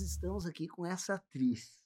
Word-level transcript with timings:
nós 0.00 0.10
estamos 0.10 0.46
aqui 0.46 0.66
com 0.66 0.86
essa 0.86 1.14
atriz 1.14 1.78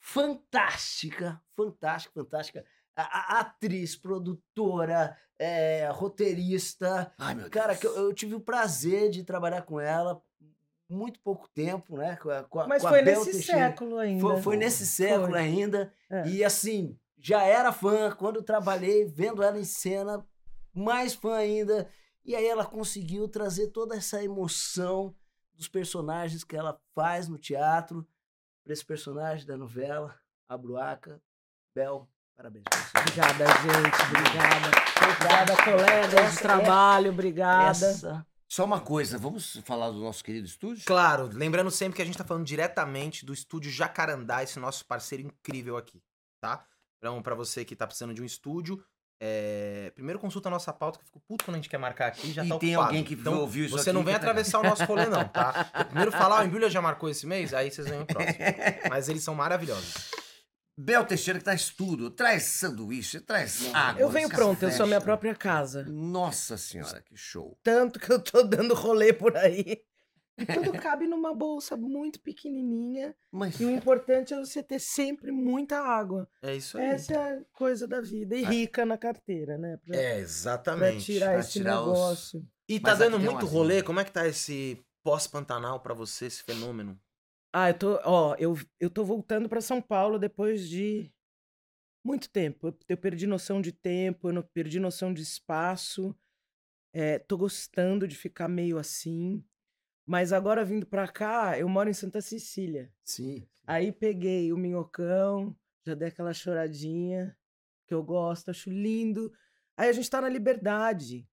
fantástica, 0.00 1.40
fantástica, 1.54 2.12
fantástica. 2.14 2.64
A, 2.96 3.36
a 3.36 3.40
atriz, 3.40 3.94
produtora, 3.94 5.16
é, 5.38 5.88
roteirista. 5.92 7.12
Ai, 7.16 7.34
meu 7.36 7.48
Cara, 7.50 7.68
Deus. 7.74 7.78
que 7.80 7.86
eu, 7.86 7.94
eu 7.94 8.12
tive 8.14 8.34
o 8.34 8.40
prazer 8.40 9.08
de 9.10 9.22
trabalhar 9.22 9.62
com 9.62 9.78
ela 9.78 10.20
muito 10.88 11.20
pouco 11.20 11.48
tempo, 11.48 11.96
né? 11.96 12.16
Com 12.16 12.30
a, 12.30 12.42
com 12.44 12.60
a- 12.60 12.66
Mas 12.66 12.82
com 12.82 12.88
a 12.88 12.90
foi 12.90 13.02
Bel 13.02 13.20
nesse 13.20 13.30
Teixeira. 13.32 13.60
século 13.68 13.98
ainda. 13.98 14.20
Foi, 14.20 14.42
foi 14.42 14.56
nesse 14.56 14.84
século 14.86 15.30
Foi. 15.30 15.38
ainda. 15.38 15.92
É. 16.10 16.26
E 16.28 16.42
assim, 16.44 16.98
já 17.18 17.42
era 17.44 17.70
fã. 17.72 18.10
Quando 18.10 18.36
eu 18.36 18.42
trabalhei 18.42 19.04
vendo 19.04 19.42
ela 19.44 19.58
em 19.60 19.64
cena, 19.64 20.26
mais 20.74 21.14
fã 21.14 21.36
ainda. 21.36 21.88
E 22.24 22.34
aí 22.34 22.46
ela 22.46 22.64
conseguiu 22.66 23.28
trazer 23.28 23.68
toda 23.68 23.94
essa 23.96 24.22
emoção 24.24 25.14
dos 25.58 25.68
personagens 25.68 26.44
que 26.44 26.56
ela 26.56 26.80
faz 26.94 27.28
no 27.28 27.36
teatro 27.36 28.06
para 28.64 28.72
esse 28.72 28.84
personagem 28.84 29.44
da 29.44 29.56
novela, 29.56 30.18
a 30.48 30.56
Bruaca. 30.56 31.20
Bel, 31.74 32.08
parabéns 32.36 32.64
pra 32.64 32.78
você. 32.78 32.98
Obrigada, 32.98 33.44
gente. 33.46 34.02
Obrigada. 34.08 34.88
Obrigada, 35.02 35.64
colegas 35.64 36.32
de 36.32 36.38
trabalho. 36.38 37.10
Obrigada. 37.10 37.86
Essa 37.86 38.26
Só 38.48 38.64
uma 38.64 38.80
coisa, 38.80 39.18
vamos 39.18 39.56
falar 39.64 39.90
do 39.90 39.98
nosso 39.98 40.22
querido 40.22 40.46
estúdio? 40.46 40.84
Claro, 40.86 41.28
lembrando 41.32 41.70
sempre 41.70 41.96
que 41.96 42.02
a 42.02 42.04
gente 42.04 42.16
tá 42.16 42.24
falando 42.24 42.46
diretamente 42.46 43.26
do 43.26 43.34
estúdio 43.34 43.70
Jacarandá, 43.70 44.42
esse 44.42 44.60
nosso 44.60 44.86
parceiro 44.86 45.24
incrível 45.24 45.76
aqui, 45.76 46.00
tá? 46.40 46.64
Então, 46.98 47.20
pra 47.20 47.34
você 47.34 47.64
que 47.64 47.76
tá 47.76 47.86
precisando 47.86 48.14
de 48.14 48.22
um 48.22 48.24
estúdio, 48.24 48.84
é, 49.20 49.90
primeiro 49.94 50.18
consulta 50.18 50.48
a 50.48 50.50
nossa 50.50 50.72
pauta, 50.72 50.98
que 50.98 51.04
eu 51.04 51.06
fico 51.06 51.20
puto 51.26 51.44
quando 51.44 51.54
a 51.56 51.58
gente 51.58 51.68
quer 51.68 51.78
marcar 51.78 52.06
aqui 52.06 52.32
já 52.32 52.44
E 52.44 52.48
tá 52.48 52.58
tem 52.58 52.70
ocupado. 52.76 52.88
alguém 52.90 53.04
que 53.04 53.14
então, 53.14 53.38
ouviu 53.40 53.64
isso 53.66 53.76
Você 53.76 53.90
aqui 53.90 53.94
não 53.94 54.04
vem 54.04 54.14
pegar. 54.14 54.18
atravessar 54.30 54.60
o 54.60 54.62
nosso 54.62 54.84
rolê, 54.84 55.06
não, 55.06 55.24
tá? 55.28 55.70
Eu 55.78 55.84
primeiro 55.86 56.12
falar, 56.12 56.42
o 56.42 56.46
Embrulha 56.46 56.70
já 56.70 56.80
marcou 56.80 57.08
esse 57.08 57.26
mês, 57.26 57.52
aí 57.52 57.70
vocês 57.70 57.88
vêm 57.88 58.00
o 58.00 58.06
próximo. 58.06 58.38
Mas 58.88 59.08
eles 59.08 59.22
são 59.24 59.34
maravilhosos. 59.34 60.10
Bel 60.80 61.04
Teixeira 61.04 61.40
que 61.40 61.44
traz 61.44 61.70
tudo, 61.70 62.08
traz 62.08 62.44
sanduíche, 62.44 63.18
traz 63.18 63.68
água. 63.74 64.00
Eu 64.00 64.08
venho 64.08 64.28
pronto, 64.28 64.62
eu 64.62 64.70
sou 64.70 64.84
a 64.84 64.86
minha 64.86 65.00
própria 65.00 65.34
casa. 65.34 65.84
Nossa 65.88 66.56
senhora, 66.56 67.02
que 67.02 67.16
show. 67.16 67.58
Tanto 67.64 67.98
que 67.98 68.08
eu 68.12 68.20
tô 68.20 68.44
dando 68.44 68.74
rolê 68.74 69.12
por 69.12 69.36
aí. 69.36 69.82
E 70.38 70.46
tudo 70.46 70.72
cabe 70.80 71.06
numa 71.06 71.34
bolsa 71.34 71.76
muito 71.76 72.20
pequenininha. 72.20 73.14
Mas 73.30 73.58
E 73.58 73.64
o 73.64 73.70
importante 73.70 74.32
é 74.32 74.38
você 74.38 74.62
ter 74.62 74.78
sempre 74.78 75.32
muita 75.32 75.78
água. 75.80 76.28
É 76.40 76.54
isso 76.54 76.78
aí. 76.78 76.84
Essa 76.84 77.12
é 77.14 77.38
a 77.38 77.44
coisa 77.52 77.86
da 77.88 78.00
vida. 78.00 78.36
E 78.36 78.44
rica 78.44 78.86
na 78.86 78.96
carteira, 78.96 79.58
né? 79.58 79.76
Pra, 79.84 79.96
É, 79.96 80.10
pra 80.12 80.18
exatamente. 80.20 81.04
tirar 81.06 81.30
pra 81.30 81.40
esse 81.40 81.52
tirar 81.52 81.80
os- 81.82 81.86
negócio. 81.88 82.46
E 82.68 82.78
tá 82.78 82.90
Mas 82.90 82.98
dando 83.00 83.18
muito 83.18 83.46
rolê, 83.46 83.82
como 83.82 83.98
é 83.98 84.04
que 84.04 84.12
tá 84.12 84.28
esse 84.28 84.80
pós-Pantanal 85.02 85.80
pra 85.80 85.94
você, 85.94 86.26
esse 86.26 86.42
fenômeno? 86.42 87.00
Ah, 87.52 87.70
eu 87.70 87.78
tô, 87.78 88.00
ó, 88.04 88.34
eu, 88.38 88.56
eu 88.78 88.90
tô 88.90 89.04
voltando 89.04 89.48
pra 89.48 89.60
São 89.60 89.80
Paulo 89.80 90.18
depois 90.18 90.68
de 90.68 91.10
muito 92.04 92.30
tempo. 92.30 92.68
Eu, 92.68 92.78
eu 92.90 92.96
perdi 92.96 93.26
noção 93.26 93.60
de 93.60 93.72
tempo, 93.72 94.28
eu 94.28 94.32
não 94.34 94.42
perdi 94.42 94.78
noção 94.78 95.12
de 95.12 95.22
espaço. 95.22 96.14
É, 96.92 97.18
tô 97.18 97.36
gostando 97.36 98.06
de 98.06 98.14
ficar 98.14 98.48
meio 98.48 98.78
assim. 98.78 99.42
Mas 100.08 100.32
agora 100.32 100.64
vindo 100.64 100.86
pra 100.86 101.06
cá, 101.06 101.58
eu 101.58 101.68
moro 101.68 101.90
em 101.90 101.92
Santa 101.92 102.22
Cecília. 102.22 102.90
Sim. 103.04 103.46
Aí 103.66 103.92
peguei 103.92 104.50
o 104.54 104.56
minhocão, 104.56 105.54
já 105.86 105.94
dei 105.94 106.08
aquela 106.08 106.32
choradinha, 106.32 107.36
que 107.86 107.92
eu 107.92 108.02
gosto, 108.02 108.50
acho 108.50 108.70
lindo. 108.70 109.30
Aí 109.76 109.90
a 109.90 109.92
gente 109.92 110.08
tá 110.08 110.22
na 110.22 110.28
liberdade. 110.30 111.28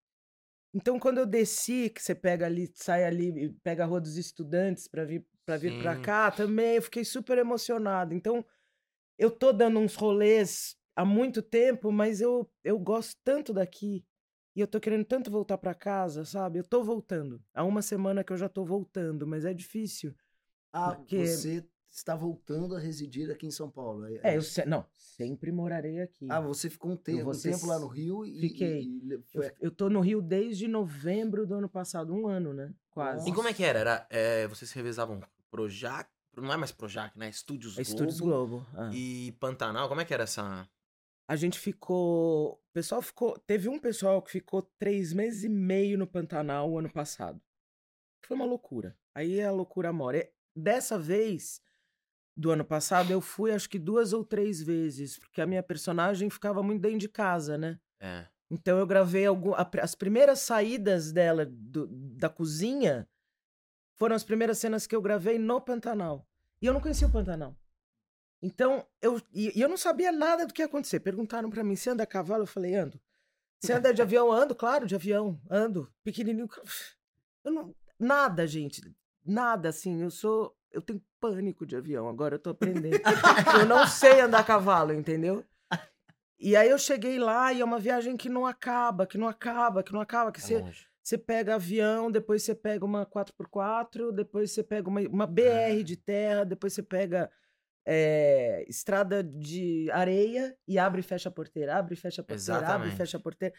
Então, 0.73 0.99
quando 0.99 1.19
eu 1.19 1.25
desci, 1.25 1.89
que 1.89 2.03
você 2.03 2.13
pega 2.13 2.47
ali, 2.47 2.69
sai 2.75 3.05
ali, 3.05 3.45
e 3.45 3.49
pega 3.63 3.85
a 3.85 3.87
Rua 3.87 4.01
dos 4.01 4.17
Estudantes 4.17 4.89
para 4.89 5.05
vir 5.05 5.25
para 5.45 5.55
vir 5.55 5.79
para 5.81 6.01
cá, 6.01 6.29
também 6.29 6.75
eu 6.75 6.81
fiquei 6.81 7.05
super 7.05 7.37
emocionado. 7.37 8.13
Então, 8.13 8.43
eu 9.17 9.31
tô 9.31 9.53
dando 9.53 9.79
uns 9.79 9.95
rolês 9.95 10.75
há 10.93 11.05
muito 11.05 11.41
tempo, 11.41 11.93
mas 11.93 12.19
eu, 12.19 12.51
eu 12.61 12.77
gosto 12.77 13.17
tanto 13.23 13.53
daqui. 13.53 14.03
E 14.55 14.61
eu 14.61 14.67
tô 14.67 14.79
querendo 14.79 15.03
tanto 15.05 15.29
voltar 15.29 15.57
para 15.57 15.73
casa, 15.73 16.23
sabe? 16.23 16.59
Eu 16.59 16.63
tô 16.63 16.83
voltando. 16.83 17.41
Há 17.53 17.63
uma 17.63 17.81
semana 17.81 18.23
que 18.23 18.31
eu 18.31 18.37
já 18.37 18.47
tô 18.47 18.63
voltando, 18.63 19.27
mas 19.27 19.43
é 19.43 19.53
difícil. 19.53 20.15
Ah, 20.71 20.93
Porque- 20.95 21.25
você 21.25 21.65
está 21.91 22.15
voltando 22.15 22.75
a 22.75 22.79
residir 22.79 23.29
aqui 23.31 23.45
em 23.47 23.51
São 23.51 23.69
Paulo. 23.69 24.05
É, 24.05 24.19
É, 24.23 24.35
eu 24.35 24.39
isso? 24.39 24.51
se... 24.51 24.65
não, 24.65 24.85
sempre 24.93 25.51
morarei 25.51 25.99
aqui. 26.01 26.27
Ah, 26.29 26.39
você 26.39 26.69
ficou 26.69 26.91
um, 26.91 26.95
te- 26.97 27.21
vou 27.21 27.33
um 27.33 27.39
tempo 27.39 27.65
lá 27.65 27.77
no 27.79 27.87
Rio 27.87 28.25
e. 28.25 28.39
Fiquei. 28.41 28.81
e- 28.83 29.11
Eu, 29.11 29.23
foi 29.23 29.51
eu 29.59 29.71
tô 29.71 29.89
no 29.89 29.99
Rio 29.99 30.21
desde 30.21 30.67
novembro 30.67 31.45
do 31.45 31.55
ano 31.55 31.67
passado, 31.69 32.13
um 32.13 32.27
ano, 32.27 32.53
né? 32.53 32.73
Quase. 32.89 33.29
E 33.29 33.33
como 33.33 33.47
é 33.49 33.53
que 33.53 33.63
era? 33.63 33.79
era 33.79 34.07
é, 34.09 34.47
vocês 34.47 34.69
se 34.69 34.75
revezavam 34.75 35.19
Projac, 35.51 36.09
não 36.35 36.51
é 36.51 36.57
mais 36.57 36.71
Projac, 36.71 37.17
né? 37.17 37.29
Estúdios 37.29 37.77
É 37.77 37.81
Estúdios 37.81 38.19
Globo 38.21 38.57
Globo. 38.59 38.67
ah. 38.73 38.89
e 38.93 39.33
Pantanal, 39.39 39.87
como 39.89 39.99
é 40.01 40.05
que 40.05 40.13
era 40.13 40.23
essa... 40.23 40.67
A 41.27 41.35
gente 41.35 41.57
ficou. 41.59 42.53
O 42.53 42.59
pessoal 42.73 43.01
ficou. 43.01 43.37
Teve 43.39 43.67
um 43.69 43.79
pessoal 43.79 44.21
que 44.21 44.31
ficou 44.31 44.61
três 44.77 45.11
meses 45.13 45.43
e 45.43 45.49
meio 45.49 45.97
no 45.97 46.05
Pantanal 46.07 46.69
o 46.71 46.77
ano 46.77 46.89
passado. 46.91 47.41
Foi 48.25 48.35
uma 48.35 48.45
loucura. 48.45 48.95
Aí 49.13 49.41
a 49.41 49.51
loucura 49.51 49.91
mora. 49.91 50.17
E 50.19 50.29
Dessa 50.55 50.97
vez, 50.99 51.59
do 52.37 52.51
ano 52.51 52.63
passado, 52.63 53.11
eu 53.11 53.19
fui 53.21 53.51
acho 53.51 53.69
que 53.69 53.79
duas 53.79 54.13
ou 54.13 54.23
três 54.23 54.61
vezes, 54.61 55.17
porque 55.19 55.41
a 55.41 55.45
minha 55.47 55.63
personagem 55.63 56.29
ficava 56.29 56.61
muito 56.63 56.81
dentro 56.81 56.99
de 56.99 57.09
casa, 57.09 57.57
né? 57.57 57.79
É. 57.99 58.25
Então 58.49 58.77
eu 58.77 58.85
gravei 58.85 59.25
algum, 59.25 59.53
a 59.53 59.69
as 59.81 59.95
primeiras 59.95 60.39
saídas 60.39 61.11
dela 61.11 61.45
do- 61.49 61.87
da 61.87 62.29
cozinha 62.29 63.07
foram 63.97 64.15
as 64.15 64.23
primeiras 64.23 64.59
cenas 64.59 64.85
que 64.85 64.95
eu 64.95 65.01
gravei 65.01 65.39
no 65.39 65.59
Pantanal. 65.59 66.27
E 66.61 66.65
eu 66.67 66.73
não 66.73 66.79
conhecia 66.81 67.07
o 67.07 67.11
Pantanal. 67.11 67.55
Então, 68.41 68.85
eu, 69.01 69.21
e, 69.33 69.57
e 69.57 69.61
eu 69.61 69.69
não 69.69 69.77
sabia 69.77 70.11
nada 70.11 70.45
do 70.45 70.53
que 70.53 70.61
ia 70.61 70.65
acontecer. 70.65 70.99
Perguntaram 70.99 71.49
pra 71.49 71.63
mim, 71.63 71.75
você 71.75 71.89
anda 71.89 72.03
a 72.03 72.07
cavalo? 72.07 72.43
Eu 72.43 72.47
falei, 72.47 72.75
ando. 72.75 72.99
Você 73.59 73.73
anda 73.73 73.93
de 73.93 74.01
avião? 74.01 74.31
Ando, 74.31 74.53
claro, 74.53 74.85
de 74.85 74.95
avião. 74.95 75.39
Ando. 75.49 75.91
Pequenininho. 76.03 76.47
Eu 77.43 77.51
não, 77.51 77.75
nada, 77.99 78.45
gente. 78.45 78.81
Nada, 79.25 79.69
assim. 79.69 80.01
Eu 80.01 80.11
sou... 80.11 80.55
Eu 80.71 80.81
tenho 80.81 81.01
pânico 81.19 81.65
de 81.65 81.75
avião. 81.75 82.07
Agora 82.07 82.35
eu 82.35 82.39
tô 82.39 82.49
aprendendo. 82.49 82.99
eu 83.59 83.65
não 83.65 83.87
sei 83.87 84.19
andar 84.19 84.39
a 84.39 84.43
cavalo, 84.43 84.93
entendeu? 84.93 85.43
E 86.37 86.55
aí 86.55 86.69
eu 86.69 86.77
cheguei 86.77 87.17
lá 87.17 87.53
e 87.53 87.61
é 87.61 87.65
uma 87.65 87.79
viagem 87.79 88.17
que 88.17 88.29
não 88.29 88.45
acaba, 88.45 89.07
que 89.07 89.17
não 89.17 89.27
acaba, 89.27 89.81
que 89.81 89.93
não 89.93 90.01
acaba, 90.01 90.31
que 90.31 90.39
é 90.39 90.43
você, 90.43 90.63
você 91.01 91.17
pega 91.17 91.55
avião, 91.55 92.11
depois 92.11 92.43
você 92.43 92.53
pega 92.53 92.83
uma 92.83 93.05
4x4, 93.05 94.11
depois 94.11 94.51
você 94.51 94.61
pega 94.61 94.89
uma, 94.89 95.01
uma 95.01 95.25
BR 95.25 95.81
de 95.83 95.95
terra, 95.95 96.43
depois 96.43 96.73
você 96.73 96.83
pega 96.83 97.31
é, 97.85 98.65
estrada 98.67 99.23
de 99.23 99.89
areia 99.91 100.57
e 100.67 100.79
abre 100.79 101.01
e 101.01 101.03
fecha 101.03 101.29
a 101.29 101.31
porteira, 101.31 101.75
abre 101.77 101.93
e 101.93 101.97
fecha 101.97 102.21
a 102.21 102.25
porteira, 102.25 102.53
abre 102.59 102.65
e 102.65 102.71
Exatamente. 102.71 102.97
fecha 102.97 103.17
a 103.17 103.19
porteira. 103.19 103.53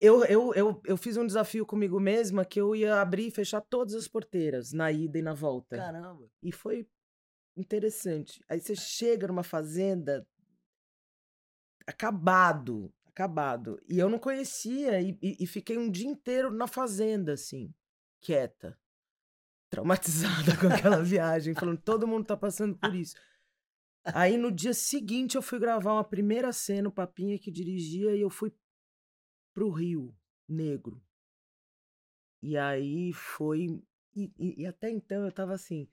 Eu, 0.00 0.24
eu, 0.26 0.52
eu, 0.54 0.82
eu 0.84 0.96
fiz 0.96 1.16
um 1.16 1.26
desafio 1.26 1.64
comigo 1.64 1.98
mesma 1.98 2.44
que 2.44 2.60
eu 2.60 2.74
ia 2.76 3.00
abrir 3.00 3.28
e 3.28 3.30
fechar 3.30 3.60
todas 3.62 3.94
as 3.94 4.06
porteiras 4.06 4.72
na 4.72 4.92
ida 4.92 5.18
e 5.18 5.22
na 5.22 5.32
volta. 5.32 5.76
Caramba. 5.76 6.28
E 6.42 6.52
foi 6.52 6.86
interessante. 7.56 8.44
Aí 8.48 8.60
você 8.60 8.74
chega 8.76 9.26
numa 9.26 9.42
fazenda 9.42 10.26
acabado, 11.86 12.92
acabado. 13.06 13.80
E 13.88 13.98
eu 13.98 14.08
não 14.08 14.18
conhecia 14.18 15.00
e, 15.00 15.16
e- 15.22 15.36
e 15.40 15.46
fiquei 15.46 15.78
um 15.78 15.90
dia 15.90 16.08
inteiro 16.08 16.50
na 16.50 16.66
fazenda, 16.66 17.32
assim, 17.32 17.72
quieta, 18.20 18.78
traumatizada 19.70 20.56
com 20.60 20.68
aquela 20.68 21.02
viagem, 21.02 21.54
falando, 21.54 21.80
todo 21.80 22.06
mundo 22.06 22.26
tá 22.26 22.36
passando 22.36 22.76
por 22.76 22.94
isso. 22.94 23.14
Aí 24.14 24.36
no 24.36 24.50
dia 24.52 24.72
seguinte 24.74 25.36
eu 25.36 25.42
fui 25.42 25.58
gravar 25.58 25.92
uma 25.94 26.04
primeira 26.04 26.52
cena, 26.52 26.88
o 26.88 26.92
Papinha 26.92 27.38
que 27.38 27.50
dirigia, 27.50 28.14
e 28.14 28.20
eu 28.20 28.30
fui 28.30 28.52
pro 29.52 29.70
Rio 29.70 30.14
Negro. 30.48 31.02
E 32.42 32.56
aí 32.56 33.12
foi. 33.12 33.82
E, 34.14 34.32
e- 34.38 34.62
e 34.62 34.66
até 34.66 34.90
então 34.90 35.24
eu 35.24 35.32
tava 35.32 35.54
assim. 35.54 35.88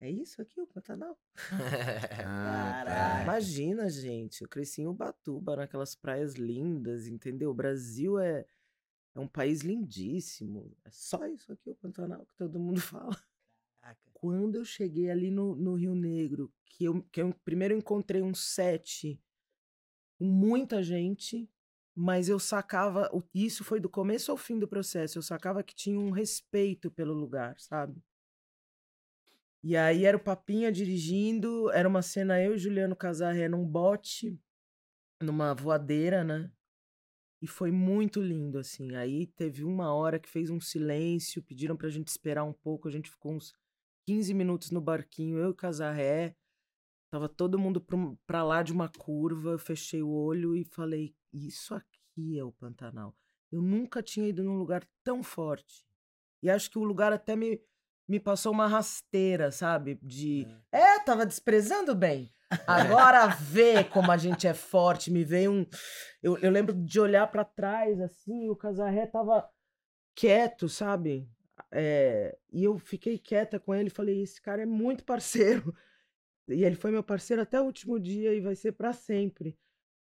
É 0.00 0.10
isso 0.10 0.40
aqui 0.40 0.60
o 0.60 0.66
Pantanal? 0.66 1.18
Ah, 2.26 2.84
Caraca. 2.84 3.22
Imagina, 3.24 3.88
gente. 3.90 4.42
Eu 4.42 4.48
cresci 4.48 4.82
em 4.82 4.86
Ubatuba, 4.86 5.56
naquelas 5.56 5.94
praias 5.94 6.34
lindas, 6.34 7.06
entendeu? 7.06 7.50
O 7.50 7.54
Brasil 7.54 8.18
é, 8.18 8.46
é 9.14 9.20
um 9.20 9.28
país 9.28 9.60
lindíssimo. 9.62 10.76
É 10.84 10.90
só 10.90 11.26
isso 11.26 11.52
aqui 11.52 11.70
o 11.70 11.76
Pantanal 11.76 12.26
que 12.26 12.34
todo 12.36 12.58
mundo 12.60 12.80
fala. 12.82 13.16
Quando 14.12 14.56
eu 14.56 14.64
cheguei 14.64 15.10
ali 15.10 15.30
no, 15.30 15.56
no 15.56 15.74
Rio 15.74 15.94
Negro, 15.94 16.52
que 16.64 16.84
eu, 16.84 17.02
que 17.10 17.22
eu 17.22 17.34
primeiro 17.44 17.74
encontrei 17.74 18.22
um 18.22 18.34
set 18.34 19.20
com 20.18 20.26
muita 20.26 20.82
gente, 20.82 21.48
mas 21.94 22.28
eu 22.28 22.38
sacava. 22.38 23.10
Isso 23.34 23.64
foi 23.64 23.80
do 23.80 23.88
começo 23.88 24.30
ao 24.30 24.36
fim 24.36 24.58
do 24.58 24.68
processo. 24.68 25.18
Eu 25.18 25.22
sacava 25.22 25.62
que 25.62 25.74
tinha 25.74 25.98
um 25.98 26.10
respeito 26.10 26.90
pelo 26.90 27.14
lugar, 27.14 27.58
sabe? 27.58 28.02
E 29.62 29.76
aí 29.76 30.06
era 30.06 30.16
o 30.16 30.22
Papinha 30.22 30.72
dirigindo, 30.72 31.70
era 31.72 31.86
uma 31.86 32.00
cena 32.00 32.42
eu 32.42 32.54
e 32.54 32.58
Juliano 32.58 32.96
Casarré 32.96 33.46
num 33.46 33.66
bote, 33.66 34.38
numa 35.20 35.54
voadeira, 35.54 36.24
né? 36.24 36.50
E 37.42 37.46
foi 37.46 37.70
muito 37.70 38.22
lindo, 38.22 38.58
assim. 38.58 38.94
Aí 38.96 39.26
teve 39.26 39.64
uma 39.64 39.92
hora 39.92 40.18
que 40.18 40.28
fez 40.28 40.48
um 40.50 40.60
silêncio, 40.60 41.42
pediram 41.42 41.76
pra 41.76 41.90
gente 41.90 42.08
esperar 42.08 42.44
um 42.44 42.52
pouco, 42.52 42.88
a 42.88 42.90
gente 42.90 43.10
ficou 43.10 43.32
uns 43.32 43.54
15 44.06 44.34
minutos 44.34 44.70
no 44.70 44.80
barquinho, 44.80 45.38
eu 45.38 45.48
e 45.48 45.50
o 45.50 45.54
Casarré. 45.54 46.36
Tava 47.10 47.28
todo 47.28 47.58
mundo 47.58 47.80
pra 47.80 47.98
pra 48.26 48.44
lá 48.44 48.62
de 48.62 48.72
uma 48.72 48.88
curva. 48.88 49.50
Eu 49.50 49.58
fechei 49.58 50.02
o 50.02 50.10
olho 50.10 50.56
e 50.56 50.64
falei: 50.64 51.14
Isso 51.32 51.74
aqui 51.74 52.38
é 52.38 52.44
o 52.44 52.52
Pantanal. 52.52 53.14
Eu 53.50 53.60
nunca 53.60 54.02
tinha 54.02 54.28
ido 54.28 54.44
num 54.44 54.56
lugar 54.56 54.86
tão 55.02 55.22
forte. 55.22 55.84
E 56.42 56.48
acho 56.48 56.70
que 56.70 56.78
o 56.78 56.84
lugar 56.84 57.12
até 57.12 57.34
me, 57.34 57.60
me 58.08 58.20
passou 58.20 58.52
uma 58.52 58.66
rasteira, 58.66 59.50
sabe? 59.50 59.98
De. 60.02 60.46
É, 60.70 61.00
tava 61.00 61.26
desprezando 61.26 61.94
bem. 61.94 62.32
Agora 62.66 63.26
vê 63.28 63.84
como 63.84 64.10
a 64.10 64.16
gente 64.16 64.46
é 64.46 64.54
forte. 64.54 65.10
Me 65.10 65.24
veio 65.24 65.52
um. 65.52 65.66
Eu, 66.22 66.38
eu 66.38 66.50
lembro 66.50 66.74
de 66.74 67.00
olhar 67.00 67.26
pra 67.30 67.44
trás 67.44 68.00
assim, 68.00 68.48
o 68.48 68.56
Casarré 68.56 69.06
tava 69.06 69.48
quieto, 70.14 70.68
sabe? 70.68 71.28
É, 71.70 72.36
e 72.52 72.64
eu 72.64 72.78
fiquei 72.78 73.18
quieta 73.18 73.58
com 73.58 73.74
ele 73.74 73.88
e 73.88 73.92
falei: 73.92 74.22
esse 74.22 74.40
cara 74.40 74.62
é 74.62 74.66
muito 74.66 75.04
parceiro. 75.04 75.74
E 76.48 76.64
ele 76.64 76.74
foi 76.74 76.90
meu 76.90 77.04
parceiro 77.04 77.42
até 77.42 77.60
o 77.60 77.64
último 77.64 77.96
dia 78.00 78.34
e 78.34 78.40
vai 78.40 78.56
ser 78.56 78.72
pra 78.72 78.92
sempre. 78.92 79.56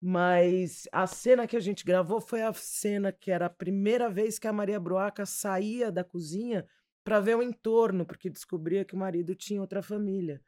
Mas 0.01 0.87
a 0.89 1.05
cena 1.05 1.45
que 1.45 1.57
a 1.57 1.59
gente 1.59 1.83
gravou 1.83 2.21
foi 2.21 2.41
a 2.41 2.53
cena 2.53 3.11
que 3.11 3.29
era 3.29 3.47
a 3.47 3.49
primeira 3.49 4.09
vez 4.09 4.39
que 4.39 4.47
a 4.47 4.53
Maria 4.53 4.79
Bruaca 4.79 5.25
saía 5.25 5.91
da 5.91 6.01
cozinha 6.01 6.65
para 7.03 7.19
ver 7.19 7.35
o 7.35 7.43
entorno, 7.43 8.05
porque 8.05 8.29
descobria 8.29 8.85
que 8.85 8.95
o 8.95 8.97
marido 8.97 9.35
tinha 9.35 9.59
outra 9.59 9.81
família. 9.81 10.41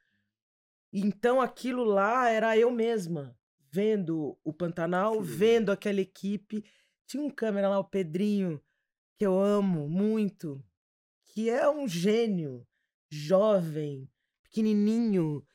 Então 0.93 1.41
aquilo 1.41 1.83
lá 1.83 2.29
era 2.29 2.57
eu 2.57 2.71
mesma, 2.71 3.35
vendo 3.69 4.37
o 4.43 4.53
Pantanal, 4.53 5.13
legal. 5.13 5.25
vendo 5.25 5.71
aquela 5.71 5.99
equipe. 5.99 6.63
Tinha 7.05 7.23
um 7.23 7.29
câmera 7.29 7.67
lá, 7.67 7.79
o 7.79 7.83
Pedrinho, 7.83 8.61
que 9.17 9.25
eu 9.25 9.39
amo 9.39 9.89
muito, 9.89 10.63
que 11.33 11.49
é 11.49 11.69
um 11.69 11.87
gênio, 11.87 12.65
jovem, 13.09 14.09
pequenininho. 14.43 15.45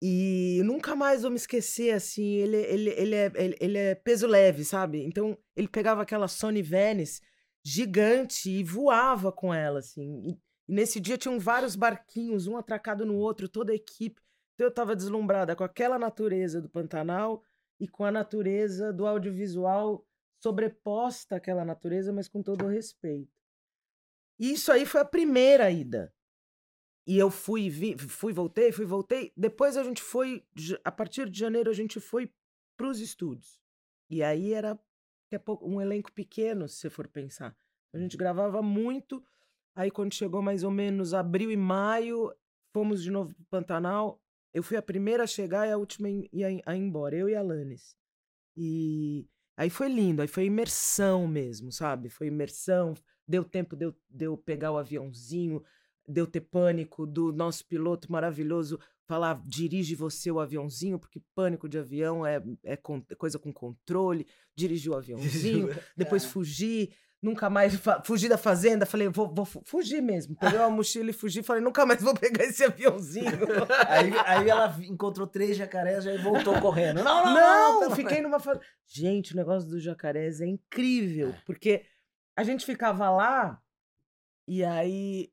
E 0.00 0.60
nunca 0.64 0.94
mais 0.94 1.22
vou 1.22 1.30
me 1.30 1.36
esquecer, 1.36 1.92
assim, 1.92 2.34
ele, 2.34 2.56
ele, 2.56 2.90
ele, 2.90 3.14
é, 3.14 3.32
ele, 3.34 3.56
ele 3.60 3.78
é 3.78 3.94
peso 3.94 4.26
leve, 4.26 4.64
sabe? 4.64 5.02
Então, 5.04 5.36
ele 5.56 5.68
pegava 5.68 6.02
aquela 6.02 6.28
Sony 6.28 6.62
Venice 6.62 7.20
gigante 7.64 8.50
e 8.50 8.64
voava 8.64 9.32
com 9.32 9.52
ela, 9.52 9.80
assim. 9.80 10.22
E, 10.24 10.38
e 10.68 10.74
nesse 10.74 11.00
dia 11.00 11.18
tinham 11.18 11.38
vários 11.38 11.76
barquinhos, 11.76 12.46
um 12.46 12.56
atracado 12.56 13.04
no 13.06 13.16
outro, 13.16 13.48
toda 13.48 13.72
a 13.72 13.76
equipe. 13.76 14.20
Então 14.54 14.66
eu 14.66 14.74
tava 14.74 14.96
deslumbrada 14.96 15.54
com 15.54 15.62
aquela 15.62 15.98
natureza 15.98 16.60
do 16.60 16.68
Pantanal 16.68 17.42
e 17.78 17.86
com 17.86 18.04
a 18.04 18.10
natureza 18.10 18.92
do 18.92 19.06
audiovisual 19.06 20.04
sobreposta 20.42 21.36
àquela 21.36 21.64
natureza, 21.64 22.12
mas 22.12 22.28
com 22.28 22.42
todo 22.42 22.64
o 22.64 22.68
respeito. 22.68 23.37
E 24.38 24.52
isso 24.52 24.70
aí 24.70 24.86
foi 24.86 25.00
a 25.00 25.04
primeira 25.04 25.70
ida. 25.70 26.12
E 27.06 27.18
eu 27.18 27.30
fui, 27.30 27.70
vi, 27.70 27.96
fui, 27.96 28.32
voltei, 28.32 28.70
fui, 28.70 28.84
voltei. 28.84 29.32
Depois 29.36 29.76
a 29.76 29.82
gente 29.82 30.02
foi, 30.02 30.44
a 30.84 30.92
partir 30.92 31.28
de 31.30 31.38
janeiro, 31.38 31.70
a 31.70 31.74
gente 31.74 31.98
foi 32.00 32.30
para 32.76 32.86
os 32.88 33.00
estúdios. 33.00 33.58
E 34.10 34.22
aí 34.22 34.52
era 34.52 34.78
pouco, 35.44 35.66
um 35.68 35.80
elenco 35.80 36.12
pequeno, 36.12 36.68
se 36.68 36.76
você 36.76 36.90
for 36.90 37.08
pensar. 37.08 37.56
A 37.92 37.98
gente 37.98 38.16
gravava 38.16 38.62
muito. 38.62 39.24
Aí 39.74 39.90
quando 39.90 40.14
chegou 40.14 40.42
mais 40.42 40.64
ou 40.64 40.70
menos 40.70 41.14
abril 41.14 41.50
e 41.50 41.56
maio, 41.56 42.32
fomos 42.72 43.02
de 43.02 43.10
novo 43.10 43.34
pro 43.34 43.44
Pantanal. 43.46 44.20
Eu 44.52 44.62
fui 44.62 44.76
a 44.76 44.82
primeira 44.82 45.24
a 45.24 45.26
chegar 45.26 45.66
e 45.66 45.72
a 45.72 45.76
última 45.78 46.08
em- 46.08 46.28
a 46.44 46.50
ir 46.50 46.62
a 46.66 46.76
ir 46.76 46.80
embora, 46.80 47.16
eu 47.16 47.28
e 47.28 47.34
a 47.34 47.42
Lanes. 47.42 47.96
E 48.56 49.26
aí 49.56 49.70
foi 49.70 49.88
lindo, 49.88 50.22
aí 50.22 50.28
foi 50.28 50.44
imersão 50.46 51.26
mesmo, 51.28 51.70
sabe? 51.72 52.08
Foi 52.10 52.26
imersão, 52.26 52.94
deu 53.28 53.44
tempo 53.44 53.76
de 53.76 53.84
eu, 53.86 53.94
de 54.08 54.24
eu 54.24 54.36
pegar 54.36 54.72
o 54.72 54.78
aviãozinho, 54.78 55.62
de 56.08 56.20
eu 56.20 56.26
ter 56.26 56.40
pânico 56.40 57.06
do 57.06 57.32
nosso 57.32 57.64
piloto 57.66 58.10
maravilhoso 58.10 58.80
falar 59.06 59.40
dirige 59.46 59.94
você 59.94 60.30
o 60.30 60.40
aviãozinho, 60.40 60.98
porque 60.98 61.20
pânico 61.34 61.68
de 61.68 61.78
avião 61.78 62.26
é, 62.26 62.42
é 62.64 62.76
con- 62.76 63.02
é 63.10 63.14
coisa 63.14 63.38
com 63.38 63.52
controle, 63.52 64.26
dirigir 64.54 64.90
o 64.92 64.96
aviãozinho, 64.96 65.68
depois 65.96 66.24
fugir, 66.24 66.90
nunca 67.22 67.48
mais 67.50 67.74
fugir 68.04 68.28
da 68.28 68.36
fazenda, 68.38 68.84
falei, 68.86 69.08
vou, 69.08 69.32
vou 69.34 69.44
fu- 69.46 69.62
fugir 69.64 70.00
mesmo. 70.02 70.36
Peguei 70.36 70.58
uma 70.58 70.68
mochila 70.70 71.08
e 71.10 71.12
fugi, 71.14 71.42
falei, 71.42 71.62
nunca 71.62 71.84
mais 71.86 72.02
vou 72.02 72.14
pegar 72.14 72.44
esse 72.44 72.62
aviãozinho. 72.64 73.26
Aí, 73.88 74.12
aí 74.26 74.48
ela 74.48 74.76
encontrou 74.82 75.26
três 75.26 75.56
jacarés 75.56 76.04
e 76.06 76.16
voltou 76.18 76.60
correndo. 76.60 77.02
Não, 77.02 77.24
não, 77.24 77.34
não. 77.34 77.72
Não, 77.74 77.80
pelo- 77.80 77.96
fiquei 77.96 78.20
numa 78.20 78.38
fase. 78.40 78.60
Gente, 78.86 79.32
o 79.32 79.36
negócio 79.36 79.68
dos 79.68 79.82
jacarés 79.82 80.40
é 80.42 80.46
incrível, 80.46 81.34
porque 81.46 81.82
a 82.38 82.44
gente 82.44 82.64
ficava 82.64 83.10
lá 83.10 83.60
e 84.46 84.64
aí 84.64 85.32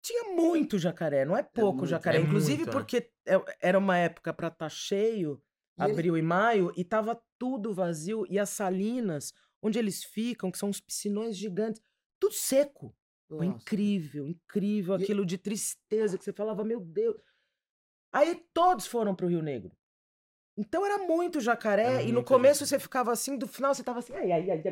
tinha 0.00 0.32
muito 0.34 0.78
jacaré, 0.78 1.24
não 1.24 1.36
é 1.36 1.42
pouco 1.42 1.78
muito, 1.78 1.90
jacaré, 1.90 2.18
é 2.18 2.20
inclusive 2.20 2.58
muito, 2.58 2.66
né? 2.68 2.72
porque 2.72 3.10
é- 3.26 3.56
era 3.60 3.76
uma 3.76 3.98
época 3.98 4.32
para 4.32 4.46
estar 4.48 4.68
cheio, 4.68 5.42
E 5.78 5.82
abril 5.82 6.16
e 6.16 6.22
maio, 6.22 6.72
e 6.76 6.84
tava 6.84 7.20
tudo 7.36 7.74
vazio 7.74 8.24
e 8.30 8.38
as 8.38 8.48
salinas 8.50 9.32
onde 9.60 9.78
eles 9.78 10.04
ficam, 10.04 10.50
que 10.52 10.56
são 10.58 10.68
uns 10.68 10.80
piscinões 10.80 11.36
gigantes, 11.36 11.82
tudo 12.20 12.32
seco. 12.34 12.96
Foi 13.28 13.46
Nossa. 13.46 13.58
incrível, 13.62 14.28
incrível 14.28 14.96
E- 14.96 15.02
aquilo 15.02 15.26
de 15.26 15.36
tristeza 15.36 16.16
que 16.16 16.22
você 16.24 16.32
falava, 16.32 16.62
meu 16.64 16.80
Deus. 16.80 17.16
Aí 18.12 18.46
todos 18.54 18.86
foram 18.86 19.16
pro 19.16 19.26
Rio 19.26 19.42
Negro. 19.42 19.76
Então 20.56 20.84
era 20.86 20.98
muito 21.06 21.38
jacaré, 21.40 21.84
Era 21.94 22.02
e 22.02 22.12
no 22.12 22.24
começo 22.24 22.60
jacaré. 22.60 22.78
você 22.78 22.78
ficava 22.78 23.12
assim, 23.12 23.36
do 23.36 23.46
final 23.46 23.74
você 23.74 23.82
tava 23.82 23.98
assim, 23.98 24.14
ai, 24.14 24.32
ai, 24.32 24.50
ai, 24.50 24.62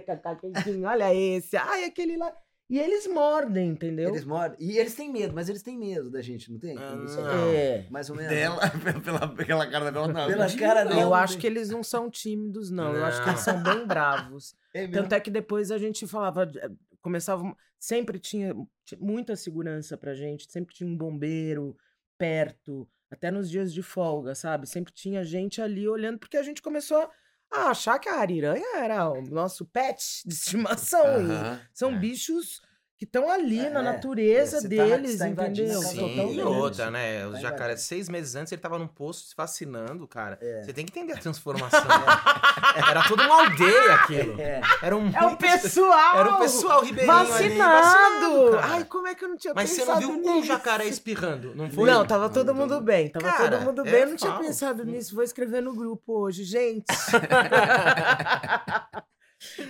olha 0.86 1.14
esse, 1.14 1.56
ai, 1.56 1.84
aquele 1.84 2.16
lá. 2.16 2.34
E 2.70 2.78
eles 2.78 3.06
mordem, 3.06 3.68
entendeu? 3.68 4.08
Eles 4.08 4.24
moram. 4.24 4.54
E 4.58 4.78
eles 4.78 4.94
têm 4.94 5.12
medo, 5.12 5.34
mas 5.34 5.50
eles 5.50 5.62
têm 5.62 5.76
medo 5.78 6.10
da 6.10 6.22
gente, 6.22 6.50
não 6.50 6.58
tem? 6.58 6.78
Ah, 6.78 6.96
você- 6.96 7.20
não. 7.20 7.48
É. 7.52 7.86
Mais 7.90 8.08
ou 8.08 8.16
menos. 8.16 8.32
Dela, 8.32 8.58
pela, 9.04 9.28
pela 9.34 9.66
cara 9.70 9.84
da 9.84 9.90
Bela, 9.92 10.08
não. 10.08 10.26
Pela 10.26 10.48
não. 10.48 10.56
cara 10.56 10.84
dela. 10.84 11.00
Eu 11.00 11.04
não 11.08 11.14
acho 11.14 11.36
que 11.36 11.46
eles 11.46 11.68
não 11.68 11.82
são 11.82 12.08
tímidos, 12.10 12.70
não. 12.70 12.94
Eu 12.94 13.04
acho 13.04 13.18
que 13.20 13.26
Não. 13.26 13.32
eles 13.34 13.44
são 13.44 13.62
bem 13.62 13.86
bravos. 13.86 14.54
É? 14.76 14.88
Tanto 14.88 15.14
é 15.14 15.20
que 15.20 15.30
depois 15.30 15.70
a 15.70 15.78
gente 15.78 16.04
falava, 16.04 16.50
eh, 16.56 16.68
começava, 17.00 17.54
sempre 17.78 18.18
tinha 18.18 18.52
ti- 18.84 18.96
muita 19.00 19.36
segurança 19.36 19.96
pra 19.96 20.14
gente, 20.14 20.50
sempre 20.50 20.74
tinha 20.74 20.88
um 20.90 20.96
bombeiro 20.96 21.76
perto, 22.18 22.88
até 23.14 23.30
nos 23.30 23.50
dias 23.50 23.72
de 23.72 23.82
folga, 23.82 24.34
sabe? 24.34 24.66
Sempre 24.66 24.92
tinha 24.92 25.24
gente 25.24 25.62
ali 25.62 25.88
olhando, 25.88 26.18
porque 26.18 26.36
a 26.36 26.42
gente 26.42 26.60
começou 26.60 27.08
a 27.50 27.70
achar 27.70 27.98
que 27.98 28.08
a 28.08 28.18
ariranha 28.18 28.76
era 28.76 29.10
o 29.10 29.22
nosso 29.22 29.64
pet 29.64 30.22
de 30.26 30.34
estimação. 30.34 31.26
e 31.26 31.30
Aham, 31.30 31.60
são 31.72 31.90
é. 31.92 31.98
bichos 31.98 32.60
que 32.96 33.04
estão 33.04 33.28
ali 33.28 33.58
É, 33.58 33.70
na 33.70 33.80
é. 33.80 33.82
natureza 33.82 34.62
tá- 34.62 34.68
deles, 34.68 35.18
tá 35.18 35.28
entendeu? 35.28 35.82
Sim, 35.82 35.98
totalmente. 35.98 36.38
e 36.38 36.42
outra, 36.42 36.90
né? 36.92 37.14
Tá 37.14 37.18
Os 37.18 37.24
invadindo. 37.30 37.50
jacarés, 37.50 37.80
seis 37.82 38.08
meses 38.08 38.36
antes, 38.36 38.52
ele 38.52 38.62
tava 38.62 38.78
num 38.78 38.86
posto 38.86 39.28
se 39.28 39.34
fascinando, 39.34 40.06
cara. 40.06 40.38
É. 40.40 40.62
Você 40.62 40.72
tem 40.72 40.86
que 40.86 40.92
entender 40.96 41.12
a 41.12 41.20
transformação. 41.20 41.80
Era 42.88 43.02
toda 43.08 43.24
uma 43.24 43.42
aldeia 43.42 43.94
aquilo. 43.94 44.40
É. 44.40 44.60
Era 44.80 44.96
um. 44.96 45.10
É 45.10 45.26
o 45.26 45.36
pessoal! 45.36 46.18
Era 46.20 46.36
o 46.36 46.38
pessoal 46.38 46.82
ribeirinho 46.84 47.12
ali, 47.16 47.28
vacinado! 47.30 47.82
vacinado, 47.82 48.50
cara. 48.52 48.66
Ai, 48.74 48.84
como 48.84 49.08
é 49.08 49.14
que 49.14 49.24
eu 49.24 49.28
não 49.28 49.36
tinha 49.36 49.52
Mas 49.54 49.70
você 49.70 49.84
não 49.84 49.98
viu 49.98 50.10
um 50.10 50.34
nisso? 50.36 50.46
jacaré 50.46 50.86
espirrando, 50.86 51.52
não 51.54 51.68
foi? 51.70 51.90
Não, 51.90 52.06
tava 52.06 52.30
todo 52.30 52.46
Não, 52.48 52.54
mundo 52.54 52.80
bem. 52.80 53.08
Tava 53.08 53.24
Cara, 53.26 53.58
todo 53.58 53.66
mundo 53.66 53.80
é 53.86 53.90
bem. 53.90 54.00
Eu 54.02 54.08
não 54.10 54.16
tinha 54.16 54.30
falso. 54.32 54.46
pensado 54.46 54.84
nisso. 54.84 55.14
Vou 55.14 55.24
escrever 55.24 55.60
no 55.60 55.74
grupo 55.74 56.20
hoje, 56.20 56.44
gente. 56.44 56.84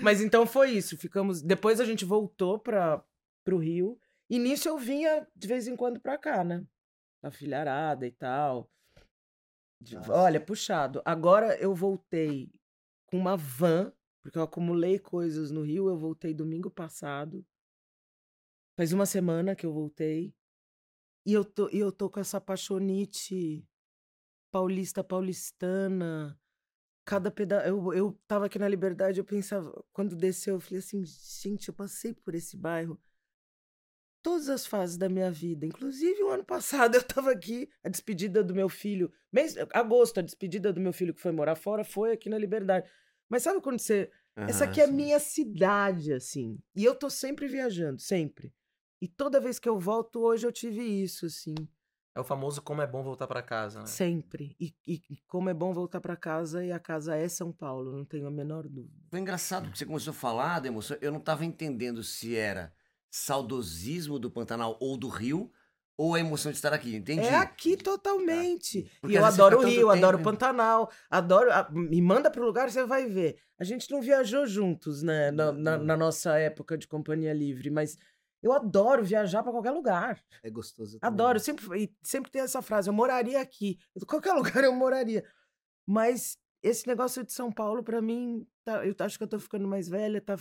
Mas 0.00 0.20
então 0.20 0.46
foi 0.46 0.70
isso. 0.70 0.96
Ficamos. 0.96 1.42
Depois 1.42 1.80
a 1.80 1.84
gente 1.84 2.04
voltou 2.04 2.58
para 2.58 3.02
pro 3.44 3.58
Rio. 3.58 4.00
E 4.28 4.38
nisso 4.38 4.68
eu 4.68 4.78
vinha 4.78 5.28
de 5.36 5.46
vez 5.46 5.68
em 5.68 5.76
quando 5.76 6.00
pra 6.00 6.18
cá, 6.18 6.42
né? 6.42 6.66
A 7.22 7.30
filharada 7.30 8.06
e 8.06 8.10
tal. 8.10 8.70
De-. 9.80 9.96
Olha, 10.10 10.40
puxado. 10.40 11.02
Agora 11.04 11.56
eu 11.60 11.74
voltei 11.74 12.50
com 13.06 13.18
uma 13.18 13.36
van, 13.36 13.92
porque 14.22 14.38
eu 14.38 14.42
acumulei 14.42 14.98
coisas 14.98 15.50
no 15.50 15.62
Rio. 15.62 15.88
Eu 15.88 15.98
voltei 15.98 16.32
domingo 16.34 16.70
passado. 16.70 17.46
Faz 18.76 18.92
uma 18.92 19.06
semana 19.06 19.54
que 19.54 19.66
eu 19.66 19.72
voltei. 19.72 20.34
E 21.26 21.32
eu 21.32 21.44
tô, 21.44 21.70
e 21.70 21.78
eu 21.78 21.92
tô 21.92 22.10
com 22.10 22.20
essa 22.20 22.40
paixonite 22.40 23.66
paulista, 24.50 25.04
paulistana. 25.04 26.38
Cada 27.04 27.30
pedaço. 27.30 27.66
Eu, 27.66 27.92
eu 27.92 28.20
tava 28.26 28.46
aqui 28.46 28.58
na 28.58 28.68
Liberdade, 28.68 29.18
eu 29.18 29.24
pensava, 29.24 29.84
quando 29.92 30.16
desceu, 30.16 30.54
eu 30.54 30.60
falei 30.60 30.78
assim, 30.78 31.04
gente, 31.04 31.68
eu 31.68 31.74
passei 31.74 32.14
por 32.14 32.34
esse 32.34 32.56
bairro 32.56 32.98
todas 34.24 34.48
as 34.48 34.64
fases 34.66 34.96
da 34.96 35.08
minha 35.08 35.30
vida. 35.30 35.66
Inclusive, 35.66 36.22
o 36.24 36.30
ano 36.30 36.42
passado 36.44 36.94
eu 36.96 37.02
tava 37.04 37.30
aqui, 37.30 37.68
a 37.84 37.88
despedida 37.90 38.42
do 38.42 38.54
meu 38.54 38.68
filho, 38.70 39.12
mês, 39.30 39.54
agosto, 39.72 40.18
a 40.18 40.22
despedida 40.22 40.72
do 40.72 40.80
meu 40.80 40.92
filho 40.94 41.12
que 41.14 41.20
foi 41.20 41.30
morar 41.30 41.54
fora 41.54 41.84
foi 41.84 42.12
aqui 42.12 42.30
na 42.30 42.38
Liberdade. 42.38 42.90
Mas 43.28 43.42
sabe 43.42 43.60
quando 43.60 43.78
você. 43.78 44.10
Essa 44.48 44.64
Aham, 44.64 44.70
aqui 44.72 44.80
é 44.80 44.86
sim. 44.86 44.92
minha 44.92 45.20
cidade, 45.20 46.12
assim. 46.12 46.58
E 46.74 46.82
eu 46.84 46.94
tô 46.94 47.08
sempre 47.08 47.46
viajando, 47.46 48.00
sempre. 48.00 48.52
E 49.00 49.06
toda 49.06 49.38
vez 49.40 49.58
que 49.58 49.68
eu 49.68 49.78
volto, 49.78 50.20
hoje 50.20 50.46
eu 50.46 50.52
tive 50.52 50.82
isso, 50.82 51.26
assim. 51.26 51.54
É 52.16 52.20
o 52.20 52.24
famoso 52.24 52.62
como 52.62 52.80
é 52.80 52.86
bom 52.86 53.02
voltar 53.02 53.26
pra 53.26 53.42
casa, 53.42 53.80
né? 53.80 53.86
Sempre. 53.86 54.56
E, 54.58 54.74
e- 54.86 55.02
e 55.10 55.16
como 55.26 55.50
é 55.50 55.54
bom 55.54 55.72
voltar 55.72 56.00
pra 56.00 56.16
casa, 56.16 56.64
e 56.64 56.72
a 56.72 56.78
casa 56.78 57.14
é 57.16 57.28
São 57.28 57.52
Paulo, 57.52 57.92
não 57.92 58.04
tenho 58.04 58.26
a 58.26 58.30
menor 58.30 58.68
dúvida. 58.68 59.02
Foi 59.10 59.18
engraçado 59.20 59.70
que 59.70 59.76
você 59.78 59.84
começou 59.84 60.12
a 60.12 60.14
falar 60.14 60.60
da 60.60 60.68
emoção. 60.68 60.96
Eu 61.00 61.10
não 61.12 61.18
estava 61.18 61.44
entendendo 61.44 62.02
se 62.02 62.34
era 62.36 62.72
saudosismo 63.18 64.18
do 64.18 64.30
Pantanal 64.30 64.76
ou 64.80 64.96
do 64.96 65.08
Rio, 65.08 65.50
ou 65.96 66.14
a 66.14 66.20
emoção 66.20 66.50
de 66.50 66.58
estar 66.58 66.72
aqui? 66.72 66.96
Entendi. 66.96 67.20
É 67.26 67.36
aqui 67.36 67.76
totalmente. 67.76 68.90
Porque 69.00 69.14
e 69.14 69.18
eu 69.18 69.24
adoro 69.24 69.58
o 69.60 69.62
Rio, 69.64 69.88
adoro 69.90 70.16
o 70.16 70.18
tempo- 70.18 70.30
Pantanal, 70.32 70.90
adoro. 71.08 71.52
a- 71.52 71.68
me 71.70 72.02
manda 72.02 72.30
pro 72.30 72.44
lugar, 72.44 72.68
você 72.70 72.84
vai 72.84 73.06
ver. 73.06 73.36
A 73.58 73.62
gente 73.62 73.88
não 73.90 74.00
viajou 74.02 74.44
juntos, 74.46 75.02
né, 75.02 75.30
na, 75.30 75.52
na- 75.52 75.78
na 75.78 75.96
nossa 75.96 76.36
época 76.36 76.76
de 76.76 76.88
companhia 76.88 77.32
livre, 77.32 77.70
mas 77.70 77.96
eu 78.42 78.52
adoro 78.52 79.04
viajar 79.04 79.44
pra 79.44 79.52
qualquer 79.52 79.70
lugar. 79.70 80.20
É 80.42 80.50
gostoso. 80.50 80.98
também. 80.98 81.14
Adoro, 81.14 81.38
sempre, 81.38 81.94
sempre 82.02 82.30
tem 82.32 82.42
essa 82.42 82.60
frase, 82.60 82.88
eu 82.88 82.92
moraria 82.92 83.40
aqui. 83.40 83.78
Qualquer 84.08 84.32
lugar 84.32 84.64
eu 84.64 84.74
moraria. 84.74 85.24
Mas 85.86 86.36
esse 86.62 86.86
negócio 86.88 87.22
de 87.24 87.32
São 87.32 87.52
Paulo, 87.52 87.84
pra 87.84 88.02
mim, 88.02 88.44
tá- 88.64 88.84
eu 88.84 88.94
acho 88.98 89.16
que 89.16 89.22
eu 89.24 89.28
tô 89.28 89.38
ficando 89.38 89.68
mais 89.68 89.88
velha, 89.88 90.20
tá 90.20 90.36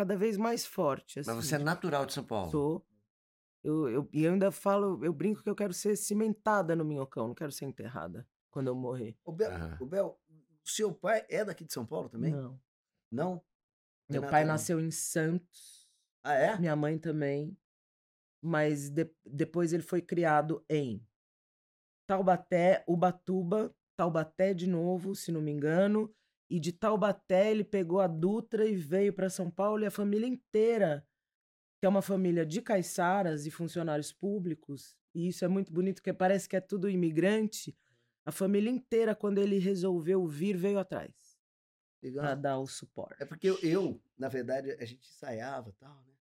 cada 0.00 0.16
vez 0.16 0.38
mais 0.38 0.64
forte. 0.64 1.18
Mas 1.18 1.28
assim. 1.28 1.42
você 1.42 1.54
é 1.56 1.58
natural 1.58 2.06
de 2.06 2.14
São 2.14 2.24
Paulo. 2.24 2.50
Sou. 2.50 2.86
Eu, 3.62 3.86
eu, 3.90 4.08
e 4.14 4.24
eu 4.24 4.32
ainda 4.32 4.50
falo, 4.50 5.04
eu 5.04 5.12
brinco 5.12 5.42
que 5.42 5.50
eu 5.50 5.54
quero 5.54 5.74
ser 5.74 5.94
cimentada 5.94 6.74
no 6.74 6.82
minhocão, 6.86 7.28
não 7.28 7.34
quero 7.34 7.52
ser 7.52 7.66
enterrada 7.66 8.26
quando 8.50 8.68
eu 8.68 8.74
morrer. 8.74 9.14
O 9.22 9.30
Bel, 9.30 9.50
o 9.78 9.84
Bel, 9.84 10.18
seu 10.64 10.94
pai 10.94 11.26
é 11.28 11.44
daqui 11.44 11.66
de 11.66 11.72
São 11.74 11.84
Paulo 11.84 12.08
também? 12.08 12.32
Não. 12.32 12.58
Não? 13.12 13.44
Meu 14.08 14.22
pai 14.22 14.42
não. 14.44 14.52
nasceu 14.52 14.80
em 14.80 14.90
Santos, 14.90 15.86
Ah, 16.24 16.32
é? 16.32 16.58
minha 16.58 16.74
mãe 16.74 16.98
também, 16.98 17.54
mas 18.42 18.88
de- 18.88 19.14
depois 19.26 19.74
ele 19.74 19.82
foi 19.82 20.00
criado 20.00 20.64
em 20.66 21.06
Taubaté, 22.06 22.82
Ubatuba, 22.88 23.76
Taubaté 23.94 24.54
de 24.54 24.66
novo, 24.66 25.14
se 25.14 25.30
não 25.30 25.42
me 25.42 25.50
engano, 25.50 26.10
e 26.50 26.58
de 26.58 26.72
Taubaté 26.72 27.50
ele 27.50 27.62
pegou 27.62 28.00
a 28.00 28.08
Dutra 28.08 28.66
e 28.66 28.74
veio 28.74 29.12
para 29.12 29.30
São 29.30 29.50
Paulo 29.50 29.84
e 29.84 29.86
a 29.86 29.90
família 29.90 30.26
inteira, 30.26 31.06
que 31.78 31.86
é 31.86 31.88
uma 31.88 32.02
família 32.02 32.44
de 32.44 32.60
caiçaras 32.60 33.46
e 33.46 33.50
funcionários 33.50 34.12
públicos, 34.12 34.96
e 35.14 35.28
isso 35.28 35.44
é 35.44 35.48
muito 35.48 35.72
bonito 35.72 35.96
porque 35.96 36.12
parece 36.12 36.48
que 36.48 36.56
é 36.56 36.60
tudo 36.60 36.90
imigrante. 36.90 37.76
A 38.26 38.32
família 38.32 38.70
inteira, 38.70 39.14
quando 39.14 39.38
ele 39.38 39.58
resolveu 39.58 40.26
vir, 40.26 40.56
veio 40.56 40.78
atrás 40.78 41.30
para 42.14 42.34
dar 42.34 42.58
o 42.58 42.66
suporte. 42.66 43.22
É 43.22 43.26
porque 43.26 43.48
eu, 43.48 43.58
eu, 43.62 44.00
na 44.18 44.28
verdade, 44.28 44.72
a 44.72 44.84
gente 44.84 45.06
ensaiava 45.06 45.72
tal, 45.78 46.02
né? 46.06 46.14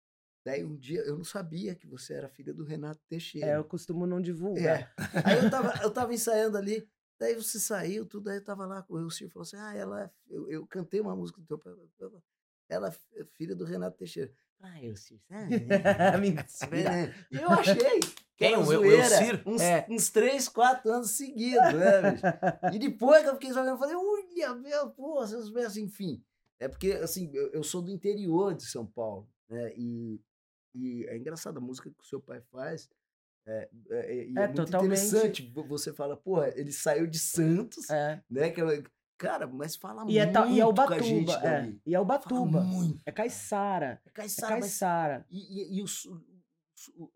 Daí 0.45 0.63
um 0.63 0.75
dia 0.75 1.01
eu 1.01 1.17
não 1.17 1.23
sabia 1.23 1.75
que 1.75 1.85
você 1.85 2.13
era 2.13 2.29
filha 2.29 2.53
do 2.53 2.63
Renato 2.63 3.01
Teixeira. 3.07 3.47
É, 3.47 3.57
eu 3.57 3.63
costumo 3.63 4.07
não 4.07 4.21
divulgar. 4.21 4.81
É. 4.81 4.93
Aí 5.25 5.43
eu 5.43 5.49
tava, 5.49 5.83
eu 5.83 5.91
tava 5.91 6.13
ensaiando 6.13 6.57
ali, 6.57 6.87
daí 7.19 7.35
você 7.35 7.59
saiu, 7.59 8.05
tudo, 8.05 8.29
aí 8.29 8.37
eu 8.37 8.43
tava 8.43 8.65
lá, 8.65 8.85
o 8.89 9.09
Ciro 9.11 9.29
falou 9.29 9.43
assim, 9.43 9.57
ah, 9.57 9.73
ela, 9.75 10.03
é- 10.03 10.09
eu, 10.29 10.49
eu 10.49 10.65
cantei 10.67 10.99
uma 11.01 11.15
música 11.15 11.39
do 11.41 11.45
teu 11.47 11.57
pai, 11.57 11.73
ela 12.69 12.95
é 13.15 13.23
filha 13.35 13.55
do 13.55 13.65
Renato 13.65 13.97
Teixeira. 13.97 14.31
Ah, 14.61 14.81
eu, 14.83 14.95
Ciro, 14.95 15.21
sabe? 15.27 15.55
E 17.31 17.37
eu 17.37 17.49
achei. 17.51 17.99
que 17.99 18.13
Quem? 18.37 18.55
O 18.57 18.71
Elcir? 18.83 19.41
Uns, 19.45 19.61
É. 19.61 19.85
uns 19.89 20.09
três, 20.09 20.47
quatro 20.47 20.91
anos 20.91 21.11
seguidos, 21.11 21.73
né, 21.73 22.11
bicho? 22.11 22.23
E 22.73 22.79
depois 22.79 23.23
que 23.23 23.29
eu 23.29 23.33
fiquei 23.33 23.49
jogando, 23.49 23.69
eu 23.69 23.77
falei, 23.77 23.95
olha, 23.95 24.53
meu, 24.55 24.89
pô, 24.91 25.25
seus 25.27 25.49
versos, 25.49 25.77
enfim. 25.77 26.23
É 26.59 26.67
porque, 26.67 26.91
assim, 26.93 27.29
eu, 27.33 27.49
eu 27.51 27.63
sou 27.63 27.81
do 27.81 27.89
interior 27.91 28.53
de 28.53 28.65
São 28.65 28.85
Paulo, 28.85 29.27
né? 29.49 29.73
E, 29.75 30.21
e 30.75 31.05
é 31.07 31.17
engraçado, 31.17 31.57
a 31.57 31.61
música 31.61 31.89
que 31.89 32.01
o 32.01 32.05
seu 32.05 32.19
pai 32.21 32.41
faz 32.51 32.89
é, 33.49 33.69
é, 33.89 33.95
é- 33.95 34.17
é 34.19 34.21
É, 34.21 34.25
muito 34.47 34.55
totalmente. 34.65 34.99
interessante. 34.99 35.51
Vo- 35.53 35.63
Você 35.63 35.91
fala, 35.93 36.15
porra, 36.15 36.51
ele 36.55 36.71
saiu 36.71 37.07
de 37.07 37.17
Santos, 37.19 37.89
É. 37.89 38.21
né? 38.29 38.49
Que, 38.51 38.61
é- 38.61 38.83
cara, 39.17 39.47
mas 39.47 39.75
fala 39.75 40.05
E 40.07 40.17
é, 40.17 40.23
muito 40.25 40.33
ta- 40.33 40.47
e 40.47 40.59
é 40.61 40.63
com 40.63 40.81
a 40.81 40.99
gente 41.01 41.23
Ubatuba. 41.23 41.47
É. 41.47 41.51
dali. 41.61 41.81
E 41.85 41.95
é 41.95 41.99
Ubatuba. 41.99 42.61
muito. 42.61 43.01
É 43.05 43.11
Caiçara. 43.11 43.99
É 44.05 44.09
É 44.09 44.11
Caiçara, 44.11 44.53
mas 44.55 44.61
Caiçara. 44.65 45.25
e, 45.29 45.75
e, 45.75 45.79
e 45.79 45.81
o 45.83 45.85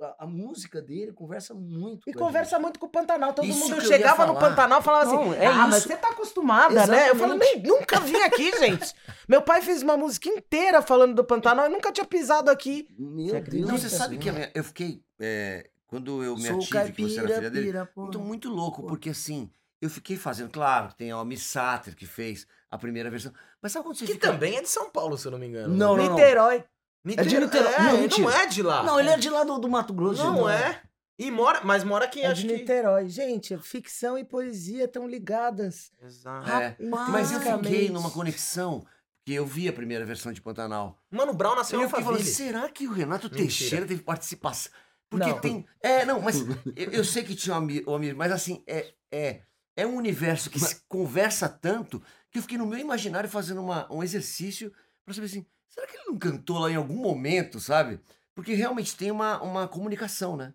a, 0.02 0.26
a 0.26 0.28
música 0.28 0.82
dele 0.82 1.14
conversa 1.14 1.54
muito. 1.54 2.10
E 2.10 2.14
conversa 2.14 2.60
muito 2.60 2.78
com 2.78 2.86
o 2.86 2.90
Pantanal. 2.90 3.32
Todo 3.34 3.48
Isso 3.48 3.60
mundo 3.60 3.76
eu 3.76 3.82
chegava 3.82 4.26
no. 4.28 4.34
Pantanal 4.38 4.82
e 4.82 4.84
falava 4.84 5.10
Não, 5.14 5.32
assim: 5.32 5.40
é 5.40 5.46
Ah, 5.48 5.68
mas 5.68 5.78
isso. 5.78 5.88
você 5.88 5.96
tá 5.96 6.10
acostumada, 6.10 6.86
né? 6.86 7.10
Eu 7.10 7.16
Exatamente. 7.16 7.56
"Nem- 7.60 7.64
nunca 7.64 8.00
vim 8.02 8.18
aqui, 8.18 8.52
gente. 8.60 8.94
Meu 9.26 9.42
pai 9.42 9.62
fez 9.62 9.82
uma 9.82 9.96
música 9.96 10.28
inteira 10.28 10.82
falando 10.82 11.16
do 11.16 11.24
Pantanal 11.24 11.68
e 11.68 11.70
nunca 11.70 11.94
tinha 11.94 12.06
pisado 12.06 12.52
aqui. 12.52 12.88
gente. 12.90 13.00
Meu 13.00 13.28
Você 13.28 13.40
Deus. 13.42 13.68
Não, 13.70 13.78
você 13.78 13.90
sabe 13.90 14.18
que 14.18 14.30
minha- 14.30 14.52
eu 14.54 14.64
fiquei. 14.66 15.02
é, 15.18 15.70
quando 15.94 16.24
eu 16.24 16.36
me 16.36 16.48
Sou 16.48 16.58
ative 16.80 16.92
que 16.94 17.02
você 17.04 17.20
era 17.20 17.28
caipira, 17.28 17.36
filha 17.38 17.50
dele. 17.52 17.66
pira, 17.68 17.86
pô. 17.86 18.08
Então, 18.08 18.22
muito 18.22 18.50
louco, 18.50 18.82
Pô. 18.82 18.88
porque 18.90 19.10
assim, 19.10 19.50
eu 19.82 19.90
fiquei 19.90 20.18
fazendo. 20.18 20.50
Claro, 20.52 20.94
tem 20.94 21.12
a 21.12 21.24
Miss 21.24 21.44
Satter 21.44 21.96
que 21.96 22.06
fez 22.06 22.48
a 22.72 22.78
primeira 22.78 23.10
versão. 23.10 23.32
Mas 23.62 23.72
sabe 23.72 23.86
quando 23.86 23.98
você 23.98 24.06
Que 24.06 24.14
fica. 24.14 24.28
também 24.32 24.56
é 24.58 24.62
de 24.62 24.70
São 24.70 24.90
Paulo, 24.90 25.18
se 25.18 25.28
eu 25.28 25.32
não 25.32 25.40
me 25.40 25.48
engano. 25.48 25.74
Não, 25.74 25.96
não, 25.96 26.06
não. 26.06 26.16
Niterói. 26.16 26.64
Niterói. 27.06 27.28
É 27.28 27.30
de 27.30 27.40
Niterói. 27.46 27.74
É, 27.74 27.80
Não, 27.82 27.90
ele 27.94 28.02
mentira. 28.04 28.22
não 28.30 28.32
é 28.38 28.46
de 28.48 28.62
lá. 28.62 28.84
Não, 28.84 29.00
ele 29.00 29.10
é 29.10 29.18
de 29.18 29.30
lá 29.30 29.44
do, 29.44 29.58
do 29.60 29.70
Mato 29.70 29.94
Grosso. 29.94 30.24
Não 30.24 30.34
não 30.36 30.50
é. 30.50 30.82
E 31.20 31.30
mora, 31.30 31.62
mas 31.64 31.84
mora 31.84 32.06
aqui, 32.06 32.22
É 32.22 32.28
acho 32.28 32.42
de 32.42 32.48
que... 32.48 32.54
Niterói. 32.58 33.08
Gente, 33.08 33.56
ficção 33.60 34.18
e 34.18 34.24
poesia 34.24 34.86
estão 34.86 35.08
ligadas. 35.08 35.92
Exato. 36.02 36.50
É, 36.50 36.76
mas 36.80 37.32
eu 37.32 37.40
fiquei 37.40 37.90
numa 37.90 38.10
conexão, 38.10 38.84
que 39.26 39.34
eu 39.34 39.46
vi 39.46 39.68
a 39.70 39.74
primeira 39.74 40.04
versão 40.06 40.34
de 40.34 40.42
Pantanal. 40.42 40.98
Mano 41.12 41.34
Brown 41.34 41.56
nasceu 41.56 41.78
E 41.80 41.82
em 41.82 41.84
eu 41.84 41.90
fiquei 41.90 42.04
falando, 42.04 42.20
Alphaville. 42.20 42.36
será 42.36 42.68
que 42.70 42.88
o 42.88 42.92
Renato 42.92 43.28
Mentira. 43.28 43.44
Teixeira 43.44 43.86
teve 43.86 44.02
participação? 44.02 44.72
Porque 45.14 45.30
Não. 45.30 45.40
tem. 45.42 45.66
É, 45.82 46.06
não, 46.06 46.20
mas 46.22 46.40
eu, 46.76 46.92
eu 46.92 47.04
sei 47.04 47.24
que 47.24 47.36
tinha 47.36 47.54
o 47.56 47.58
Amir, 47.58 47.84
o 47.88 47.94
Amir, 47.94 48.16
mas 48.16 48.32
assim, 48.32 48.64
é, 48.68 48.94
é, 49.12 49.42
é 49.76 49.86
um 49.86 49.96
universo 49.96 50.50
que 50.50 50.60
se 50.60 50.82
conversa 50.88 51.48
tanto 51.48 52.02
que 52.32 52.40
eu 52.40 52.42
fiquei 52.42 52.58
no 52.58 52.66
meu 52.66 52.80
imaginário 52.80 53.30
fazendo 53.30 53.62
uma, 53.62 53.92
um 53.94 54.02
exercício 54.04 54.72
pra 55.06 55.14
saber 55.14 55.28
assim, 55.28 55.46
será 55.68 55.86
que 55.88 55.96
ele 55.98 56.06
não 56.08 56.18
cantou 56.18 56.58
lá 56.60 56.72
em 56.72 56.76
algum 56.76 56.96
momento, 56.98 57.60
sabe? 57.60 58.00
Porque 58.36 58.54
realmente 58.54 58.96
tem 58.98 59.12
uma, 59.12 59.42
uma 59.44 59.68
comunicação, 59.68 60.36
né? 60.36 60.54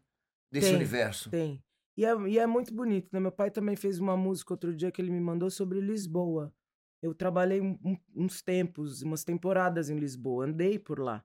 Desse 0.50 0.68
Tem, 0.68 0.76
universo. 0.76 1.30
Tem. 1.30 1.62
E 1.96 2.04
é, 2.04 2.16
e 2.28 2.38
é 2.38 2.46
muito 2.46 2.74
bonito, 2.74 3.08
né? 3.12 3.20
Meu 3.20 3.30
pai 3.32 3.50
também 3.50 3.76
fez 3.76 3.98
uma 4.00 4.16
música 4.16 4.52
outro 4.54 4.74
dia 4.74 4.90
que 4.90 5.00
ele 5.00 5.10
me 5.10 5.20
mandou 5.20 5.50
sobre 5.50 5.80
Lisboa. 5.80 6.52
Eu 7.00 7.14
trabalhei 7.14 7.60
um- 7.60 7.78
um- 7.84 7.96
uns 8.16 8.42
tempos, 8.42 9.02
umas 9.02 9.22
temporadas 9.22 9.88
em 9.90 9.98
Lisboa, 9.98 10.46
andei 10.46 10.78
por 10.78 10.98
lá. 10.98 11.24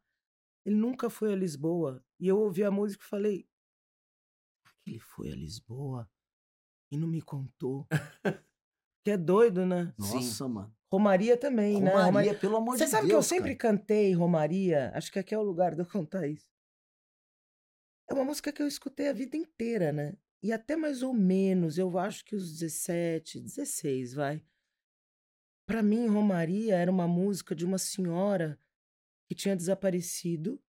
Ele 0.66 0.76
nunca 0.76 1.10
foi 1.10 1.34
a 1.34 1.36
Lisboa. 1.36 2.04
E 2.24 2.28
eu 2.30 2.40
ouvi 2.40 2.64
a 2.64 2.72
música 2.72 3.04
e 3.04 3.08
falei: 3.08 3.46
ele 4.88 4.98
foi 4.98 5.30
a 5.30 5.36
Lisboa? 5.36 6.10
E 6.90 6.96
não 6.98 7.06
me 7.06 7.22
contou. 7.22 7.86
que 9.04 9.12
é 9.12 9.18
doido, 9.18 9.66
né? 9.66 9.94
Nossa, 9.98 10.48
mano. 10.48 10.74
Romaria 10.90 11.36
também, 11.36 11.82
né? 11.82 11.90
Romaria, 11.90 12.06
Romaria- 12.06 12.40
pelo 12.40 12.56
amor 12.56 12.78
Você 12.78 12.86
de 12.86 12.92
sabe 12.92 13.08
Deus. 13.08 13.12
que 13.12 13.18
eu 13.18 13.24
sempre 13.38 13.56
cara. 13.58 13.76
cantei 13.78 14.14
Romaria? 14.14 14.90
Acho 14.96 15.12
que 15.12 15.20
aqui 15.20 15.36
é 15.36 15.38
o 15.38 15.44
lugar 15.44 15.76
de 15.76 15.82
eu 15.82 15.86
contar 15.86 16.26
isso. 16.28 16.48
É 18.10 18.14
uma 18.14 18.24
música 18.24 18.54
que 18.54 18.62
eu 18.62 18.68
escutei 18.68 19.10
a 19.10 19.14
vida 19.14 19.36
inteira, 19.36 19.92
né? 19.92 20.16
E 20.42 20.54
até 20.54 20.78
mais 20.78 21.04
ou 21.04 21.14
menos, 21.14 21.78
eu 21.78 21.98
acho 21.98 22.24
que 22.24 22.36
os 22.38 22.52
17, 22.54 23.42
16, 23.42 24.14
vai. 24.14 24.46
Pra 25.68 25.84
mim, 25.84 26.08
Romaria 26.08 26.76
era 26.78 26.90
uma 26.92 27.08
música 27.08 27.54
de 27.54 27.66
uma 27.66 27.78
senhora 27.78 28.58
que 29.28 29.36
tinha 29.36 29.58
desaparecido. 29.58 30.62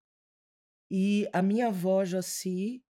E 0.90 1.28
a 1.32 1.42
minha 1.42 1.68
avó 1.68 2.04
Jaci 2.04 2.84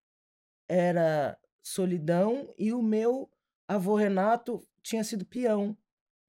era 0.68 1.38
solidão 1.62 2.52
e 2.58 2.72
o 2.72 2.82
meu 2.82 3.30
avô 3.68 3.94
Renato 3.94 4.66
tinha 4.82 5.04
sido 5.04 5.24
peão. 5.24 5.76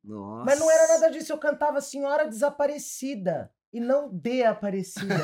Nossa. 0.04 0.46
Mas 0.46 0.60
não 0.60 0.70
era 0.70 0.88
nada 0.88 1.10
disso, 1.10 1.32
eu 1.32 1.38
cantava 1.38 1.82
Senhora 1.82 2.28
Desaparecida 2.28 3.52
e 3.72 3.80
não 3.80 4.10
De 4.10 4.44
Aparecida. 4.44 5.16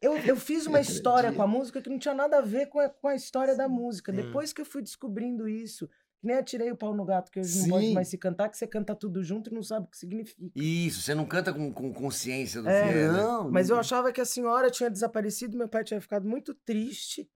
eu, 0.00 0.16
eu 0.18 0.36
fiz 0.36 0.66
uma 0.66 0.80
história 0.80 1.32
com 1.32 1.42
a 1.42 1.46
música 1.46 1.82
que 1.82 1.90
não 1.90 1.98
tinha 1.98 2.14
nada 2.14 2.38
a 2.38 2.42
ver 2.42 2.66
com 2.66 2.80
a, 2.80 2.88
com 2.88 3.08
a 3.08 3.14
história 3.14 3.56
da 3.56 3.68
música. 3.68 4.12
Sim. 4.12 4.22
Depois 4.22 4.52
que 4.52 4.60
eu 4.60 4.64
fui 4.66 4.82
descobrindo 4.82 5.48
isso, 5.48 5.88
que 6.20 6.26
nem 6.26 6.36
atirei 6.36 6.70
o 6.70 6.76
pau 6.76 6.94
no 6.94 7.04
gato, 7.04 7.30
que 7.30 7.40
hoje 7.40 7.60
não 7.60 7.68
pode 7.68 7.86
Sim. 7.86 7.94
mais 7.94 8.08
se 8.08 8.18
cantar, 8.18 8.48
que 8.50 8.58
você 8.58 8.66
canta 8.66 8.94
tudo 8.94 9.22
junto 9.22 9.50
e 9.50 9.54
não 9.54 9.62
sabe 9.62 9.86
o 9.86 9.90
que 9.90 9.96
significa. 9.96 10.50
Isso, 10.54 11.00
você 11.00 11.14
não 11.14 11.24
canta 11.24 11.52
com, 11.52 11.72
com 11.72 11.92
consciência 11.92 12.60
do 12.60 12.68
É, 12.68 12.82
que 12.82 12.98
é, 12.98 13.08
né? 13.08 13.22
Não, 13.22 13.50
Mas 13.50 13.70
eu 13.70 13.78
achava 13.78 14.12
que 14.12 14.20
a 14.20 14.26
senhora 14.26 14.70
tinha 14.70 14.90
desaparecido, 14.90 15.56
meu 15.56 15.68
pai 15.68 15.82
tinha 15.82 16.00
ficado 16.00 16.28
muito 16.28 16.54
triste. 16.54 17.28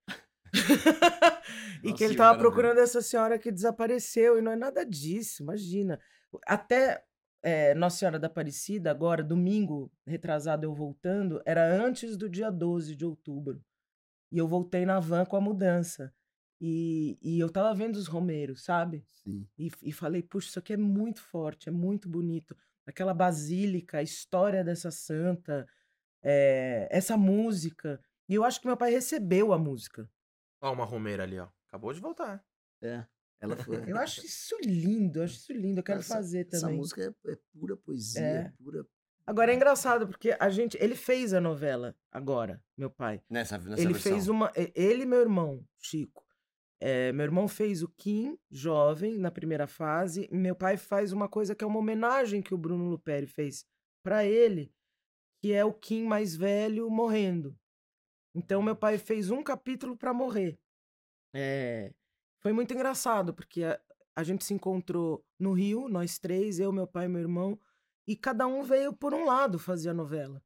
e 1.82 1.88
Nossa, 1.88 1.96
que 1.96 2.04
ele 2.04 2.14
tava 2.14 2.30
maravilha. 2.30 2.38
procurando 2.38 2.78
essa 2.78 3.00
senhora 3.00 3.38
que 3.38 3.50
desapareceu, 3.50 4.38
e 4.38 4.42
não 4.42 4.52
é 4.52 4.56
nada 4.56 4.84
disso, 4.84 5.42
imagina. 5.42 5.98
Até 6.46 7.02
eh, 7.42 7.74
Nossa 7.74 7.98
Senhora 7.98 8.18
da 8.18 8.26
Aparecida, 8.26 8.90
agora, 8.90 9.22
domingo 9.22 9.90
retrasado 10.06 10.64
eu 10.66 10.74
voltando, 10.74 11.40
era 11.46 11.66
antes 11.66 12.16
do 12.16 12.28
dia 12.28 12.50
12 12.50 12.94
de 12.94 13.04
outubro. 13.04 13.62
E 14.30 14.38
eu 14.38 14.46
voltei 14.46 14.84
na 14.84 15.00
van 15.00 15.24
com 15.24 15.36
a 15.36 15.40
mudança. 15.40 16.12
E, 16.60 17.18
e 17.20 17.38
eu 17.40 17.50
tava 17.50 17.74
vendo 17.74 17.96
os 17.96 18.06
romeiros, 18.06 18.62
sabe? 18.64 19.04
Sim. 19.10 19.46
E, 19.58 19.70
e 19.82 19.92
falei, 19.92 20.22
puxa, 20.22 20.48
isso 20.48 20.58
aqui 20.58 20.72
é 20.72 20.76
muito 20.76 21.20
forte, 21.20 21.68
é 21.68 21.72
muito 21.72 22.08
bonito. 22.08 22.56
Aquela 22.86 23.12
basílica, 23.14 23.98
a 23.98 24.02
história 24.02 24.62
dessa 24.64 24.90
santa, 24.90 25.66
eh, 26.22 26.86
essa 26.90 27.16
música. 27.16 28.00
E 28.28 28.34
eu 28.34 28.44
acho 28.44 28.60
que 28.60 28.66
meu 28.66 28.76
pai 28.76 28.90
recebeu 28.90 29.52
a 29.52 29.58
música. 29.58 30.08
Ó, 30.60 30.72
uma 30.72 30.84
romeira 30.84 31.22
ali, 31.24 31.38
ó. 31.38 31.48
Acabou 31.68 31.92
de 31.92 32.00
voltar. 32.00 32.42
É, 32.82 33.04
ela 33.40 33.56
foi. 33.56 33.82
Eu 33.90 33.98
acho 33.98 34.24
isso 34.24 34.56
lindo, 34.62 35.18
eu 35.18 35.24
acho 35.24 35.34
isso 35.36 35.52
lindo, 35.52 35.80
eu 35.80 35.84
quero 35.84 36.00
Essa- 36.00 36.14
fazer 36.14 36.46
Essa 36.50 36.62
também. 36.62 36.76
música 36.78 37.02
é, 37.26 37.32
é 37.32 37.38
pura 37.52 37.76
poesia, 37.76 38.22
É. 38.22 38.52
pura 38.62 38.86
Agora 39.26 39.50
é 39.50 39.54
engraçado, 39.54 40.06
porque 40.06 40.36
a 40.38 40.50
gente. 40.50 40.76
Ele 40.78 40.94
fez 40.94 41.32
a 41.32 41.40
novela 41.40 41.96
agora, 42.12 42.62
meu 42.76 42.90
pai. 42.90 43.22
Nessa, 43.30 43.56
nessa 43.56 43.80
ele 43.80 43.94
versão. 43.94 44.12
fez 44.12 44.28
uma. 44.28 44.52
Ele 44.74 45.04
e 45.04 45.06
meu 45.06 45.20
irmão, 45.20 45.66
Chico. 45.78 46.23
É, 46.80 47.12
meu 47.12 47.24
irmão 47.24 47.48
fez 47.48 47.82
o 47.82 47.88
Kim, 47.88 48.38
jovem, 48.50 49.18
na 49.18 49.30
primeira 49.30 49.66
fase. 49.66 50.28
Meu 50.30 50.54
pai 50.54 50.76
faz 50.76 51.12
uma 51.12 51.28
coisa 51.28 51.54
que 51.54 51.64
é 51.64 51.66
uma 51.66 51.78
homenagem 51.78 52.42
que 52.42 52.54
o 52.54 52.58
Bruno 52.58 52.88
Luperi 52.90 53.26
fez 53.26 53.64
pra 54.02 54.24
ele, 54.24 54.72
que 55.42 55.52
é 55.52 55.64
o 55.64 55.72
Kim 55.72 56.04
mais 56.04 56.36
velho 56.36 56.90
morrendo. 56.90 57.58
Então, 58.34 58.60
meu 58.60 58.76
pai 58.76 58.98
fez 58.98 59.30
um 59.30 59.42
capítulo 59.42 59.96
pra 59.96 60.12
morrer. 60.12 60.58
É, 61.34 61.92
foi 62.40 62.52
muito 62.52 62.74
engraçado, 62.74 63.32
porque 63.32 63.62
a, 63.64 63.80
a 64.16 64.22
gente 64.22 64.44
se 64.44 64.52
encontrou 64.52 65.24
no 65.38 65.52
Rio, 65.52 65.88
nós 65.88 66.18
três, 66.18 66.58
eu, 66.58 66.72
meu 66.72 66.86
pai 66.86 67.06
e 67.06 67.08
meu 67.08 67.20
irmão, 67.20 67.58
e 68.06 68.16
cada 68.16 68.46
um 68.46 68.62
veio 68.62 68.92
por 68.92 69.14
um 69.14 69.24
lado 69.24 69.58
fazer 69.58 69.90
a 69.90 69.94
novela. 69.94 70.42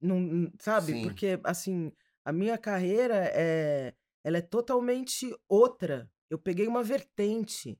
Não, 0.00 0.50
sabe? 0.58 0.92
Sim. 0.92 1.02
Porque, 1.02 1.38
assim, 1.44 1.92
a 2.24 2.32
minha 2.32 2.58
carreira 2.58 3.30
é, 3.34 3.94
ela 4.26 4.38
é 4.38 4.42
totalmente 4.42 5.32
outra. 5.48 6.10
Eu 6.28 6.36
peguei 6.36 6.66
uma 6.66 6.82
vertente. 6.82 7.78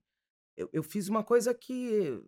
Eu, 0.56 0.70
eu 0.72 0.80
fiz 0.84 1.08
uma 1.08 1.24
coisa 1.24 1.52
que, 1.52 2.22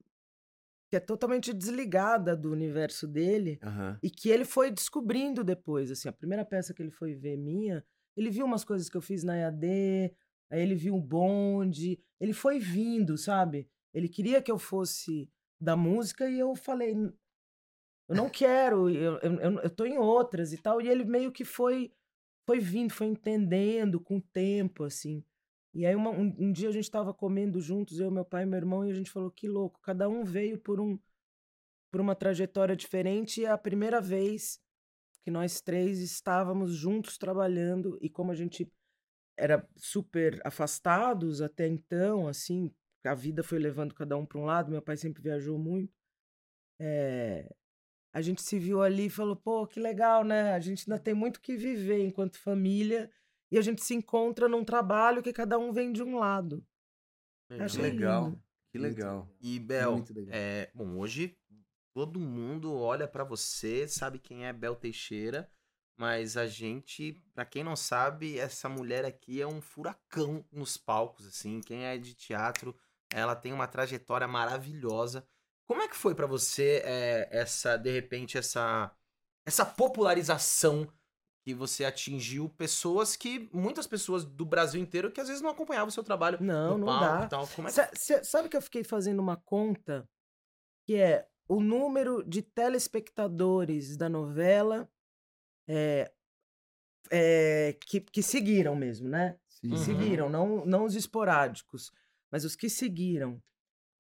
que 0.90 0.96
é 0.96 1.00
totalmente 1.00 1.52
desligada 1.52 2.37
do 2.37 2.50
universo 2.50 3.06
dele 3.06 3.60
Aham. 3.62 3.96
e 4.02 4.10
que 4.10 4.28
ele 4.28 4.44
foi 4.44 4.72
descobrindo 4.72 5.44
depois. 5.44 5.92
Assim, 5.92 6.08
a 6.08 6.12
primeira 6.12 6.44
peça 6.44 6.75
que 6.75 6.82
ele 6.82 6.90
foi 6.90 7.14
ver 7.14 7.37
minha, 7.37 7.84
ele 8.16 8.28
viu 8.28 8.44
umas 8.44 8.64
coisas 8.64 8.88
que 8.90 8.96
eu 8.96 9.00
fiz 9.00 9.22
na 9.22 9.37
EAD, 9.37 10.12
aí 10.50 10.60
ele 10.62 10.75
viu 10.75 10.96
o 10.96 11.00
bonde, 11.00 12.00
ele 12.18 12.32
foi 12.32 12.58
vindo, 12.58 13.16
sabe? 13.16 13.68
Ele 13.94 14.08
queria 14.08 14.42
que 14.42 14.50
eu 14.50 14.58
fosse 14.58 15.30
da 15.60 15.76
música 15.76 16.28
e 16.28 16.40
eu 16.40 16.56
falei, 16.56 16.90
"N- 16.90 17.12
eu 18.08 18.16
não 18.16 18.28
quero, 18.28 18.90
eu, 18.90 19.18
eu, 19.18 19.60
eu 19.60 19.70
tô 19.70 19.84
em 19.84 19.96
outras 19.96 20.52
e 20.52 20.58
tal. 20.58 20.80
E 20.80 20.88
ele 20.88 21.04
meio 21.04 21.30
que 21.30 21.44
foi, 21.44 21.92
foi 22.48 22.60
vindo, 22.60 22.90
foi 22.94 23.08
entendendo 23.08 24.00
com 24.00 24.16
o 24.16 24.22
tempo, 24.22 24.84
assim. 24.84 25.22
E 25.74 25.84
aí 25.84 25.94
uma- 25.94 26.08
um, 26.10 26.34
um 26.38 26.50
dia 26.50 26.70
a 26.70 26.72
gente 26.72 26.90
tava 26.90 27.12
comendo 27.12 27.60
juntos, 27.60 28.00
eu, 28.00 28.10
meu 28.10 28.24
pai 28.24 28.44
e 28.44 28.46
meu 28.46 28.56
irmão, 28.56 28.86
e 28.86 28.90
a 28.90 28.94
gente 28.94 29.10
falou, 29.10 29.30
que 29.30 29.46
louco, 29.46 29.78
cada 29.82 30.08
um 30.08 30.24
veio 30.24 30.58
por 30.58 30.80
um 30.80 30.98
por 31.90 32.00
uma 32.00 32.14
trajetória 32.14 32.74
diferente 32.76 33.40
e 33.40 33.44
é 33.44 33.50
a 33.50 33.58
primeira 33.58 34.00
vez 34.00 34.60
que 35.22 35.30
nós 35.30 35.60
três 35.60 36.00
estávamos 36.00 36.74
juntos 36.74 37.18
trabalhando 37.18 37.98
e 38.00 38.08
como 38.10 38.32
a 38.32 38.34
gente 38.34 38.70
era 39.36 39.66
super 39.76 40.40
afastados 40.44 41.42
até 41.42 41.66
então, 41.68 42.28
assim, 42.28 42.74
a 43.04 43.14
vida 43.14 43.42
foi 43.42 43.58
levando 43.58 43.94
cada 43.94 44.16
um 44.16 44.26
para 44.26 44.38
um 44.38 44.44
lado, 44.46 44.70
meu 44.70 44.82
pai 44.82 44.96
sempre 44.96 45.22
viajou 45.22 45.58
muito. 45.58 45.92
é, 46.80 47.48
a 48.12 48.20
gente 48.20 48.42
se 48.42 48.58
viu 48.58 48.82
ali 48.82 49.06
e 49.06 49.10
falou, 49.10 49.36
pô, 49.36 49.66
que 49.66 49.78
legal, 49.78 50.24
né? 50.24 50.54
A 50.54 50.60
gente 50.60 50.90
ainda 50.90 51.02
tem 51.02 51.14
muito 51.14 51.40
que 51.40 51.56
viver 51.56 52.04
enquanto 52.04 52.38
família 52.38 53.10
e 53.50 53.58
a 53.58 53.62
gente 53.62 53.82
se 53.82 53.94
encontra 53.94 54.48
num 54.48 54.64
trabalho 54.64 55.22
que 55.22 55.32
cada 55.32 55.58
um 55.58 55.72
vem 55.72 55.92
de 55.92 56.02
um 56.02 56.18
lado. 56.18 56.64
Que 57.48 57.62
Achei 57.62 57.82
legal. 57.82 58.26
lindo. 58.26 58.42
Que 58.70 58.78
legal. 58.78 59.28
E 59.40 59.58
Bel, 59.58 60.04
é, 60.28 60.70
bom, 60.74 60.98
hoje 60.98 61.38
todo 61.94 62.20
mundo 62.20 62.74
olha 62.74 63.08
pra 63.08 63.24
você, 63.24 63.88
sabe 63.88 64.18
quem 64.18 64.46
é 64.46 64.52
Bel 64.52 64.76
Teixeira, 64.76 65.50
mas 65.96 66.36
a 66.36 66.46
gente, 66.46 67.14
pra 67.34 67.44
quem 67.44 67.64
não 67.64 67.74
sabe, 67.74 68.38
essa 68.38 68.68
mulher 68.68 69.04
aqui 69.04 69.40
é 69.40 69.46
um 69.46 69.60
furacão 69.60 70.44
nos 70.52 70.76
palcos, 70.76 71.26
assim. 71.26 71.60
Quem 71.60 71.86
é 71.86 71.98
de 71.98 72.14
teatro, 72.14 72.76
ela 73.12 73.34
tem 73.34 73.52
uma 73.52 73.66
trajetória 73.66 74.28
maravilhosa. 74.28 75.26
Como 75.68 75.82
é 75.82 75.88
que 75.88 75.96
foi 75.96 76.14
pra 76.14 76.26
você 76.26 76.82
é, 76.84 77.28
essa, 77.30 77.76
de 77.76 77.90
repente, 77.90 78.38
essa 78.38 78.90
essa 79.46 79.64
popularização 79.64 80.87
que 81.42 81.54
você 81.54 81.84
atingiu 81.84 82.50
pessoas 82.50 83.16
que 83.16 83.48
muitas 83.52 83.87
pessoas 83.87 84.25
do 84.25 84.44
Brasil 84.44 84.80
inteiro 84.80 85.10
que 85.10 85.20
às 85.20 85.28
vezes 85.28 85.42
não 85.42 85.50
acompanhavam 85.50 85.88
o 85.88 85.92
seu 85.92 86.02
trabalho 86.02 86.38
Não, 86.42 86.76
no 86.76 86.85
não 86.85 86.87
palco 86.87 87.00
dá. 87.20 87.24
e 87.24 87.28
tal. 87.28 87.48
Como 87.48 87.68
é 87.68 87.70
que 87.70 87.74
Sa- 87.76 87.90
cê- 87.94 88.24
sabe 88.24 88.48
que 88.48 88.57
eu 88.57 88.61
fiquei 88.62 88.85
fazendo 88.85 89.20
uma 89.20 89.37
conta 89.37 90.09
que 90.87 90.96
é 90.96 91.26
o 91.46 91.61
número 91.61 92.22
de 92.22 92.42
telespectadores 92.42 93.96
da 93.96 94.09
novela 94.09 94.90
é, 95.66 96.12
é, 97.11 97.76
que, 97.87 98.00
que 98.00 98.22
seguiram 98.22 98.74
mesmo, 98.76 99.09
né? 99.09 99.38
Sim. 99.48 99.68
Que 99.68 99.74
Uhum. 99.76 99.85
seguiram, 99.85 100.28
não, 100.31 100.66
não 100.66 100.85
os 100.85 100.94
esporádicos, 100.94 101.90
mas 102.31 102.44
os 102.44 102.54
que 102.54 102.68
seguiram. 102.68 103.42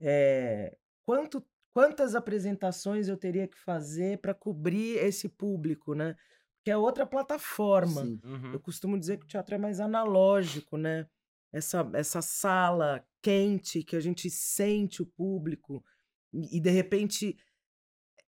É, 0.00 0.76
quanto, 1.06 1.44
quantas 1.78 2.16
apresentações 2.16 3.06
eu 3.06 3.16
teria 3.16 3.46
que 3.46 3.56
fazer 3.56 4.18
para 4.18 4.34
cobrir 4.34 4.96
esse 4.96 5.28
público, 5.28 5.94
né? 5.94 6.16
Que 6.64 6.72
é 6.72 6.76
outra 6.76 7.06
plataforma. 7.06 8.02
Uhum. 8.02 8.52
Eu 8.52 8.58
costumo 8.58 8.98
dizer 8.98 9.16
que 9.16 9.24
o 9.24 9.28
teatro 9.28 9.54
é 9.54 9.58
mais 9.58 9.78
analógico, 9.78 10.76
né? 10.76 11.06
Essa, 11.52 11.88
essa 11.94 12.20
sala 12.20 13.06
quente 13.22 13.84
que 13.84 13.94
a 13.94 14.00
gente 14.00 14.28
sente 14.28 15.02
o 15.02 15.06
público 15.06 15.84
e, 16.32 16.56
e, 16.56 16.60
de 16.60 16.70
repente 16.70 17.38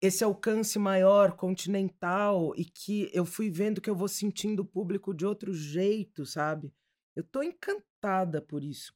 esse 0.01 0.23
alcance 0.23 0.79
maior, 0.79 1.33
continental 1.33 2.55
e 2.57 2.65
que 2.65 3.11
eu 3.13 3.25
fui 3.25 3.51
vendo 3.51 3.81
que 3.81 3.91
eu 3.91 3.97
vou 3.97 4.07
sentindo 4.07 4.61
o 4.61 4.65
público 4.65 5.13
de 5.13 5.27
outro 5.27 5.53
jeito, 5.53 6.25
sabe? 6.25 6.73
Eu 7.17 7.25
tô 7.25 7.43
encantada 7.43 8.41
por 8.41 8.63
isso. 8.63 8.95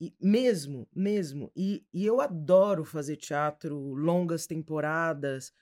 E 0.00 0.14
mesmo, 0.20 0.88
mesmo. 0.94 1.50
E, 1.56 1.84
e 1.92 2.04
eu 2.04 2.20
adoro 2.20 2.84
fazer 2.84 3.16
teatro, 3.16 3.76
longas 3.94 4.46
temporadas. 4.46 5.52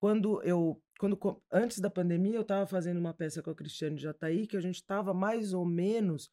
Quando 0.00 0.42
eu 0.42 0.80
quando 0.98 1.18
antes 1.52 1.78
da 1.78 1.90
pandemia 1.90 2.36
eu 2.36 2.42
estava 2.42 2.66
fazendo 2.66 2.98
uma 2.98 3.12
peça 3.12 3.42
com 3.42 3.50
a 3.50 3.54
Cristiane 3.54 3.98
Jataí 3.98 4.46
que 4.46 4.56
a 4.56 4.60
gente 4.60 4.76
estava 4.76 5.12
mais 5.12 5.52
ou 5.52 5.64
menos 5.64 6.30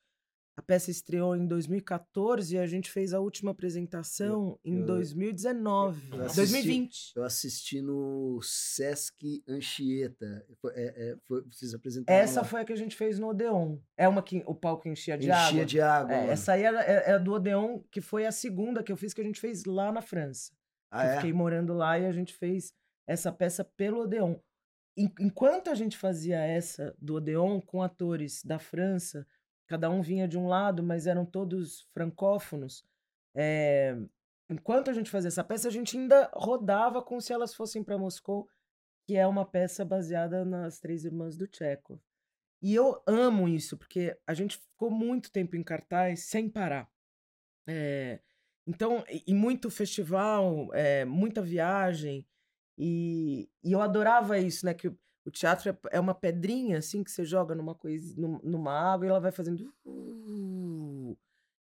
a 0.56 0.62
peça 0.62 0.92
estreou 0.92 1.36
em 1.36 1.48
2014 1.48 2.56
e 2.56 2.60
a 2.60 2.66
gente 2.68 2.92
fez 2.92 3.14
a 3.14 3.20
última 3.20 3.52
apresentação 3.52 4.60
em 4.64 4.80
eu- 4.80 4.86
2019, 4.86 6.10
eu 6.12 6.22
assisti- 6.22 6.36
2020. 6.36 7.12
Eu 7.16 7.24
assisti 7.24 7.82
no 7.82 8.40
Sesc 8.42 9.44
Anchieta. 9.48 10.46
Foi, 10.62 10.72
é, 10.76 10.84
é, 11.12 11.18
foi- 11.28 11.44
vocês 11.50 11.74
apresentaram 11.74 12.20
Essa 12.20 12.42
lá. 12.42 12.48
foi 12.48 12.62
a 12.62 12.66
que 12.66 12.74
a 12.74 12.78
gente 12.78 12.96
fez 12.96 13.18
no 13.20 13.28
Odeon. 13.30 13.78
É 13.98 14.08
uma 14.08 14.22
que 14.22 14.44
o 14.46 14.54
palco 14.56 14.88
enchia 14.88 15.18
de 15.18 15.26
Enchia 15.30 15.36
água. 15.36 15.66
de 15.66 15.82
água. 15.82 16.14
É, 16.16 16.28
essa 16.30 16.54
aí 16.54 16.64
é, 16.64 16.68
é 16.68 17.12
a 17.14 17.18
do 17.18 17.34
Odeon, 17.34 17.80
que 17.92 18.02
foi 18.02 18.26
a 18.26 18.32
segunda 18.32 18.84
que 18.84 18.92
eu 18.92 18.98
fiz, 18.98 19.14
que 19.14 19.22
a 19.22 19.26
gente 19.26 19.40
fez 19.40 19.66
lá 19.66 19.92
na 19.92 20.02
França. 20.02 20.52
Ah, 20.92 21.06
eu 21.06 21.12
é? 21.14 21.16
fiquei 21.16 21.34
morando 21.34 21.74
lá 21.74 21.98
e 21.98 22.06
a 22.06 22.12
gente 22.12 22.34
fez 22.34 22.72
essa 23.08 23.32
peça 23.32 23.64
pelo 23.64 24.02
Odeon. 24.02 24.36
En- 24.96 25.12
Enquanto 25.20 25.72
a 25.72 25.76
gente 25.76 25.98
fazia 25.98 26.38
essa 26.40 26.96
do 27.02 27.16
Odeon 27.16 27.60
com 27.60 27.82
atores 27.82 28.44
da 28.44 28.60
França, 28.60 29.26
cada 29.68 29.90
um 29.90 30.02
vinha 30.02 30.28
de 30.28 30.38
um 30.38 30.48
lado, 30.48 30.84
mas 30.84 31.08
eram 31.08 31.26
todos 31.26 31.88
francófonos. 31.94 32.86
é, 33.36 33.98
Enquanto 34.50 34.90
a 34.90 34.94
gente 34.94 35.10
fazia 35.10 35.30
essa 35.30 35.44
peça, 35.44 35.68
a 35.68 35.72
gente 35.72 35.98
ainda 35.98 36.30
rodava 36.34 37.02
como 37.02 37.22
se 37.22 37.34
elas 37.34 37.56
fossem 37.56 37.84
para 37.84 37.98
Moscou, 37.98 38.48
que 39.06 39.16
é 39.16 39.26
uma 39.26 39.46
peça 39.46 39.84
baseada 39.84 40.46
nas 40.46 40.80
Três 40.80 41.06
Irmãs 41.06 41.38
do 41.38 41.48
Tchekhov. 41.48 42.00
E 42.62 42.74
eu 42.76 43.02
amo 43.08 43.50
isso, 43.50 43.78
porque 43.78 44.18
a 44.26 44.34
gente 44.34 44.58
ficou 44.58 44.90
muito 44.92 45.32
tempo 45.32 45.56
em 45.56 45.64
cartaz 45.64 46.26
sem 46.26 46.50
parar. 46.50 46.90
É, 47.68 48.20
então, 48.66 49.04
e, 49.10 49.24
e 49.28 49.34
muito 49.34 49.70
festival, 49.70 50.70
é, 50.74 51.04
muita 51.04 51.42
viagem. 51.42 52.26
E, 52.78 53.50
e 53.64 53.72
eu 53.72 53.82
adorava 53.82 54.38
isso, 54.40 54.66
né? 54.66 54.74
Que 54.74 54.94
o, 55.26 55.32
teatro 55.32 55.70
é, 55.70 55.78
é 55.92 56.00
uma 56.00 56.14
pedrinha, 56.14 56.78
assim, 56.78 57.04
que 57.04 57.12
você 57.12 57.24
joga 57.24 57.56
numa, 57.56 57.74
coisa, 57.76 58.14
num- 58.20 58.40
numa 58.44 58.72
água 58.72 59.06
e 59.06 59.10
ela 59.10 59.20
vai 59.20 59.32
fazendo... 59.32 59.74
uh. 59.86 61.18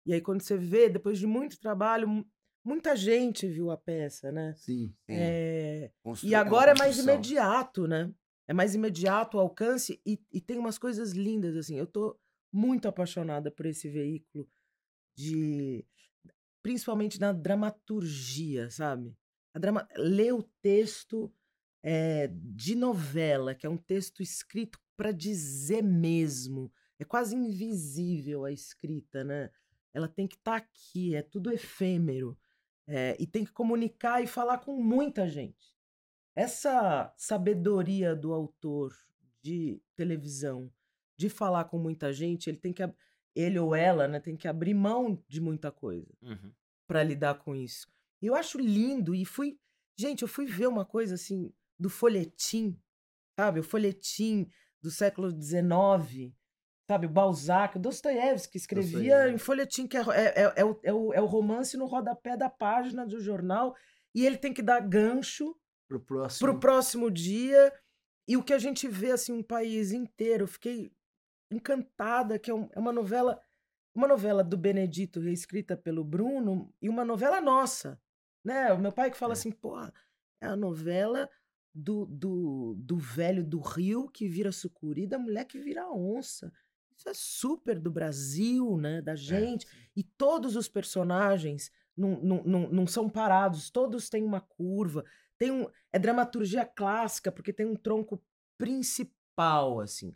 E 0.06 0.13
aí, 0.13 0.21
quando 0.21 0.41
você 0.41 0.58
vê, 0.58 0.89
depois 0.89 1.19
de 1.19 1.28
muito 1.28 1.60
trabalho, 1.60 2.08
mu- 2.08 2.26
muita 2.63 2.95
gente 2.95 3.47
viu 3.47 3.69
a 3.69 3.78
peça, 3.78 4.32
né? 4.32 4.54
Sim. 4.56 4.88
Sim. 5.06 5.15
É, 5.15 5.91
Constru- 6.04 6.28
e 6.30 6.34
agora 6.36 6.71
é 6.71 6.76
mais 6.78 6.97
imediato, 6.97 7.88
né? 7.88 8.12
É 8.47 8.54
mais 8.54 8.74
imediato 8.76 9.38
o 9.38 9.39
alcance 9.39 10.02
e, 10.06 10.19
e 10.32 10.41
tem 10.41 10.58
umas 10.58 10.78
coisas 10.78 11.12
lindas, 11.12 11.56
assim. 11.56 11.78
Eu 11.78 11.86
tô 11.86 12.19
muito 12.52 12.88
apaixonada 12.88 13.52
por 13.52 13.65
esse 13.65 13.88
veículo 13.89 14.50
de... 15.15 15.86
Principalmente 16.63 17.19
na 17.19 17.32
dramaturgia, 17.32 18.69
sabe? 18.71 19.15
A 19.54 19.60
drama... 19.60 19.88
Ler 19.95 20.34
o 20.34 20.43
texto 20.62 21.32
é, 21.84 22.28
de 22.34 22.76
novela, 22.76 23.56
que 23.56 23.65
é 23.65 23.70
um 23.70 23.78
texto 23.78 24.22
escrito 24.22 24.80
para 24.96 25.12
dizer 25.12 25.82
mesmo. 25.82 26.72
É 27.00 27.04
quase 27.04 27.36
invisível 27.36 28.46
a 28.46 28.52
escrita, 28.52 29.24
né? 29.24 29.50
Ela 29.94 30.08
tem 30.08 30.28
que 30.28 30.36
estar 30.36 30.56
aqui, 30.56 31.15
é 31.15 31.22
tudo 31.22 31.52
efêmero. 31.52 32.38
É, 32.88 33.15
e 33.20 33.26
tem 33.26 33.46
que 33.46 33.52
comunicar 33.52 34.22
e 34.22 34.28
falar 34.28 34.58
com 34.60 34.82
muita 34.82 35.28
gente. 35.28 35.76
Essa 36.36 37.13
sabedoria 37.17 38.15
do 38.15 38.34
autor 38.34 38.96
de 39.41 39.82
televisão 39.96 40.72
de 41.17 41.30
falar 41.30 41.65
com 41.65 41.78
muita 41.78 42.12
gente, 42.12 42.50
ele 42.50 42.58
tem 42.58 42.74
que 42.74 42.82
ele 43.36 43.60
ou 43.60 43.76
ela, 43.76 44.08
né, 44.08 44.20
tem 44.20 44.36
que 44.36 44.48
abrir 44.48 44.74
mão 44.74 45.24
de 45.28 45.39
muita 45.39 45.72
coisa 45.72 46.08
Uhum. 46.22 46.52
para 46.88 47.04
lidar 47.04 47.36
com 47.36 47.56
isso. 47.56 47.88
E 48.22 48.28
eu 48.28 48.36
acho 48.36 48.60
lindo 48.60 49.15
e 49.15 49.24
fui, 49.24 49.58
gente, 49.96 50.22
eu 50.24 50.28
fui 50.28 50.46
ver 50.46 50.67
uma 50.67 50.84
coisa 50.86 51.15
assim 51.15 51.54
do 51.82 51.89
folhetim, 51.89 52.80
sabe? 53.39 53.60
O 53.60 53.63
folhetim 53.63 54.48
do 54.82 54.91
século 54.91 55.32
XIX, 55.32 56.32
sabe? 56.89 57.08
O 57.08 57.10
Balzac, 57.10 57.80
Dostoiévski 57.80 58.58
escrevia 58.58 59.30
em 59.30 59.38
folhetim, 59.38 59.88
que 59.88 59.98
é, 59.98 60.02
é, 60.02 60.44
é, 60.44 60.54
é 60.58 60.65
o, 60.65 60.80
é, 60.84 60.94
o, 60.94 61.13
é 61.13 61.22
o 61.22 61.26
romance 61.26 61.76
no 61.76 61.86
rodapé 61.88 62.38
da 62.38 62.50
página 62.50 63.06
do 63.06 63.20
jornal, 63.20 63.76
e 64.13 64.26
ele 64.26 64.38
tem 64.38 64.54
que 64.54 64.62
dar 64.62 64.80
gancho 64.82 65.56
Pro 65.88 66.00
próximo. 66.00 66.48
para 66.48 66.56
o 66.56 66.60
próximo 66.60 67.10
dia. 67.10 67.74
E 68.28 68.38
o 68.38 68.44
que 68.44 68.54
a 68.54 68.60
gente 68.60 68.88
vê, 68.88 69.12
assim, 69.12 69.34
um 69.34 69.44
país 69.44 69.91
inteiro, 69.91 70.44
eu 70.44 70.48
fiquei 70.48 70.91
encantada, 71.52 72.38
que 72.39 72.50
é, 72.52 72.54
um- 72.54 72.70
é 72.74 72.80
uma 72.80 72.94
novela, 72.94 73.41
uma 73.94 74.08
novela 74.08 74.44
do 74.44 74.58
Benedito, 74.58 75.20
reescrita 75.20 75.76
pelo 75.76 76.04
Bruno, 76.04 76.74
e 76.82 76.88
uma 76.88 77.04
novela 77.04 77.41
nossa, 77.41 78.00
né? 78.44 78.72
O 78.72 78.78
meu 78.80 78.91
pai 78.91 79.12
que 79.12 79.17
fala 79.17 79.34
É. 79.34 79.36
assim, 79.36 79.52
pô, 79.52 79.78
é 80.41 80.48
a 80.48 80.56
novela 80.56 81.30
do, 81.73 82.05
do, 82.05 82.75
do 82.77 82.97
velho 82.97 83.43
do 83.43 83.60
Rio 83.60 84.10
que 84.10 84.27
vira 84.27 84.51
sucuri, 84.51 85.07
da 85.07 85.17
mulher 85.17 85.45
que 85.45 85.60
vira 85.60 85.89
onça. 85.91 86.51
Isso 86.95 87.10
é 87.10 87.13
super 87.13 87.79
do 87.79 87.89
Brasil, 87.89 88.77
né? 88.77 89.01
Da 89.01 89.15
gente. 89.15 89.65
E 89.95 90.03
todos 90.03 90.55
os 90.55 90.67
personagens 90.67 91.71
não, 91.95 92.21
não, 92.21 92.43
não, 92.43 92.69
não 92.69 92.88
são 92.88 93.10
parados, 93.10 93.69
todos 93.69 94.10
têm 94.10 94.23
uma 94.23 94.41
curva. 94.41 95.03
Tem 95.38 95.51
um, 95.51 95.67
é 95.91 95.97
dramaturgia 95.97 96.65
clássica, 96.65 97.31
porque 97.31 97.51
tem 97.51 97.65
um 97.65 97.75
tronco 97.75 98.21
principal, 98.57 99.79
assim. 99.79 100.13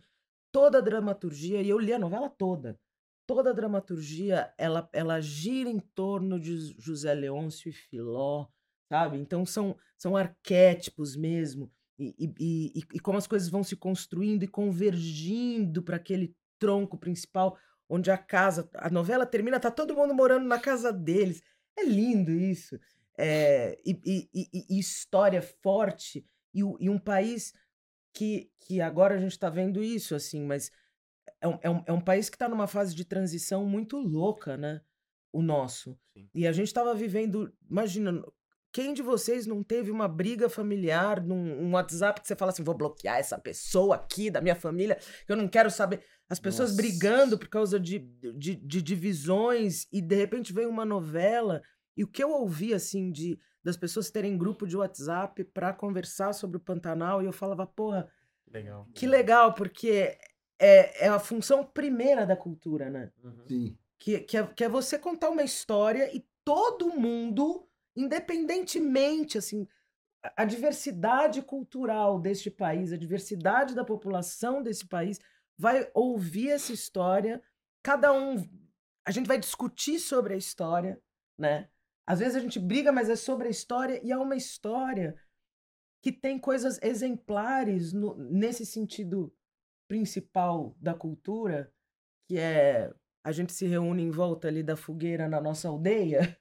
Toda 0.51 0.77
a 0.77 0.81
dramaturgia, 0.81 1.61
e 1.61 1.69
eu 1.69 1.79
li 1.79 1.91
a 1.91 1.99
novela 1.99 2.29
toda, 2.29 2.79
toda 3.25 3.49
a 3.49 3.53
dramaturgia, 3.53 4.53
ela, 4.57 4.87
ela 4.93 5.19
gira 5.19 5.69
em 5.69 5.79
torno 5.79 6.39
de 6.39 6.75
José 6.79 7.13
Leôncio 7.13 7.69
e 7.69 7.73
Filó, 7.73 8.47
sabe? 8.89 9.17
Então 9.17 9.45
são, 9.45 9.75
são 9.97 10.15
arquétipos 10.15 11.15
mesmo, 11.15 11.71
e, 11.97 12.13
e, 12.19 12.71
e, 12.79 12.83
e 12.95 12.99
como 12.99 13.17
as 13.17 13.27
coisas 13.27 13.49
vão 13.49 13.63
se 13.63 13.75
construindo 13.75 14.43
e 14.43 14.47
convergindo 14.47 15.81
para 15.81 15.95
aquele 15.95 16.35
tronco 16.59 16.97
principal, 16.97 17.57
onde 17.87 18.11
a 18.11 18.17
casa, 18.17 18.69
a 18.75 18.89
novela 18.89 19.25
termina, 19.25 19.59
tá 19.59 19.71
todo 19.71 19.95
mundo 19.95 20.13
morando 20.13 20.45
na 20.45 20.59
casa 20.59 20.91
deles. 20.91 21.41
É 21.77 21.83
lindo 21.85 22.31
isso. 22.31 22.79
É, 23.17 23.79
e, 23.85 24.27
e- 24.33 24.79
história 24.79 25.41
forte, 25.41 26.25
e, 26.53 26.59
e 26.59 26.89
um 26.89 26.99
país 26.99 27.53
que, 28.13 28.49
que 28.59 28.81
agora 28.81 29.15
a 29.15 29.19
gente 29.19 29.31
está 29.31 29.49
vendo 29.49 29.83
isso, 29.83 30.15
assim, 30.15 30.43
mas 30.43 30.71
é 31.39 31.47
um, 31.47 31.59
é 31.61 31.69
um, 31.69 31.83
é 31.87 31.93
um 31.93 32.01
país 32.01 32.29
que 32.29 32.35
está 32.35 32.49
numa 32.49 32.67
fase 32.67 32.95
de 32.95 33.05
transição 33.05 33.65
muito 33.65 33.97
louca, 33.97 34.57
né? 34.57 34.81
O 35.31 35.41
nosso. 35.41 35.97
Sim. 36.13 36.29
E 36.33 36.47
a 36.47 36.51
gente 36.51 36.67
estava 36.67 36.93
vivendo. 36.95 37.53
Imagina, 37.69 38.23
quem 38.75 38.93
de 38.93 39.01
vocês 39.01 39.47
não 39.47 39.63
teve 39.63 39.89
uma 39.89 40.05
briga 40.05 40.49
familiar 40.49 41.23
num 41.23 41.63
um 41.63 41.71
WhatsApp 41.75 42.19
que 42.19 42.27
você 42.27 42.35
fala 42.35 42.51
assim: 42.51 42.61
vou 42.61 42.75
bloquear 42.75 43.17
essa 43.17 43.39
pessoa 43.39 43.95
aqui 43.95 44.29
da 44.29 44.41
minha 44.41 44.53
família, 44.53 44.97
que 45.25 45.31
eu 45.31 45.37
não 45.37 45.47
quero 45.47 45.71
saber. 45.71 46.03
As 46.29 46.41
pessoas 46.41 46.71
Nossa. 46.71 46.81
brigando 46.81 47.39
por 47.39 47.47
causa 47.47 47.79
de, 47.79 47.99
de, 47.99 48.53
de 48.55 48.81
divisões, 48.81 49.87
e 49.93 50.01
de 50.01 50.15
repente 50.15 50.51
vem 50.51 50.65
uma 50.65 50.83
novela. 50.83 51.61
E 51.95 52.03
o 52.03 52.07
que 52.07 52.21
eu 52.21 52.31
ouvi, 52.31 52.73
assim, 52.73 53.13
de 53.13 53.39
das 53.63 53.77
pessoas 53.77 54.11
terem 54.11 54.37
grupo 54.37 54.67
de 54.67 54.75
WhatsApp 54.75 55.41
para 55.45 55.71
conversar 55.71 56.33
sobre 56.33 56.57
o 56.57 56.59
Pantanal, 56.59 57.23
e 57.23 57.25
eu 57.25 57.31
falava, 57.31 57.65
porra, 57.65 58.11
Legal. 58.51 58.89
que 58.93 59.07
legal, 59.07 59.53
porque 59.53 60.17
é, 60.59 61.05
é 61.05 61.07
a 61.07 61.17
função 61.17 61.63
primeira 61.63 62.25
da 62.25 62.35
cultura, 62.35 62.89
né? 62.89 63.09
Sim. 63.47 63.77
Que, 63.97 64.19
que, 64.19 64.37
é, 64.37 64.43
que 64.45 64.65
é 64.65 64.69
você 64.69 64.99
contar 64.99 65.29
uma 65.29 65.43
história 65.43 66.13
e 66.13 66.25
todo 66.43 66.99
mundo, 66.99 67.65
independentemente, 67.95 69.37
assim, 69.37 69.67
a, 70.35 70.45
diversidade 70.45 71.41
cultural 71.41 72.19
deste 72.19 72.49
país, 72.49 72.91
a 72.91 72.97
diversidade 72.97 73.75
da 73.75 73.85
população 73.85 74.61
desse 74.61 74.87
país, 74.87 75.19
vai 75.57 75.89
ouvir 75.93 76.49
essa 76.49 76.73
história, 76.73 77.41
cada 77.83 78.11
um. 78.11 78.43
A 79.05 79.11
gente 79.11 79.27
vai 79.27 79.37
discutir 79.37 79.99
sobre 79.99 80.33
a 80.33 80.37
história, 80.37 81.01
né? 81.37 81.69
Às 82.07 82.19
vezes 82.19 82.35
a 82.35 82.39
gente 82.39 82.59
briga, 82.59 82.91
mas 82.91 83.09
é 83.09 83.15
sobre 83.15 83.47
a 83.47 83.51
história, 83.51 83.99
e 84.03 84.11
é 84.11 84.17
uma 84.17 84.35
história 84.35 85.15
que 86.03 86.11
tem 86.11 86.37
coisas 86.37 86.79
exemplares 86.83 87.93
no- 87.93 88.15
nesse 88.15 88.65
sentido 88.65 89.33
principal 89.87 90.75
da 90.79 90.93
cultura, 90.93 91.71
que 92.27 92.37
é 92.37 92.93
a 93.23 93.31
gente 93.31 93.53
se 93.53 93.65
reúne 93.65 94.03
em 94.03 94.11
volta 94.11 94.47
ali 94.47 94.61
da 94.61 94.75
fogueira 94.75 95.27
na 95.27 95.41
nossa 95.41 95.67
aldeia 95.67 96.37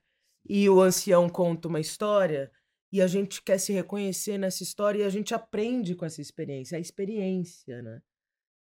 e 0.48 0.68
o 0.68 0.80
ancião 0.80 1.28
conta 1.28 1.68
uma 1.68 1.80
história 1.80 2.50
e 2.92 3.00
a 3.02 3.06
gente 3.06 3.42
quer 3.42 3.58
se 3.58 3.72
reconhecer 3.72 4.38
nessa 4.38 4.62
história 4.62 5.00
e 5.00 5.04
a 5.04 5.10
gente 5.10 5.34
aprende 5.34 5.94
com 5.94 6.04
essa 6.04 6.20
experiência, 6.20 6.76
a 6.78 6.80
experiência, 6.80 7.82
né? 7.82 8.02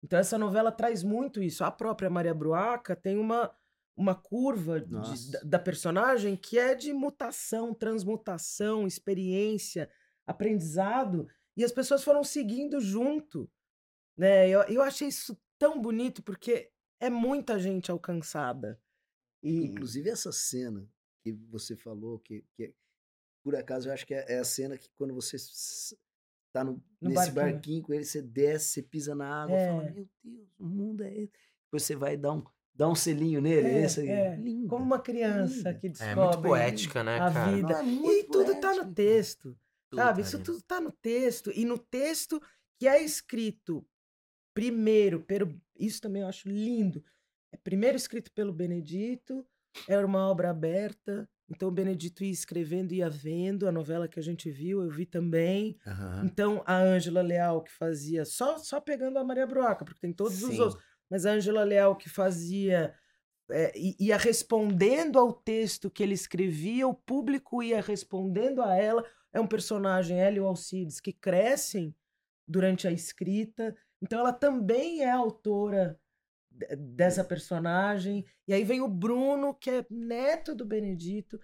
Então 0.04 0.18
essa 0.18 0.38
novela 0.38 0.72
traz 0.72 1.04
muito 1.04 1.42
isso. 1.44 1.64
A 1.64 1.72
própria 1.72 2.10
Maria 2.10 2.34
Bruaca 2.34 2.96
tem 2.96 3.18
uma, 3.18 3.54
uma 3.96 4.16
curva 4.16 4.80
de- 4.80 5.32
da 5.44 5.60
personagem 5.60 6.36
que 6.36 6.58
é 6.58 6.74
de 6.74 6.94
mutação, 6.94 7.74
transmutação, 7.74 8.88
experiência, 8.88 9.90
aprendizado, 10.26 11.28
e 11.58 11.64
as 11.64 11.72
pessoas 11.72 12.04
foram 12.04 12.24
seguindo 12.24 12.80
junto. 12.80 13.50
Né? 14.18 14.50
Eu, 14.50 14.62
eu 14.64 14.82
achei 14.82 15.08
isso 15.10 15.38
tão 15.60 15.80
bonito 15.82 16.24
porque 16.24 16.72
é 17.00 17.10
muita 17.10 17.60
gente 17.60 17.92
alcançada. 17.92 18.80
E, 19.44 19.66
Inclusive 19.66 20.10
essa 20.10 20.32
cena 20.32 20.88
que 21.24 21.32
você 21.50 21.76
falou, 21.76 22.20
que, 22.20 22.44
que 22.56 22.74
por 23.44 23.56
acaso 23.56 23.90
eu 23.90 23.94
acho 23.94 24.06
que 24.06 24.14
é, 24.14 24.26
é 24.34 24.40
a 24.40 24.44
cena 24.44 24.78
que 24.78 24.90
quando 24.96 25.14
você 25.14 25.38
tá 26.54 26.64
no, 26.64 26.74
No 27.00 27.10
nesse 27.10 27.32
barquinho. 27.32 27.54
barquinho. 27.54 27.84
com 27.84 27.94
ele, 27.94 28.06
você 28.06 28.22
desce, 28.22 28.68
você 28.70 28.82
pisa 28.84 29.16
na 29.16 29.44
água, 29.44 29.58
fala, 29.58 29.84
É. 29.86 29.92
meu 29.92 30.08
Deus, 30.24 30.48
o 30.60 30.66
mundo 30.66 31.04
é 31.04 31.14
esse. 31.14 31.32
Depois 31.66 31.84
você 31.84 31.96
vai 31.96 32.18
dar 32.18 32.34
um, 32.34 32.44
dar 32.76 32.90
um 32.90 32.96
selinho 32.96 33.40
nele, 33.42 33.68
É, 33.68 33.86
esse 33.86 34.08
é. 34.08 34.36
Lindo. 34.36 34.68
como 34.68 34.84
uma 34.84 35.00
criança 35.00 35.56
linda. 35.56 35.74
que 35.76 35.88
É 35.88 35.90
descobre 35.90 36.24
muito 36.24 36.42
poética, 36.42 37.04
né, 37.04 37.16
a 37.20 37.32
cara? 37.32 37.52
vida. 37.56 37.84
Não, 37.84 38.10
é 38.10 38.14
E 38.20 38.24
tudo 38.26 38.60
tá 38.60 38.74
no 38.76 38.94
texto. 38.94 39.58
Tudo 39.90 40.00
Sabe? 40.00 40.22
tá 40.22 40.28
Isso 40.28 40.36
ali. 40.38 40.46
tudo 40.46 40.62
tá 40.62 40.82
no 40.82 40.92
texto. 40.92 41.52
E 41.52 41.66
no 41.66 41.78
texto 41.78 42.42
que 42.80 42.88
é 42.88 43.02
escrito 43.04 43.86
primeiro, 44.54 45.22
pelo, 45.22 45.54
isso 45.78 46.02
também 46.02 46.22
eu 46.22 46.28
acho 46.28 46.48
lindo. 46.50 47.04
É 47.54 47.58
primeiro 47.58 47.96
escrito 47.98 48.32
pelo 48.32 48.52
Benedito, 48.54 49.46
era 49.88 50.06
uma 50.06 50.30
obra 50.30 50.50
aberta. 50.50 51.28
Então 51.50 51.68
o 51.68 51.72
Benedito 51.72 52.24
ia 52.24 52.32
escrevendo, 52.32 52.94
ia 52.94 53.10
vendo 53.10 53.68
a 53.68 53.72
novela 53.72 54.08
que 54.08 54.20
a 54.20 54.24
gente 54.24 54.50
viu, 54.50 54.82
eu 54.82 54.90
vi 54.90 55.06
também. 55.06 55.78
Aham. 55.86 56.24
Então 56.26 56.64
a 56.66 56.78
Ângela 56.78 57.22
Leal 57.22 57.62
que 57.62 57.72
fazia, 57.72 58.24
só, 58.24 58.58
só 58.58 58.80
pegando 58.80 59.20
a 59.20 59.24
Maria 59.24 59.46
Bruaca, 59.46 59.84
porque 59.84 60.00
tem 60.00 60.14
todos 60.14 60.42
os 60.42 60.50
Sim. 60.56 60.62
outros, 60.62 60.82
mas 61.10 61.26
a 61.26 61.32
Ângela 61.32 61.64
Leal 61.64 61.96
que 61.98 62.08
fazia, 62.08 62.94
é, 63.52 63.74
ia 64.00 64.16
respondendo 64.16 65.20
ao 65.20 65.34
texto 65.34 65.92
que 65.92 66.02
ele 66.02 66.14
escrevia, 66.14 66.88
o 66.88 66.94
público 66.94 67.62
ia 67.62 67.82
respondendo 67.82 68.62
a 68.62 68.74
ela. 68.76 69.06
É 69.34 69.40
um 69.40 69.48
personagem, 69.48 70.20
ela 70.20 70.38
e 70.38 70.40
o 70.40 70.48
Alcides, 70.48 71.02
que 71.02 71.12
crescem 71.12 71.94
durante 72.48 72.88
a 72.88 72.92
escrita. 72.92 73.76
Então 74.02 74.20
ela 74.20 74.34
também 74.34 75.04
é 75.04 75.12
autora 75.12 76.00
dessa 76.78 77.24
personagem. 77.24 78.26
E 78.48 78.54
aí 78.54 78.64
vem 78.64 78.82
o 78.82 78.88
Bruno, 78.88 79.54
que 79.54 79.70
é 79.70 79.86
neto 79.90 80.56
do 80.56 80.66
Benedito, 80.66 81.40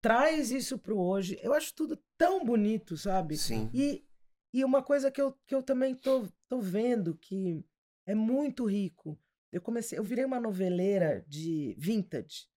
traz 0.00 0.50
isso 0.50 0.78
pro 0.78 0.98
hoje. 0.98 1.38
Eu 1.42 1.52
acho 1.52 1.74
tudo 1.74 1.98
tão 2.16 2.44
bonito, 2.44 2.96
sabe? 2.96 3.36
Sim. 3.36 3.70
E, 3.72 4.04
e 4.52 4.64
uma 4.64 4.82
coisa 4.82 5.10
que 5.10 5.20
eu, 5.20 5.32
que 5.46 5.54
eu 5.54 5.62
também 5.62 5.94
tô, 5.94 6.28
tô 6.48 6.60
vendo 6.60 7.16
que 7.16 7.64
é 8.06 8.14
muito 8.14 8.64
rico. 8.64 9.18
Eu 9.52 9.60
comecei, 9.60 9.98
eu 9.98 10.04
virei 10.04 10.24
uma 10.24 10.40
noveleira 10.40 11.24
de 11.26 11.74
vintage. 11.78 12.48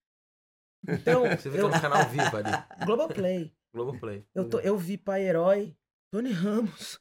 Então, 0.88 1.24
Você 1.38 1.50
fica 1.50 1.64
eu, 1.64 1.70
no 1.70 1.82
canal 1.82 2.10
vivo 2.10 2.38
ali. 2.38 2.52
Globoplay. 2.86 3.54
Globoplay. 3.74 4.26
Eu, 4.36 4.50
tô, 4.50 4.60
eu 4.60 4.78
vi 4.78 4.98
Pai 4.98 5.24
Herói, 5.24 5.76
Tony 6.12 6.32
Ramos. 6.32 7.00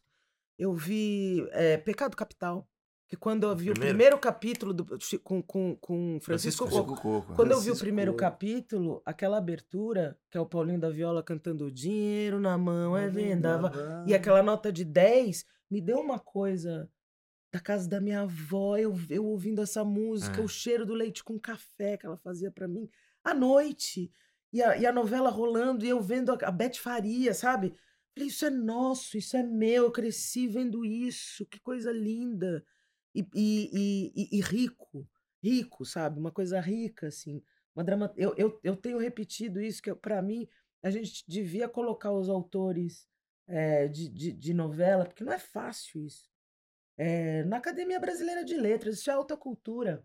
Eu 0.59 0.75
vi 0.75 1.49
é, 1.53 1.79
Pecado 1.79 2.17
Capital. 2.17 2.69
Que 3.11 3.17
quando 3.17 3.43
eu 3.43 3.57
vi 3.57 3.71
o 3.71 3.75
primeiro? 3.75 3.97
primeiro 3.97 4.19
capítulo 4.19 4.73
do, 4.73 4.87
com, 5.25 5.43
com, 5.43 5.75
com 5.77 6.19
Francisco, 6.23 6.65
Francisco 6.65 6.65
Coco, 6.69 6.95
Francisco 6.95 7.03
Coco. 7.03 7.35
quando 7.35 7.51
eu 7.51 7.57
vi 7.57 7.63
o 7.63 7.65
Francisco 7.65 7.85
primeiro 7.85 8.13
Coco. 8.13 8.21
capítulo, 8.23 9.03
aquela 9.05 9.37
abertura, 9.39 10.17
que 10.31 10.39
é 10.39 10.41
o 10.41 10.47
Paulinho 10.47 10.79
da 10.79 10.89
Viola 10.91 11.21
cantando 11.21 11.73
Dinheiro 11.73 12.39
na 12.39 12.57
mão 12.57 12.97
é 12.97 13.09
vendaval. 13.09 13.73
E 14.07 14.15
aquela 14.15 14.43
nota 14.45 14.73
de 14.73 14.85
10 14.85 15.45
me 15.69 15.81
deu 15.81 15.99
uma 15.99 16.21
coisa 16.21 16.89
da 17.53 17.59
casa 17.59 17.89
da 17.89 18.01
minha 18.01 18.21
avó, 18.21 18.77
eu, 18.77 18.95
eu 19.09 19.27
ouvindo 19.27 19.61
essa 19.61 19.85
música, 19.85 20.41
É. 20.41 20.45
o 20.45 20.47
cheiro 20.49 20.87
do 20.87 20.95
leite 20.95 21.25
com 21.25 21.37
café 21.37 21.97
que 21.97 22.07
ela 22.07 22.17
fazia 22.17 22.49
pra 22.53 22.69
mim 22.69 22.89
à 23.25 23.35
noite. 23.35 24.09
E 24.53 24.63
a, 24.63 24.77
e 24.77 24.87
a 24.87 24.93
novela 24.93 25.31
rolando, 25.31 25.85
e 25.85 25.89
eu 25.89 26.01
vendo 26.01 26.31
a, 26.31 26.39
a 26.43 26.51
Beth 26.53 26.75
Faria, 26.77 27.35
sabe? 27.35 27.75
Falei, 28.15 28.29
isso 28.29 28.45
é 28.47 28.51
nosso, 28.51 29.17
isso 29.19 29.37
é 29.37 29.43
meu, 29.43 29.85
eu 29.85 29.91
cresci 29.91 30.47
vendo 30.47 30.85
isso, 30.85 31.45
que 31.47 31.59
coisa 31.59 31.91
linda. 31.93 32.65
E, 33.15 33.27
e, 33.35 34.39
e, 34.39 34.41
rico, 34.41 35.09
rico, 35.43 35.85
sabe? 35.85 36.19
Uma 36.19 36.31
coisa 36.31 36.61
rica, 36.61 37.09
assim. 37.09 37.43
Uma 37.75 37.85
drama... 37.85 38.13
eu, 38.17 38.35
eu, 38.37 38.61
eu 38.63 38.77
tenho 38.77 38.99
repetido 38.99 39.61
isso, 39.61 39.83
que 39.83 39.95
para 39.95 40.23
mim 40.23 40.49
a 40.83 40.91
gente 40.91 41.25
devia 41.27 41.69
colocar 41.69 42.13
os 42.13 42.29
autores 42.29 43.09
é, 43.47 43.89
de, 43.89 44.09
de, 44.09 44.33
de 44.33 44.55
novela, 44.55 45.05
porque 45.05 45.25
não 45.25 45.33
é 45.33 45.39
fácil 45.39 46.05
isso. 46.05 46.31
É, 46.97 47.45
na 47.45 47.57
Academia 47.57 47.99
Brasileira 47.99 48.45
de 48.45 48.57
Letras, 48.57 48.99
isso 48.99 49.11
é 49.11 49.15
alta 49.15 49.37
cultura. 49.37 50.05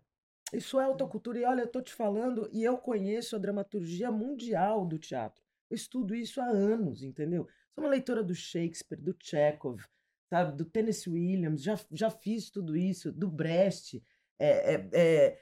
Isso 0.52 0.80
é 0.80 0.84
alta 0.84 1.06
cultura. 1.06 1.38
E 1.38 1.44
olha, 1.44 1.62
eu 1.62 1.66
tô 1.66 1.82
te 1.82 1.92
falando, 1.92 2.48
e 2.52 2.62
eu 2.62 2.78
conheço 2.78 3.36
a 3.36 3.38
dramaturgia 3.38 4.10
mundial 4.10 4.86
do 4.86 4.98
teatro. 4.98 5.42
Eu 5.70 5.74
estudo 5.74 6.14
isso 6.14 6.40
há 6.40 6.46
anos, 6.46 7.02
entendeu? 7.02 7.48
Sou 7.74 7.84
uma 7.84 7.90
leitora 7.90 8.22
do 8.22 8.34
Shakespeare, 8.34 9.00
do 9.00 9.14
Chekhov, 9.20 9.84
sabe, 10.28 10.56
do 10.56 10.64
Tennessee 10.64 11.12
Williams, 11.12 11.62
já, 11.62 11.78
já 11.92 12.10
fiz 12.10 12.50
tudo 12.50 12.76
isso, 12.76 13.12
do 13.12 13.28
Brecht. 13.28 14.02
É, 14.38 14.74
é, 14.74 14.90
é, 14.92 15.40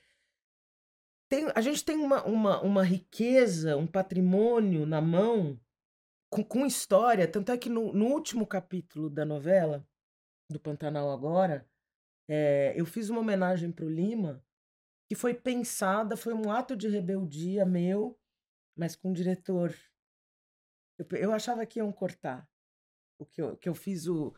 tem, 1.29 1.51
a 1.55 1.61
gente 1.61 1.85
tem 1.85 1.97
uma, 1.97 2.23
uma, 2.25 2.63
uma 2.63 2.83
riqueza, 2.83 3.77
um 3.77 3.87
patrimônio 3.87 4.87
na 4.87 5.01
mão 5.01 5.61
com, 6.31 6.45
com 6.45 6.67
história. 6.67 7.27
Tanto 7.27 7.53
é 7.53 7.59
que 7.59 7.69
no, 7.69 7.93
no 7.93 8.07
último 8.07 8.47
capítulo 8.47 9.09
da 9.09 9.25
novela, 9.25 9.87
do 10.51 10.61
Pantanal 10.61 11.11
Agora, 11.11 11.69
é, 12.29 12.75
eu 12.77 12.87
fiz 12.87 13.11
uma 13.11 13.21
homenagem 13.21 13.71
para 13.71 13.85
o 13.85 13.91
Lima, 13.91 14.45
que 15.09 15.15
foi 15.15 15.35
pensada, 15.35 16.17
foi 16.17 16.35
um 16.35 16.51
ato 16.51 16.77
de 16.77 16.89
rebeldia 16.89 17.65
meu, 17.65 18.19
mas 18.77 18.97
com 18.97 19.11
o 19.11 19.15
diretor. 19.15 19.75
Eu, 20.99 21.19
eu 21.19 21.33
achava 21.33 21.67
que 21.67 21.79
iam 21.79 21.93
cortar. 21.93 22.49
O 23.19 23.27
que 23.27 23.41
eu, 23.41 23.57
que 23.57 23.69
eu 23.69 23.75
fiz 23.75 24.07
o. 24.07 24.35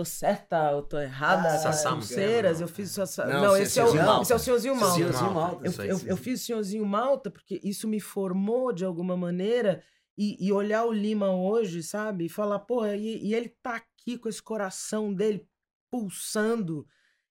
Tô 0.00 0.04
certa 0.04 0.70
ou 0.70 0.82
tô 0.82 0.98
errada? 0.98 1.48
Ah, 1.48 1.90
pulseiras, 1.92 2.56
Mulher, 2.56 2.62
eu 2.62 2.68
fiz 2.68 2.90
Sassá. 2.90 3.26
Não, 3.26 3.42
Não, 3.42 3.56
esse 3.58 3.78
é 3.78 3.82
é, 3.82 3.84
o, 3.84 3.88
Senhorzinho 3.90 4.06
Malta. 4.06 4.22
esse 4.22 4.32
é 4.32 4.34
o 4.34 4.38
Senhorzinho 4.38 4.76
Malta. 4.76 4.94
Senhorzinho 4.94 5.30
Malta. 5.30 5.66
Eu, 5.66 5.84
eu, 5.84 6.00
eu 6.06 6.16
fiz 6.16 6.40
Senhorzinho 6.40 6.86
Malta 6.86 7.30
porque 7.30 7.60
isso 7.62 7.86
me 7.86 8.00
formou 8.00 8.72
de 8.72 8.82
alguma 8.82 9.14
maneira 9.14 9.84
e, 10.16 10.38
e 10.42 10.50
olhar 10.54 10.86
o 10.86 10.92
Lima 10.92 11.30
hoje, 11.30 11.82
sabe? 11.82 12.24
E 12.24 12.28
falar, 12.30 12.60
porra, 12.60 12.96
e, 12.96 13.26
e 13.26 13.34
ele 13.34 13.50
tá 13.62 13.76
aqui 13.76 14.16
com 14.16 14.26
esse 14.26 14.42
coração 14.42 15.12
dele 15.12 15.46
pulsando 15.90 16.86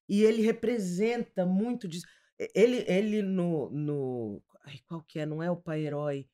e 0.08 0.22
ele 0.22 0.40
representa 0.40 1.44
muito 1.44 1.88
disso. 1.88 2.06
Ele, 2.54 2.84
ele 2.86 3.20
no, 3.20 3.68
no. 3.70 4.42
Ai, 4.64 4.78
qual 4.86 5.02
que 5.02 5.18
é? 5.18 5.26
Não 5.26 5.42
é 5.42 5.50
o 5.50 5.56
pai 5.56 5.84
herói. 5.86 6.28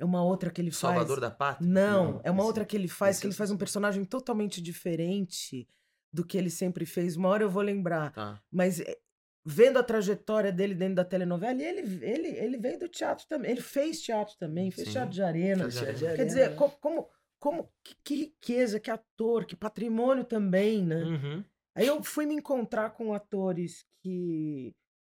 É 0.00 0.04
uma 0.04 0.24
outra 0.24 0.50
que 0.50 0.60
ele 0.60 0.70
faz. 0.70 0.94
Salvador 0.94 1.20
da 1.20 1.30
Pátria? 1.30 1.68
Não, 1.68 2.12
Não, 2.14 2.20
é 2.24 2.30
uma 2.30 2.40
esse- 2.40 2.46
outra 2.48 2.64
que 2.64 2.76
ele 2.76 2.88
faz, 2.88 3.16
esse 3.16 3.20
que 3.20 3.26
ele 3.28 3.34
faz 3.34 3.50
um 3.50 3.56
personagem 3.56 4.04
totalmente 4.04 4.60
diferente 4.60 5.68
do 6.12 6.24
que 6.24 6.36
ele 6.38 6.50
sempre 6.50 6.84
fez. 6.86 7.16
Uma 7.16 7.28
hora 7.28 7.42
eu 7.44 7.50
vou 7.50 7.62
lembrar. 7.62 8.12
Tá. 8.12 8.42
Mas 8.50 8.80
eh, 8.80 8.98
vendo 9.44 9.78
a 9.78 9.82
trajetória 9.82 10.50
dele 10.50 10.74
dentro 10.74 10.96
da 10.96 11.04
telenovela, 11.04 11.60
e 11.60 11.64
ele, 11.64 12.04
ele, 12.04 12.28
ele 12.28 12.58
veio 12.58 12.78
do 12.78 12.88
teatro 12.88 13.26
também. 13.28 13.50
Ele 13.52 13.60
fez 13.60 14.00
teatro 14.00 14.36
também, 14.38 14.70
fez 14.70 14.88
Sim, 14.88 14.92
teatro 14.94 15.10
de 15.14 15.22
arena. 15.22 15.62
fez 15.64 15.74
teatro 15.74 15.94
de 15.94 16.00
Quer 16.04 16.10
arena, 16.10 16.24
dizer, 16.26 16.50
né? 16.50 16.56
co- 16.56 16.70
como, 16.80 17.08
como, 17.38 17.68
que, 17.84 17.94
que 18.02 18.14
riqueza, 18.16 18.80
que 18.80 18.90
ator, 18.90 19.44
que 19.44 19.54
patrimônio 19.54 20.24
também, 20.24 20.84
né? 20.84 21.02
Uhum. 21.04 21.44
Aí 21.74 21.86
eu 21.86 22.02
fui 22.02 22.26
me 22.26 22.34
encontrar 22.34 22.90
com 22.90 23.14
atores 23.14 23.86
que, 24.02 24.74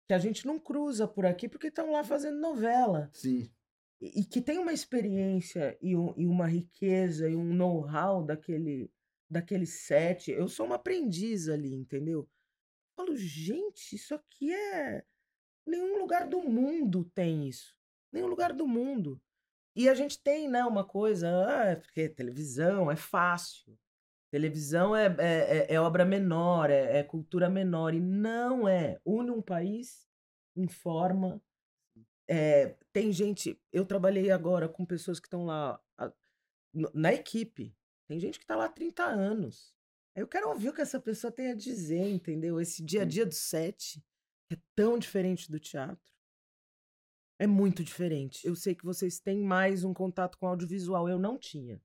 que 0.07 0.13
a 0.13 0.17
gente 0.19 0.45
não 0.45 0.59
cruza 0.59 1.07
por 1.07 1.25
aqui 1.25 1.47
porque 1.47 1.67
estão 1.67 1.91
lá 1.93 2.03
fazendo 2.03 2.39
novela. 2.39 3.09
Sim. 3.13 3.49
E, 4.01 4.23
que 4.25 4.41
tem 4.41 4.57
uma 4.57 4.73
experiência 4.73 5.77
e, 5.81 5.95
um- 5.95 6.13
e 6.17 6.25
uma 6.25 6.47
riqueza 6.47 7.29
e 7.29 7.35
um 7.35 7.53
know-how 7.53 8.23
daquele, 8.25 8.91
daquele 9.29 9.65
set. 9.65 10.31
Eu 10.31 10.47
sou 10.47 10.65
uma 10.65 10.75
aprendiz 10.75 11.47
ali, 11.47 11.73
entendeu? 11.75 12.21
Eu 12.21 12.29
falo, 13.05 13.15
gente, 13.15 13.95
isso 13.95 14.15
aqui 14.15 14.51
é. 14.53 15.03
Nenhum 15.65 15.99
lugar 15.99 16.27
do 16.27 16.41
mundo 16.41 17.05
tem 17.13 17.47
isso. 17.47 17.75
Nenhum 18.11 18.27
lugar 18.27 18.53
do 18.53 18.67
mundo. 18.67 19.21
E 19.75 19.87
a 19.87 19.93
gente 19.95 20.21
tem, 20.21 20.49
né, 20.49 20.65
uma 20.65 20.83
coisa, 20.83 21.29
ah, 21.47 21.65
é 21.71 21.75
porque 21.75 22.09
televisão 22.09 22.91
é 22.91 22.95
fácil. 22.95 23.77
Televisão 24.31 24.95
é, 24.95 25.07
é, 25.19 25.57
é- 25.71 25.73
é 25.75 25.79
obra 25.81 26.05
menor, 26.05 26.69
é, 26.69 26.97
é 26.99 27.03
cultura 27.03 27.49
menor. 27.49 27.93
E 27.93 27.99
não 27.99 28.67
é. 28.67 28.99
Une 29.05 29.31
um 29.31 29.41
país, 29.41 30.07
informa. 30.55 31.41
É, 32.33 32.77
tem 32.93 33.11
gente. 33.11 33.59
Eu 33.73 33.85
trabalhei 33.85 34.31
agora 34.31 34.69
com 34.69 34.85
pessoas 34.85 35.19
que 35.19 35.27
estão 35.27 35.45
lá 35.45 35.81
a- 35.97 36.13
na 36.93 37.13
equipe. 37.13 37.75
Tem 38.07 38.19
gente 38.19 38.39
que 38.39 38.45
está 38.45 38.55
lá 38.55 38.65
há 38.65 38.69
30 38.69 39.03
anos. 39.03 39.75
Aí 40.15 40.21
Eu 40.23 40.27
quero 40.27 40.47
ouvir 40.49 40.69
o 40.69 40.73
que 40.73 40.81
essa 40.81 40.99
pessoa 40.99 41.31
tem 41.31 41.47
a 41.51 41.55
dizer, 41.55 42.07
entendeu? 42.09 42.59
Esse 42.61 42.83
dia 42.83 43.01
a 43.01 43.05
dia 43.05 43.25
do 43.25 43.33
set 43.33 44.01
é 44.51 44.57
tão 44.75 44.97
diferente 44.97 45.51
do 45.51 45.59
teatro. 45.59 46.03
É 47.39 47.47
muito 47.47 47.83
diferente. 47.83 48.45
Eu 48.47 48.55
sei 48.55 48.75
que 48.75 48.85
vocês 48.85 49.19
têm 49.19 49.39
mais 49.41 49.83
um 49.83 49.93
contato 49.93 50.37
com 50.37 50.47
audiovisual. 50.47 51.09
Eu 51.09 51.17
não 51.19 51.37
tinha. 51.37 51.81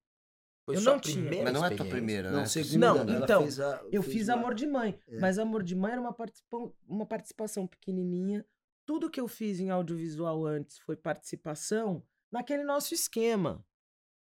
Foi 0.65 0.77
Eu 0.77 0.81
não 0.83 1.01
tinha. 1.01 1.45
Mas 1.45 1.53
não 1.53 1.65
é 1.65 1.75
tua 1.77 1.87
primeira, 1.87 2.31
Não, 2.31 2.41
né? 2.41 2.47
segunda. 2.47 2.79
Não, 2.95 3.05
né? 3.05 3.19
Então, 3.23 3.43
fez 3.43 3.61
a- 3.61 3.81
Eu 3.91 4.03
fez 4.03 4.15
fiz 4.15 4.29
uma- 4.29 4.35
Amor 4.37 4.55
de 4.55 4.67
Mãe, 4.67 4.99
É. 5.09 5.19
mas 5.19 5.39
Amor 5.39 5.63
de 5.63 5.75
Mãe 5.75 5.93
era 5.93 6.01
uma, 6.01 6.13
participa- 6.13 6.73
uma 6.89 7.07
participação 7.07 7.67
pequenininha. 7.67 8.45
Tudo 8.87 9.11
que 9.11 9.21
eu 9.21 9.27
fiz 9.29 9.59
em 9.61 9.69
audiovisual 9.69 10.47
antes 10.47 10.79
foi 10.79 10.97
participação 10.97 12.03
naquele 12.31 12.63
nosso 12.65 12.95
esquema. 12.95 13.63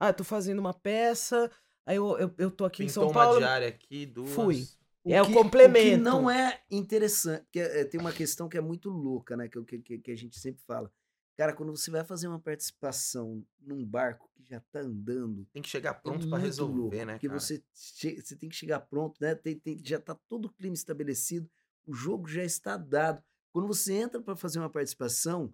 Ah, 0.00 0.08
eu 0.08 0.14
tô 0.14 0.24
fazendo 0.24 0.58
uma 0.58 0.74
peça, 0.74 1.50
aí 1.84 1.96
eu, 1.96 2.18
eu, 2.18 2.34
eu 2.38 2.50
tô 2.50 2.64
aqui 2.64 2.82
em 2.82 2.86
Pintou 2.86 3.04
São 3.04 3.10
uma 3.12 3.22
Paulo. 3.24 3.38
diária 3.38 3.68
aqui, 3.68 4.06
duas. 4.06 4.30
Fui. 4.30 4.66
É 5.04 5.22
o 5.22 5.26
que- 5.26 5.32
complemento. 5.34 5.90
que 5.90 5.96
não 5.98 6.28
é 6.30 6.60
interessante. 6.70 7.42
Porque 7.44 7.60
é, 7.60 7.84
tem 7.84 8.00
uma 8.00 8.12
questão 8.12 8.48
que 8.48 8.56
é 8.56 8.60
muito 8.60 8.90
louca, 8.90 9.36
né? 9.36 9.48
Que, 9.48 9.62
que, 9.64 9.78
que- 9.78 9.98
que 9.98 10.10
a 10.10 10.16
gente 10.16 10.38
sempre 10.38 10.62
fala. 10.66 10.90
Cara, 11.36 11.52
quando 11.52 11.70
você 11.76 11.90
vai 11.90 12.02
fazer 12.02 12.26
uma 12.26 12.40
participação 12.40 13.46
num 13.60 13.84
barco 13.84 14.28
que 14.34 14.42
já 14.42 14.58
tá 14.72 14.80
andando. 14.80 15.46
Tem 15.52 15.62
que 15.62 15.68
chegar 15.68 15.90
é 15.90 15.94
pronto 15.94 16.26
pra 16.28 16.38
muito 16.38 16.44
resolver, 16.46 16.78
louco, 16.80 16.96
né, 17.04 17.12
Porque 17.12 17.28
cara? 17.28 17.38
você, 17.38 17.62
você 17.72 18.36
tem 18.36 18.48
que 18.48 18.56
chegar 18.56 18.80
pronto, 18.80 19.18
né? 19.20 19.34
Tem, 19.34 19.58
tem- 19.58 19.78
já 19.84 20.00
tá 20.00 20.14
todo 20.28 20.46
o 20.46 20.52
clima 20.52 20.74
estabelecido, 20.74 21.48
o 21.86 21.92
jogo 21.92 22.26
já 22.26 22.42
está 22.42 22.76
dado. 22.76 23.22
Quando 23.56 23.68
você 23.68 23.94
entra 23.94 24.20
para 24.20 24.36
fazer 24.36 24.58
uma 24.58 24.68
participação, 24.68 25.50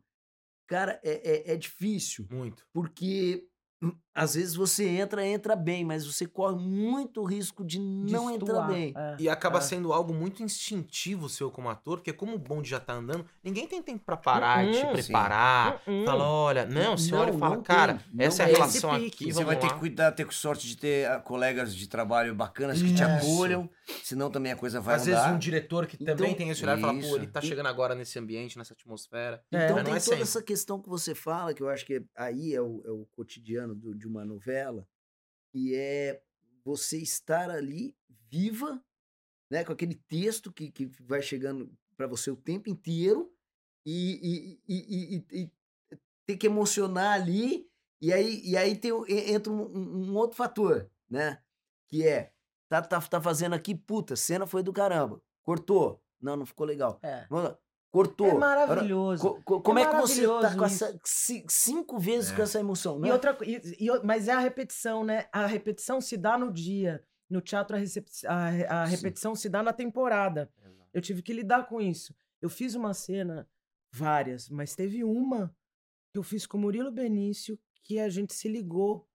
cara, 0.67 1.01
é, 1.05 1.51
é, 1.51 1.53
é 1.53 1.57
difícil. 1.57 2.27
Muito. 2.33 2.67
Porque 2.73 3.49
às 4.15 4.35
vezes 4.35 4.55
você 4.55 4.87
entra, 4.89 5.27
entra 5.27 5.57
bem, 5.57 5.85
mas 5.85 6.07
você 6.07 6.27
corre 6.27 6.57
muito 6.57 7.23
risco 7.25 7.65
de 7.65 7.79
de 7.79 8.13
não 8.13 8.31
entrar 8.31 8.63
bem. 8.63 8.93
É, 8.97 9.17
E 9.19 9.29
acaba 9.29 9.59
é. 9.59 9.61
sendo 9.61 9.93
algo 9.93 10.13
muito 10.13 10.43
instintivo 10.43 11.29
seu 11.29 11.51
como 11.51 11.69
ator, 11.69 11.99
porque 11.99 12.13
como 12.13 12.35
o 12.35 12.39
bonde 12.39 12.69
já 12.71 12.81
tá 12.81 12.95
andando, 12.95 13.25
ninguém 13.43 13.67
tem 13.67 13.83
tempo 13.83 14.05
pra 14.05 14.17
parar 14.17 14.65
e 14.67 14.71
te 14.73 14.85
Uhum. 14.87 14.93
preparar. 14.93 15.83
Hum, 15.87 16.03
hum. 16.03 16.05
Fala, 16.05 16.25
olha, 16.29 16.67
não, 16.67 16.97
você 16.97 17.15
olha 17.15 17.31
e 17.35 17.39
fala, 17.39 17.57
cara, 17.63 17.95
tem, 17.95 18.03
não 18.13 18.25
essa 18.25 18.43
é 18.43 18.47
a 18.47 18.49
relação 18.49 18.93
aqui, 18.93 19.29
E 19.29 19.33
você 19.33 19.45
vai 19.45 19.57
ter 19.59 19.67
lá. 19.67 19.73
que 19.75 19.79
cuidar, 19.79 20.13
ter 20.13 20.31
sorte 20.33 20.67
de 20.67 20.77
ter 20.77 21.09
ah, 21.09 21.19
colegas 21.21 21.75
de 21.75 21.87
trabalho 21.89 22.35
bacanas 22.35 22.83
que 22.83 22.93
te 22.93 23.03
Isso. 23.03 23.05
acolham, 23.05 23.69
senão 24.03 24.31
também 24.31 24.53
a 24.53 24.57
coisa 24.57 24.81
vai 24.81 24.97
Às 24.97 25.07
andar. 25.07 25.23
vezes 25.23 25.35
um 25.37 25.39
diretor 25.39 25.87
que 25.87 25.97
também 25.97 26.13
Então, 26.15 26.35
tem 26.35 26.51
esse 26.51 26.63
olhar 26.65 26.79
e 26.79 26.81
fala, 26.81 27.01
pô, 27.01 27.17
ele 27.17 27.27
tá 27.27 27.41
chegando 27.41 27.67
agora 27.67 27.95
nesse 27.95 28.19
ambiente, 28.19 28.59
nessa 28.59 28.75
atmosfera. 28.75 29.43
É. 29.53 29.65
Então 29.65 29.77
tem 29.77 29.95
é 29.95 29.99
toda 29.99 30.01
sempre. 30.01 30.23
essa 30.23 30.43
questão 30.43 30.81
que 30.81 30.89
você 30.89 31.15
fala, 31.15 31.55
que 31.55 31.63
eu 31.63 31.69
acho 31.69 31.87
que 31.87 32.03
aí 32.17 32.55
é 32.55 32.61
o, 32.61 32.83
é 32.85 32.91
o 32.91 33.07
cotidiano 33.13 33.75
do- 33.75 33.95
de 34.03 34.09
uma 34.09 34.25
novela, 34.25 34.87
que 35.53 35.77
é 35.77 36.23
você 36.65 36.99
estar 36.99 37.51
ali 37.51 37.97
viva, 38.31 38.85
né, 39.51 39.65
com 39.65 39.73
aquele 39.73 39.95
texto 39.95 40.53
que, 40.53 40.71
que 40.71 40.87
vai 41.03 41.23
chegando 41.23 41.73
para 41.97 42.07
você 42.07 42.31
o 42.31 42.37
tempo 42.37 42.71
inteiro 42.71 43.33
e, 43.87 44.59
e, 44.69 44.75
e, 44.75 45.43
e- 45.43 45.51
ter 46.27 46.37
que 46.37 46.47
emocionar 46.47 47.21
ali, 47.21 47.69
e 48.01 48.13
aí, 48.13 48.41
e 48.45 48.57
aí 48.57 48.77
tem, 48.77 48.93
entra 49.09 49.53
um, 49.53 49.63
um- 49.63 50.11
um 50.11 50.17
outro 50.17 50.37
fator, 50.37 50.91
né, 51.09 51.43
que 51.89 52.07
é, 52.07 52.33
tá, 52.69 52.83
tá, 52.83 53.01
tá 53.01 53.21
fazendo 53.21 53.55
aqui, 53.55 53.75
puta, 53.75 54.17
cena 54.17 54.47
foi 54.47 54.63
do 54.63 54.73
caramba, 54.73 55.21
cortou, 55.43 56.03
não, 56.21 56.37
não 56.37 56.47
ficou 56.47 56.67
legal. 56.67 56.99
É. 57.03 57.27
Cortou. 57.93 58.27
É 58.27 58.35
maravilhoso. 58.35 59.23
Co- 59.23 59.43
co- 59.45 59.61
como 59.61 59.79
é, 59.79 59.85
que 59.87 59.97
você 60.01 60.27
tá 60.27 60.57
com 60.57 60.65
essa, 60.65 60.99
ci- 61.05 61.45
cinco 61.47 61.99
vezes 61.99 62.33
É. 62.33 62.37
com 62.37 62.43
essa 62.43 62.59
emoção, 62.59 62.99
né? 62.99 63.09
E 63.09 63.13
outra, 63.13 63.37
e, 63.45 63.61
e 63.79 63.89
mas 64.03 64.29
é 64.29 64.33
a 64.33 64.39
repetição, 64.41 65.05
né? 65.05 65.29
A 65.31 65.45
repetição 65.47 66.01
se 66.01 66.17
dá 66.17 66.39
no 66.39 66.51
dia. 66.51 67.05
No 67.29 67.41
teatro, 67.43 67.77
a, 67.77 67.79
recep- 67.79 68.09
a 68.27 68.83
a 68.83 68.87
Sim. 68.87 68.97
repetição 68.97 69.35
se 69.35 69.49
dá 69.49 69.63
na 69.63 69.73
temporada. 69.73 70.51
Eu 70.93 71.01
tive 71.03 71.23
que 71.23 71.33
lidar 71.35 71.67
com 71.67 71.81
isso. 71.81 72.15
Eu 72.41 72.49
fiz 72.51 72.75
uma 72.75 72.93
cena, 72.95 73.47
várias, 73.93 74.49
mas 74.49 74.75
teve 74.75 75.05
uma 75.05 75.55
que 76.13 76.19
eu 76.19 76.23
fiz 76.23 76.47
com 76.47 76.57
o 76.59 76.61
Murilo 76.61 76.91
Benício, 76.91 77.59
que 77.83 77.99
a 77.99 78.09
gente 78.09 78.33
se 78.35 78.49
ligou 78.49 79.07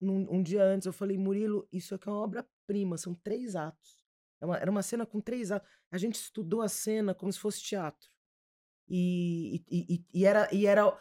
num- 0.00 0.26
um 0.30 0.42
dia 0.42 0.62
antes. 0.64 0.86
Eu 0.86 0.92
falei, 0.92 1.16
Murilo, 1.18 1.68
isso 1.72 1.94
aqui 1.94 2.08
é 2.08 2.12
uma 2.12 2.20
obra-prima, 2.20 2.96
são 2.96 3.14
três 3.14 3.54
atos. 3.56 4.04
É 4.40 4.46
uma- 4.46 4.56
era 4.58 4.70
uma 4.70 4.82
cena 4.82 5.04
com 5.06 5.20
três 5.20 5.50
atos. 5.52 5.68
A 5.90 5.98
gente 5.98 6.16
estudou 6.16 6.62
a 6.62 6.68
cena 6.68 7.14
como 7.14 7.32
se 7.32 7.38
fosse 7.40 7.60
teatro. 7.62 8.08
E, 8.88 9.62
e, 9.70 10.04
e- 10.12 10.24
era, 10.26 10.48
e 10.52 10.66
era 10.66 10.96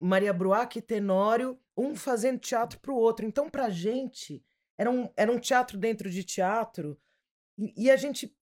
Maria 0.00 0.32
Bruac 0.32 0.78
e 0.78 0.82
Tenório, 0.82 1.58
um 1.76 1.94
fazendo 1.94 2.38
teatro 2.38 2.78
pro 2.80 2.94
outro. 2.96 3.24
Então, 3.24 3.48
pra 3.48 3.70
gente, 3.70 4.44
era 4.76 4.90
um, 4.90 5.08
era 5.16 5.30
um 5.30 5.38
teatro 5.38 5.78
dentro 5.78 6.10
de 6.10 6.24
teatro. 6.24 6.98
E, 7.56 7.84
e 7.84 7.90
a 7.90 7.96
gente. 7.96 8.34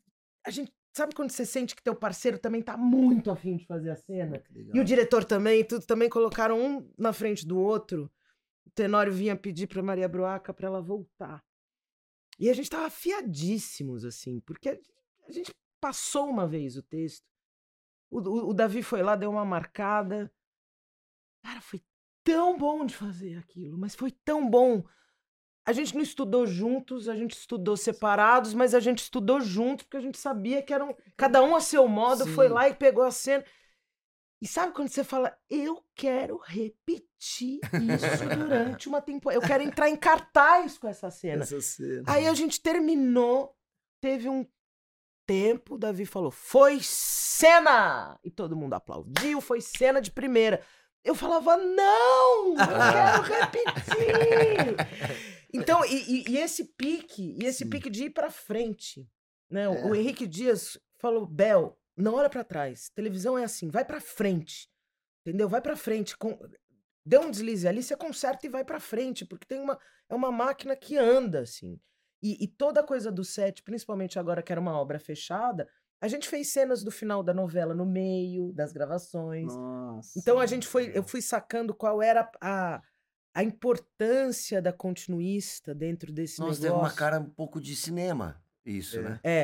A 0.47 0.51
gente. 0.51 0.73
Sabe 0.95 1.15
quando 1.15 1.31
você 1.31 1.45
sente 1.45 1.77
que 1.77 1.83
teu 1.83 1.95
parceiro 1.95 2.39
também 2.39 2.63
tá 2.63 2.75
muito 2.75 3.31
afim 3.31 3.59
de 3.59 3.67
fazer 3.67 3.91
a 3.91 3.97
cena? 3.97 4.43
E 4.75 4.81
o 4.81 4.85
diretor 4.85 5.25
também, 5.25 5.63
tudo 5.63 5.85
também 5.85 6.09
colocaram 6.09 6.59
um 6.59 6.91
na 6.97 7.13
frente 7.13 7.47
do 7.47 7.59
outro. 7.59 8.11
O 8.67 8.71
Tenório 8.71 9.13
vinha 9.13 9.37
pedir 9.37 9.67
pra 9.67 9.83
Maria 9.83 10.09
Bruaca 10.09 10.55
pra 10.55 10.69
ela 10.69 10.81
voltar. 10.81 11.45
E 12.39 12.49
a 12.49 12.55
gente 12.55 12.71
tava 12.71 12.87
afiadíssimos, 12.87 14.07
assim, 14.07 14.41
porque 14.41 14.71
a- 14.71 14.79
a 15.29 15.33
gente 15.33 15.55
passou 15.79 16.31
uma 16.31 16.47
vez 16.47 16.79
o 16.79 16.83
texto. 16.83 17.27
O, 18.11 18.21
o- 18.21 18.49
o 18.51 18.55
Davi 18.55 18.83
foi 18.83 19.03
lá, 19.03 19.17
deu 19.17 19.31
uma 19.31 19.45
marcada. 19.45 20.33
Cara, 21.43 21.61
foi 21.61 21.83
tão 22.25 22.57
bom 22.59 22.85
de 22.85 22.95
fazer 22.95 23.39
aquilo, 23.39 23.79
mas 23.79 23.95
foi 23.95 24.11
tão 24.11 24.49
bom. 24.49 24.85
A 25.65 25.73
gente 25.73 25.95
não 25.95 26.03
estudou 26.03 26.47
juntos, 26.47 27.09
a 27.09 27.17
gente 27.17 27.33
estudou 27.37 27.77
separados, 27.77 28.55
mas 28.55 28.75
a 28.75 28.81
gente 28.81 28.99
estudou 28.99 29.41
juntos 29.41 29.85
porque 29.85 29.97
a 29.97 30.01
gente 30.01 30.19
sabia 30.19 30.63
que 30.63 30.73
eram 30.73 30.97
cada 31.17 31.43
um 31.43 31.57
a 31.57 31.61
seu 31.61 31.89
modo, 31.89 32.27
foi 32.27 32.47
Sim. 32.49 32.55
lá 32.55 32.69
e 32.69 32.75
pegou 32.75 33.03
a 33.03 33.11
cena. 33.11 33.45
E 34.41 34.47
sabe 34.47 34.73
quando 34.75 34.89
você 34.89 35.03
fala, 35.03 35.37
eu 35.49 35.83
quero 35.95 36.37
repetir 36.45 37.59
isso 37.73 38.29
durante 38.37 38.87
uma 38.89 39.01
temporada, 39.01 39.43
eu 39.43 39.47
quero 39.49 39.63
entrar 39.63 39.89
em 39.89 39.97
cartaz 39.97 40.79
com 40.79 40.87
essa 40.87 41.11
cena. 41.11 41.43
Essa 41.43 41.61
cena. 41.61 42.05
Aí 42.07 42.27
a 42.29 42.35
gente 42.35 42.61
terminou, 42.61 43.57
teve 44.01 44.29
um 44.29 44.47
tempo, 45.27 45.77
Davi 45.79 46.07
falou, 46.07 46.31
foi 46.31 46.79
cena! 46.83 48.19
E 48.25 48.31
todo 48.31 48.57
mundo 48.57 48.75
aplaudiu, 48.75 49.41
foi 49.41 49.61
cena 49.61 50.01
de 50.01 50.11
primeira. 50.11 50.63
Eu 51.05 51.15
falava, 51.15 51.57
não, 51.57 52.49
eu 52.51 52.57
quero 52.57 53.23
repetir! 53.23 54.77
Então, 55.55 55.83
e, 55.87 56.29
e- 56.31 56.37
esse 56.37 56.65
pique, 56.77 57.35
e 57.41 57.47
esse 57.47 57.65
Sim. 57.65 57.71
pique 57.71 57.89
de 57.89 58.05
ir 58.07 58.11
pra 58.11 58.31
frente, 58.31 59.09
né? 59.49 59.67
O, 59.67 59.73
É. 59.75 59.85
o 59.87 59.95
Henrique 59.95 60.27
Dias 60.27 60.77
falou, 60.99 61.25
Bel, 61.25 61.79
não 61.97 62.15
olha 62.17 62.29
pra 62.29 62.45
trás, 62.45 62.91
televisão 62.91 63.39
é 63.39 63.45
assim, 63.45 63.71
vai 63.71 63.83
pra 63.83 63.99
frente, 63.99 64.69
entendeu? 65.25 65.49
Vai 65.49 65.63
pra 65.63 65.75
frente, 65.75 66.15
com... 66.15 66.39
deu 67.07 67.23
um 67.23 67.31
deslize 67.31 67.67
ali, 67.67 67.83
você 67.83 67.97
conserta 67.97 68.45
e 68.45 68.51
vai 68.51 68.65
pra 68.67 68.79
frente, 68.81 69.25
porque 69.25 69.47
tem 69.47 69.59
uma, 69.61 69.79
é 70.11 70.15
uma 70.15 70.31
máquina 70.31 70.77
que 70.77 70.99
anda, 70.99 71.41
assim. 71.41 71.81
E, 72.23 72.45
e 72.45 72.49
toda 72.49 72.81
a 72.81 72.85
coisa 72.85 73.11
do 73.13 73.25
set, 73.25 73.63
principalmente 73.63 74.19
agora 74.19 74.43
que 74.43 74.51
era 74.53 74.61
uma 74.61 74.79
obra 74.79 74.99
fechada, 74.99 75.69
a 76.01 76.09
gente 76.09 76.29
fez 76.29 76.49
cenas 76.49 76.83
do 76.83 76.91
final 76.91 77.23
da 77.23 77.33
novela 77.33 77.75
no 77.75 77.87
meio 77.87 78.53
das 78.53 78.73
gravações. 78.73 79.55
Nossa. 79.55 80.19
Então 80.19 80.39
a 80.39 80.47
gente 80.47 80.67
foi, 80.67 80.91
eu 80.95 81.03
fui 81.03 81.23
sacando 81.23 81.75
qual 81.75 82.03
era 82.03 82.31
a, 82.41 82.83
a 83.35 83.43
importância 83.43 84.61
da 84.61 84.73
continuista 84.73 85.75
dentro 85.75 86.13
desse 86.13 86.39
Nossa, 86.41 86.61
negócio. 86.61 86.73
teve 86.73 86.75
uma 86.75 86.93
cara 86.93 87.21
um 87.21 87.31
pouco 87.31 87.61
de 87.61 87.75
cinema, 87.77 88.43
isso, 88.65 88.99
É. 88.99 89.03
né? 89.03 89.21
É, 89.23 89.41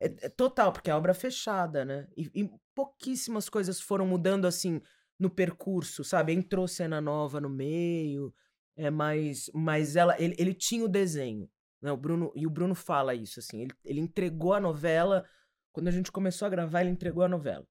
é, 0.00 0.06
é 0.22 0.28
total, 0.28 0.72
porque 0.72 0.90
é 0.90 0.94
obra 0.94 1.14
fechada, 1.14 1.84
né? 1.84 2.08
E, 2.16 2.30
e 2.34 2.50
pouquíssimas 2.74 3.48
coisas 3.48 3.80
foram 3.80 4.06
mudando 4.06 4.46
assim 4.46 4.80
no 5.18 5.30
percurso, 5.30 6.02
sabe? 6.02 6.32
Entrou 6.32 6.66
cena 6.66 7.00
nova 7.00 7.40
no 7.40 7.48
meio, 7.48 8.34
é, 8.76 8.90
mas, 8.90 9.50
mas 9.54 9.94
ela, 9.96 10.20
ele, 10.20 10.34
ele 10.38 10.54
tinha 10.54 10.84
o 10.84 10.88
desenho, 10.88 11.48
né? 11.82 11.90
O 11.92 11.96
Bruno, 11.96 12.32
e 12.34 12.46
o 12.46 12.50
Bruno 12.50 12.74
fala 12.74 13.14
isso, 13.14 13.40
assim, 13.40 13.62
ele, 13.62 13.72
ele 13.84 14.00
entregou 14.00 14.54
a 14.54 14.60
novela, 14.60 15.28
quando 15.72 15.88
a 15.88 15.90
gente 15.90 16.10
começou 16.12 16.46
a 16.46 16.48
gravar, 16.48 16.80
ele 16.82 16.90
entregou 16.90 17.22
a 17.24 17.28
novela. 17.28 17.66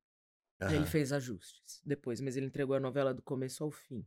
Aí 0.60 0.76
Ele 0.76 0.86
fez 0.86 1.12
ajustes 1.12 1.82
depois, 1.84 2.22
mas 2.22 2.38
ele 2.38 2.46
entregou 2.46 2.76
a 2.76 2.80
novela 2.80 3.14
do 3.16 3.22
começo 3.24 3.64
ao 3.64 3.72
fim. 3.72 4.06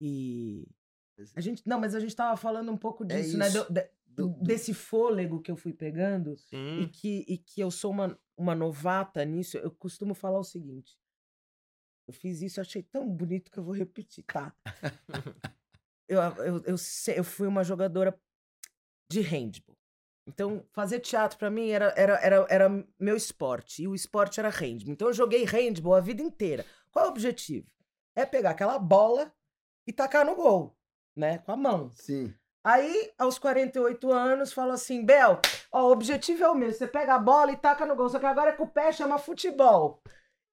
E. 0.00 0.68
A 1.34 1.40
gente, 1.40 1.62
não, 1.66 1.80
mas 1.80 1.94
a 1.96 2.00
gente 2.00 2.14
tava 2.14 2.36
falando 2.36 2.70
um 2.70 2.76
pouco 2.76 3.02
É 3.04 3.06
disso, 3.20 3.36
né? 3.36 3.48
isso. 3.48 3.64
do- 3.64 3.72
de- 3.72 3.90
Do- 4.06 4.28
do- 4.28 4.44
desse 4.44 4.72
fôlego 4.72 5.40
que 5.40 5.50
eu 5.50 5.56
fui 5.56 5.72
pegando 5.72 6.36
e 6.82 6.86
que, 6.86 7.24
e 7.26 7.36
que 7.38 7.60
eu 7.60 7.68
sou 7.70 7.90
uma, 7.90 8.16
uma 8.36 8.54
novata 8.54 9.24
nisso. 9.24 9.56
Eu 9.58 9.72
costumo 9.72 10.14
falar 10.14 10.38
o 10.38 10.44
seguinte. 10.44 10.96
Eu 12.06 12.14
fiz 12.14 12.40
isso, 12.40 12.60
eu 12.60 12.62
achei 12.62 12.82
tão 12.84 13.08
bonito 13.10 13.50
que 13.50 13.58
eu 13.58 13.64
vou 13.64 13.74
repetir, 13.74 14.22
tá? 14.24 14.54
eu, 16.08 16.20
eu, 16.20 16.62
eu, 16.64 16.76
eu 17.16 17.24
fui 17.24 17.48
uma 17.48 17.64
jogadora 17.64 18.16
de 19.10 19.20
handball. 19.20 19.76
Então, 20.26 20.64
fazer 20.72 21.00
teatro 21.00 21.38
pra 21.38 21.50
mim 21.50 21.68
era, 21.70 21.92
era, 21.96 22.14
era, 22.20 22.46
era 22.48 22.86
meu 22.98 23.16
esporte. 23.16 23.82
E 23.82 23.88
o 23.88 23.94
esporte 23.94 24.40
era 24.40 24.48
handball. 24.48 24.92
Então, 24.92 25.08
eu 25.08 25.14
joguei 25.14 25.44
handball 25.44 25.94
a 25.94 26.00
vida 26.00 26.22
inteira. 26.22 26.64
Qual 26.90 27.04
é 27.04 27.08
o 27.08 27.10
objetivo? 27.10 27.66
É 28.16 28.24
pegar 28.24 28.50
aquela 28.50 28.78
bola 28.78 29.32
e 29.86 29.92
tacar 29.92 30.24
no 30.24 30.34
gol, 30.34 30.74
né? 31.16 31.38
Com 31.38 31.52
a 31.52 31.56
mão. 31.56 31.90
Sim. 31.92 32.34
Aí, 32.64 33.12
aos 33.18 33.38
48 33.38 34.10
anos, 34.10 34.52
fala 34.52 34.74
assim: 34.74 35.04
Bel, 35.04 35.38
ó, 35.70 35.88
o 35.88 35.92
objetivo 35.92 36.42
é 36.44 36.48
o 36.48 36.54
mesmo. 36.54 36.78
Você 36.78 36.86
pega 36.86 37.14
a 37.14 37.18
bola 37.18 37.52
e 37.52 37.56
taca 37.58 37.84
no 37.84 37.94
gol. 37.94 38.08
Só 38.08 38.18
que 38.18 38.24
agora 38.24 38.50
é 38.52 38.56
com 38.56 38.64
o 38.64 38.68
pé, 38.70 38.90
chama 38.92 39.18
futebol. 39.18 40.02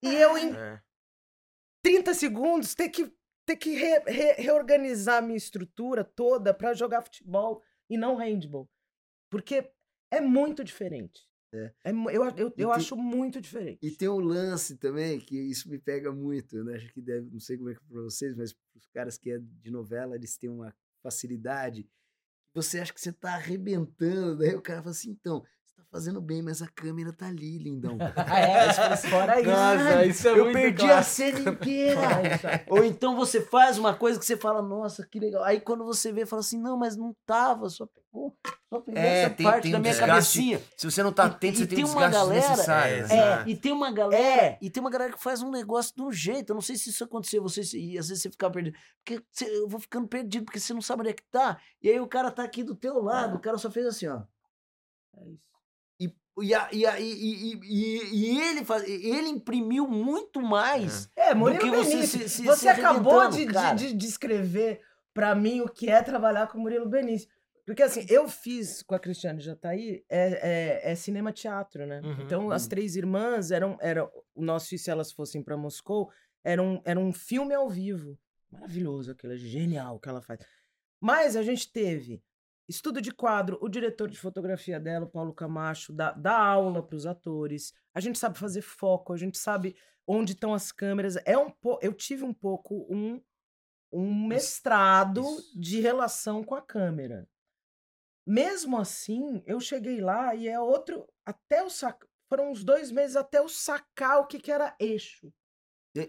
E 0.04 0.14
eu, 0.14 0.38
em 0.38 0.54
É. 0.54 0.82
30 1.86 2.14
segundos, 2.14 2.76
ter 2.76 2.90
que, 2.90 3.12
ter 3.46 3.56
que 3.56 3.74
re- 3.76 4.04
re- 4.06 4.34
reorganizar 4.34 5.18
a 5.20 5.22
minha 5.22 5.38
estrutura 5.38 6.04
toda 6.04 6.54
pra 6.54 6.74
jogar 6.74 7.02
futebol 7.02 7.62
e 7.92 7.98
não 7.98 8.16
handball. 8.16 8.68
Porque 9.30 9.70
é 10.10 10.20
muito 10.22 10.64
diferente. 10.64 11.28
É. 11.54 11.92
mu- 11.92 12.10
eu 12.10 12.24
eu, 12.30 12.34
eu 12.38 12.52
tem- 12.52 12.66
acho 12.72 12.96
muito 12.96 13.42
diferente. 13.42 13.80
E 13.86 13.92
tem 13.92 14.08
um 14.08 14.20
lance 14.20 14.78
também, 14.78 15.20
que 15.20 15.38
isso 15.38 15.70
me 15.70 15.78
pega 15.78 16.10
muito, 16.12 16.64
né? 16.64 16.78
Acho 16.78 16.94
que 16.94 17.02
deve, 17.02 17.30
não 17.30 17.40
sei 17.42 17.58
como 17.58 17.70
é 17.70 17.76
que 17.76 17.82
é 17.84 17.88
pra 17.94 18.02
vocês, 18.04 18.34
mas 18.36 18.56
os 18.74 18.88
caras 18.94 19.18
que 19.18 19.30
é 19.32 19.38
de 19.38 19.70
novela, 19.70 20.16
eles 20.16 20.38
têm 20.38 20.50
uma 20.50 20.74
facilidade. 21.04 21.86
Você 22.54 22.80
acha 22.80 22.94
que 22.94 23.02
você 23.02 23.12
tá 23.12 23.34
arrebentando, 23.36 24.38
daí 24.38 24.56
o 24.56 24.62
cara 24.62 24.80
fala 24.82 24.92
assim, 24.92 25.12
então, 25.12 25.46
tá 25.82 25.88
fazendo 25.92 26.22
bem, 26.22 26.42
mas 26.42 26.62
a 26.62 26.68
câmera 26.68 27.12
tá 27.12 27.28
ali, 27.28 27.58
lindão. 27.58 27.98
Ah, 28.16 28.40
é, 28.40 28.98
fora 28.98 29.40
isso. 29.42 29.50
Nossa, 29.50 30.06
isso 30.06 30.28
é 30.28 30.40
eu 30.40 30.52
perdi 30.52 30.90
a 30.90 31.04
cena 31.04 31.40
inteira. 31.52 32.02
É. 32.02 32.66
Ou 32.70 32.84
então 32.84 33.16
você 33.16 33.42
faz 33.42 33.78
uma 33.78 33.94
coisa 33.94 34.20
que 34.20 34.26
você 34.26 34.38
fala, 34.38 34.62
nossa, 34.62 35.06
que 35.06 35.20
legal. 35.20 35.44
Aí 35.44 35.60
quando 35.60 35.84
você 35.86 36.12
vê, 36.12 36.26
fala 36.26 36.40
assim, 36.42 36.60
não, 36.60 36.78
mas 36.78 36.96
não 36.96 37.16
tava, 37.26 37.70
só 37.70 37.86
pegou, 37.88 38.36
só 38.70 38.80
pegou 38.80 39.02
É, 39.02 39.24
essa 39.24 39.36
tem- 39.36 39.46
parte 39.46 39.64
tem 39.64 39.72
da 39.72 39.78
um 39.78 39.82
minha 39.82 39.92
desgaste. 39.94 40.14
cabecinha. 40.40 40.62
Se 40.78 40.90
você 40.90 41.04
não 41.04 41.12
tá 41.12 41.26
atento, 41.26 41.58
você 41.60 41.68
tem, 41.68 41.76
tem 41.78 41.86
um 41.86 41.92
uma 41.92 42.08
desgaste 42.10 42.68
galera-. 42.68 43.14
É. 43.14 43.42
É, 43.42 43.44
e 43.50 43.56
tem 43.56 43.72
uma 43.72 43.92
galera, 43.92 44.22
É. 44.24 44.58
e 44.62 44.70
tem 44.70 44.82
uma 44.82 44.90
galera 44.90 45.12
que 45.14 45.22
faz 45.22 45.42
um 45.42 45.50
negócio 45.52 45.94
de 45.96 46.02
um 46.02 46.12
jeito. 46.12 46.52
Eu 46.52 46.56
não 46.56 46.62
sei 46.62 46.76
se 46.76 46.90
isso 46.90 47.04
acontecer, 47.04 47.40
você 47.40 47.62
e 47.78 47.98
às 47.98 48.08
vezes 48.10 48.22
você 48.24 48.30
fica 48.30 48.50
perdido. 48.50 48.78
Porque 49.04 49.24
você- 49.32 49.46
eu 49.46 49.68
vou 49.68 49.80
ficando 49.80 50.08
perdido, 50.08 50.46
porque 50.46 50.60
você 50.60 50.74
não 50.74 50.82
sabe 50.82 51.02
onde 51.02 51.10
é 51.10 51.14
que 51.14 51.24
tá. 51.32 51.58
E 51.82 51.90
aí 51.90 52.00
o 52.00 52.08
cara 52.08 52.30
tá 52.32 52.44
aqui 52.44 52.64
do 52.64 52.76
teu 52.76 53.02
lado, 53.02 53.36
o 53.38 53.40
cara 53.40 53.58
só 53.58 53.70
fez 53.70 53.86
assim, 53.88 54.08
ó. 54.08 54.22
É 55.18 55.28
isso. 55.30 55.51
E, 56.44 56.54
a- 56.54 56.70
e, 56.72 56.86
a- 56.86 57.00
e, 57.00 57.54
e, 57.64 58.10
e, 58.14 58.40
ele, 58.42 58.66
faz, 58.66 58.84
ele 58.88 59.30
imprimiu 59.30 59.88
muito 59.88 60.42
mais. 60.42 61.10
É, 61.16 61.34
do 61.34 61.40
Murilo 61.40 61.60
que 61.60 61.70
você 61.70 61.96
Benício. 61.96 62.20
se- 62.20 62.30
se- 62.30 62.44
você 62.44 62.60
se 62.62 62.68
acabou 62.70 63.30
de, 63.30 63.46
de, 63.76 63.94
descrever 63.94 64.82
pra 65.14 65.36
mim 65.36 65.62
o 65.62 65.68
que 65.70 65.90
é 65.90 66.02
trabalhar 66.02 66.48
com 66.48 66.58
o 66.58 66.62
Murilo 66.62 66.88
Benício. 66.88 67.30
Porque 67.66 67.84
assim, 67.84 68.06
eu 68.10 68.28
fiz 68.28 68.82
com 68.82 68.96
a 68.96 69.00
Cristiane 69.00 69.40
Jataí 69.40 70.04
é, 70.10 70.82
é, 70.84 70.92
é 70.92 70.96
cinema-teatro, 70.96 71.86
né? 71.86 72.02
Uhum, 72.04 72.22
então, 72.24 72.52
as 72.52 72.64
uhum. 72.64 72.70
três 72.70 72.96
irmãs 72.96 73.52
eram, 73.52 73.78
eram. 73.80 74.10
O 74.34 74.44
nosso 74.44 74.74
E 74.74 74.80
Se 74.80 74.90
Elas 74.90 75.12
Fossem 75.12 75.44
pra 75.44 75.56
Moscou 75.56 76.10
era 76.44 76.62
um, 76.62 76.82
era 76.84 77.00
um 77.00 77.14
filme 77.14 77.54
ao 77.54 77.70
vivo. 77.70 78.18
Maravilhoso 78.52 79.12
aquilo, 79.12 79.34
é 79.34 79.38
genial 79.38 79.96
o 79.96 80.00
que 80.00 80.10
ela 80.10 80.22
faz. 80.22 80.40
Mas 81.00 81.36
a 81.36 81.44
gente 81.44 81.72
teve 81.72 82.22
estudo 82.72 83.02
de 83.02 83.12
quadro, 83.12 83.58
o 83.62 83.70
diretor 83.70 84.10
de 84.10 84.18
fotografia 84.18 84.80
dela, 84.80 85.06
o 85.06 85.10
Paulo 85.10 85.34
Camacho, 85.34 85.94
dá, 85.94 86.12
dá 86.14 86.38
aula 86.38 86.82
para 86.82 86.96
os 86.96 87.06
atores. 87.06 87.74
A 87.94 88.00
gente 88.00 88.18
sabe 88.18 88.40
fazer 88.40 88.62
foco, 88.62 89.14
a 89.14 89.18
gente 89.18 89.38
sabe 89.38 89.76
onde 90.08 90.32
estão 90.32 90.54
as 90.54 90.72
câmeras. 90.72 91.18
É 91.26 91.38
um 91.38 91.52
po... 91.52 91.78
Eu 91.82 91.94
tive 91.94 92.24
um 92.24 92.34
pouco 92.34 92.88
um, 92.90 93.22
um 93.92 94.28
mestrado 94.28 95.22
isso. 95.22 95.60
de 95.60 95.80
relação 95.80 96.44
com 96.44 96.56
a 96.56 96.62
câmera. 96.62 97.30
Mesmo 98.26 98.80
assim, 98.80 99.44
eu 99.46 99.60
cheguei 99.60 100.02
lá 100.02 100.34
e 100.34 100.48
é 100.48 100.60
outro. 100.60 101.08
Até 101.26 101.64
o 101.64 101.70
sac... 101.70 102.04
Foram 102.30 102.52
uns 102.52 102.64
dois 102.64 102.92
meses 102.92 103.18
até 103.18 103.40
eu 103.40 103.50
sacar 103.50 104.20
o 104.20 104.26
que, 104.26 104.40
que 104.40 104.52
era 104.52 104.74
eixo. 104.80 105.32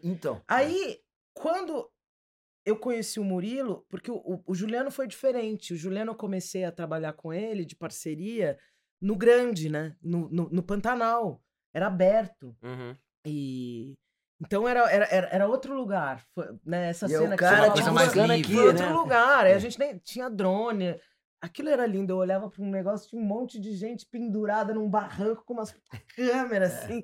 Então. 0.04 0.40
Aí, 0.46 1.02
quando 1.34 1.91
eu 2.64 2.76
conheci 2.76 3.18
o 3.20 3.24
Murilo, 3.24 3.84
porque 3.88 4.10
o, 4.10 4.16
o- 4.16 4.42
o 4.46 4.54
Juliano 4.54 4.90
foi 4.90 5.06
diferente. 5.06 5.72
O 5.74 5.76
Juliano 5.76 6.12
eu 6.12 6.16
comecei 6.16 6.64
a 6.64 6.72
trabalhar 6.72 7.12
com 7.14 7.32
ele 7.32 7.64
de 7.64 7.74
parceria 7.76 8.58
no 9.00 9.16
grande, 9.16 9.68
né? 9.68 9.96
No, 10.02 10.28
no, 10.30 10.48
no 10.50 10.62
Pantanal. 10.62 11.42
Era 11.74 11.86
aberto. 11.88 12.56
Uhum. 12.62 12.96
E. 13.26 13.94
Então 14.40 14.68
era, 14.68 14.90
era, 14.90 15.04
era, 15.06 15.26
era 15.28 15.48
outro 15.48 15.74
lugar. 15.74 16.24
Foi, 16.34 16.46
né? 16.64 16.90
Essa 16.90 17.06
E 17.08 17.14
é 17.14 17.18
o 17.18 17.22
cena 17.22 17.36
que 17.36 17.42
cara 17.44 17.70
coisa 17.70 17.88
"Pô, 17.88 17.94
mais 17.94 18.08
buscando 18.08 18.32
livre, 18.34 18.54
foi 18.54 18.66
outro 18.66 18.86
né? 18.86 18.92
lugar. 18.92 19.46
É. 19.46 19.54
A 19.54 19.58
gente 19.58 19.78
nem 19.78 19.98
tinha 19.98 20.28
drone. 20.28 20.98
Aquilo 21.40 21.68
era 21.68 21.86
lindo. 21.86 22.12
Eu 22.12 22.16
olhava 22.18 22.48
para 22.50 22.62
um 22.62 22.70
negócio, 22.70 23.08
tinha 23.08 23.20
um 23.20 23.24
monte 23.24 23.58
de 23.60 23.72
gente 23.72 24.06
pendurada 24.06 24.72
num 24.74 24.88
barranco 24.88 25.44
com 25.44 25.54
umas 25.54 25.74
câmeras, 26.16 26.72
É. 26.72 26.78
assim. 26.84 27.02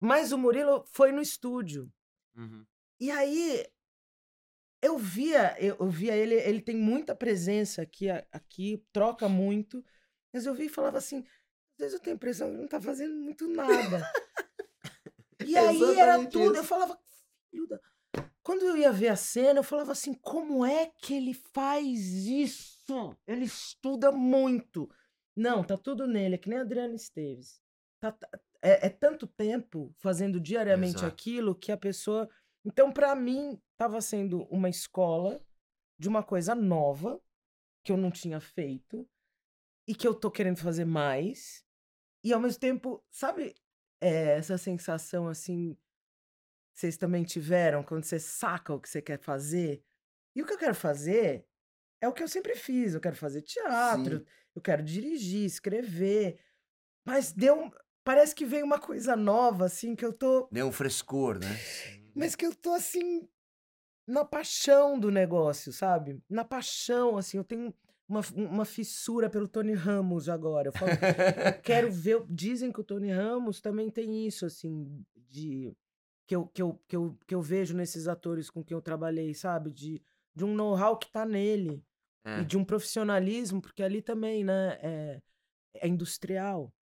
Mas 0.00 0.32
o 0.32 0.38
Murilo 0.38 0.84
foi 0.92 1.10
no 1.12 1.20
estúdio. 1.20 1.88
Uhum. 2.36 2.64
E 3.00 3.10
aí 3.10 3.64
eu 4.86 4.96
via, 4.98 5.56
eu, 5.58 5.76
eu 5.80 5.88
via 5.88 6.14
ele, 6.14 6.34
ele 6.34 6.60
tem 6.60 6.76
muita 6.76 7.14
presença 7.14 7.82
aqui, 7.82 8.08
aqui, 8.32 8.84
troca 8.92 9.28
muito. 9.28 9.84
Mas 10.32 10.46
eu 10.46 10.54
vi 10.54 10.66
e 10.66 10.68
falava 10.68 10.98
assim, 10.98 11.18
às 11.18 11.78
vezes 11.78 11.94
eu 11.94 12.00
tenho 12.00 12.14
a 12.14 12.16
impressão 12.16 12.48
que 12.48 12.54
ele 12.54 12.62
não 12.62 12.68
tá 12.68 12.80
fazendo 12.80 13.14
muito 13.16 13.48
nada. 13.48 14.10
e 15.44 15.56
aí 15.56 15.82
era 15.82 15.92
Exatamente 15.92 16.30
tudo, 16.30 16.52
isso. 16.52 16.56
eu 16.56 16.64
falava. 16.64 16.98
Quando 18.42 18.64
eu 18.64 18.76
ia 18.76 18.92
ver 18.92 19.08
a 19.08 19.16
cena, 19.16 19.58
eu 19.58 19.64
falava 19.64 19.90
assim, 19.90 20.14
como 20.14 20.64
é 20.64 20.86
que 20.86 21.14
ele 21.14 21.34
faz 21.34 21.98
isso? 22.26 23.16
ele 23.26 23.44
estuda 23.44 24.12
muito. 24.12 24.88
Não, 25.34 25.64
tá 25.64 25.76
tudo 25.76 26.06
nele, 26.06 26.36
é 26.36 26.38
que 26.38 26.48
nem 26.48 26.58
a 26.58 26.62
Adriana 26.62 26.94
Esteves. 26.94 27.60
Tá, 28.00 28.12
tá- 28.12 28.28
é, 28.62 28.86
é 28.86 28.88
tanto 28.88 29.26
tempo 29.26 29.92
fazendo 29.98 30.40
diariamente 30.40 30.98
Exato. 30.98 31.12
aquilo 31.12 31.54
que 31.54 31.72
a 31.72 31.76
pessoa. 31.76 32.28
Então, 32.66 32.92
pra 32.92 33.14
mim, 33.14 33.60
tava 33.78 34.00
sendo 34.00 34.42
uma 34.50 34.68
escola 34.68 35.40
de 35.96 36.08
uma 36.08 36.22
coisa 36.22 36.52
nova 36.52 37.22
que 37.84 37.92
eu 37.92 37.96
não 37.96 38.10
tinha 38.10 38.40
feito 38.40 39.08
e 39.86 39.94
que 39.94 40.06
eu 40.06 40.12
tô 40.12 40.30
querendo 40.30 40.58
fazer 40.58 40.84
mais. 40.84 41.64
E 42.24 42.32
ao 42.32 42.40
mesmo 42.40 42.58
tempo, 42.58 43.04
sabe 43.08 43.54
é, 44.00 44.36
essa 44.36 44.58
sensação 44.58 45.28
assim 45.28 45.76
vocês 46.74 46.98
também 46.98 47.24
tiveram 47.24 47.82
quando 47.82 48.04
você 48.04 48.18
saca 48.18 48.74
o 48.74 48.80
que 48.80 48.88
você 48.88 49.00
quer 49.00 49.18
fazer? 49.18 49.82
E 50.34 50.42
o 50.42 50.46
que 50.46 50.52
eu 50.52 50.58
quero 50.58 50.74
fazer 50.74 51.46
é 52.02 52.06
o 52.08 52.12
que 52.12 52.22
eu 52.22 52.28
sempre 52.28 52.54
fiz. 52.54 52.92
Eu 52.92 53.00
quero 53.00 53.16
fazer 53.16 53.40
teatro, 53.40 54.26
eu 54.54 54.60
quero 54.60 54.82
dirigir, 54.82 55.46
escrever. 55.46 56.38
Mas 57.02 57.32
deu. 57.32 57.72
Parece 58.04 58.34
que 58.34 58.44
veio 58.44 58.66
uma 58.66 58.78
coisa 58.78 59.16
nova, 59.16 59.64
assim, 59.64 59.96
que 59.96 60.04
eu 60.04 60.12
tô. 60.12 60.48
Deu 60.52 60.66
um 60.66 60.72
frescor, 60.72 61.38
né? 61.38 61.48
Mas 62.16 62.34
que 62.34 62.46
eu 62.46 62.54
tô 62.54 62.72
assim. 62.72 63.28
Na 64.06 64.24
paixão 64.24 64.98
do 64.98 65.10
negócio, 65.10 65.72
sabe? 65.72 66.22
Na 66.28 66.44
paixão, 66.44 67.18
assim. 67.18 67.36
Eu 67.36 67.44
tenho 67.44 67.74
uma, 68.08 68.20
uma 68.34 68.64
fissura 68.64 69.28
pelo 69.28 69.46
Tony 69.46 69.74
Ramos 69.74 70.28
agora. 70.28 70.68
Eu 70.68 70.72
falo, 70.72 70.92
eu 70.92 71.60
quero 71.62 71.90
ver. 71.92 72.24
Dizem 72.28 72.72
que 72.72 72.80
o 72.80 72.84
Tony 72.84 73.10
Ramos 73.10 73.60
também 73.60 73.90
tem 73.90 74.26
isso, 74.26 74.46
assim, 74.46 75.04
de. 75.28 75.76
Que 76.26 76.34
eu, 76.34 76.46
que 76.46 76.62
eu, 76.62 76.80
que 76.88 76.96
eu, 76.96 77.18
que 77.26 77.34
eu 77.34 77.42
vejo 77.42 77.76
nesses 77.76 78.08
atores 78.08 78.50
com 78.50 78.64
quem 78.64 78.74
eu 78.74 78.82
trabalhei, 78.82 79.32
sabe? 79.34 79.70
De, 79.70 80.02
de 80.34 80.44
um 80.44 80.54
know-how 80.54 80.96
que 80.96 81.10
tá 81.12 81.26
nele. 81.26 81.84
É. 82.24 82.40
E 82.40 82.44
de 82.44 82.56
um 82.56 82.64
profissionalismo, 82.64 83.60
porque 83.60 83.82
ali 83.82 84.00
também, 84.02 84.42
né? 84.42 84.78
É, 84.82 85.22
é 85.74 85.86
industrial. 85.88 86.72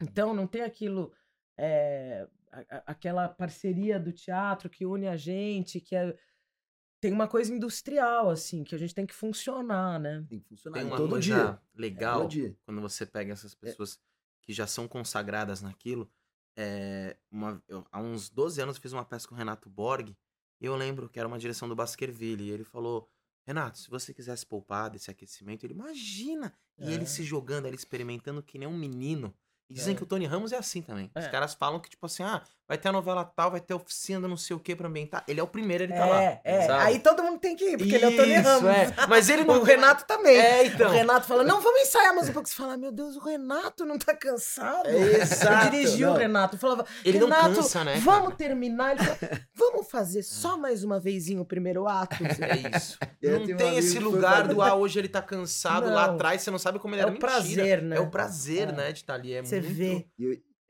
Então, 0.00 0.34
não 0.34 0.46
tem 0.46 0.62
aquilo. 0.62 1.12
é, 1.56 2.26
a- 2.52 2.82
aquela 2.86 3.28
parceria 3.28 3.98
do 3.98 4.12
teatro 4.12 4.68
que 4.70 4.84
une 4.86 5.06
a 5.08 5.16
gente, 5.16 5.80
que 5.80 5.94
é. 5.96 6.16
Tem 7.00 7.12
uma 7.12 7.28
coisa 7.28 7.54
industrial, 7.54 8.28
assim, 8.28 8.64
que 8.64 8.74
a 8.74 8.78
gente 8.78 8.92
tem 8.94 9.06
que 9.06 9.14
funcionar, 9.14 10.00
né? 10.00 10.24
Tem 10.28 10.40
que 10.40 10.48
funcionar 10.48 10.78
Tem 10.78 10.86
uma 10.86 10.96
todo 10.96 11.10
coisa 11.10 11.24
dia. 11.24 11.62
legal 11.74 12.22
Todo 12.22 12.30
dia. 12.30 12.56
quando 12.64 12.80
você 12.80 13.06
pega 13.06 13.32
essas 13.32 13.54
pessoas 13.54 14.00
que 14.42 14.52
já 14.52 14.66
são 14.66 14.88
consagradas 14.88 15.62
naquilo. 15.62 16.10
É, 16.56 17.16
uma, 17.30 17.62
eu- 17.68 17.86
há 17.92 18.00
uns 18.00 18.28
12 18.28 18.60
anos 18.60 18.76
eu 18.76 18.82
fiz 18.82 18.92
uma 18.92 19.04
peça 19.04 19.28
com 19.28 19.34
o 19.34 19.38
Renato 19.38 19.70
Borg 19.70 20.08
e 20.60 20.66
eu 20.66 20.74
lembro 20.74 21.08
que 21.08 21.20
era 21.20 21.28
uma 21.28 21.38
direção 21.38 21.68
do 21.68 21.76
Baskerville. 21.76 22.42
E 22.42 22.50
ele 22.50 22.64
falou: 22.64 23.08
Renato, 23.46 23.78
se 23.78 23.88
você 23.88 24.12
quisesse 24.12 24.44
poupar 24.44 24.90
desse 24.90 25.08
aquecimento, 25.08 25.64
ele 25.64 25.74
imagina. 25.74 26.52
E 26.76 26.90
É. 26.90 26.94
ele 26.94 27.06
se 27.06 27.22
jogando, 27.22 27.66
ele 27.66 27.76
experimentando 27.76 28.42
que 28.42 28.58
nem 28.58 28.66
um 28.66 28.76
menino. 28.76 29.32
E 29.70 29.74
dizem 29.74 29.94
É. 29.94 29.96
que 29.96 30.02
o 30.02 30.06
Tony 30.06 30.24
Ramos 30.26 30.52
é 30.52 30.56
assim 30.56 30.80
também. 30.82 31.10
Os 31.14 31.24
É. 31.24 31.28
caras 31.28 31.54
falam 31.54 31.78
que, 31.80 31.90
tipo 31.90 32.06
assim, 32.06 32.22
ah, 32.22 32.42
vai 32.68 32.76
ter 32.76 32.88
a 32.88 32.92
novela 32.92 33.24
tal, 33.24 33.50
vai 33.50 33.60
ter 33.60 33.72
oficina, 33.74 34.28
não 34.28 34.36
sei 34.36 34.54
o 34.54 34.60
que 34.60 34.76
pra 34.76 34.86
ambientar. 34.88 35.24
Ele 35.26 35.40
é 35.40 35.42
o 35.42 35.46
primeiro, 35.46 35.84
ele 35.84 35.92
tá 35.94 36.04
lá. 36.04 36.22
É, 36.22 36.40
é. 36.44 36.66
sabe? 36.66 36.84
Aí 36.84 36.98
todo 37.00 37.22
mundo 37.22 37.38
tem 37.40 37.56
que 37.56 37.64
ir, 37.64 37.78
porque 37.78 37.94
ele 37.94 38.04
é 38.04 38.08
o 38.08 38.16
Tony 38.16 38.34
Isso, 38.34 38.42
Ramos. 38.42 38.64
é. 38.70 38.94
Mas 39.08 39.28
ele 39.30 39.44
não. 39.44 39.58
O 39.60 39.62
Renato 39.62 40.04
também. 40.06 40.36
É, 40.36 40.66
então. 40.66 40.88
O 40.88 40.92
Renato 40.92 41.26
fala, 41.26 41.42
não, 41.42 41.60
vamos 41.60 41.80
ensaiar 41.80 42.14
mais 42.14 42.28
um 42.28 42.32
pouco. 42.32 42.48
Você 42.48 42.54
fala, 42.54 42.76
meu 42.76 42.92
Deus, 42.92 43.16
o 43.16 43.20
Renato 43.20 43.84
não 43.86 43.98
tá 43.98 44.14
cansado. 44.14 44.88
Exato. 44.88 45.64
Eu 45.66 45.70
dirigi 45.70 46.04
o 46.04 46.08
Não. 46.10 46.16
Renato. 46.16 46.56
Eu 46.56 46.60
falava, 46.60 46.84
Ele 47.04 47.18
não 47.18 47.28
Renato, 47.28 47.54
cansa, 47.54 47.84
né, 47.84 47.96
vamos 48.04 48.22
cara? 48.24 48.36
terminar. 48.36 48.90
Ele 48.92 49.04
falava, 49.04 49.40
vamos 49.54 49.90
fazer 49.90 50.22
só 50.22 50.56
mais 50.58 50.84
uma 50.84 51.00
vezinha 51.00 51.40
o 51.40 51.44
primeiro 51.44 51.88
ato. 51.88 52.16
É 52.22 52.76
isso. 52.76 52.98
Eu 53.22 53.40
não 53.40 53.46
um 53.54 53.56
tem 53.56 53.78
esse 53.78 53.98
lugar 53.98 54.46
do 54.46 54.60
ah, 54.60 54.74
hoje 54.74 54.98
ele 54.98 55.08
tá 55.08 55.22
cansado 55.22 55.86
lá 55.90 56.06
Não. 56.08 56.14
atrás, 56.14 56.42
você 56.42 56.50
não 56.50 56.58
sabe 56.58 56.78
como 56.78 56.94
ele 56.94 57.00
É 57.00 57.04
era 57.04 57.10
o 57.10 57.14
mentira. 57.14 57.32
prazer, 57.32 57.82
né? 57.82 57.96
É 57.96 58.00
o 58.00 58.10
prazer, 58.10 58.68
É. 58.68 58.72
né, 58.72 58.92
de 58.92 58.98
estar 59.00 59.14
ali. 59.14 59.32
É 59.34 59.42
Você 59.42 59.60
muito... 59.60 59.74
vê. 59.74 60.06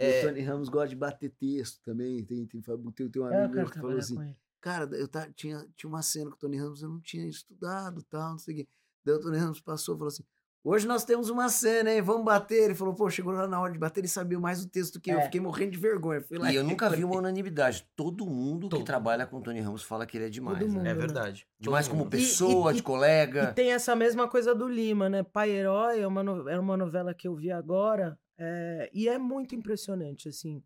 O- 0.01 0.05
É. 0.05 0.23
o 0.23 0.29
Tony 0.29 0.41
Ramos 0.41 0.69
gosta 0.69 0.89
de 0.89 0.97
bater 0.97 1.31
texto 1.31 1.81
também. 1.83 2.25
Tem, 2.25 2.47
tem, 2.47 2.61
tem, 2.61 2.77
tem 2.93 3.23
um 3.23 3.27
Eu 3.27 3.39
amigo 3.39 3.55
meu 3.55 3.71
que 3.71 3.81
falou 3.81 3.97
assim. 3.99 4.35
Cara, 4.61 4.89
eu 4.97 5.07
tá, 5.07 5.29
tinha, 5.35 5.65
tinha 5.77 5.89
uma 5.89 6.03
cena 6.03 6.31
com 6.31 6.37
o 6.37 6.39
Tony 6.39 6.57
Ramos, 6.57 6.83
eu 6.83 6.89
não 6.89 7.01
tinha 7.01 7.27
estudado 7.29 8.03
tal, 8.05 8.33
não 8.33 8.39
sei 8.39 8.55
o 8.55 8.57
quê. 8.59 8.69
Daí 9.05 9.15
o 9.15 9.21
Tony 9.21 9.39
Ramos 9.39 9.61
passou 9.61 9.95
e 9.95 9.99
falou 9.99 10.09
assim: 10.09 10.25
Hoje 10.65 10.87
nós 10.89 11.05
temos 11.05 11.31
uma 11.31 11.49
cena, 11.49 11.93
hein? 11.93 12.03
Vamos 12.03 12.25
bater. 12.25 12.65
Ele 12.65 12.75
falou, 12.75 12.93
pô, 12.93 13.09
chegou 13.09 13.33
lá 13.33 13.47
na 13.47 13.61
hora 13.61 13.73
de 13.73 13.79
bater, 13.79 14.01
ele 14.01 14.09
sabia 14.09 14.39
mais 14.39 14.63
o 14.63 14.69
texto 14.69 15.01
que 15.01 15.11
eu. 15.13 15.19
É. 15.19 15.23
Fiquei 15.23 15.41
morrendo 15.41 15.71
de 15.71 15.79
vergonha. 15.79 16.21
Fui 16.21 16.37
lá 16.37 16.53
E 16.53 16.57
eu 16.57 16.65
nunca 16.65 16.91
vi 16.91 17.05
uma 17.05 17.17
unanimidade. 17.17 17.89
Todo 17.95 18.27
mundo 18.27 18.69
que 18.69 18.77
Todo 18.77 18.85
trabalha 18.85 19.25
com 19.27 19.39
o 19.39 19.41
Tony 19.41 19.61
Ramos 19.61 19.85
fala 19.85 20.05
que 20.05 20.17
ele 20.19 20.27
é 20.27 20.29
demais. 20.29 20.59
Todo 20.59 20.69
né? 20.69 20.75
mundo. 20.75 20.87
É 20.87 20.93
né? 20.93 20.95
verdade. 20.95 21.47
Demais 21.61 21.87
Todo 21.87 21.93
como 21.93 22.03
mundo. 22.05 22.11
pessoa, 22.11 22.73
e- 22.73 22.75
de 22.75 22.81
e- 22.81 22.83
colega. 22.83 23.51
E 23.51 23.55
tem 23.55 23.73
essa 23.73 23.95
mesma 23.95 24.29
coisa 24.29 24.53
do 24.55 24.69
Lima, 24.69 25.09
né? 25.09 25.23
Pai 25.23 25.51
Herói 25.51 26.01
é 26.01 26.07
uma, 26.07 26.23
no- 26.25 26.49
é 26.49 26.59
uma 26.59 26.77
novela 26.77 27.15
que 27.15 27.29
eu 27.29 27.37
vi 27.37 27.53
agora. 27.53 28.19
É, 28.39 28.91
e 28.93 29.09
é 29.09 29.19
muito 29.19 29.55
impressionante, 29.55 30.29
assim. 30.29 30.63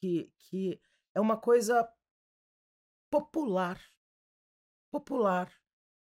Que, 0.00 0.30
que 0.38 0.80
é 1.14 1.20
uma 1.20 1.36
coisa 1.36 1.88
popular. 3.10 3.80
Popular. 4.92 5.50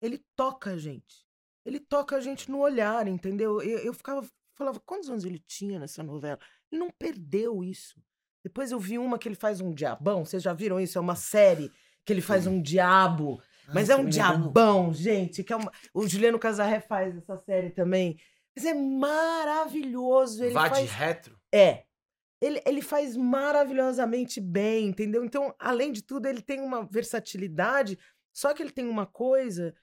Ele 0.01 0.25
toca 0.37 0.71
a 0.71 0.79
gente. 0.79 1.27
Ele 1.65 1.81
toca 1.81 2.17
a 2.17 2.21
gente 2.21 2.51
no 2.51 2.61
olhar, 2.61 3.07
entendeu? 3.09 3.61
Eu, 3.61 3.79
eu 3.81 3.93
ficava. 3.93 4.27
Falava, 4.55 4.81
quantos 4.81 5.09
anos 5.09 5.25
ele 5.25 5.39
tinha 5.39 5.79
nessa 5.79 6.03
novela? 6.03 6.39
Ele 6.71 6.81
não 6.81 6.91
perdeu 6.91 7.63
isso. 7.63 8.03
Depois 8.43 8.73
eu 8.73 8.79
vi 8.81 8.99
uma 8.99 9.19
que 9.19 9.29
ele 9.29 9.35
faz 9.37 9.61
um 9.61 9.73
diabão. 9.73 10.25
Vocês 10.25 10.43
já 10.43 10.53
viram 10.53 10.81
isso? 10.81 10.99
É 10.99 11.01
uma 11.01 11.15
série 11.15 11.71
que 12.05 12.13
ele 12.13 12.21
faz 12.21 12.47
um 12.47 12.61
diabo. 12.61 13.41
Mas 13.73 13.91
Ai, 13.91 13.97
é 13.97 14.01
um 14.01 14.09
diabão, 14.09 14.93
gente. 14.93 15.45
Que 15.45 15.53
é 15.53 15.57
uma... 15.57 15.71
O 15.93 16.09
Juliano 16.09 16.39
Casarré 16.39 16.81
faz 16.81 17.17
essa 17.17 17.37
série 17.37 17.71
também. 17.71 18.19
Mas 18.57 18.65
é 18.65 18.75
maravilhoso. 18.75 20.45
Ele 20.45 20.55
Vá 20.55 20.69
de 20.69 20.75
faz... 20.75 20.91
retro. 20.91 21.39
É. 21.53 21.85
Ele, 22.41 22.63
ele 22.65 22.83
faz 22.83 23.17
maravilhosamente 23.17 24.41
bem, 24.41 24.87
entendeu? 24.87 25.25
Então, 25.25 25.55
além 25.59 25.93
de 25.93 26.03
tudo, 26.03 26.27
ele 26.27 26.41
tem 26.41 26.61
uma 26.61 26.85
versatilidade. 26.85 27.99
Só 28.33 28.55
que 28.55 28.63
ele 28.63 28.71
tem 28.71 28.87
uma 28.87 29.07
coisa 29.07 29.75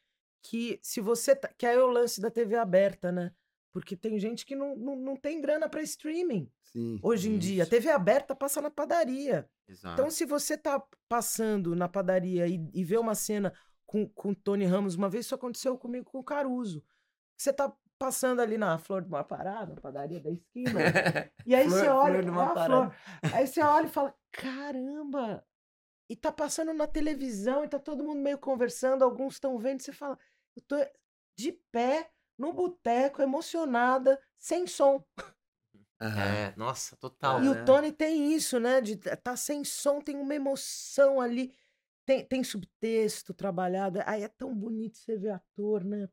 que, 0.42 0.80
se 0.82 1.02
você. 1.02 1.36
Tá... 1.36 1.50
Que 1.58 1.66
é 1.66 1.78
o 1.78 1.88
lance 1.88 2.22
da 2.22 2.32
TV 2.32 2.56
aberta, 2.56 3.12
né? 3.12 3.32
Porque 3.74 3.98
tem 3.98 4.18
gente 4.18 4.46
que 4.46 4.56
não, 4.56 4.74
não, 4.78 4.96
não 4.96 5.16
tem 5.18 5.42
grana 5.42 5.68
para 5.68 5.82
streaming 5.82 6.50
Sim. 6.64 6.98
hoje 7.04 7.30
em 7.30 7.38
dia. 7.38 7.64
A 7.64 7.66
Isso. 7.66 7.72
TV 7.72 7.90
aberta 7.90 8.34
passa 8.34 8.62
na 8.62 8.72
padaria. 8.72 9.50
Exato. 9.68 9.94
Então, 9.94 10.10
se 10.10 10.26
você 10.26 10.58
tá 10.58 10.82
passando 11.10 11.76
na 11.76 11.90
padaria 11.90 12.48
e, 12.48 12.70
e 12.74 12.84
vê 12.86 12.98
uma 12.98 13.16
cena 13.16 13.54
com, 13.86 14.08
com 14.08 14.30
o 14.30 14.36
Tony 14.36 14.64
Ramos, 14.64 14.96
uma 14.96 15.10
vez 15.10 15.26
isso 15.26 15.36
aconteceu 15.36 15.78
comigo 15.78 16.06
com 16.06 16.20
o 16.20 16.24
Caruso. 16.24 16.82
Você 17.36 17.52
tá 17.52 17.76
passando 17.98 18.42
ali 18.42 18.58
na 18.58 18.78
Flor 18.78 19.02
de 19.02 19.08
uma 19.08 19.24
Parada, 19.24 19.74
na 19.74 19.82
padaria 19.82 20.20
da 20.20 20.30
esquina, 20.30 20.80
e 21.46 21.56
aí 21.56 21.68
Flor- 21.68 21.80
você 21.80 21.88
olha. 21.90 22.14
Flor 22.14 22.24
de 22.24 22.30
uma 22.30 22.52
é. 22.52 22.66
Flor. 22.66 22.96
Aí 23.34 23.48
você 23.48 23.62
olha 23.62 23.86
e 23.86 23.90
fala: 23.90 24.16
caramba! 24.32 25.46
E 26.10 26.16
tá 26.16 26.32
passando 26.32 26.74
na 26.74 26.88
televisão 26.88 27.64
e 27.64 27.68
tá 27.68 27.80
todo 27.80 28.04
mundo 28.04 28.22
meio 28.22 28.38
conversando, 28.38 29.04
alguns 29.04 29.36
estão 29.36 29.58
vendo, 29.58 29.82
você 29.82 29.92
fala: 29.92 30.18
eu 30.56 30.62
tô 30.62 30.76
de 31.38 31.52
pé, 31.72 32.12
no 32.38 32.54
boteco, 32.54 33.22
emocionada, 33.22 34.22
sem 34.38 34.68
som. 34.68 35.04
Aham. 36.02 36.22
É, 36.22 36.54
nossa, 36.58 36.96
total. 36.98 37.42
E 37.42 37.46
né? 37.46 37.52
o 37.52 37.66
Tony 37.66 37.92
tem 37.92 38.34
isso, 38.34 38.60
né? 38.60 38.82
De 38.82 38.98
tá 38.98 39.36
sem 39.36 39.64
som, 39.64 40.02
tem 40.02 40.18
uma 40.18 40.36
emoção 40.36 41.22
ali. 41.22 41.54
Tem, 42.06 42.24
tem 42.24 42.44
subtexto 42.44 43.34
trabalhado. 43.34 44.00
Aí 44.06 44.24
é 44.24 44.28
tão 44.28 44.54
bonito 44.54 44.98
você 44.98 45.18
ver 45.18 45.32
ator, 45.32 45.84
né? 45.84 46.08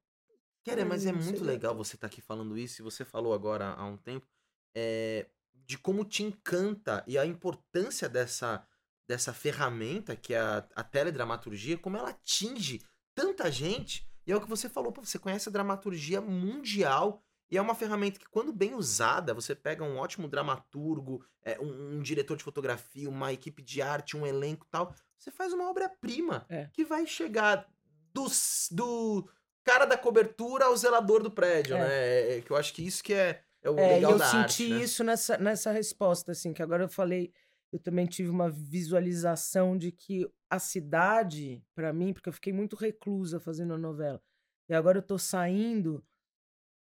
Querer, 0.63 0.85
mas 0.85 1.07
é 1.07 1.13
muito 1.13 1.43
legal 1.43 1.75
você 1.75 1.97
estar 1.97 2.07
aqui 2.07 2.21
falando 2.21 2.57
isso, 2.57 2.81
e 2.81 2.85
você 2.85 3.05
falou 3.05 3.35
agora 3.35 3.75
há 3.75 3.85
um 3.85 3.97
tempo, 3.97 4.27
é, 4.75 5.27
de 5.67 5.77
como 5.77 6.05
te 6.05 6.23
encanta 6.23 7.03
e 7.07 7.19
a 7.19 7.27
importância 7.27 8.09
dessa, 8.09 8.67
dessa 9.07 9.33
ferramenta 9.33 10.15
que 10.15 10.35
é 10.35 10.41
a, 10.41 10.67
a 10.77 10.85
teledramaturgia, 10.85 11.77
como 11.79 11.97
ela 11.97 12.11
atinge 12.11 12.81
tanta 13.15 13.51
gente. 13.51 14.07
E 14.27 14.31
é 14.31 14.37
o 14.37 14.41
que 14.41 14.49
você 14.49 14.69
falou, 14.69 14.93
pô, 14.93 15.05
você 15.05 15.19
conhece 15.19 15.49
a 15.49 15.53
dramaturgia 15.53 16.21
mundial 16.21 17.23
e 17.51 17.59
é 17.59 17.61
uma 17.61 17.75
ferramenta 17.75 18.19
que, 18.19 18.29
quando 18.31 18.53
bem 18.53 18.75
usada, 18.75 19.35
você 19.35 19.55
pega 19.55 19.85
um 19.85 19.99
ótimo 19.99 20.27
dramaturgo, 20.29 21.25
é, 21.43 21.61
um, 21.61 21.97
um 21.97 22.01
diretor 22.01 22.37
de 22.37 22.45
fotografia, 22.45 23.11
uma 23.11 23.33
equipe 23.33 23.61
de 23.63 23.83
arte, 23.83 24.17
um 24.17 24.25
elenco 24.25 24.65
e 24.65 24.71
tal, 24.71 24.95
você 25.19 25.31
faz 25.31 25.53
uma 25.53 25.69
obra-prima 25.69 26.47
É. 26.49 26.71
que 26.73 26.85
vai 26.85 27.07
chegar 27.07 27.69
do, 28.15 28.27
do 28.71 29.29
cara 29.65 29.85
da 29.85 29.97
cobertura 29.97 30.67
ao 30.67 30.77
zelador 30.77 31.23
do 31.23 31.31
prédio, 31.31 31.77
É. 31.77 31.79
né? 31.81 31.89
É, 31.91 32.39
é 32.39 32.41
que 32.43 32.51
eu 32.51 32.57
acho 32.57 32.73
que 32.75 32.83
isso 32.87 33.03
que 33.03 33.15
é, 33.15 33.43
é 33.63 33.71
o 33.71 33.79
É, 33.79 33.95
legal 33.95 34.13
eu 34.13 34.19
da 34.19 34.27
senti 34.27 34.37
arte, 34.65 34.69
né? 34.69 34.85
isso 34.85 35.05
nessa, 35.05 35.39
nessa 35.39 35.71
resposta, 35.73 36.33
assim, 36.33 36.53
que 36.53 36.63
agora 36.63 36.85
eu 36.85 36.89
falei, 36.89 37.33
eu 37.73 37.79
também 37.79 38.07
tive 38.07 38.29
uma 38.29 38.51
visualização 38.51 39.77
de 39.79 39.93
que 39.93 40.29
a 40.51 40.59
cidade, 40.59 41.65
pra 41.75 41.93
mim, 41.93 42.13
porque 42.13 42.29
eu 42.29 42.33
fiquei 42.33 42.53
muito 42.53 42.77
reclusa 42.77 43.41
fazendo 43.41 43.75
a 43.75 43.79
novela, 43.79 44.23
e 44.69 44.75
agora 44.75 44.99
eu 44.99 45.03
tô 45.03 45.19
saindo, 45.19 46.05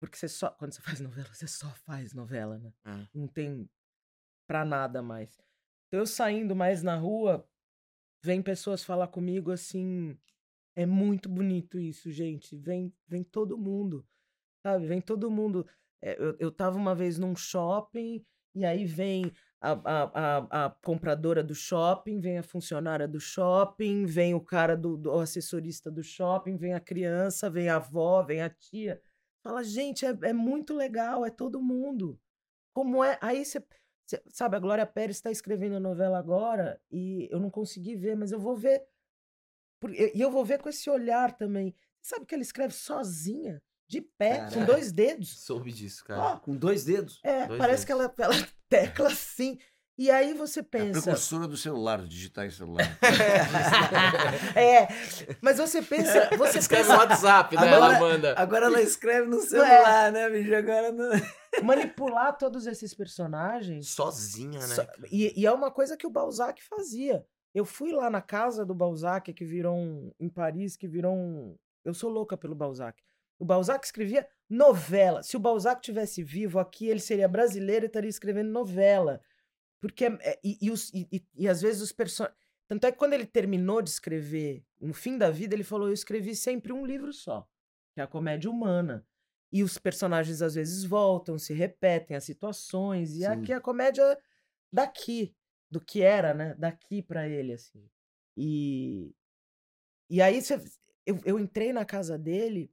porque 0.01 0.17
você 0.17 0.29
só, 0.29 0.51
quando 0.51 0.73
você 0.73 0.83
faz 0.83 0.99
novela, 1.01 1.29
você 1.33 1.47
só 1.47 1.69
faz 1.87 2.13
novela, 2.13 2.59
né? 2.59 2.73
É. 2.85 3.07
Não 3.15 3.29
tem 3.29 3.69
pra 4.49 4.65
nada 4.65 5.01
mais. 5.03 5.41
Então 5.87 6.01
eu 6.01 6.07
saindo 6.07 6.57
mais 6.57 6.83
na 6.83 6.97
rua, 6.97 7.47
vem 8.25 8.43
pessoas 8.43 8.83
falar 8.83 9.09
comigo 9.09 9.51
assim, 9.53 10.19
é 10.77 10.87
muito 10.87 11.29
bonito 11.29 11.79
isso, 11.79 12.11
gente, 12.11 12.57
vem, 12.57 12.93
vem 13.07 13.23
todo 13.25 13.59
mundo. 13.59 14.05
sabe? 14.63 14.87
Vem 14.87 15.01
todo 15.01 15.31
mundo. 15.31 15.67
É, 16.03 16.17
eu, 16.21 16.37
eu 16.39 16.53
tava 16.53 16.79
uma 16.79 16.95
vez 16.95 17.19
num 17.19 17.37
shopping 17.37 18.25
e 18.55 18.65
aí 18.65 18.85
vem 18.85 19.33
a, 19.61 19.73
a, 19.73 20.03
a, 20.15 20.67
a 20.67 20.71
compradora 20.85 21.43
do 21.43 21.55
shopping, 21.55 22.21
vem 22.21 22.39
a 22.39 22.43
funcionária 22.43 23.07
do 23.09 23.21
shopping, 23.21 24.05
vem 24.07 24.35
o 24.35 24.41
cara 24.41 24.77
do, 24.77 24.97
do 24.97 25.13
assessorista 25.13 25.91
do 25.91 26.03
shopping, 26.03 26.57
vem 26.57 26.75
a 26.75 26.81
criança, 26.81 27.49
vem 27.49 27.69
a 27.69 27.77
avó, 27.77 28.23
vem 28.23 28.43
a 28.43 28.51
tia. 28.51 29.01
Fala, 29.45 29.63
gente, 29.65 30.05
é, 30.07 30.11
é 30.23 30.33
muito 30.33 30.75
legal, 30.75 31.25
é 31.25 31.31
todo 31.31 31.63
mundo. 31.63 32.19
Como 32.75 33.03
é? 33.05 33.19
Aí 33.21 33.45
você. 33.45 33.65
Sabe, 34.29 34.57
a 34.57 34.61
Glória 34.61 34.85
Pérez 34.85 35.17
está 35.17 35.31
escrevendo 35.31 35.77
a 35.77 35.81
novela 35.81 36.19
agora 36.19 36.79
e 36.91 37.29
eu 37.31 37.41
não 37.41 37.49
consegui 37.51 37.97
ver, 37.97 38.15
mas 38.17 38.33
eu 38.33 38.41
vou 38.41 38.55
ver. 38.55 38.85
E 39.91 40.21
eu 40.21 40.31
vou 40.31 40.45
ver 40.45 40.61
com 40.61 40.69
esse 40.69 40.89
olhar 40.91 41.33
também. 41.33 41.75
Sabe 42.01 42.27
que 42.27 42.35
ela 42.35 42.43
escreve 42.43 42.75
sozinha, 42.75 43.63
de 43.89 44.01
pé, 44.01 44.39
com 44.39 44.51
Caraca. 44.51 44.65
dois 44.67 44.91
dedos. 44.93 45.45
Soube 45.45 45.73
disso, 45.73 46.05
cara. 46.05 46.21
Ó, 46.21 46.37
Com 46.39 46.57
dois 46.57 46.85
dedos. 46.85 47.21
é, 47.23 47.47
Dois 47.47 47.59
parece 47.59 47.87
que 47.87 47.93
ela, 47.93 48.13
ela 48.19 48.35
tecla 48.69 49.09
assim. 49.09 49.59
E 49.99 50.11
aí 50.11 50.33
você 50.35 50.61
É 50.61 50.63
a 50.63 50.65
pensa. 50.67 51.03
precursora 51.03 51.47
do 51.47 51.57
celular, 51.57 52.05
digitar 52.07 52.47
em 52.47 52.51
celular. 52.51 52.99
é, 54.57 54.89
mas 55.41 55.59
você 55.59 55.83
pensa. 55.83 56.31
Você 56.37 56.59
Escreve 56.59 56.89
no 56.89 56.89
pensa 56.99 57.03
WhatsApp, 57.07 57.55
né? 57.57 57.63
Agora- 57.63 57.75
Ela 57.95 57.99
manda. 58.01 58.35
Agora 58.39 58.67
ela 58.67 58.83
escreve 58.83 59.29
no 59.29 59.41
celular, 59.43 60.11
né, 60.11 60.29
bicho? 60.31 60.55
Agora 60.55 60.91
não. 60.93 61.11
manipular 61.63 62.37
todos 62.37 62.67
esses 62.67 62.95
personagens. 62.95 63.89
Sozinha, 63.91 64.61
né? 64.67 64.75
Só- 64.75 64.87
e, 65.11 65.39
e 65.41 65.47
é 65.47 65.53
uma 65.53 65.71
coisa 65.71 65.97
que 65.97 66.07
o 66.07 66.11
Balzac 66.11 66.61
fazia. 66.65 67.25
Eu 67.55 67.65
fui 67.65 67.93
lá 67.93 68.09
na 68.09 68.23
casa 68.23 68.65
do 68.65 68.75
Balzac, 68.75 69.33
que 69.33 69.45
virou 69.45 69.77
um. 69.77 70.13
em 70.19 70.29
Paris, 70.29 70.77
que 70.77 70.89
virou 70.89 71.15
um. 71.15 71.57
Eu 71.85 71.93
sou 71.95 72.11
louca 72.11 72.37
pelo 72.37 72.55
Balzac. 72.55 73.03
O 73.39 73.45
Balzac 73.45 73.85
escrevia 73.85 74.27
novela. 74.49 75.23
Se 75.23 75.37
o 75.37 75.41
Balzac 75.41 75.81
tivesse 75.83 76.23
vivo 76.23 76.59
aqui, 76.59 76.87
ele 76.87 77.01
seria 77.01 77.29
brasileiro 77.29 77.85
e 77.85 77.89
estaria 77.89 78.09
escrevendo 78.11 78.51
novela. 78.51 79.21
Porque. 79.81 80.05
é- 80.07 80.19
é- 80.23 80.41
e, 80.43 80.59
e, 80.63 80.71
os- 80.71 80.93
e- 80.95 81.09
e- 81.35 81.49
às 81.49 81.61
vezes 81.61 81.83
os 81.83 81.93
personagens. 81.93 82.39
Tanto 82.69 82.87
é 82.87 82.93
que 82.93 82.97
quando 82.99 83.13
ele 83.13 83.27
terminou 83.27 83.83
de 83.83 83.91
escrever, 83.91 84.65
no 84.81 84.95
fim 84.95 85.19
da 85.19 85.31
vida, 85.31 85.55
ele 85.55 85.65
falou: 85.65 85.89
Eu 85.89 85.95
escrevi 85.95 86.35
sempre 86.35 86.73
um 86.73 86.87
livro 86.87 87.13
só, 87.13 87.47
que 87.95 88.01
é 88.01 88.05
a 88.05 88.07
comédia 88.07 88.51
humana. 88.51 89.07
E 89.53 89.63
os 89.63 89.77
personagens 89.77 90.41
às 90.41 90.55
vezes 90.55 90.83
voltam, 90.85 91.39
se 91.39 91.53
repetem 91.53 92.17
as 92.17 92.25
situações. 92.25 93.11
E 93.17 93.19
Sim. 93.19 93.27
aqui 93.27 93.53
é 93.53 93.57
a 93.57 93.61
comédia 93.61 94.19
daqui, 94.73 95.35
do 95.73 95.81
que 95.81 96.03
era, 96.03 96.35
né? 96.35 96.55
Daqui 96.59 97.01
pra 97.03 97.27
ele, 97.27 97.55
assim. 97.55 97.89
E, 98.37 99.15
e 100.11 100.21
aí 100.21 100.39
eu, 101.07 101.19
eu 101.25 101.39
entrei 101.39 101.73
na 101.73 101.83
casa 101.87 102.19
dele 102.19 102.71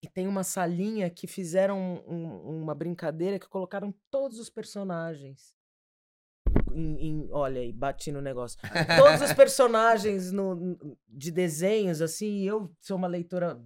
e 0.00 0.08
tem 0.08 0.28
uma 0.28 0.44
salinha 0.44 1.10
que 1.10 1.26
fizeram 1.26 2.04
um- 2.06 2.62
uma 2.62 2.76
brincadeira 2.76 3.40
que 3.40 3.48
colocaram 3.48 3.92
todos 4.08 4.38
os 4.38 4.48
personagens. 4.48 5.52
Em, 6.72 7.08
em- 7.08 7.28
olha 7.32 7.60
aí, 7.60 7.72
bati 7.72 8.12
no 8.12 8.20
negócio. 8.20 8.56
Todos 8.96 9.20
os 9.20 9.32
personagens 9.34 10.30
no, 10.30 10.96
de 11.08 11.32
desenhos, 11.32 12.00
assim, 12.00 12.42
e 12.42 12.46
eu 12.46 12.72
sou 12.80 12.96
uma 12.96 13.08
leitora 13.08 13.60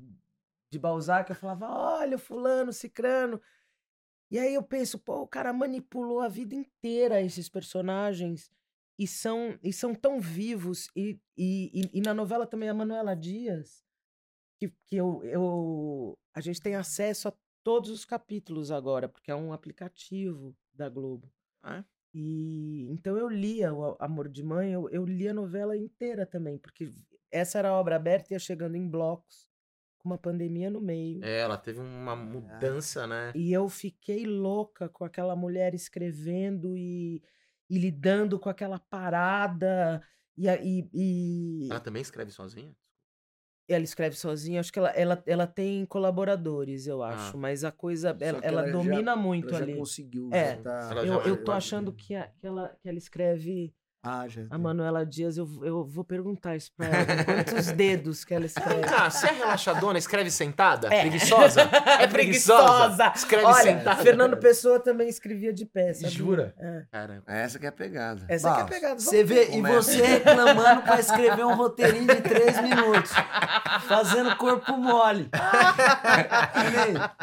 de 0.71 0.79
Balzac, 0.79 1.29
eu 1.29 1.37
falava, 1.37 1.69
olha, 1.69 2.17
o 2.17 2.19
fulano, 2.19 2.73
cicrano. 2.73 3.39
E 4.31 4.39
aí 4.39 4.55
eu 4.55 4.63
penso, 4.63 4.99
pô, 4.99 5.21
o 5.21 5.29
cara 5.29 5.53
manipulou 5.53 6.21
a 6.23 6.29
vida 6.29 6.55
inteira 6.55 7.21
esses 7.21 7.51
personagens 7.51 8.51
e 9.03 9.07
são, 9.07 9.59
e 9.65 9.73
são 9.73 9.95
tão 9.95 10.21
vivos. 10.21 10.89
E, 10.95 11.19
e, 11.37 11.91
e, 11.93 12.01
na 12.01 12.15
novela 12.15 12.47
também 12.47 12.69
a 12.69 12.75
Manuela 12.75 13.17
Dias, 13.17 13.85
que, 14.57 14.73
que 14.87 14.97
eu, 14.97 15.25
eu, 15.25 16.17
a 16.33 16.41
gente 16.41 16.63
tem 16.63 16.77
acesso 16.77 17.27
a 17.27 17.33
todos 17.65 17.91
os 17.91 18.05
capítulos 18.05 18.71
agora, 18.71 19.09
porque 19.09 19.33
é 19.33 19.35
um 19.35 19.53
aplicativo 19.53 20.57
da 20.73 20.89
Globo. 20.89 21.29
Ah, 21.61 21.79
é? 21.79 21.85
E 22.15 22.89
então 22.93 23.17
eu 23.17 23.29
lia 23.29 23.75
o 23.75 23.97
Amor 23.99 24.29
de 24.29 24.43
Mãe, 24.43 24.73
eu, 24.73 24.89
eu 24.91 25.05
lia 25.05 25.33
a 25.33 25.35
novela 25.35 25.77
inteira 25.77 26.25
também, 26.25 26.59
porque 26.59 26.91
essa 27.31 27.59
era 27.59 27.71
a 27.71 27.81
obra 27.81 27.97
aberta 27.97 28.33
e 28.33 28.35
ia 28.35 28.39
chegando 28.39 28.77
em 28.77 28.87
blocos, 28.87 29.49
com 29.99 30.11
uma 30.11 30.19
pandemia 30.19 30.71
no 30.71 30.81
meio. 30.81 31.25
É, 31.25 31.41
ela 31.41 31.57
teve 31.57 31.81
uma 31.81 32.15
mudança, 32.15 33.07
né? 33.07 33.33
E 33.35 33.53
eu 33.53 33.69
fiquei 33.69 34.27
louca 34.27 34.89
com 34.89 35.05
aquela 35.05 35.35
mulher 35.35 35.75
escrevendo 35.75 36.77
e, 36.77 37.23
e 37.73 37.79
lidando 37.79 38.39
com 38.39 38.51
aquela 38.51 38.79
parada. 38.79 40.03
E, 40.37 40.47
e, 40.47 40.89
e 40.93 41.69
Ela 41.71 41.81
também 41.81 42.03
escreve 42.03 42.31
sozinha? 42.31 42.75
ela 43.69 43.85
escreve 43.85 44.15
sozinha. 44.17 44.61
Acho 44.61 44.71
que 44.73 44.79
ela, 44.79 44.91
ela, 44.91 45.23
ela 45.27 45.47
tem 45.47 45.87
colaboradores, 45.87 46.87
eu 46.87 47.03
Ah. 47.03 47.15
acho. 47.15 47.39
Mas 47.39 47.65
a 47.65 47.73
coisa. 47.73 48.11
Ela, 48.21 48.39
ela 48.39 48.41
ela 48.43 48.67
já- 48.67 48.73
domina 48.73 49.17
muito 49.17 49.49
Ela 49.49 49.59
já 49.59 49.65
ali. 49.65 49.77
conseguiu. 49.77 50.29
É, 50.33 50.57
já 50.57 50.63
tá- 50.63 50.89
Ela 50.91 51.07
já- 51.07 51.13
Eu, 51.15 51.21
eu 51.23 51.37
já- 51.37 51.43
tô 51.45 51.53
achando 51.53 51.93
que, 51.93 52.15
a- 52.15 52.29
que, 52.39 52.47
ela, 52.47 52.77
que 52.83 52.89
ela 52.89 52.99
escreve. 52.99 53.75
Ah, 54.05 54.27
já. 54.27 54.43
A 54.51 54.59
Manuela 54.59 55.07
Dias, 55.07 55.37
eu, 55.37 55.49
eu 55.63 55.85
vou 55.85 56.03
perguntar 56.03 56.57
isso 56.57 56.73
pra 56.77 56.87
ela. 56.89 57.07
Quantos 57.45 57.67
dedos 57.71 58.25
que 58.25 58.35
ela 58.35 58.47
escreve? 58.47 58.83
Ah, 58.93 59.09
se 59.09 59.29
é 59.29 59.31
relaxadona, 59.33 59.97
escreve 59.97 60.29
sentada? 60.29 60.93
É. 60.93 61.03
Preguiçosa? 61.03 61.71
É 62.03 62.07
preguiçosa? 62.09 63.13
Escreve 63.15 63.45
Olha, 63.45 63.63
sentada. 63.63 64.03
Fernando 64.03 64.37
Pessoa 64.39 64.81
também 64.81 65.09
escrevia 65.09 65.53
de 65.53 65.65
pé, 65.65 65.93
sabia? 65.95 66.11
Jura? 66.11 66.55
É. 66.59 66.83
Cara, 66.91 67.23
Essa 67.29 67.59
que 67.61 67.67
é 67.67 67.69
a 67.69 67.73
pegada. 67.73 68.25
Essa 68.29 68.51
que 68.53 68.59
é 68.59 68.61
a 68.61 68.65
Bah, 68.65 68.71
pegada. 68.71 68.99
Você 69.01 69.23
vê, 69.23 69.51
e 69.53 69.61
você 69.63 70.03
reclamando 70.03 70.83
pra 70.83 70.99
escrever 70.99 71.45
um 71.45 71.55
roteirinho 71.55 72.07
de 72.07 72.21
três 72.23 72.61
minutos. 72.61 73.13
Fazendo 73.87 74.35
corpo 74.37 74.77
mole. 74.77 75.29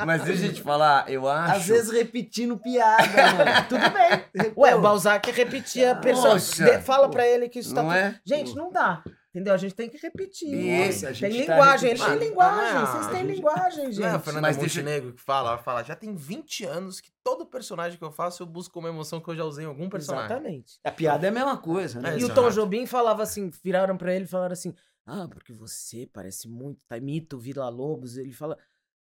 Mas 0.06 0.24
deixa 0.24 0.46
eu 0.46 0.54
te 0.54 0.62
falar, 0.62 1.10
eu 1.10 1.28
acho. 1.28 1.56
Às 1.56 1.68
vezes 1.68 1.92
repetindo 1.92 2.58
piada, 2.58 3.04
mano. 3.34 3.52
Tudo 3.68 3.90
bem. 3.92 4.54
Ué, 4.56 4.76
o 4.76 4.82
Balzac 4.82 5.30
repetia 5.32 5.92
a 5.92 5.96
pessoa. 5.96 6.40
Fala 6.80 7.10
pra 7.10 7.28
ele 7.28 7.50
que 7.50 7.60
isso 7.60 7.74
tá. 7.74 7.82
Não 7.82 7.90
tudo- 7.90 7.98
é? 8.00 8.20
Gente, 8.24 8.56
não 8.56 8.72
dá. 8.72 9.04
Entendeu? 9.32 9.54
A 9.54 9.58
gente 9.58 9.76
tem 9.76 9.88
que 9.88 9.98
repetir. 9.98 10.50
Isso, 10.90 11.06
a 11.06 11.10
tem 11.10 11.16
gente 11.32 11.46
tá 11.46 11.54
linguagem, 11.54 11.90
eles 11.92 12.04
têm 12.04 12.18
linguagem. 12.18 12.78
Ah, 12.78 12.86
Vocês 12.86 13.08
têm 13.08 13.20
gente- 13.28 13.36
linguagem, 13.36 13.84
Não 13.84 13.90
é 13.90 13.92
gente. 13.94 14.24
Fernanda 14.24 14.42
Mas 14.42 14.58
deixa- 14.58 14.80
Montenegro 14.82 15.14
que 15.14 15.22
fala, 15.22 15.50
ela 15.50 15.58
fala, 15.60 15.84
já 15.84 15.96
tem 15.96 16.16
20 16.16 16.66
anos 16.66 17.00
que 17.00 17.12
todo 17.24 17.46
personagem 17.46 17.98
que 18.00 18.04
eu 18.04 18.12
faço 18.12 18.42
eu 18.42 18.48
busco 18.48 18.80
uma 18.80 18.90
emoção 18.90 19.20
que 19.22 19.30
eu 19.30 19.36
já 19.36 19.44
usei 19.46 19.66
em 19.66 19.68
algum 19.68 19.88
personagem. 19.88 20.26
Exatamente. 20.32 20.80
A 20.84 20.92
piada 20.92 21.28
é 21.28 21.30
a 21.30 21.32
mesma 21.32 21.58
coisa, 21.58 22.02
né? 22.02 22.16
É, 22.16 22.20
E 22.20 22.26
o. 22.26 22.34
Tom 22.34 22.50
Jobim 22.50 22.88
falava 22.88 23.22
assim, 23.22 23.52
viraram 23.64 23.96
pra 23.98 24.14
ele 24.16 24.26
e 24.26 24.28
falaram 24.28 24.54
assim: 24.54 24.74
Ah, 25.06 25.28
porque 25.28 25.54
você 25.54 26.08
parece 26.12 26.48
muito, 26.48 26.80
tá, 26.88 26.98
imita 26.98 27.36
o 27.36 27.40
Vila 27.40 27.68
Lobos. 27.70 28.18
Ele 28.18 28.32
fala: 28.34 28.56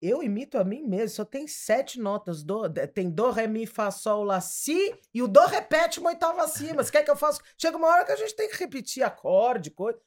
Eu 0.02 0.24
imito 0.24 0.58
a 0.58 0.64
mim 0.64 0.84
mesmo, 0.84 1.16
só 1.18 1.26
tem 1.26 1.48
sete 1.48 2.00
notas. 2.00 2.42
Do, 2.42 2.62
tem 2.94 3.10
do, 3.10 3.32
ré, 3.32 3.48
mi, 3.48 3.66
fá, 3.66 3.92
sol, 3.92 4.24
lá, 4.24 4.40
si, 4.40 4.96
e 5.14 5.22
o 5.22 5.28
do 5.28 5.46
repete 5.46 6.00
uma 6.00 6.10
oitava 6.12 6.42
acima. 6.42 6.84
Você 6.84 6.92
quer 6.92 7.04
que 7.04 7.12
eu 7.12 7.18
faça? 7.18 7.42
Chega 7.58 7.78
uma 7.78 7.88
hora 7.88 8.06
que 8.06 8.12
a 8.14 8.16
gente 8.16 8.36
tem 8.36 8.50
que 8.50 8.58
repetir 8.58 9.04
acorde, 9.04 9.72
coisa. 9.72 10.00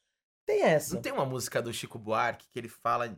Tem 0.46 0.62
essa. 0.62 0.94
Não 0.94 1.02
tem 1.02 1.12
uma 1.12 1.26
música 1.26 1.60
do 1.60 1.72
Chico 1.72 1.98
Buarque 1.98 2.48
que 2.50 2.58
ele 2.58 2.68
fala 2.68 3.08
de 3.08 3.16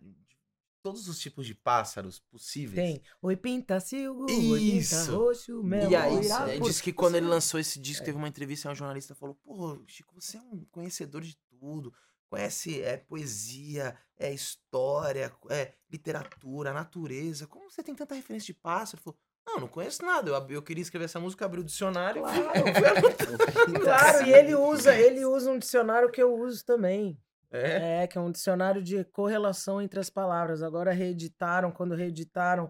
todos 0.83 1.09
os 1.09 1.19
tipos 1.19 1.47
de 1.47 1.55
pássaros 1.55 2.19
possíveis? 2.19 2.75
Tem. 2.75 3.03
Oi, 3.23 3.37
pinta 3.37 3.81
silgo, 3.81 4.27
oi, 4.31 4.61
pinta 4.61 5.05
roxo, 5.05 5.63
mel, 5.63 5.91
E 5.91 5.97
aí, 5.97 6.15
ele 6.51 6.61
disse 6.61 6.83
que 6.83 6.93
quando 6.93 7.15
ele 7.15 7.27
lançou 7.27 7.59
esse 7.59 7.81
disco, 7.81 8.05
teve 8.05 8.19
uma 8.19 8.29
entrevista 8.29 8.69
e 8.69 8.73
um 8.73 8.75
jornalista 8.75 9.15
falou: 9.15 9.35
Pô, 9.37 9.83
Chico, 9.87 10.15
você 10.15 10.37
é 10.37 10.41
um 10.41 10.65
conhecedor 10.71 11.23
de 11.23 11.39
tudo. 11.49 11.93
Conhece 12.35 12.83
é, 12.83 12.97
poesia, 12.97 13.97
é 14.19 14.33
história, 14.33 15.33
é 15.51 15.73
literatura, 15.89 16.73
natureza. 16.73 17.47
Como 17.47 17.71
você 17.71 17.81
tem 17.81 17.95
tanta 17.95 18.13
referência 18.13 18.53
de 18.53 18.59
pássaro? 18.59 19.01
Falou: 19.01 19.17
Não, 19.47 19.61
não 19.61 19.69
conheço 19.69 20.05
nada. 20.05 20.31
Eu, 20.31 20.47
eu 20.51 20.61
queria 20.61 20.83
escrever 20.83 21.05
essa 21.05 21.21
música, 21.21 21.45
abri 21.45 21.61
o 21.61 21.65
dicionário 21.65 22.25
e 22.27 22.75
fui, 22.75 22.87
anotando. 22.89 23.81
Claro, 23.81 24.27
e 24.27 24.33
ele 24.33 24.53
usa, 24.57 24.97
ele 24.97 25.25
usa 25.25 25.49
um 25.49 25.61
dicionário 25.61 26.11
que 26.11 26.21
eu 26.21 26.35
uso 26.35 26.65
também. 26.65 27.17
É. 27.53 28.03
É, 28.03 28.07
que 28.09 28.19
é 28.19 28.21
um 28.21 28.33
dicionário 28.33 28.83
de 28.83 29.05
correlação 29.05 29.81
entre 29.81 30.01
as 30.01 30.11
palavras. 30.11 30.61
Agora 30.61 30.91
reeditaram, 30.91 31.71
quando 31.71 31.95
reeditaram, 31.95 32.69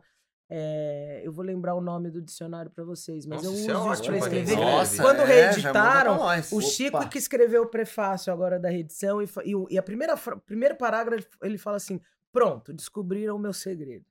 é, 0.50 1.22
eu 1.24 1.32
vou 1.32 1.44
lembrar 1.44 1.74
o 1.74 1.80
nome 1.80 2.10
do 2.10 2.20
dicionário 2.20 2.70
pra 2.70 2.84
vocês, 2.84 3.24
mas 3.26 3.42
Nossa, 3.42 3.48
eu 3.48 3.76
é 3.76 3.78
uso 3.78 3.92
isso 3.92 4.02
quem 4.02 4.18
escrever. 4.18 4.42
escreve. 4.42 4.64
Nossa, 4.64 5.02
Quando 5.02 5.20
é, 5.20 5.24
reeditaram. 5.24 6.18
O 6.18 6.24
Opa. 6.24 6.60
Chico 6.60 7.08
que 7.08 7.18
escreveu 7.18 7.62
o 7.62 7.66
prefácio 7.66 8.32
agora 8.32 8.58
da 8.58 8.68
reedição 8.68 9.22
e, 9.22 9.26
e, 9.44 9.74
e 9.74 9.78
a 9.78 9.82
primeira 9.82 10.16
primeiro 10.16 10.76
parágrafo 10.76 11.26
ele 11.42 11.56
fala 11.56 11.78
assim: 11.78 12.00
pronto, 12.30 12.72
descobriram 12.72 13.36
o 13.36 13.38
meu 13.38 13.52
segredo. 13.52 14.04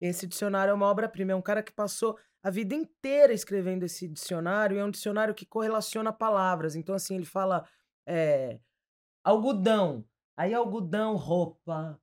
Esse 0.00 0.26
dicionário 0.26 0.70
é 0.70 0.74
uma 0.74 0.86
obra-prima, 0.86 1.32
é 1.32 1.34
um 1.34 1.42
cara 1.42 1.62
que 1.62 1.72
passou 1.72 2.16
a 2.42 2.50
vida 2.50 2.74
inteira 2.74 3.34
escrevendo 3.34 3.84
esse 3.84 4.08
dicionário, 4.08 4.76
e 4.76 4.80
é 4.80 4.84
um 4.84 4.90
dicionário 4.90 5.34
que 5.34 5.44
correlaciona 5.44 6.10
palavras. 6.10 6.74
Então, 6.74 6.94
assim, 6.94 7.16
ele 7.16 7.26
fala 7.26 7.66
é, 8.06 8.58
algodão, 9.22 10.04
aí 10.36 10.54
algodão, 10.54 11.16
roupa, 11.16 12.00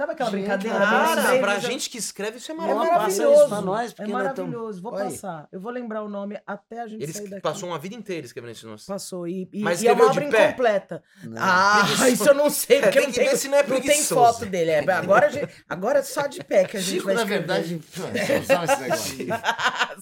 Sabe 0.00 0.12
aquela 0.12 0.30
Gente, 0.30 0.40
brincadeira? 0.42 0.78
maravilhoso. 0.78 1.08
Cara, 1.16 1.22
lembrei 1.32 1.40
pra 1.40 1.58
gente 1.58 1.90
que 1.90 1.98
escreve, 1.98 2.36
isso 2.38 2.52
é 2.52 2.54
É 2.54 2.56
Não, 2.58 2.66
maravilhoso. 2.68 2.94
passa 2.94 3.08
isso 3.10 3.20
maravilhoso. 3.22 3.48
pra 3.48 3.60
nós, 3.60 3.94
é 3.98 4.06
maravilhoso. 4.06 4.80
Vou 4.82 4.92
passar. 4.92 5.48
Eu 5.50 5.60
vou 5.60 5.72
lembrar 5.72 6.02
o 6.04 6.08
nome 6.08 6.40
até 6.46 6.80
a 6.82 6.86
gente 6.86 7.02
Eles 7.02 7.16
sair 7.16 7.28
daqui. 7.28 7.42
passou 7.42 7.68
uma 7.68 7.80
vida 7.80 7.96
inteira 7.96 8.24
escrevendo 8.24 8.52
esse 8.52 8.64
nosso. 8.64 8.86
Passou. 8.86 9.26
E, 9.26 9.48
e, 9.52 9.60
Mas 9.60 9.82
e 9.82 9.88
é 9.88 9.92
uma 9.92 10.06
obra 10.06 10.28
pé? 10.28 10.44
incompleta. 10.46 11.02
Não. 11.24 11.42
Ah, 11.42 11.78
Preguiçoso. 11.80 12.08
isso 12.12 12.28
eu 12.28 12.34
não 12.34 12.48
sei, 12.48 12.78
É, 12.78 12.80
porque 12.86 12.98
tem 12.98 13.06
não 13.08 13.12
que 13.12 13.18
tem, 13.24 13.36
se 13.36 13.48
não 13.48 13.58
é 13.58 13.66
não 13.66 13.80
tem 13.80 14.02
foto 14.04 14.46
dele. 14.46 14.70
É, 14.70 14.90
agora, 14.92 15.26
a 15.26 15.30
gente- 15.30 15.48
agora 15.68 15.98
é 15.98 16.02
só 16.02 16.28
de 16.28 16.44
pé 16.44 16.64
que 16.64 16.76
a 16.76 16.80
gente 16.80 16.90
Chico, 16.92 17.06
vai 17.06 17.14
na 17.16 17.22
escrever. 17.22 17.46
verdade, 17.46 17.82
só 18.46 18.62
esse 18.94 19.24
negócio. 19.24 19.26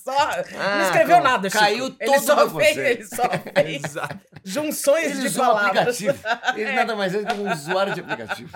só, 0.04 0.12
não 0.12 0.60
Ah, 0.60 0.82
escreveu 0.82 1.16
como? 1.16 1.28
nada, 1.28 1.48
Chico. 1.48 1.62
Caiu 1.62 1.86
ele 1.86 1.96
todo 2.12 2.20
só 2.20 2.34
no 2.36 2.50
fez, 2.60 2.68
conceito. 2.76 2.80
Ele 2.80 3.06
só 3.06 3.22
fez 3.62 3.84
Exato. 3.84 4.18
junções 4.44 5.18
Ele 5.18 5.28
de 5.30 5.38
palavras. 5.38 5.94
aplicativo. 6.02 6.58
Ele 6.60 6.72
nada 6.72 6.94
mais 6.94 7.14
é 7.14 7.22
do 7.22 7.26
que 7.34 7.40
um 7.40 7.50
usuário 7.50 7.94
de 7.94 8.00
aplicativo. 8.00 8.50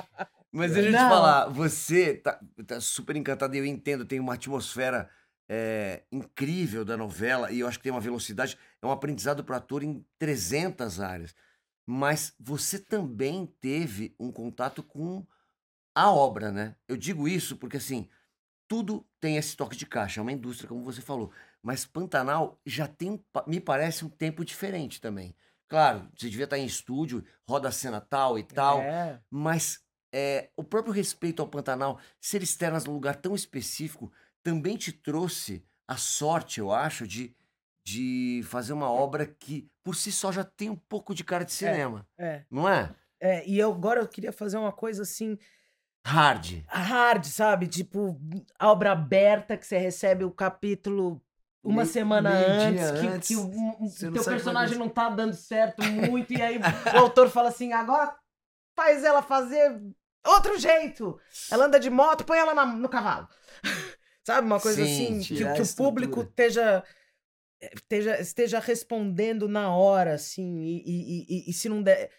Mas 0.53 0.73
deixa 0.73 0.89
eu 0.89 0.93
te 0.93 0.99
falar, 0.99 1.49
você 1.49 2.15
tá, 2.15 2.41
tá 2.67 2.81
super 2.81 3.17
encantado 3.17 3.55
e 3.55 3.59
eu 3.59 3.65
entendo, 3.65 4.05
tem 4.05 4.19
uma 4.19 4.35
atmosfera 4.35 5.09
é, 5.49 6.05
incrível 6.11 6.85
da 6.85 6.97
novela 6.97 7.51
e 7.53 7.61
eu 7.61 7.69
acho 7.69 7.79
que 7.79 7.85
tem 7.85 7.93
uma 7.93 8.01
velocidade, 8.01 8.59
é 8.83 8.87
um 8.87 8.91
aprendizado 8.91 9.45
para 9.45 9.57
ator 9.57 9.83
em 9.83 10.05
300 10.19 11.01
áreas. 11.01 11.35
Mas 11.87 12.35
você 12.39 12.79
também 12.79 13.47
teve 13.61 14.15
um 14.19 14.31
contato 14.31 14.83
com 14.83 15.27
a 15.95 16.11
obra, 16.11 16.53
né? 16.53 16.77
Eu 16.89 16.97
digo 16.97 17.27
isso 17.29 17.57
porque, 17.57 17.77
assim, 17.79 18.09
tudo 18.69 19.05
tem 19.21 19.37
esse 19.37 19.57
toque 19.57 19.77
de 19.77 19.87
caixa, 19.87 20.21
é 20.21 20.23
uma 20.23 20.33
indústria, 20.33 20.69
como 20.69 20.85
você 20.85 21.01
falou. 21.01 21.33
Mas 21.63 21.85
Pantanal 21.85 22.61
já 22.65 22.87
tem, 22.87 23.11
um 23.11 23.21
me 23.47 23.61
parece, 23.61 24.05
um 24.05 24.09
tempo 24.09 24.45
diferente 24.45 25.01
também. 25.01 25.35
Claro, 25.69 26.09
você 26.17 26.29
devia 26.31 26.45
estar 26.45 26.59
em 26.59 26.67
estúdio, 26.67 27.25
roda 27.49 27.69
a 27.69 27.73
cena 27.73 28.01
tal 28.01 28.39
e 28.39 28.43
tal, 28.43 28.81
É. 28.81 29.21
mas 29.31 29.85
é, 30.13 30.51
o 30.57 30.65
próprio 30.65 30.93
respeito 30.93 31.41
ao 31.41 31.49
Pantanal, 31.49 31.99
ser 32.21 32.43
externas 32.43 32.85
num 32.85 32.93
lugar 32.93 33.17
tão 33.17 33.35
específico, 33.35 34.13
também 34.43 34.77
te 34.77 34.93
trouxe 34.93 35.65
a 35.87 35.97
sorte, 35.97 36.61
eu 36.61 36.73
acho, 36.73 37.07
de, 37.07 37.35
de 37.85 38.43
fazer 38.45 38.73
uma 38.73 38.91
obra 38.91 39.27
que, 39.27 39.69
por 39.83 39.95
si 39.97 40.11
só, 40.13 40.31
já 40.33 40.45
tem 40.45 40.71
um 40.71 40.77
pouco 40.77 41.15
de 41.15 41.25
cara 41.25 41.45
de 41.45 41.53
cinema, 41.53 42.07
É, 42.19 42.45
não 42.51 42.69
é? 42.69 42.95
é, 43.21 43.47
e 43.49 43.59
eu, 43.59 43.73
agora 43.73 44.01
eu 44.01 44.09
queria 44.09 44.33
fazer 44.33 44.57
uma 44.57 44.73
coisa 44.73 45.03
assim, 45.03 45.37
Hard. 46.07 46.65
hard, 46.67 47.25
sabe? 47.27 47.69
Tipo, 47.69 48.19
obra 48.61 48.93
aberta 48.93 49.57
que 49.57 49.67
você 49.67 49.79
recebe 49.79 50.25
o 50.25 50.31
capítulo 50.31 51.21
uma 51.63 51.83
Meio- 51.83 51.87
semana 51.93 52.31
meio 52.31 52.47
antes, 52.71 52.91
que, 53.01 53.07
antes, 53.07 53.29
que 53.29 53.37
o, 53.37 53.51
o 53.85 53.91
teu 54.13 54.23
sabe 54.23 54.37
personagem 54.37 54.79
não 54.79 54.89
tá 54.89 55.11
dando 55.11 55.35
certo 55.35 55.83
muito, 55.83 56.33
e 56.33 56.41
aí 56.41 56.59
o 56.95 56.99
autor 56.99 57.29
fala 57.29 57.51
assim: 57.51 57.73
agora 57.73 58.17
faz 58.75 59.05
ela 59.05 59.21
fazer 59.21 59.79
outro 60.27 60.59
jeito. 60.59 61.19
Ela 61.51 61.67
anda 61.67 61.81
de 61.81 61.91
moto, 61.91 62.25
põe 62.25 62.39
ela 62.39 62.55
na- 62.55 62.67
no 62.67 62.89
cavalo. 62.89 63.29
Sabe? 64.27 64.47
Uma 64.47 64.61
coisa 64.61 64.85
Sim, 64.85 65.19
assim, 65.19 65.21
que, 65.21 65.37
que 65.37 65.45
a 65.45 65.63
o 65.63 65.69
público 65.77 66.23
esteja. 66.23 66.85
Esteja, 67.61 68.19
esteja 68.21 68.59
respondendo 68.59 69.47
na 69.47 69.75
hora, 69.75 70.15
assim, 70.15 70.61
e, 70.63 70.83
e- 70.87 71.27
e- 71.29 71.51
e 71.51 71.53
se 71.53 71.69
não 71.69 71.83
der. 71.83 72.11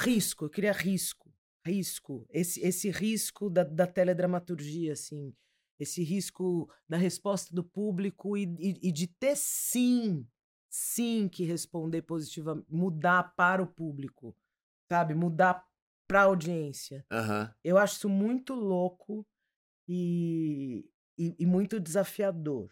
Risco, 0.00 0.44
eu 0.44 0.50
queria 0.50 0.72
risco. 0.72 1.32
Risco. 1.64 2.26
Esse, 2.30 2.60
esse 2.66 2.90
risco 2.90 3.48
da, 3.50 3.62
da 3.64 3.86
teledramaturgia, 3.86 4.92
assim. 4.92 5.32
Esse 5.78 6.02
risco 6.02 6.68
da 6.88 6.96
resposta 6.96 7.54
do 7.54 7.62
público 7.62 8.36
e, 8.36 8.42
e- 8.58 8.88
e 8.88 8.92
de 8.92 9.06
ter 9.06 9.36
sim, 9.36 10.26
sim 10.68 11.28
que 11.28 11.44
responder 11.44 12.02
positivamente, 12.02 12.66
mudar 12.68 13.34
para 13.36 13.62
o 13.62 13.66
público, 13.66 14.34
sabe? 14.88 15.14
Mudar 15.14 15.64
para 16.08 16.22
a 16.22 16.24
audiência. 16.24 17.04
Aham. 17.12 17.54
Eu 17.62 17.76
acho 17.78 17.96
isso 17.96 18.08
muito 18.08 18.54
louco 18.54 19.24
e, 19.86 20.84
e, 21.18 21.34
e 21.38 21.46
muito 21.46 21.78
desafiador. 21.78 22.70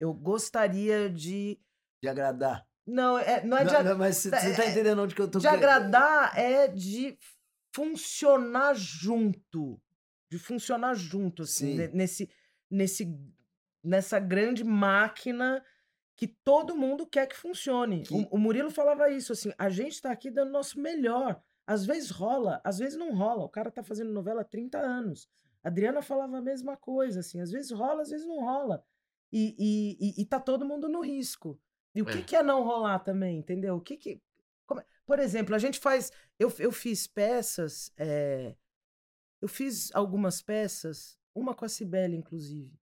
Eu 0.00 0.12
gostaria 0.12 1.08
de. 1.10 1.60
De 2.02 2.08
agradar. 2.08 2.66
Não, 2.86 3.18
é, 3.18 3.42
não 3.44 3.56
é 3.56 3.64
de, 3.64 3.72
Não, 3.72 3.80
a- 3.80 3.82
não, 3.84 3.98
mas 3.98 4.16
você 4.16 4.30
você 4.30 4.54
tá 4.56 4.64
é- 4.64 4.70
entendendo 4.70 5.00
onde 5.02 5.14
que 5.14 5.20
eu 5.22 5.30
tô 5.30 5.38
de 5.38 5.46
agradar, 5.46 6.36
é 6.38 6.68
de 6.68 7.16
funcionar 7.74 8.74
junto. 8.74 9.80
De 10.30 10.38
funcionar 10.38 10.94
junto, 10.94 11.42
assim, 11.44 11.72
Sim. 11.72 11.76
ne- 11.76 11.88
nesse, 11.88 12.30
nesse, 12.70 13.18
nessa 13.82 14.18
grande 14.18 14.64
máquina 14.64 15.64
que 16.16 16.26
todo 16.28 16.76
mundo 16.76 17.06
quer 17.06 17.26
que 17.26 17.36
funcione. 17.36 18.02
Que- 18.02 18.14
O, 18.14 18.36
o 18.36 18.38
Murilo 18.38 18.70
falava 18.70 19.10
isso, 19.10 19.32
assim, 19.32 19.52
a 19.56 19.68
gente 19.70 20.00
tá 20.02 20.10
aqui 20.10 20.30
dando 20.30 20.48
o 20.48 20.52
nosso 20.52 20.78
melhor. 20.80 21.42
Às 21.66 21.86
vezes 21.86 22.10
rola, 22.10 22.60
às 22.64 22.78
vezes 22.78 22.98
não 22.98 23.14
rola. 23.14 23.44
O 23.44 23.48
cara 23.48 23.70
tá 23.70 23.82
fazendo 23.82 24.12
novela 24.12 24.42
há 24.42 24.44
30 24.44 24.78
anos. 24.78 25.28
A 25.62 25.68
Adriana 25.68 26.02
falava 26.02 26.36
a 26.38 26.42
mesma 26.42 26.76
coisa, 26.76 27.20
assim, 27.20 27.40
às 27.40 27.50
vezes 27.50 27.70
rola, 27.70 28.02
às 28.02 28.10
vezes 28.10 28.26
não 28.26 28.40
rola. 28.44 28.84
E, 29.32 29.54
e, 29.58 30.20
e, 30.20 30.22
e 30.22 30.26
tá 30.26 30.38
todo 30.38 30.64
mundo 30.66 30.88
no 30.88 31.00
risco. 31.00 31.58
E 31.94 32.02
o 32.02 32.04
que, 32.06 32.18
É. 32.18 32.22
que 32.22 32.36
é 32.36 32.42
não 32.42 32.62
rolar 32.64 32.98
também, 33.00 33.38
entendeu? 33.38 33.76
O 33.76 33.80
que 33.80 33.96
que... 33.96 34.20
como 34.66 34.80
é- 34.80 34.86
Por 35.06 35.18
exemplo, 35.18 35.54
a 35.54 35.58
gente 35.58 35.78
faz... 35.78 36.12
Eu, 36.38 36.52
eu 36.58 36.70
fiz 36.70 37.06
peças... 37.06 37.90
é, 37.96 38.54
Eu 39.40 39.48
fiz 39.48 39.90
algumas 39.94 40.42
peças, 40.42 41.18
uma 41.34 41.54
com 41.54 41.64
a 41.64 41.68
Cibele, 41.68 42.16
inclusive, 42.16 42.78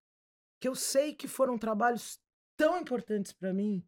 que 0.60 0.68
eu 0.68 0.74
sei 0.74 1.14
que 1.14 1.28
foram 1.28 1.56
trabalhos 1.58 2.20
tão 2.56 2.78
importantes 2.80 3.32
pra 3.32 3.52
mim, 3.52 3.84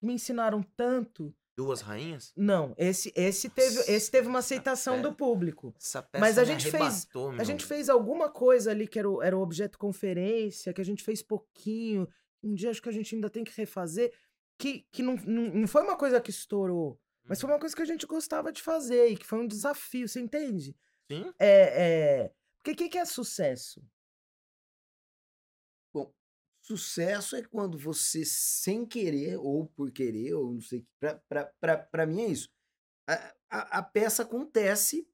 que 0.00 0.06
me 0.06 0.12
ensinaram 0.14 0.62
tanto. 0.76 1.34
Duas 1.56 1.80
rainhas? 1.80 2.32
Não, 2.36 2.74
esse, 2.76 3.12
esse, 3.14 3.48
teve, 3.48 3.78
esse 3.92 4.10
teve 4.10 4.26
uma 4.26 4.40
aceitação 4.40 5.00
do 5.00 5.12
público. 5.14 5.72
Essa 5.80 6.02
peça 6.02 6.20
Mas 6.20 6.36
a 6.38 6.44
gente 6.44 6.68
fez- 6.70 6.82
arrebatou, 6.82 7.28
A 7.28 7.32
meu. 7.32 7.44
gente 7.44 7.64
fez 7.64 7.88
alguma 7.88 8.28
coisa 8.28 8.72
ali 8.72 8.88
que 8.88 8.98
era 8.98 9.08
o, 9.08 9.22
era 9.22 9.36
o 9.36 9.40
objeto 9.40 9.78
conferência, 9.78 10.72
que 10.72 10.80
a 10.80 10.84
gente 10.84 11.04
fez 11.04 11.22
pouquinho. 11.22 12.08
Um 12.42 12.54
dia 12.54 12.70
acho 12.70 12.82
que 12.82 12.88
a 12.88 12.92
gente 12.92 13.14
ainda 13.14 13.30
tem 13.30 13.44
que 13.44 13.52
refazer. 13.56 14.12
Que, 14.58 14.84
que 14.90 15.02
não, 15.02 15.14
não, 15.26 15.42
não 15.54 15.66
foi 15.68 15.82
uma 15.82 15.96
coisa 15.96 16.20
que 16.20 16.30
estourou, 16.30 17.00
mas 17.24 17.40
foi 17.40 17.50
uma 17.50 17.58
coisa 17.58 17.74
que 17.74 17.82
a 17.82 17.86
gente 17.86 18.06
gostava 18.06 18.52
de 18.52 18.62
fazer 18.62 19.08
e 19.08 19.16
que 19.16 19.26
foi 19.26 19.38
um 19.40 19.46
desafio, 19.48 20.08
você 20.08 20.20
entende? 20.20 20.76
Sim? 21.10 21.32
É, 21.38 21.82
é... 22.24 22.32
Porque 22.62 22.70
o 22.72 22.76
que, 22.76 22.88
que 22.88 22.98
é 22.98 23.04
sucesso? 23.04 23.82
Sucesso 26.66 27.36
é 27.36 27.42
quando 27.42 27.76
você, 27.76 28.24
sem 28.24 28.86
querer, 28.86 29.36
ou 29.36 29.66
por 29.66 29.90
querer, 29.92 30.32
ou 30.32 30.54
não 30.54 30.62
sei, 30.62 30.86
pra, 30.98 31.20
pra, 31.60 31.76
pra 31.76 32.06
mim 32.06 32.22
é 32.22 32.28
isso. 32.28 32.48
A, 33.06 33.34
a, 33.50 33.78
a 33.80 33.82
peça 33.82 34.22
acontece 34.22 35.06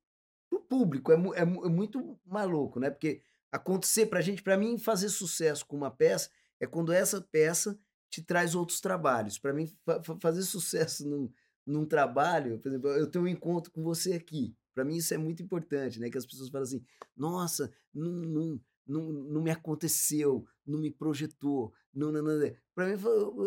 pro 0.49 0.61
público, 0.61 1.11
é, 1.11 1.17
é, 1.17 1.41
é 1.43 1.45
muito 1.45 2.21
maluco, 2.25 2.79
né? 2.79 2.89
Porque 2.89 3.23
acontecer 3.51 4.07
pra 4.07 4.21
gente, 4.21 4.45
pra 4.45 4.57
mim, 4.57 4.79
fazer 4.79 5.09
sucesso 5.09 5.67
com 5.67 5.77
uma 5.77 5.91
peça 5.91 6.31
é 6.61 6.69
quando 6.69 6.93
essa 6.93 7.21
peça 7.21 7.77
te 8.09 8.23
traz 8.23 8.55
outros 8.55 8.81
trabalhos. 8.81 9.37
Pra 9.37 9.53
mim, 9.53 9.67
fa- 9.85 10.01
fa- 10.05 10.19
fazer 10.21 10.43
sucesso 10.43 11.09
num, 11.09 11.33
num 11.67 11.85
trabalho, 11.85 12.61
por 12.61 12.69
exemplo, 12.69 12.91
eu 12.91 13.09
tenho 13.11 13.25
um 13.25 13.29
encontro 13.29 13.73
com 13.73 13.83
você 13.83 14.13
aqui. 14.13 14.55
Pra 14.73 14.85
mim 14.85 14.97
isso 14.99 15.13
é 15.15 15.19
muito 15.19 15.43
importante, 15.43 15.99
né? 15.99 16.09
Que 16.11 16.19
as 16.19 16.27
pessoas 16.27 16.49
falam 16.49 16.63
assim, 16.63 16.85
nossa, 17.17 17.73
não, 17.93 18.61
não, 18.91 19.11
não 19.13 19.43
me 19.43 19.51
aconteceu, 19.51 20.45
não 20.67 20.79
me 20.79 20.91
projetou, 20.91 21.73
não, 21.95 22.11
não, 22.13 22.23
não. 22.23 22.53
Para 22.75 22.87
mim, 22.89 22.97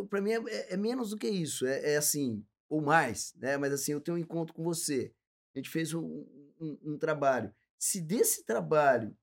pra 0.09 0.21
mim 0.21 0.31
é, 0.31 0.73
é 0.73 0.77
menos 0.77 1.09
do 1.11 1.17
que 1.17 1.27
isso, 1.27 1.65
é, 1.65 1.93
é 1.93 1.97
assim, 1.97 2.43
ou 2.69 2.81
mais, 2.81 3.33
né? 3.37 3.57
Mas 3.57 3.73
assim, 3.73 3.91
eu 3.91 4.01
tenho 4.01 4.17
um 4.17 4.19
encontro 4.19 4.53
com 4.53 4.63
você, 4.63 5.13
a 5.55 5.59
gente 5.59 5.69
fez 5.69 5.93
um, 5.93 6.25
um, 6.59 6.77
um 6.83 6.97
trabalho. 6.97 7.53
Se 7.77 7.99
desse 8.01 8.45
trabalho 8.45 9.15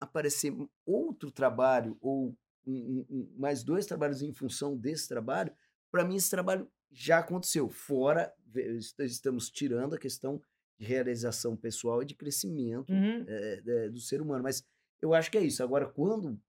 aparecer 0.00 0.52
outro 0.84 1.30
trabalho 1.30 1.96
ou 2.00 2.36
um- 2.66 3.04
um- 3.10 3.32
mais 3.36 3.62
dois 3.64 3.86
trabalhos 3.86 4.22
em 4.22 4.32
função 4.32 4.76
desse 4.76 5.08
trabalho, 5.08 5.52
para 5.90 6.04
mim 6.04 6.16
esse 6.16 6.30
trabalho 6.30 6.68
já 6.90 7.18
aconteceu. 7.18 7.68
Fora, 7.68 8.32
estamos 8.98 9.50
tirando 9.50 9.94
a 9.94 9.98
questão 9.98 10.40
de 10.78 10.84
realização 10.86 11.56
pessoal 11.56 12.02
e 12.02 12.06
de 12.06 12.14
crescimento 12.14 12.92
Uhum. 12.92 13.24
é, 13.26 13.62
é, 13.66 13.88
do 13.88 14.00
ser 14.00 14.20
humano. 14.20 14.42
Mas 14.42 14.64
eu 15.02 15.12
acho 15.14 15.30
que 15.30 15.36
é 15.38 15.42
isso. 15.42 15.62
Agora, 15.62 15.86
quando 15.86 16.40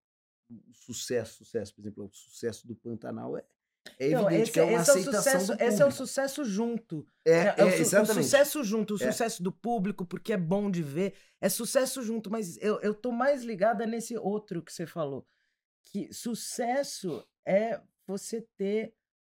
o 0.49 0.73
sucesso, 0.73 1.37
sucesso, 1.43 1.73
por 1.73 1.81
exemplo, 1.81 2.05
o 2.05 2.09
sucesso 2.13 2.67
do 2.67 2.75
Pantanal 2.75 3.35
é, 3.37 3.43
é 3.99 4.11
evidente 4.11 4.41
esse, 4.43 4.51
que 4.51 4.59
é 4.59 4.63
uma 4.63 4.79
esse 4.81 4.89
é 4.89 4.93
o 4.93 4.97
aceitação 4.97 5.23
sucesso, 5.41 5.47
do 5.47 5.53
esse 5.53 5.63
é 5.63 5.67
o 5.67 5.77
público. 5.89 5.91
sucesso 5.91 6.45
junto. 6.45 7.07
É, 7.25 7.31
É, 7.31 7.55
é 7.57 7.65
o, 7.65 7.67
é, 7.69 7.71
o 7.71 7.73
exatamente. 7.75 8.23
sucesso 8.25 8.63
junto, 8.63 8.93
o 8.95 9.03
É. 9.03 9.11
sucesso 9.11 9.41
do 9.43 9.51
público, 9.51 10.05
porque 10.05 10.31
é 10.33 10.37
bom 10.37 10.69
de 10.69 10.81
ver. 10.83 11.15
É 11.41 11.49
sucesso 11.49 12.01
junto, 12.03 12.29
mas 12.29 12.57
eu, 12.61 12.79
eu 12.81 12.93
tô 12.93 13.11
mais 13.11 13.43
ligada 13.43 13.85
nesse 13.85 14.15
outro 14.17 14.61
que 14.61 14.71
você 14.71 14.85
falou. 14.85 15.27
Que 15.85 16.13
sucesso 16.13 17.27
é 17.45 17.81
você 18.07 18.41
ter 18.55 18.93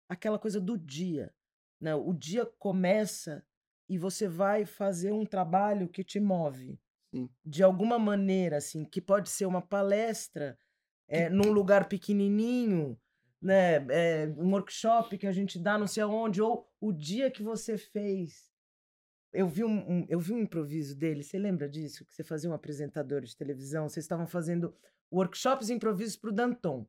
aquela 0.09 0.39
coisa 0.39 0.61
do 0.61 0.77
dia. 0.77 1.33
Né? 1.81 1.95
O 1.95 2.13
dia 2.13 2.45
começa 2.59 3.45
e 3.89 3.99
você 3.99 4.27
vai 4.27 4.65
fazer 4.65 5.13
um 5.13 5.25
trabalho 5.27 5.89
que 5.89 6.03
te 6.05 6.19
move. 6.21 6.79
Sim. 7.15 7.29
De 7.45 7.63
alguma 7.63 7.99
maneira, 7.99 8.57
assim, 8.57 8.85
que 8.85 9.01
pode 9.01 9.31
ser 9.31 9.47
uma 9.47 9.63
palestra 9.63 10.59
é, 11.07 11.29
num 11.29 11.53
lugar 11.53 11.89
pequenininho, 11.89 12.99
né, 13.41 13.77
é, 13.91 14.27
um 14.37 14.51
workshop 14.53 15.17
que 15.19 15.27
a 15.27 15.33
gente 15.33 15.59
dá 15.59 15.79
não 15.79 15.87
sei 15.87 16.03
aonde, 16.03 16.41
ou 16.43 16.69
o 16.81 16.93
dia 16.93 17.31
que 17.31 17.43
você 17.43 17.77
fez 17.77 18.53
eu 19.35 19.49
vi 19.49 19.65
um, 19.65 19.91
um- 19.91 20.07
eu 20.09 20.21
vi 20.21 20.33
um 20.33 20.39
improviso 20.39 20.97
dele, 20.97 21.25
você 21.25 21.37
lembra 21.37 21.69
disso? 21.69 22.05
Que 22.05 22.15
você 22.15 22.23
fazia 22.23 22.49
um 22.49 22.55
apresentador 22.55 23.21
de 23.21 23.37
televisão, 23.37 23.89
vocês 23.89 24.05
estavam 24.05 24.27
fazendo 24.29 24.73
workshops 25.13 25.69
e 25.69 25.75
improvisos 25.75 26.17
pro 26.17 26.33
Danton. 26.33 26.87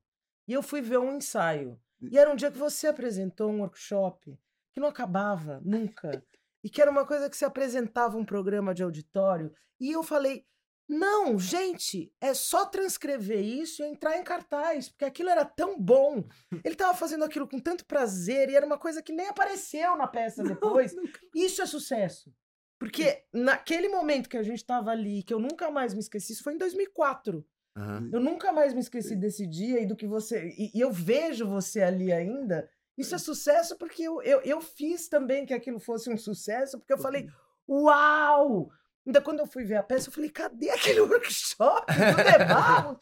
E 0.48 0.54
eu 0.54 0.62
fui 0.62 0.80
ver 0.80 1.00
um 1.00 1.18
ensaio. 1.18 1.80
E 2.00 2.18
era 2.20 2.32
um 2.32 2.36
dia 2.36 2.52
que 2.52 2.58
você 2.58 2.88
apresentou 2.88 3.50
um 3.50 3.62
workshop 3.62 4.38
que 4.72 4.80
não 4.80 4.88
acabava 4.88 5.60
nunca. 5.66 6.24
E 6.66 6.70
que 6.70 6.82
era 6.82 6.90
uma 6.90 7.06
coisa 7.06 7.30
que 7.30 7.38
você 7.38 7.46
apresentava 7.46 8.18
um 8.18 8.26
programa 8.26 8.74
de 8.74 8.82
auditório. 8.82 9.54
E 9.80 9.92
eu 9.92 10.02
falei: 10.02 10.48
não, 10.90 11.38
gente, 11.38 12.12
é 12.20 12.34
só 12.34 12.66
transcrever 12.66 13.40
isso 13.40 13.84
e 13.84 13.86
entrar 13.86 14.18
em 14.18 14.24
cartaz, 14.24 14.90
porque 14.90 15.06
aquilo 15.06 15.30
era 15.30 15.46
tão 15.46 15.80
bom. 15.80 16.28
Ele 16.66 16.74
estava 16.74 16.98
fazendo 16.98 17.24
aquilo 17.24 17.48
com 17.48 17.60
tanto 17.60 17.86
prazer 17.86 18.50
e 18.50 18.56
era 18.56 18.66
uma 18.66 18.80
coisa 18.80 19.04
que 19.04 19.14
nem 19.14 19.28
apareceu 19.28 19.96
na 19.96 20.08
peça 20.08 20.44
depois. 20.44 20.92
Isso 21.36 21.62
é 21.62 21.68
sucesso. 21.68 22.34
Porque 22.80 23.24
naquele 23.32 23.88
momento 23.88 24.28
que 24.28 24.38
a 24.38 24.44
gente 24.44 24.58
estava 24.58 24.90
ali, 24.90 25.22
que 25.22 25.34
eu 25.34 25.40
nunca 25.40 25.70
mais 25.70 25.94
me 25.94 26.00
esqueci, 26.00 26.34
isso 26.34 26.44
foi 26.44 26.56
em 26.56 26.58
2004. 26.58 27.46
Aham. 27.78 28.10
Eu 28.12 28.20
nunca 28.20 28.52
mais 28.52 28.74
me 28.74 28.80
esqueci 28.80 29.16
desse 29.16 29.48
dia 29.48 29.82
e 29.82 29.86
do 29.86 29.96
que 29.96 30.08
você. 30.08 30.50
E, 30.58 30.72
e 30.76 30.82
eu 30.82 30.92
vejo 30.92 31.48
você 31.48 31.82
ali 31.82 32.12
ainda. 32.12 32.70
Isso 32.98 33.14
é 33.16 33.18
sucesso 33.18 33.78
porque 33.78 34.04
eu, 34.04 34.22
eu, 34.22 34.42
eu 34.42 34.62
fiz 34.62 35.08
também 35.10 35.46
que 35.46 35.54
aquilo 35.54 35.80
fosse 35.80 36.10
um 36.10 36.18
sucesso, 36.18 36.78
porque 36.80 36.94
eu 36.94 36.98
falei, 36.98 37.28
uau! 37.68 38.70
Ainda 39.06 39.22
quando 39.22 39.40
eu 39.40 39.46
fui 39.46 39.64
ver 39.64 39.76
a 39.76 39.84
peça, 39.84 40.10
eu 40.10 40.14
falei, 40.14 40.30
cadê 40.30 40.70
aquele 40.70 41.02
workshop 41.02 41.86
do 41.94 42.16
The 42.24 42.46
Barros? 42.46 42.98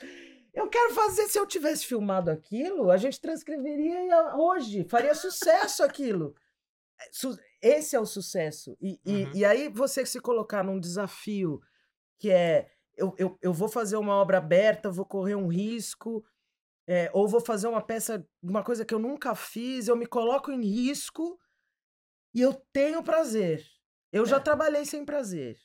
Eu 0.53 0.67
quero 0.67 0.93
fazer, 0.93 1.27
se 1.27 1.39
eu 1.39 1.47
tivesse 1.47 1.85
filmado 1.85 2.29
aquilo, 2.29 2.91
a 2.91 2.97
gente 2.97 3.19
transcreveria 3.19 4.35
hoje, 4.35 4.85
faria 4.89 5.15
sucesso 5.15 5.83
aquilo. 5.83 6.35
É, 6.99 7.77
Esse 7.77 7.95
é 7.95 7.99
o 7.99 8.05
sucesso. 8.05 8.77
E, 8.81 8.99
e, 9.05 9.23
Uhum. 9.23 9.31
e 9.33 9.45
aí 9.45 9.69
você 9.69 10.05
se 10.05 10.19
colocar 10.19 10.63
num 10.63 10.79
desafio 10.79 11.59
que 12.19 12.29
é 12.29 12.67
eu, 12.95 13.15
eu, 13.17 13.37
eu 13.41 13.51
vou 13.51 13.67
fazer 13.67 13.97
uma 13.97 14.13
obra 14.13 14.37
aberta, 14.37 14.91
vou 14.91 15.05
correr 15.05 15.33
um 15.35 15.47
risco, 15.47 16.23
é, 16.87 17.09
ou 17.13 17.27
vou 17.27 17.39
fazer 17.41 17.67
uma 17.67 17.81
peça, 17.81 18.25
uma 18.41 18.63
coisa 18.63 18.83
que 18.85 18.93
eu 18.93 18.99
nunca 18.99 19.33
fiz, 19.35 19.87
eu 19.87 19.95
me 19.95 20.05
coloco 20.05 20.51
em 20.51 20.61
risco 20.61 21.39
e 22.33 22.41
eu 22.41 22.53
tenho 22.73 23.03
prazer. 23.03 23.65
Eu 24.11 24.25
já 24.25 24.39
trabalhei 24.39 24.85
sem 24.85 25.03
prazer, 25.05 25.57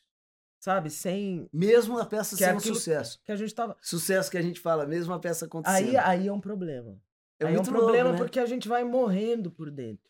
sabe? 0.59 0.91
Sem. 0.91 1.49
Mesmo 1.53 1.99
a 1.99 2.07
peça 2.07 2.37
Que 2.37 2.45
é 2.45 2.49
sendo 2.49 2.59
aquilo- 2.59 2.75
sucesso. 2.77 3.21
Que 3.25 3.33
a 3.33 3.37
gente 3.37 3.55
tava. 3.55 3.77
Sucesso 3.83 4.31
que 4.31 4.39
a 4.39 4.43
gente 4.43 4.59
fala, 4.61 4.87
mesmo 4.87 5.13
a 5.13 5.19
peça 5.19 5.45
acontecendo. 5.47 5.89
Aí, 5.89 5.97
aí 5.97 6.27
é 6.29 6.33
um 6.33 6.41
problema. 6.41 6.99
é 7.41 7.47
aí 7.47 7.55
é 7.55 7.61
um 7.61 7.63
problema 7.65 8.13
né? 8.13 8.17
porque 8.19 8.41
a 8.41 8.47
gente 8.47 8.67
vai 8.69 8.85
morrendo 8.85 9.51
por 9.51 9.71
dentro. 9.71 10.09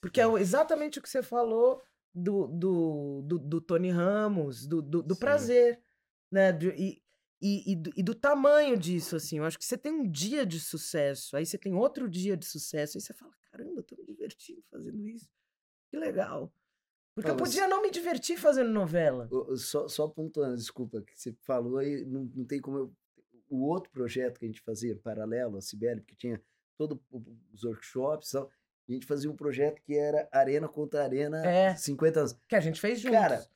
Porque 0.00 0.20
é 0.20 0.26
o- 0.26 0.36
exatamente 0.38 0.98
o 0.98 1.02
que 1.02 1.08
você 1.08 1.22
falou 1.22 1.80
do, 2.14 2.46
do, 2.48 3.22
do, 3.22 3.38
do 3.38 3.60
Tony 3.60 3.90
Ramos, 3.90 4.66
do, 4.66 4.80
do, 4.82 5.02
do 5.02 5.16
prazer, 5.16 5.80
né? 6.30 6.50
E, 6.76 7.00
e, 7.40 7.72
e, 7.72 7.76
do, 7.76 7.90
e 7.96 8.02
do 8.02 8.14
tamanho 8.14 8.76
disso, 8.76 9.16
assim. 9.16 9.38
Eu 9.38 9.44
acho 9.44 9.58
que 9.58 9.64
você 9.64 9.76
tem 9.76 9.92
um 9.92 10.10
dia 10.10 10.46
de 10.46 10.58
sucesso, 10.58 11.36
aí 11.36 11.44
você 11.44 11.58
tem 11.58 11.74
outro 11.74 12.08
dia 12.08 12.36
de 12.36 12.46
sucesso, 12.46 12.96
aí 12.96 13.02
você 13.02 13.12
fala, 13.12 13.32
caramba, 13.50 13.80
eu 13.80 13.82
tô 13.82 13.96
me 13.96 14.04
divertindo 14.04 14.62
fazendo 14.70 15.06
isso. 15.06 15.28
Que 15.90 15.96
legal. 15.96 16.52
Porque 17.14 17.30
eu 17.30 17.36
podia 17.36 17.66
não 17.66 17.80
me 17.80 17.90
divertir 17.90 18.36
fazendo 18.36 18.70
novela. 18.70 19.28
Só, 19.56 19.88
só 19.88 20.06
pontuando, 20.06 20.56
desculpa, 20.56 21.00
que 21.00 21.18
você 21.18 21.34
falou 21.42 21.78
aí, 21.78 22.04
não, 22.04 22.30
não 22.34 22.44
tem 22.44 22.60
como 22.60 22.76
eu. 22.78 22.92
O 23.48 23.64
outro 23.64 23.90
projeto 23.92 24.40
que 24.40 24.44
a 24.44 24.48
gente 24.48 24.60
fazia, 24.60 24.96
paralelo 24.96 25.56
à 25.56 25.60
Cibele, 25.60 26.00
porque 26.00 26.16
tinha 26.16 26.42
todos 26.76 26.98
os 27.52 27.62
workshops 27.62 28.30
e 28.30 28.32
tal, 28.32 28.50
a 28.88 28.92
gente 28.92 29.06
fazia 29.06 29.30
um 29.30 29.36
projeto 29.36 29.80
que 29.82 29.94
era 29.94 30.28
Arena 30.32 30.68
contra 30.68 31.04
Arena, 31.04 31.44
É. 31.46 31.74
50 31.76 32.20
anos. 32.20 32.36
Que 32.48 32.56
a 32.56 32.60
gente 32.60 32.80
fez 32.80 33.00
juntos. 33.00 33.18
Cara, 33.18 33.46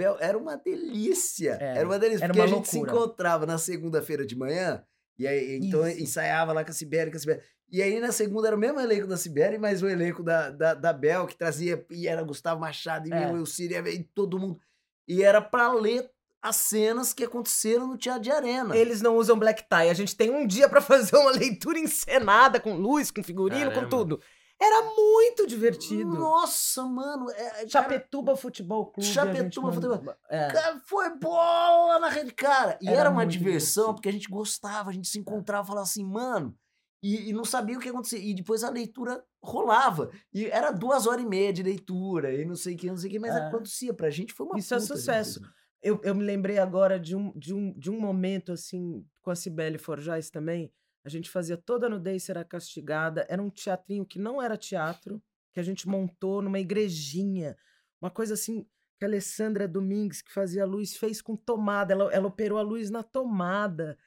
Bel, 0.00 0.16
era 0.20 0.36
uma 0.38 0.56
delícia. 0.56 1.52
Era. 1.60 1.78
Era 1.80 1.86
uma 1.88 1.98
delícia, 1.98 2.24
Era 2.24 2.32
porque 2.34 2.40
uma 2.48 2.54
a 2.54 2.58
gente 2.58 2.68
se 2.68 2.76
loucura. 2.76 2.96
encontrava 2.98 3.46
na 3.46 3.58
segunda-feira 3.58 4.24
de 4.26 4.36
manhã, 4.36 4.82
e 5.18 5.26
aí 5.26 5.56
então 5.62 5.86
Isso. 5.86 6.02
ensaiava 6.02 6.52
lá 6.52 6.64
com 6.64 6.70
a 6.70 6.74
Sibeli, 6.74 7.10
com 7.10 7.16
a 7.16 7.20
Sibeli. 7.20 7.40
E 7.72 7.80
aí 7.82 8.00
na 8.00 8.10
segunda 8.10 8.48
era 8.48 8.56
o 8.56 8.58
mesmo 8.58 8.80
elenco 8.80 9.06
da 9.06 9.16
Sibeli, 9.16 9.56
mas 9.58 9.82
o 9.82 9.88
elenco 9.88 10.22
da, 10.22 10.50
da, 10.50 10.74
da 10.74 10.92
Bel, 10.92 11.26
que 11.26 11.36
trazia, 11.36 11.84
e 11.90 12.08
era 12.08 12.22
Gustavo 12.22 12.60
Machado, 12.60 13.08
e 13.08 13.12
É. 13.12 13.44
Síria, 13.46 13.78
e 13.88 14.02
todo 14.02 14.38
mundo. 14.38 14.58
E 15.06 15.22
era 15.22 15.40
pra 15.40 15.72
ler 15.72 16.10
as 16.42 16.56
cenas 16.56 17.12
que 17.12 17.22
aconteceram 17.24 17.86
no 17.86 17.98
Teatro 17.98 18.22
de 18.22 18.30
Arena. 18.30 18.74
Eles 18.76 19.02
não 19.02 19.16
usam 19.16 19.38
black 19.38 19.64
tie. 19.68 19.90
A 19.90 19.94
gente 19.94 20.16
tem 20.16 20.30
um 20.30 20.46
dia 20.46 20.68
pra 20.68 20.80
fazer 20.82 21.14
uma 21.16 21.30
leitura 21.32 21.78
encenada 21.78 22.58
com 22.58 22.74
luz, 22.74 23.10
com 23.10 23.22
figurino, 23.22 23.66
com 23.66 23.74
Caramba. 23.74 23.88
tudo. 23.90 24.20
Era 24.62 24.82
muito 24.94 25.46
divertido. 25.46 26.10
Nossa, 26.12 26.84
mano. 26.84 27.30
É, 27.30 27.50
cara, 27.50 27.68
Chapetuba 27.68 28.36
Futebol 28.36 28.86
Clube. 28.86 29.00
a 29.00 29.04
gente 29.06 29.14
Chapetuba 29.14 29.72
Futebol- 29.72 30.14
É. 30.28 30.48
Cara, 30.52 30.80
foi 30.80 31.16
bola 31.18 31.98
na 31.98 32.08
rede, 32.10 32.32
cara. 32.32 32.78
E 32.82 32.88
Era 32.88 33.00
era, 33.00 33.10
uma 33.10 33.24
diversão, 33.26 33.84
divertido. 33.84 33.94
porque 33.94 34.08
a 34.08 34.12
gente 34.12 34.28
gostava, 34.28 34.90
a 34.90 34.92
gente 34.92 35.08
se 35.08 35.18
encontrava 35.18 35.64
e 35.64 35.68
falava 35.68 35.86
assim, 35.86 36.04
mano. 36.04 36.54
E, 37.02 37.30
e 37.30 37.32
não 37.32 37.46
sabia 37.46 37.78
o 37.78 37.80
que 37.80 37.86
ia 37.86 37.92
acontecer. 37.92 38.18
E 38.22 38.34
depois 38.34 38.62
a 38.62 38.68
leitura 38.68 39.24
rolava. 39.42 40.10
E 40.34 40.44
era 40.46 40.70
duas 40.70 41.06
horas 41.06 41.24
e 41.24 41.26
meia 41.26 41.50
de 41.50 41.62
leitura, 41.62 42.34
e 42.34 42.44
não 42.44 42.54
sei 42.54 42.74
o 42.74 42.76
que, 42.78 42.86
não 42.88 42.96
sei 42.98 43.08
o 43.08 43.12
que, 43.12 43.18
mas 43.18 43.34
É. 43.34 43.38
acontecia. 43.46 43.94
Pra 43.94 44.10
gente 44.10 44.34
foi 44.34 44.44
uma 44.46 44.58
Isso 44.58 44.74
é 44.74 44.76
puta 44.78 44.94
sucesso. 44.96 45.38
diversão. 45.40 45.60
Eu, 45.82 45.98
eu 46.04 46.14
me 46.14 46.22
lembrei 46.22 46.58
agora 46.58 47.00
de 47.00 47.16
um, 47.16 47.32
de, 47.34 47.54
um, 47.54 47.72
de 47.72 47.90
um 47.90 47.98
momento, 47.98 48.52
assim, 48.52 49.02
com 49.22 49.30
a 49.30 49.34
Cibele 49.34 49.78
Forjais 49.78 50.28
também. 50.28 50.70
A 51.04 51.08
gente 51.08 51.30
fazia 51.30 51.56
Toda 51.56 51.88
Nudez 51.88 52.24
Será 52.24 52.44
Castigada. 52.44 53.26
Era 53.28 53.42
um 53.42 53.50
teatrinho 53.50 54.04
que 54.04 54.18
não 54.18 54.40
era 54.40 54.56
teatro, 54.56 55.22
que 55.52 55.60
a 55.60 55.62
gente 55.62 55.88
montou 55.88 56.42
numa 56.42 56.58
igrejinha. 56.58 57.56
Uma 58.00 58.10
coisa 58.10 58.34
assim 58.34 58.66
que 58.98 59.04
a 59.04 59.08
Alessandra 59.08 59.66
Domingues, 59.66 60.20
que 60.20 60.30
fazia 60.32 60.66
luz, 60.66 60.96
fez 60.96 61.22
com 61.22 61.34
tomada. 61.36 61.94
Ela, 61.94 62.12
ela 62.12 62.26
operou 62.28 62.58
a 62.58 62.62
luz 62.62 62.90
na 62.90 63.02
tomada. 63.02 63.98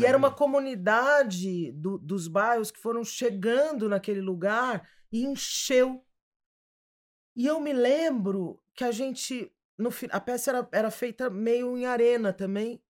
E 0.00 0.06
era 0.06 0.16
uma 0.18 0.30
comunidade 0.34 1.70
do- 1.72 1.98
dos 1.98 2.26
bairros 2.28 2.70
que 2.70 2.80
foram 2.80 3.04
chegando 3.04 3.88
naquele 3.88 4.20
lugar 4.20 4.88
e 5.12 5.24
encheu. 5.24 6.04
E 7.36 7.46
eu 7.46 7.60
me 7.60 7.72
lembro 7.72 8.60
que 8.74 8.84
a 8.84 8.90
gente. 8.90 9.52
No, 9.76 9.90
a 10.10 10.20
peça 10.20 10.50
era, 10.50 10.68
era 10.72 10.90
feita 10.90 11.30
meio 11.30 11.76
em 11.78 11.86
arena 11.86 12.32
também, 12.32 12.82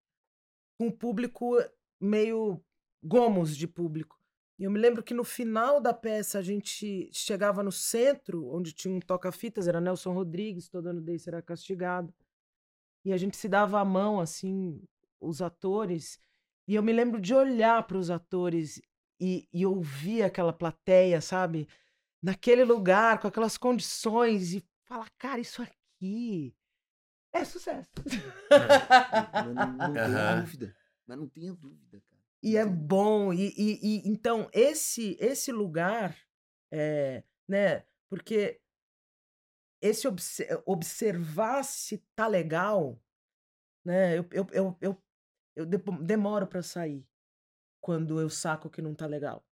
com 0.78 0.86
o 0.88 0.92
público 0.92 1.56
meio 2.00 2.64
gomos 3.02 3.56
de 3.56 3.66
público. 3.66 4.18
E 4.58 4.64
eu 4.64 4.70
me 4.70 4.78
lembro 4.78 5.02
que 5.02 5.14
no 5.14 5.22
final 5.22 5.80
da 5.80 5.94
peça 5.94 6.38
a 6.38 6.42
gente 6.42 7.08
chegava 7.12 7.62
no 7.62 7.70
centro, 7.70 8.48
onde 8.52 8.72
tinha 8.72 8.92
um 8.92 8.98
toca-fitas, 8.98 9.68
era 9.68 9.80
Nelson 9.80 10.12
Rodrigues, 10.12 10.68
todo 10.68 10.88
ano 10.88 11.00
desse 11.00 11.28
era 11.28 11.40
castigado. 11.40 12.12
E 13.04 13.12
a 13.12 13.16
gente 13.16 13.36
se 13.36 13.48
dava 13.48 13.80
a 13.80 13.84
mão, 13.84 14.20
assim, 14.20 14.82
os 15.20 15.40
atores. 15.40 16.18
E 16.66 16.74
eu 16.74 16.82
me 16.82 16.92
lembro 16.92 17.20
de 17.20 17.32
olhar 17.34 17.86
para 17.86 17.96
os 17.98 18.10
atores 18.10 18.80
e, 19.20 19.48
e 19.52 19.64
ouvir 19.64 20.24
aquela 20.24 20.52
plateia, 20.52 21.20
sabe? 21.20 21.68
Naquele 22.20 22.64
lugar, 22.64 23.20
com 23.20 23.28
aquelas 23.28 23.56
condições, 23.56 24.52
e 24.52 24.64
falar, 24.84 25.08
cara, 25.16 25.40
isso 25.40 25.62
aqui 25.62 26.52
é 27.32 27.44
sucesso. 27.44 27.88
Mas 28.50 29.54
não, 29.54 29.54
não 29.54 29.94
tenho 29.94 29.98
Aham. 29.98 30.40
dúvida. 30.40 30.76
Mas 31.06 31.18
não 31.18 31.28
tenha 31.28 31.54
dúvida. 31.54 32.02
E 32.42 32.56
é 32.56 32.64
bom. 32.64 33.32
E, 33.32 33.48
e- 33.56 33.80
e, 33.82 34.08
então, 34.08 34.48
esse 34.52 35.16
esse 35.20 35.50
lugar, 35.52 36.16
é, 36.72 37.22
né? 37.48 37.84
Porque 38.08 38.60
esse 39.80 40.06
obse- 40.08 40.48
observar 40.66 41.62
se 41.64 41.98
tá 42.14 42.26
legal, 42.26 43.00
né? 43.84 44.18
Eu, 44.18 44.26
eu, 44.32 44.46
eu, 44.52 44.76
eu, 44.80 45.02
eu 45.56 45.66
demoro 45.66 46.46
para 46.46 46.62
sair 46.62 47.06
quando 47.80 48.20
eu 48.20 48.28
saco 48.28 48.70
que 48.70 48.82
não 48.82 48.94
tá 48.94 49.06
legal. 49.06 49.44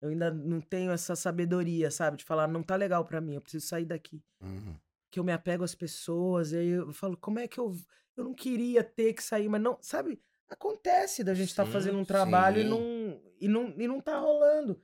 Eu 0.00 0.10
ainda 0.10 0.30
não 0.32 0.60
tenho 0.60 0.92
essa 0.92 1.16
sabedoria, 1.16 1.90
sabe? 1.90 2.18
De 2.18 2.24
falar, 2.24 2.46
não 2.46 2.62
tá 2.62 2.76
legal 2.76 3.04
para 3.04 3.20
mim, 3.20 3.34
eu 3.34 3.40
preciso 3.40 3.66
sair 3.66 3.84
daqui. 3.84 4.22
Uhum. 4.40 4.76
Que 5.10 5.18
eu 5.18 5.24
me 5.24 5.32
apego 5.32 5.64
às 5.64 5.74
pessoas, 5.74 6.52
e 6.52 6.58
aí 6.58 6.68
eu 6.68 6.92
falo, 6.92 7.16
como 7.16 7.38
é 7.38 7.48
que 7.48 7.58
eu. 7.58 7.74
Eu 8.16 8.24
não 8.24 8.34
queria 8.34 8.82
ter 8.82 9.14
que 9.14 9.22
sair, 9.22 9.48
mas 9.48 9.60
não. 9.60 9.78
Sabe? 9.80 10.20
Acontece 10.48 11.22
da 11.22 11.34
gente 11.34 11.50
estar 11.50 11.66
Sim, 11.66 11.72
fazendo 11.72 11.98
um 11.98 12.04
trabalho 12.04 12.60
e 12.60 12.64
não, 12.64 13.20
e, 13.40 13.48
não, 13.48 13.68
e 13.78 13.86
não 13.86 14.00
tá 14.00 14.18
rolando. 14.18 14.80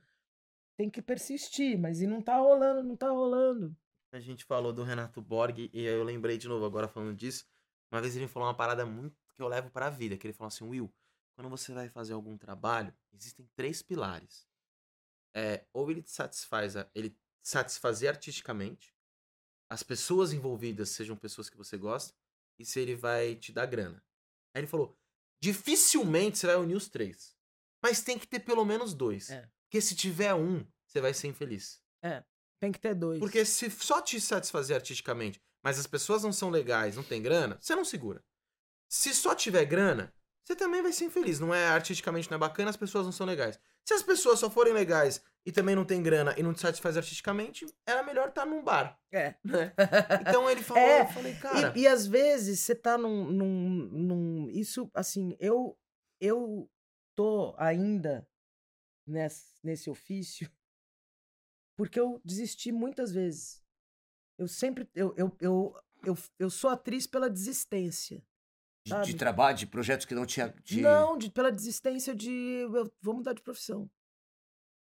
Tem 0.77 0.89
que 0.89 1.01
persistir, 1.01 1.77
mas 1.79 2.01
e 2.01 2.07
não 2.07 2.21
tá 2.21 2.37
rolando, 2.37 2.83
não 2.83 2.95
tá 2.95 3.09
rolando. 3.09 3.75
A 4.11 4.19
gente 4.19 4.45
falou 4.45 4.71
do 4.71 4.83
Renato 4.83 5.21
Borg 5.21 5.69
e 5.73 5.83
eu 5.83 6.03
lembrei 6.03 6.37
de 6.37 6.47
novo 6.47 6.65
agora 6.65 6.87
falando 6.87 7.15
disso. 7.15 7.45
Uma 7.91 8.01
vez 8.01 8.15
ele 8.15 8.27
falou 8.27 8.47
uma 8.47 8.55
parada 8.55 8.85
muito 8.85 9.15
que 9.35 9.41
eu 9.41 9.47
levo 9.47 9.69
pra 9.69 9.89
vida, 9.89 10.17
que 10.17 10.25
ele 10.27 10.33
falou 10.33 10.47
assim, 10.47 10.65
Will, 10.65 10.93
quando 11.35 11.49
você 11.49 11.73
vai 11.73 11.89
fazer 11.89 12.13
algum 12.13 12.37
trabalho, 12.37 12.93
existem 13.13 13.49
três 13.55 13.81
pilares. 13.81 14.47
É, 15.35 15.65
ou 15.73 15.89
ele 15.91 16.01
te 16.01 16.11
satisfaz, 16.11 16.77
a- 16.77 16.89
ele 16.95 17.17
satisfazer 17.43 18.09
artisticamente, 18.09 18.95
as 19.69 19.83
pessoas 19.83 20.31
envolvidas 20.31 20.89
sejam 20.89 21.17
pessoas 21.17 21.49
que 21.49 21.57
você 21.57 21.77
gosta, 21.77 22.13
e 22.57 22.63
se 22.65 22.79
ele 22.79 22.95
vai 22.95 23.35
te 23.35 23.51
dar 23.51 23.65
grana. 23.65 24.01
Aí 24.53 24.61
ele 24.61 24.67
falou, 24.67 24.97
dificilmente 25.45 26.39
você 26.39 26.47
vai 26.47 26.55
unir 26.55 26.75
os 26.75 26.89
três. 26.89 27.35
Mas 27.81 28.01
tem 28.01 28.17
que 28.17 28.27
ter 28.27 28.39
pelo 28.39 28.65
menos 28.65 28.95
dois. 28.95 29.29
É. 29.29 29.47
Porque 29.63 29.79
se 29.79 29.95
tiver 29.95 30.33
um, 30.33 30.65
você 30.87 30.99
vai 30.99 31.13
ser 31.13 31.27
infeliz. 31.27 31.79
Tem 32.59 32.71
que 32.71 32.79
ter 32.79 32.95
dois. 32.95 33.19
Porque 33.19 33.45
se 33.45 33.69
só 33.69 34.01
te 34.01 34.19
satisfazer 34.19 34.75
artisticamente, 34.75 35.39
mas 35.61 35.77
as 35.77 35.85
pessoas 35.85 36.23
não 36.23 36.33
são 36.33 36.49
legais, 36.49 36.95
não 36.95 37.03
tem 37.03 37.21
grana, 37.21 37.59
você 37.61 37.75
não 37.75 37.85
segura. 37.85 38.23
Se 38.89 39.13
só 39.13 39.35
tiver 39.35 39.65
grana, 39.65 40.11
você 40.45 40.55
também 40.55 40.81
vai 40.81 40.93
ser 40.93 41.05
infeliz. 41.05 41.39
Não 41.39 41.53
é 41.53 41.67
artisticamente 41.67 42.29
não 42.29 42.35
é 42.35 42.39
bacana, 42.39 42.69
as 42.69 42.77
pessoas 42.77 43.05
não 43.05 43.11
são 43.11 43.25
legais. 43.25 43.59
Se 43.83 43.93
as 43.95 44.03
pessoas 44.03 44.39
só 44.39 44.49
forem 44.49 44.73
legais 44.73 45.21
e 45.45 45.51
também 45.51 45.75
não 45.75 45.83
tem 45.83 46.01
grana 46.03 46.35
e 46.37 46.43
não 46.43 46.53
te 46.53 46.61
satisfaz 46.61 46.95
artisticamente, 46.95 47.65
era 47.85 48.03
melhor 48.03 48.29
estar 48.29 48.45
num 48.45 48.63
bar. 48.63 48.99
É. 49.11 49.35
Né? 49.43 49.73
Então 50.21 50.49
ele 50.49 50.61
falou, 50.61 50.83
É, 50.83 51.01
eu 51.01 51.07
falei, 51.07 51.35
cara. 51.35 51.73
E, 51.75 51.81
e 51.81 51.87
às 51.87 52.05
vezes 52.05 52.59
você 52.59 52.75
tá 52.75 52.97
num, 52.97 53.25
num, 53.25 53.49
num- 53.91 54.49
Isso, 54.51 54.89
assim, 54.93 55.35
eu, 55.39 55.77
eu 56.21 56.69
tô 57.15 57.55
ainda 57.57 58.27
nesse, 59.07 59.55
nesse 59.63 59.89
ofício 59.89 60.49
porque 61.75 61.99
eu 61.99 62.21
desisti 62.23 62.71
muitas 62.71 63.11
vezes. 63.11 63.63
Eu 64.37 64.47
sempre. 64.47 64.89
Eu, 64.93 65.13
eu, 65.17 65.35
eu, 65.39 65.75
eu, 66.03 66.17
eu 66.39 66.49
sou 66.49 66.69
atriz 66.69 67.05
pela 67.07 67.29
desistência. 67.29 68.23
De, 68.85 69.01
de 69.01 69.15
trabalho, 69.15 69.57
de 69.57 69.65
projetos 69.65 70.05
que 70.05 70.13
não 70.13 70.25
tinha. 70.27 70.53
De... 70.63 70.79
Não, 70.81 71.17
de- 71.17 71.31
pela 71.31 71.51
desistência 71.51 72.13
de. 72.13 72.29
Eu 72.29 72.91
vou 73.01 73.15
mudar 73.15 73.33
de 73.33 73.41
profissão. 73.41 73.89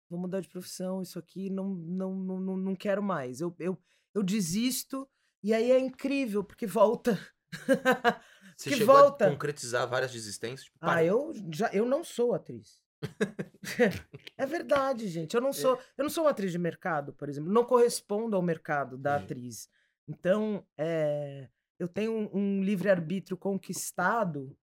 Vou 0.08 0.20
mudar 0.20 0.40
de 0.40 0.48
profissão, 0.48 1.02
isso 1.02 1.18
aqui 1.18 1.50
não, 1.50 1.68
não, 1.68 2.14
não, 2.14 2.56
não, 2.56 2.76
quero 2.76 3.02
mais. 3.02 3.40
Eu, 3.40 3.54
eu, 3.58 3.76
eu 4.14 4.22
desisto 4.22 5.06
e 5.42 5.52
aí 5.52 5.70
é 5.70 5.78
incrível, 5.78 6.42
porque 6.44 6.66
volta. 6.66 7.18
Você 8.56 8.70
que 8.70 8.76
chegou 8.76 8.96
volta. 8.96 9.26
a 9.26 9.30
concretizar 9.30 9.86
várias 9.88 10.12
desistências? 10.12 10.64
Tipo, 10.64 10.78
Ah, 10.80 11.04
eu 11.04 11.32
já 11.52 11.68
eu 11.72 11.84
não 11.84 12.02
sou 12.02 12.34
atriz. 12.34 12.80
é 14.36 14.46
verdade, 14.46 15.08
gente. 15.08 15.34
Eu 15.34 15.40
não 15.40 15.52
sou, 15.52 15.78
eu 15.96 16.02
não 16.04 16.10
sou 16.10 16.24
uma 16.24 16.30
atriz 16.30 16.50
de 16.52 16.58
mercado, 16.58 17.12
por 17.12 17.28
exemplo. 17.28 17.52
Não 17.52 17.64
correspondo 17.64 18.34
ao 18.34 18.42
mercado 18.42 18.96
da 18.96 19.16
Entendi. 19.16 19.24
atriz. 19.32 19.68
Então, 20.08 20.66
é, 20.76 21.48
eu 21.78 21.88
tenho 21.88 22.12
um, 22.12 22.30
um 22.36 22.62
livre-arbítrio 22.62 23.36
conquistado, 23.36 24.56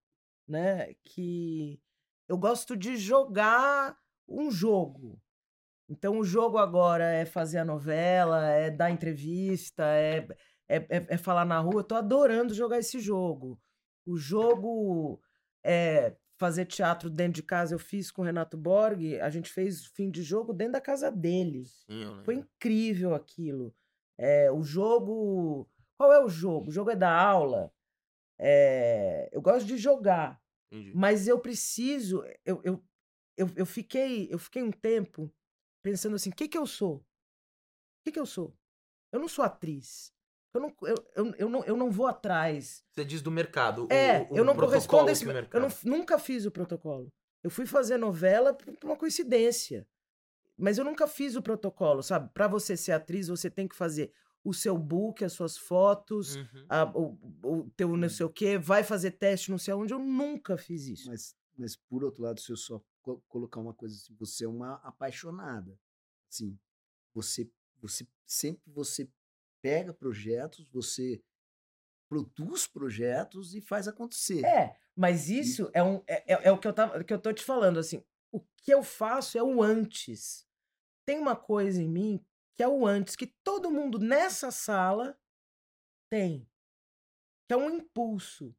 né? 0.47 0.93
Que 1.03 1.80
eu 2.28 2.38
gosto 2.38 2.76
de 2.76 2.97
jogar 2.97 3.97
um 4.28 4.49
jogo. 4.51 5.20
Então, 5.88 6.18
o 6.20 6.24
jogo 6.26 6.57
agora 6.57 7.05
é 7.05 7.26
fazer 7.26 7.59
a 7.59 7.66
novela, 7.66 8.47
é 8.49 8.72
dar 8.72 8.89
entrevista, 8.89 9.84
é, 9.86 10.28
é, 10.68 10.78
é- 10.78 11.05
é 11.09 11.18
falar 11.18 11.45
na 11.45 11.59
rua. 11.59 11.82
Eu 11.82 11.84
tô 11.84 11.95
adorando 11.95 12.53
jogar 12.55 12.80
esse 12.80 12.99
jogo. 12.99 13.59
O 14.05 14.18
jogo 14.18 15.22
é 15.63 16.16
fazer 16.38 16.66
teatro 16.66 17.09
dentro 17.09 17.34
de 17.34 17.43
casa. 17.43 17.76
Eu 17.76 17.80
fiz 17.80 18.09
com 18.11 18.24
o 18.24 18.26
Renato 18.26 18.57
Borg. 18.57 19.20
A 19.22 19.30
gente 19.30 19.49
fez 19.51 19.86
fim 19.86 20.09
de 20.09 20.24
jogo 20.24 20.53
dentro 20.53 20.74
da 20.74 20.82
casa 20.82 21.11
dele. 21.11 21.66
Sim, 21.66 22.20
Foi 22.24 22.36
incrível 22.36 23.13
aquilo. 23.13 23.74
É, 24.18 24.51
o 24.51 24.63
jogo. 24.63 25.70
Qual 25.98 26.12
é 26.12 26.24
o 26.24 26.30
jogo? 26.30 26.70
O 26.70 26.72
jogo 26.72 26.91
é 26.91 26.96
da 26.96 27.12
aula. 27.12 27.72
É, 28.38 29.30
eu 29.32 29.41
gosto 29.41 29.66
de 29.66 29.78
jogar, 29.78 30.41
Entendi. 30.72 30.91
mas 30.96 31.28
eu 31.28 31.39
preciso. 31.39 32.24
Eu, 32.46 32.62
eu, 32.64 32.84
eu, 33.38 33.50
eu 33.56 33.66
fiquei, 33.66 34.28
eu 34.32 34.38
fiquei 34.38 34.62
um 34.62 34.72
tempo 34.72 35.32
pensando 35.82 36.16
assim: 36.16 36.30
o 36.30 36.36
que, 36.36 36.48
que 36.48 36.58
eu 36.58 36.68
sou? 36.68 36.98
O 36.98 37.04
que, 38.04 38.12
que 38.12 38.20
eu 38.20 38.26
sou? 38.26 38.54
Eu 39.12 39.20
não 39.20 39.28
sou 39.28 39.43
atriz. 39.46 40.14
Eu 40.54 40.62
não, 40.62 40.76
eu, 40.84 40.96
eu, 41.16 41.36
eu, 41.38 41.50
não, 41.50 41.64
eu 41.66 41.78
não 41.78 41.89
vou 41.91 42.08
atrás. 42.08 42.84
Você 42.91 43.04
diz 43.06 43.22
do 43.22 43.32
mercado. 43.32 43.86
o- 43.86 43.93
É, 43.93 44.28
o, 44.30 44.38
eu 44.38 44.43
não 44.46 44.56
correspondo 44.56 45.10
a 45.10 45.12
esse. 45.12 45.26
o 45.26 45.32
Eu 45.32 45.60
não- 45.62 45.70
nunca 45.84 46.18
fiz 46.20 46.46
o 46.46 46.52
protocolo. 46.52 47.08
Eu 47.43 47.50
fui 47.50 47.66
fazer 47.66 47.98
novela 47.98 48.54
por 48.54 48.74
uma 48.84 48.96
coincidência. 48.98 49.88
Mas 50.58 50.78
eu 50.78 50.86
nunca 50.86 51.06
fiz 51.08 51.36
o 51.36 51.41
protocolo, 51.41 52.02
sabe? 52.02 52.30
Pra 52.34 52.48
você 52.48 52.78
ser 52.78 52.93
atriz, 52.93 53.28
você 53.28 53.50
tem 53.50 53.68
que 53.68 53.76
fazer 53.76 54.14
o 54.46 54.54
seu 54.54 54.78
book, 54.78 55.26
as 55.26 55.34
suas 55.34 55.58
fotos, 55.58 56.36
Uhum. 56.38 56.66
a- 56.70 56.91
o, 56.98 57.18
o 57.43 57.70
teu 57.76 57.98
não 57.98 58.08
sei 58.10 58.26
o 58.26 58.30
quê, 58.30 58.58
vai 58.58 58.84
fazer 58.84 59.12
teste 59.12 59.50
não 59.52 59.58
sei 59.58 59.74
aonde. 59.74 59.91
Eu 59.93 60.00
nunca 60.00 60.56
fiz 60.58 60.86
isso. 60.88 61.10
Mas, 61.10 61.36
mas 61.58 61.76
por 61.76 62.04
outro 62.04 62.22
lado, 62.24 62.39
se 62.39 62.52
eu 62.52 62.56
só 62.58 62.80
co- 63.02 63.22
colocar 63.28 63.60
uma 63.60 63.74
coisa 63.74 63.96
assim, 63.96 64.14
você 64.18 64.46
é 64.46 64.48
uma 64.48 64.76
apaixonada. 64.84 65.78
Assim, 66.32 66.58
você, 67.14 67.50
você 67.82 68.08
sempre 68.26 68.72
você 68.72 69.10
pega 69.62 69.91
projetos, 69.93 70.70
você 70.70 71.22
produz 72.08 72.68
projetos 72.68 73.56
e 73.56 73.62
faz 73.62 73.88
acontecer. 73.88 74.46
É, 74.46 74.78
mas 74.96 75.30
isso 75.30 75.70
é, 75.74 75.84
um, 75.84 76.02
é, 76.08 76.34
é- 76.34 76.48
é 76.48 76.52
o 76.52 76.58
que 76.58 76.68
eu, 76.68 76.74
tava, 76.74 77.04
que 77.04 77.14
eu 77.14 77.20
tô 77.20 77.34
te 77.34 77.43
falando, 77.43 77.80
assim. 77.80 78.04
O 78.32 78.39
que 78.58 78.72
eu 78.74 78.84
faço 78.84 79.38
é 79.38 79.43
o 79.43 79.62
antes. 79.64 80.46
Tem 81.06 81.18
uma 81.20 81.36
coisa 81.36 81.82
em 81.82 81.89
mim 81.89 82.24
que 82.56 82.64
é 82.64 82.68
o 82.68 82.86
antes, 82.86 83.16
que 83.16 83.28
todo 83.43 83.72
mundo 83.72 83.99
nessa 83.99 84.51
sala 84.51 85.18
tem. 86.10 86.47
Que 87.47 87.53
é 87.53 87.58
um 87.58 87.70
impulso 87.70 88.56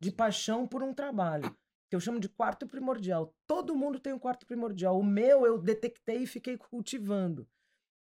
de 0.00 0.12
paixão 0.12 0.66
por 0.66 0.82
um 0.82 0.94
trabalho. 0.94 1.56
Que 1.88 1.96
eu 1.96 2.00
chamo 2.00 2.20
de 2.20 2.28
quarto 2.28 2.66
primordial. 2.66 3.34
Todo 3.46 3.74
mundo 3.74 3.98
tem 3.98 4.12
um 4.12 4.18
quarto 4.18 4.46
primordial. 4.46 4.98
O 4.98 5.04
meu 5.04 5.44
eu 5.44 5.58
detectei 5.58 6.22
e 6.22 6.26
fiquei 6.26 6.56
cultivando. 6.58 7.48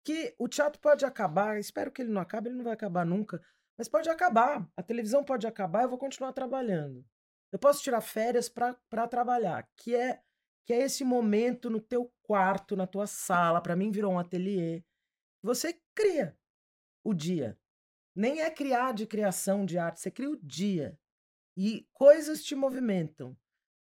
Que 0.03 0.36
o 0.38 0.47
teatro 0.47 0.79
pode 0.79 1.03
acabar, 1.03 1.59
espero 1.59 1.91
que 1.91 2.01
ele 2.01 2.11
não 2.11 2.21
acabe, 2.21 2.49
ele 2.49 2.57
não 2.57 2.63
vai 2.63 2.73
acabar 2.73 3.05
nunca. 3.05 3.43
Mas 3.77 3.89
pode 3.89 4.09
acabar. 4.09 4.67
A 4.77 4.83
televisão 4.83 5.23
pode 5.23 5.45
acabar, 5.45 5.83
eu 5.83 5.89
vou 5.89 5.97
continuar 5.97 6.31
trabalhando. 6.31 7.03
Eu 7.51 7.59
posso 7.59 7.83
tirar 7.83 8.01
férias 8.01 8.47
para 8.47 9.07
trabalhar, 9.07 9.67
que 9.75 9.95
é 9.95 10.21
que 10.65 10.73
é 10.73 10.81
esse 10.81 11.03
momento 11.03 11.69
no 11.69 11.79
teu 11.79 12.11
quarto, 12.23 12.75
na 12.75 12.88
tua 12.88 13.05
sala, 13.05 13.61
para 13.61 13.75
mim 13.75 13.91
virou 13.91 14.13
um 14.13 14.19
ateliê. 14.19 14.83
Você 15.45 15.79
cria 15.93 16.35
o 17.03 17.13
dia. 17.13 17.55
Nem 18.15 18.41
é 18.41 18.49
criar 18.49 18.93
de 18.93 19.05
criação 19.05 19.63
de 19.63 19.77
arte, 19.77 20.01
você 20.01 20.09
cria 20.09 20.31
o 20.31 20.39
dia. 20.41 20.97
E 21.55 21.87
coisas 21.93 22.43
te 22.43 22.55
movimentam. 22.55 23.37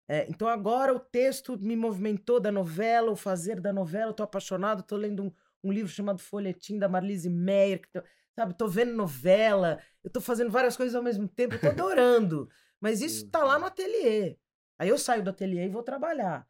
É, 0.07 0.27
então 0.29 0.47
agora 0.47 0.93
o 0.93 0.99
texto 0.99 1.57
me 1.57 1.75
movimentou 1.75 2.39
da 2.39 2.51
novela, 2.51 3.09
o 3.09 3.15
fazer 3.15 3.59
da 3.59 3.73
novela, 3.73 4.11
eu 4.11 4.13
tô 4.13 4.21
apaixonado, 4.21 4.83
tô 4.83 4.95
lendo 4.95 5.23
um, 5.23 5.31
um 5.63 5.71
livro 5.71 5.91
chamado 5.91 6.19
Folhetim 6.19 6.77
da 6.77 6.87
Marlise 6.87 7.27
Meyer, 7.29 7.81
que 7.81 8.03
sabe, 8.35 8.53
tô 8.53 8.67
vendo 8.67 8.93
novela, 8.93 9.81
eu 10.03 10.11
tô 10.11 10.21
fazendo 10.21 10.51
várias 10.51 10.77
coisas 10.77 10.93
ao 10.93 11.01
mesmo 11.01 11.27
tempo, 11.27 11.55
eu 11.55 11.59
tô 11.59 11.69
adorando. 11.73 12.47
Mas 12.79 13.01
isso 13.01 13.27
tá 13.29 13.43
lá 13.43 13.57
no 13.57 13.65
ateliê. 13.65 14.37
Aí 14.77 14.89
eu 14.89 14.97
saio 14.99 15.23
do 15.23 15.31
ateliê 15.31 15.65
e 15.65 15.69
vou 15.69 15.81
trabalhar. 15.81 16.47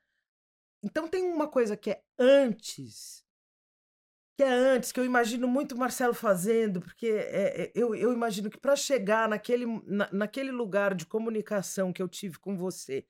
Então 0.83 1.07
tem 1.07 1.23
uma 1.31 1.47
coisa 1.47 1.77
que 1.77 1.91
é 1.91 2.03
antes, 2.19 3.25
que 4.37 4.43
é 4.43 4.49
antes, 4.49 4.91
que 4.91 4.99
eu 4.99 5.05
imagino 5.05 5.47
muito 5.47 5.73
o 5.73 5.77
Marcelo 5.79 6.13
fazendo, 6.13 6.79
porque 6.79 7.07
é- 7.07 7.63
é- 7.63 7.71
eu, 7.75 7.95
eu 7.95 8.13
imagino 8.13 8.49
que 8.51 8.59
para 8.59 8.75
chegar 8.75 9.27
naquele, 9.27 9.65
na- 9.85 10.09
naquele 10.11 10.51
lugar 10.51 10.93
de 10.93 11.05
comunicação 11.07 11.91
que 11.91 12.01
eu 12.01 12.07
tive 12.07 12.37
com 12.39 12.55
você, 12.55 13.03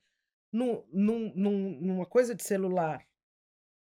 num, 0.52 0.84
num- 0.92 1.32
num- 1.36 1.80
numa 1.80 2.06
coisa 2.06 2.34
de 2.34 2.42
celular, 2.44 3.06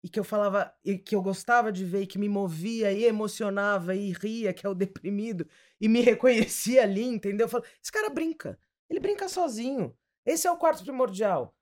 e 0.04 0.10
que 0.10 0.20
eu 0.20 0.24
falava, 0.24 0.74
e 0.86 0.98
que 0.98 1.16
eu 1.16 1.22
gostava 1.22 1.72
de 1.72 1.86
ver, 1.86 2.04
e 2.04 2.08
que 2.08 2.20
me 2.20 2.30
movia 2.30 2.92
e 2.92 3.06
emocionava 3.06 3.96
e 3.96 4.12
ria, 4.14 4.54
que 4.54 4.66
é 4.66 4.70
o 4.70 4.76
deprimido, 4.76 5.48
e 5.82 5.88
me 5.90 6.02
reconhecia 6.20 6.84
ali, 6.84 7.04
entendeu? 7.06 7.46
Eu 7.46 7.50
falo, 7.50 7.66
esse 7.82 7.92
cara 7.92 8.10
brinca, 8.10 8.60
ele 8.90 9.00
brinca 9.00 9.28
sozinho. 9.30 9.96
Esse 10.26 10.48
é 10.48 10.52
o 10.52 10.58
quarto 10.58 10.84
primordial. 10.84 11.56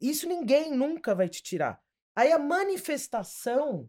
Isso 0.00 0.28
ninguém 0.28 0.74
nunca 0.74 1.14
vai 1.14 1.28
te 1.28 1.42
tirar. 1.42 1.82
Aí 2.16 2.32
a 2.32 2.38
manifestação 2.38 3.88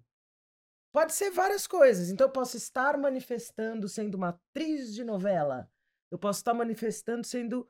pode 0.91 1.13
ser 1.13 1.31
várias 1.31 1.67
coisas. 1.67 2.09
Então 2.09 2.27
eu 2.27 2.31
posso 2.31 2.57
estar 2.57 2.97
manifestando 2.97 3.87
sendo 3.87 4.15
uma 4.15 4.29
atriz 4.29 4.93
de 4.93 5.03
novela. 5.03 5.69
Eu 6.11 6.17
posso 6.17 6.39
estar 6.39 6.53
manifestando 6.53 7.25
sendo 7.25 7.67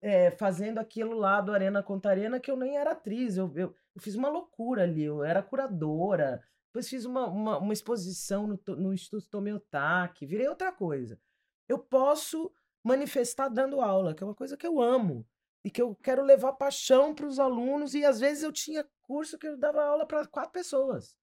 é, 0.00 0.30
fazendo 0.30 0.78
aquilo 0.78 1.14
lá 1.14 1.40
do 1.40 1.52
Arena 1.52 1.82
contra 1.82 2.10
Arena 2.10 2.40
que 2.40 2.50
eu 2.50 2.56
nem 2.56 2.76
era 2.76 2.92
atriz. 2.92 3.36
Eu, 3.36 3.50
eu, 3.56 3.74
eu 3.94 4.00
fiz 4.00 4.14
uma 4.14 4.28
loucura 4.28 4.82
ali. 4.82 5.04
Eu 5.04 5.24
era 5.24 5.42
curadora. 5.42 6.42
Depois 6.68 6.88
fiz 6.88 7.04
uma, 7.04 7.26
uma, 7.26 7.58
uma 7.58 7.72
exposição 7.72 8.46
no, 8.46 8.76
no 8.76 8.92
Instituto 8.92 9.28
Tomeotaki. 9.28 10.26
Virei 10.26 10.48
outra 10.48 10.72
coisa. 10.72 11.18
Eu 11.68 11.78
posso 11.78 12.52
manifestar 12.84 13.48
dando 13.48 13.80
aula, 13.80 14.14
que 14.14 14.22
é 14.22 14.26
uma 14.26 14.34
coisa 14.34 14.56
que 14.56 14.66
eu 14.66 14.80
amo 14.80 15.26
e 15.64 15.70
que 15.70 15.82
eu 15.82 15.96
quero 15.96 16.22
levar 16.22 16.52
paixão 16.52 17.14
para 17.14 17.26
os 17.26 17.40
alunos. 17.40 17.94
E 17.94 18.04
às 18.04 18.20
vezes 18.20 18.44
eu 18.44 18.52
tinha 18.52 18.86
curso 19.02 19.38
que 19.38 19.48
eu 19.48 19.56
dava 19.56 19.82
aula 19.82 20.06
para 20.06 20.26
quatro 20.26 20.52
pessoas. 20.52 21.16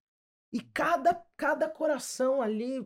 E 0.54 0.62
cada, 0.62 1.16
cada 1.36 1.68
coração 1.68 2.39
ali, 2.39 2.86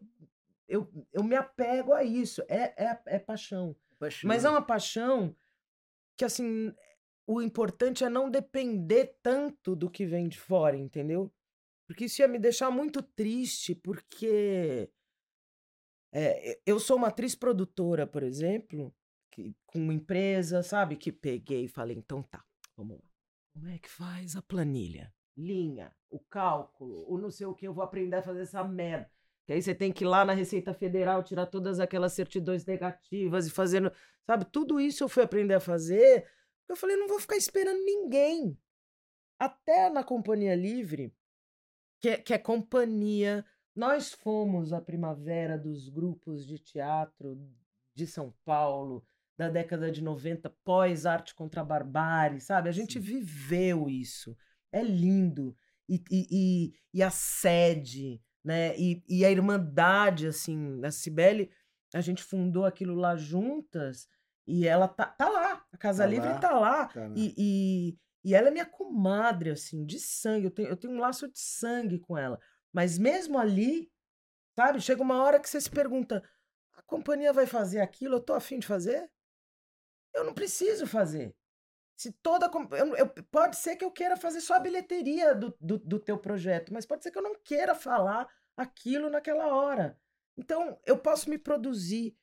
eu, 0.69 0.89
eu 1.11 1.21
me 1.21 1.35
apego 1.35 1.91
a 1.93 2.01
isso. 2.01 2.41
É, 2.47 2.73
é, 2.81 3.01
é 3.05 3.19
paixão. 3.19 3.75
Mas 4.23 4.45
é 4.45 4.49
uma 4.49 4.61
paixão 4.61 5.35
que, 6.15 6.23
assim, 6.23 6.73
o 7.27 7.41
importante 7.41 8.05
é 8.05 8.09
não 8.09 8.31
depender 8.31 9.17
tanto 9.21 9.75
do 9.75 9.89
que 9.89 10.05
vem 10.05 10.29
de 10.29 10.39
fora, 10.39 10.77
entendeu? 10.77 11.29
Porque 11.85 12.05
isso 12.05 12.21
ia 12.21 12.27
me 12.27 12.39
deixar 12.39 12.71
muito 12.71 13.01
triste, 13.01 13.75
porque 13.75 14.89
é, 16.13 16.59
eu 16.65 16.79
sou 16.79 16.95
uma 16.95 17.07
atriz 17.07 17.35
produtora, 17.35 18.07
por 18.07 18.23
exemplo, 18.23 18.95
que, 19.31 19.53
com 19.65 19.79
uma 19.79 19.93
empresa, 19.93 20.63
sabe? 20.63 20.95
Que 20.95 21.11
peguei 21.11 21.65
e 21.65 21.69
falei, 21.69 21.97
então 21.97 22.23
tá, 22.23 22.45
vamos 22.77 22.97
lá. 22.97 23.09
Como 23.53 23.67
é 23.67 23.77
que 23.77 23.89
faz 23.89 24.35
a 24.35 24.41
planilha? 24.41 25.13
Linha, 25.35 25.95
o 26.09 26.19
cálculo, 26.19 27.05
o 27.07 27.17
não 27.17 27.29
sei 27.29 27.45
o 27.45 27.53
que, 27.53 27.67
eu 27.67 27.73
vou 27.73 27.83
aprender 27.83 28.17
a 28.17 28.21
fazer 28.21 28.41
essa 28.41 28.63
merda. 28.63 29.09
Que 29.45 29.53
aí 29.53 29.61
você 29.61 29.73
tem 29.73 29.93
que 29.93 30.03
ir 30.03 30.07
lá 30.07 30.25
na 30.25 30.33
Receita 30.33 30.73
Federal 30.73 31.23
tirar 31.23 31.45
todas 31.45 31.79
aquelas 31.79 32.13
certidões 32.13 32.65
negativas 32.65 33.47
e 33.47 33.49
fazendo. 33.49 33.91
Sabe, 34.25 34.45
tudo 34.45 34.79
isso 34.79 35.03
eu 35.03 35.09
fui 35.09 35.23
aprender 35.23 35.53
a 35.53 35.59
fazer. 35.59 36.29
Eu 36.67 36.75
falei, 36.75 36.97
não 36.97 37.07
vou 37.07 37.19
ficar 37.19 37.37
esperando 37.37 37.81
ninguém. 37.83 38.57
Até 39.39 39.89
na 39.89 40.03
Companhia 40.03 40.53
Livre, 40.53 41.13
que 42.01 42.09
é, 42.09 42.17
que 42.17 42.33
é 42.33 42.37
companhia. 42.37 43.45
Nós 43.73 44.11
fomos 44.11 44.73
a 44.73 44.81
primavera 44.81 45.57
dos 45.57 45.87
grupos 45.87 46.45
de 46.45 46.59
teatro 46.59 47.39
de 47.95 48.05
São 48.05 48.33
Paulo, 48.43 49.05
da 49.37 49.49
década 49.49 49.91
de 49.91 50.03
90, 50.03 50.49
pós-arte 50.65 51.33
contra 51.33 51.61
a 51.61 51.63
barbárie, 51.63 52.41
sabe? 52.41 52.67
A 52.67 52.71
gente 52.71 52.93
Sim. 52.93 52.99
viveu 52.99 53.87
isso. 53.87 54.35
É 54.71 54.81
lindo. 54.81 55.55
E, 55.89 56.03
e, 56.11 56.73
e, 56.93 57.03
a 57.03 57.09
sede, 57.09 58.21
né? 58.43 58.77
E, 58.77 59.03
e 59.07 59.23
a 59.25 59.31
irmandade, 59.31 60.27
assim, 60.27 60.83
a 60.83 60.91
Cibele, 60.91 61.49
a 61.93 62.01
gente 62.01 62.21
fundou 62.23 62.65
aquilo 62.65 62.95
lá 62.95 63.15
juntas 63.15 64.07
e 64.45 64.67
ela 64.67 64.87
tá, 64.87 65.05
tá 65.05 65.29
lá. 65.29 65.65
A 65.71 65.77
Casa 65.77 66.03
Tá 66.03 66.09
Livre 66.09 66.29
lá, 66.29 66.39
tá 66.39 66.51
lá. 66.51 66.87
tá. 66.87 67.09
E, 67.15 67.33
e, 67.37 67.97
e 68.23 68.33
ela 68.33 68.47
é 68.47 68.51
minha 68.51 68.65
comadre, 68.65 69.51
assim, 69.51 69.85
de 69.85 69.99
sangue. 69.99 70.45
Eu 70.45 70.51
tenho, 70.51 70.69
eu 70.69 70.77
tenho 70.77 70.93
um 70.93 70.99
laço 70.99 71.27
de 71.31 71.39
sangue 71.39 71.99
com 71.99 72.17
ela. 72.17 72.39
Mas 72.73 72.97
mesmo 72.97 73.37
ali, 73.37 73.91
sabe? 74.55 74.81
Chega 74.81 75.01
uma 75.01 75.21
hora 75.23 75.39
que 75.39 75.49
você 75.49 75.59
se 75.61 75.69
pergunta: 75.69 76.23
a 76.73 76.81
companhia 76.83 77.31
vai 77.31 77.45
fazer 77.45 77.81
aquilo? 77.81 78.15
Eu 78.15 78.21
tô 78.21 78.33
afim 78.33 78.59
de 78.59 78.67
fazer? 78.67 79.09
Eu 80.13 80.23
não 80.23 80.33
preciso 80.33 80.87
fazer. 80.87 81.35
Se 81.97 82.11
toda. 82.11 82.49
eu- 82.77 82.95
eu- 82.95 83.09
pode 83.31 83.55
ser 83.57 83.75
que 83.75 83.83
eu 83.83 83.91
queira 83.91 84.15
fazer 84.15 84.39
só 84.39 84.53
a 84.55 84.59
bilheteria 84.59 85.33
do, 85.33 85.53
do, 85.59 85.77
do 85.79 85.99
teu 85.99 86.17
projeto, 86.17 86.71
mas 86.71 86.85
pode 86.85 87.01
ser 87.03 87.09
que 87.11 87.17
eu 87.17 87.23
não 87.23 87.35
queira 87.43 87.73
falar 87.73 88.29
aquilo 88.55 89.09
naquela 89.09 89.47
hora. 89.47 89.99
Então, 90.37 90.79
eu 90.85 90.97
posso 90.97 91.27
me 91.29 91.37
produzir, 91.39 92.15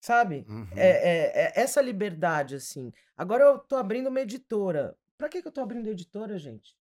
sabe? 0.00 0.44
Uhum. 0.48 0.66
É, 0.76 0.88
é- 0.88 1.48
é 1.48 1.52
essa 1.60 1.80
liberdade, 1.80 2.56
assim. 2.56 2.92
Agora 3.16 3.44
eu 3.44 3.58
tô 3.58 3.76
abrindo 3.76 4.08
uma 4.08 4.20
editora. 4.20 4.96
Pra 5.16 5.28
que, 5.28 5.40
que 5.40 5.46
eu 5.48 5.52
tô 5.52 5.60
abrindo 5.60 5.86
editora, 5.88 6.36
gente? 6.36 6.76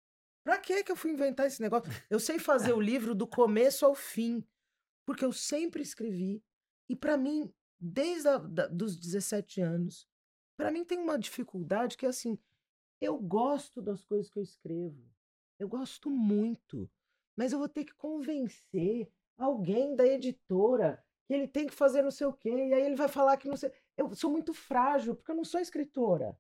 Pra 0.45 0.59
que, 0.59 0.83
que 0.85 0.93
eu 0.93 0.97
fui 0.97 1.11
inventar 1.11 1.47
esse 1.47 1.61
negócio? 1.63 1.91
Eu 2.11 2.21
sei 2.21 2.39
fazer 2.39 2.73
o 2.73 2.81
livro 2.81 3.15
do 3.15 3.27
começo 3.27 3.85
ao 3.87 3.95
fim, 3.95 4.45
porque 5.07 5.25
eu 5.25 5.33
sempre 5.33 5.83
escrevi. 5.83 6.43
E 6.89 6.97
pra 6.97 7.17
mim, 7.17 7.53
desde 7.79 8.29
a, 8.29 8.39
da- 8.39 8.67
dos 8.67 8.97
17 8.99 9.61
anos, 9.61 10.08
pra 10.59 10.73
mim 10.73 10.85
tem 10.85 10.99
uma 10.99 11.17
dificuldade 11.17 11.97
que 11.97 12.05
é 12.05 12.09
assim, 12.09 12.37
eu 13.01 13.17
gosto 13.17 13.81
das 13.81 14.05
coisas 14.05 14.29
que 14.29 14.39
eu 14.39 14.43
escrevo. 14.43 15.09
Eu 15.59 15.69
gosto 15.69 16.11
muito. 16.11 16.91
Mas 17.37 17.53
eu 17.53 17.59
vou 17.59 17.69
ter 17.69 17.85
que 17.85 17.95
convencer 17.95 19.09
alguém 19.39 19.95
da 19.95 20.05
editora 20.05 21.03
que 21.27 21.35
ele 21.35 21.47
tem 21.47 21.67
que 21.67 21.75
fazer 21.75 22.03
não 22.03 22.11
sei 22.11 22.27
o 22.27 22.33
quê. 22.33 22.51
E 22.51 22.75
aí 22.75 22.83
ele 22.83 22.97
vai 22.97 23.07
falar 23.07 23.37
que 23.37 23.49
não 23.49 23.57
sei. 23.57 23.71
Eu 23.97 24.13
sou 24.15 24.31
muito 24.31 24.53
frágil, 24.53 25.15
porque 25.15 25.31
eu 25.31 25.37
não 25.37 25.45
sou 25.45 25.61
escritora. 25.61 26.37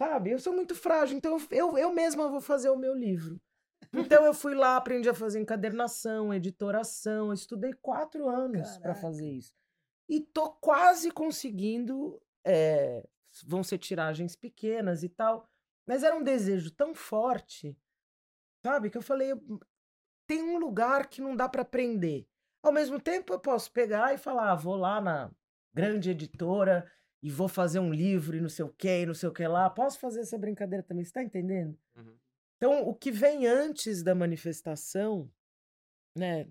Sabe? 0.00 0.32
Eu 0.32 0.38
sou 0.38 0.52
muito 0.52 0.74
frágil. 0.74 1.16
Então 1.16 1.38
eu, 1.50 1.78
eu, 1.78 1.92
mesma 1.92 2.28
vou 2.28 2.42
fazer 2.42 2.68
o 2.68 2.76
meu 2.76 2.94
livro. 2.94 3.40
Então 3.92 4.24
eu 4.26 4.34
fui 4.34 4.54
lá, 4.54 4.76
aprendi 4.76 5.08
a 5.08 5.14
fazer 5.14 5.40
encadernação, 5.40 6.34
editoração. 6.34 7.28
Eu 7.28 7.32
estudei 7.32 7.72
quatro 7.72 8.28
anos 8.28 8.76
para 8.78 8.94
fazer 8.94 9.30
isso. 9.30 9.54
E 10.08 10.20
tô 10.20 10.50
quase 10.50 11.10
conseguindo. 11.10 12.20
é, 12.44 13.02
vão 13.42 13.62
ser 13.62 13.78
tiragens 13.78 14.36
pequenas 14.36 15.02
e 15.02 15.08
tal. 15.08 15.48
Mas 15.86 16.02
era 16.02 16.16
um 16.16 16.22
desejo 16.22 16.70
tão 16.70 16.94
forte, 16.94 17.76
sabe? 18.64 18.90
Que 18.90 18.98
eu 18.98 19.02
falei, 19.02 19.32
"Eu- 19.32 19.60
tem 20.26 20.42
um 20.42 20.58
lugar 20.58 21.08
que 21.08 21.20
não 21.20 21.36
dá 21.36 21.48
para 21.48 21.62
aprender. 21.62 22.26
Ao 22.62 22.72
mesmo 22.72 23.00
tempo, 23.00 23.32
eu 23.32 23.38
posso 23.40 23.70
pegar 23.72 24.12
e 24.14 24.18
falar, 24.18 24.52
ah, 24.52 24.56
vou 24.56 24.76
lá 24.76 25.00
na 25.00 25.30
grande 25.72 26.10
editora 26.10 26.90
e 27.22 27.30
vou 27.30 27.48
fazer 27.48 27.78
um 27.78 27.92
livro 27.92 28.36
e 28.36 28.40
não 28.40 28.48
sei 28.48 28.64
o 28.64 28.70
que, 28.72 29.02
e 29.02 29.06
não 29.06 29.14
sei 29.14 29.28
o 29.28 29.32
que 29.32 29.46
lá. 29.46 29.70
Posso 29.70 29.98
fazer 30.00 30.20
essa 30.20 30.36
brincadeira 30.38 30.82
também, 30.82 31.04
você 31.04 31.12
tá 31.12 31.22
entendendo? 31.22 31.78
Uhum. 31.96 32.16
Então, 32.56 32.88
o 32.88 32.94
que 32.94 33.12
vem 33.12 33.46
antes 33.46 34.02
da 34.02 34.14
manifestação, 34.14 35.30
né, 36.16 36.48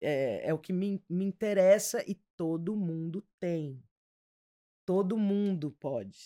é, 0.00 0.48
é 0.48 0.54
o 0.54 0.58
que 0.58 0.72
me, 0.72 1.02
me 1.08 1.24
interessa 1.24 2.02
e 2.08 2.14
todo 2.36 2.76
mundo 2.76 3.26
tem. 3.40 3.82
Todo 4.92 5.16
mundo 5.16 5.70
pode. 5.80 6.18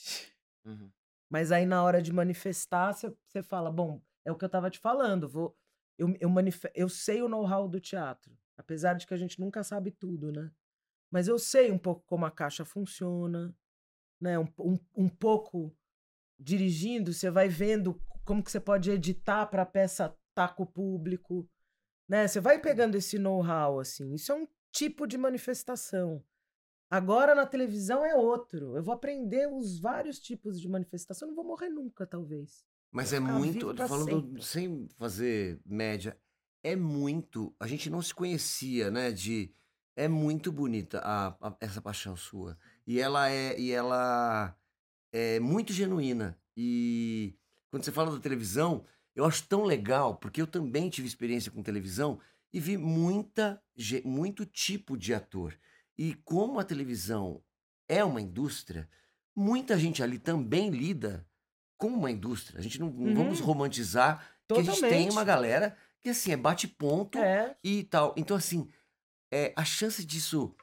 Uhum. 0.64 0.90
Mas 1.30 1.52
aí 1.52 1.64
na 1.64 1.84
hora 1.84 2.02
de 2.02 2.12
manifestar, 2.12 2.92
você 2.92 3.42
fala, 3.44 3.70
bom, 3.70 4.02
é 4.24 4.32
o 4.32 4.36
que 4.36 4.44
eu 4.44 4.48
tava 4.48 4.68
te 4.68 4.80
falando, 4.80 5.28
vou 5.28 5.56
eu, 5.96 6.12
eu, 6.20 6.28
manife- 6.28 6.72
eu 6.74 6.88
sei 6.88 7.22
o 7.22 7.28
know-how 7.28 7.68
do 7.68 7.78
teatro, 7.80 8.36
apesar 8.56 8.94
de 8.94 9.06
que 9.06 9.14
a 9.14 9.16
gente 9.16 9.38
nunca 9.40 9.62
sabe 9.62 9.92
tudo, 9.92 10.32
né? 10.32 10.50
Mas 11.12 11.28
eu 11.28 11.38
sei 11.38 11.70
um 11.70 11.78
pouco 11.78 12.02
como 12.06 12.26
a 12.26 12.30
caixa 12.30 12.64
funciona, 12.64 13.54
né? 14.20 14.36
Um, 14.36 14.48
um, 14.58 14.78
um 14.96 15.08
pouco 15.08 15.72
dirigindo, 16.36 17.12
você 17.12 17.30
vai 17.30 17.48
vendo 17.48 18.02
como 18.24 18.42
que 18.42 18.50
você 18.50 18.58
pode 18.58 18.90
editar 18.90 19.46
para 19.46 19.62
a 19.62 19.66
peça 19.66 20.12
estar 20.30 20.56
com 20.56 20.64
o 20.64 20.66
público, 20.66 21.48
né? 22.08 22.26
Você 22.26 22.40
vai 22.40 22.60
pegando 22.60 22.96
esse 22.96 23.16
know-how, 23.16 23.78
assim. 23.78 24.12
Isso 24.12 24.32
é 24.32 24.34
um 24.34 24.48
tipo 24.72 25.06
de 25.06 25.16
manifestação. 25.16 26.22
Agora 26.90 27.34
na 27.34 27.46
televisão 27.46 28.04
é 28.04 28.14
outro. 28.14 28.76
Eu 28.76 28.82
vou 28.82 28.94
aprender 28.94 29.48
os 29.52 29.78
vários 29.80 30.18
tipos 30.18 30.60
de 30.60 30.68
manifestação. 30.68 31.28
Não 31.28 31.34
vou 31.34 31.44
morrer 31.44 31.68
nunca, 31.68 32.06
talvez. 32.06 32.64
Mas 32.92 33.12
é 33.12 33.20
muito, 33.20 33.74
tô 33.74 33.88
falando 33.88 34.26
sempre. 34.26 34.42
sem 34.44 34.88
fazer 34.96 35.60
média, 35.66 36.16
é 36.62 36.74
muito, 36.76 37.54
a 37.60 37.66
gente 37.66 37.90
não 37.90 38.00
se 38.00 38.14
conhecia, 38.14 38.90
né, 38.90 39.10
de 39.12 39.52
é 39.94 40.08
muito 40.08 40.50
bonita 40.52 41.00
a, 41.00 41.28
a- 41.40 41.56
essa 41.60 41.80
paixão 41.82 42.16
sua. 42.16 42.56
E 42.86 42.98
ela 43.00 43.28
é 43.30 43.58
e 43.58 43.70
ela 43.72 44.56
é 45.12 45.38
muito 45.40 45.72
genuína. 45.72 46.38
E 46.56 47.34
quando 47.70 47.84
você 47.84 47.92
fala 47.92 48.10
da 48.12 48.20
televisão, 48.20 48.84
eu 49.14 49.24
acho 49.24 49.46
tão 49.48 49.64
legal, 49.64 50.16
porque 50.16 50.40
eu 50.40 50.46
também 50.46 50.88
tive 50.88 51.06
experiência 51.08 51.50
com 51.50 51.62
televisão 51.62 52.18
e 52.52 52.60
vi 52.60 52.76
muita 52.78 53.60
muito 54.04 54.46
tipo 54.46 54.96
de 54.96 55.12
ator. 55.12 55.54
E 55.98 56.14
como 56.14 56.58
a 56.58 56.64
televisão 56.64 57.42
é 57.88 58.04
uma 58.04 58.20
indústria, 58.20 58.88
muita 59.34 59.78
gente 59.78 60.02
ali 60.02 60.18
também 60.18 60.70
lida 60.70 61.26
com 61.78 61.88
uma 61.88 62.10
indústria. 62.10 62.58
A 62.58 62.62
gente 62.62 62.78
não, 62.80 62.88
não 62.90 63.14
vamos 63.14 63.40
Uhum. 63.40 63.46
romantizar 63.46 64.18
que 64.48 64.54
a 64.54 64.62
gente 64.62 64.80
tem 64.80 64.88
Totalmente. 64.90 65.10
uma 65.12 65.24
galera 65.24 65.76
que 66.00 66.08
assim 66.10 66.32
é 66.32 66.36
bate 66.36 66.68
ponto 66.68 67.18
É. 67.18 67.56
e 67.62 67.82
tal. 67.84 68.14
Então 68.16 68.36
assim, 68.36 68.68
é, 69.32 69.52
a 69.56 69.64
chance 69.64 70.04
disso 70.04 70.54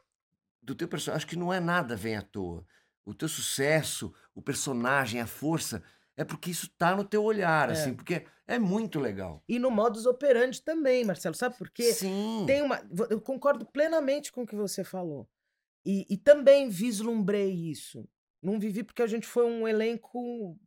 do 0.61 0.73
teu 0.75 0.88
personagem, 0.88 1.17
acho 1.17 1.27
que 1.27 1.36
não 1.36 1.51
é 1.53 1.59
nada 1.59 1.95
vem 1.95 2.15
à 2.15 2.21
toa. 2.21 2.65
O 3.05 3.13
teu 3.13 3.27
sucesso, 3.27 4.13
o 4.34 4.41
personagem, 4.41 5.19
a 5.19 5.27
força, 5.27 5.84
é 6.18 6.24
porque 6.24 6.51
isso 6.51 6.70
tá 6.78 6.95
no 6.95 7.03
teu 7.03 7.24
olhar, 7.24 7.70
É. 7.70 7.74
assim, 7.74 7.93
porque 7.93 8.26
é 8.47 8.59
muito 8.59 8.99
legal. 8.99 9.43
E 9.47 9.57
no 9.57 9.72
modus 9.72 10.05
operandi 10.05 10.61
também, 10.61 11.03
Marcelo. 11.03 11.36
Sabe 11.36 11.57
por 11.57 11.70
quê? 11.70 11.91
Sim. 11.93 12.43
Tem 12.45 12.61
uma. 12.61 12.82
Eu 13.09 13.20
concordo 13.22 13.66
plenamente 13.66 14.32
com 14.32 14.43
o 14.43 14.45
que 14.47 14.55
você 14.55 14.84
falou. 14.84 15.28
E, 15.86 16.05
e 16.09 16.18
também 16.18 16.70
vislumbrei 16.70 17.51
isso. 17.51 18.07
Não 18.41 18.59
vivi 18.59 18.84
porque 18.84 19.01
a 19.01 19.07
gente 19.07 19.26
foi 19.28 19.45
um 19.45 19.68
elenco 19.68 20.57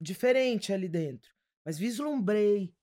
diferente 0.00 0.72
ali 0.72 0.88
dentro. 0.88 1.30
Mas 1.64 1.78
vislumbrei 1.78 2.74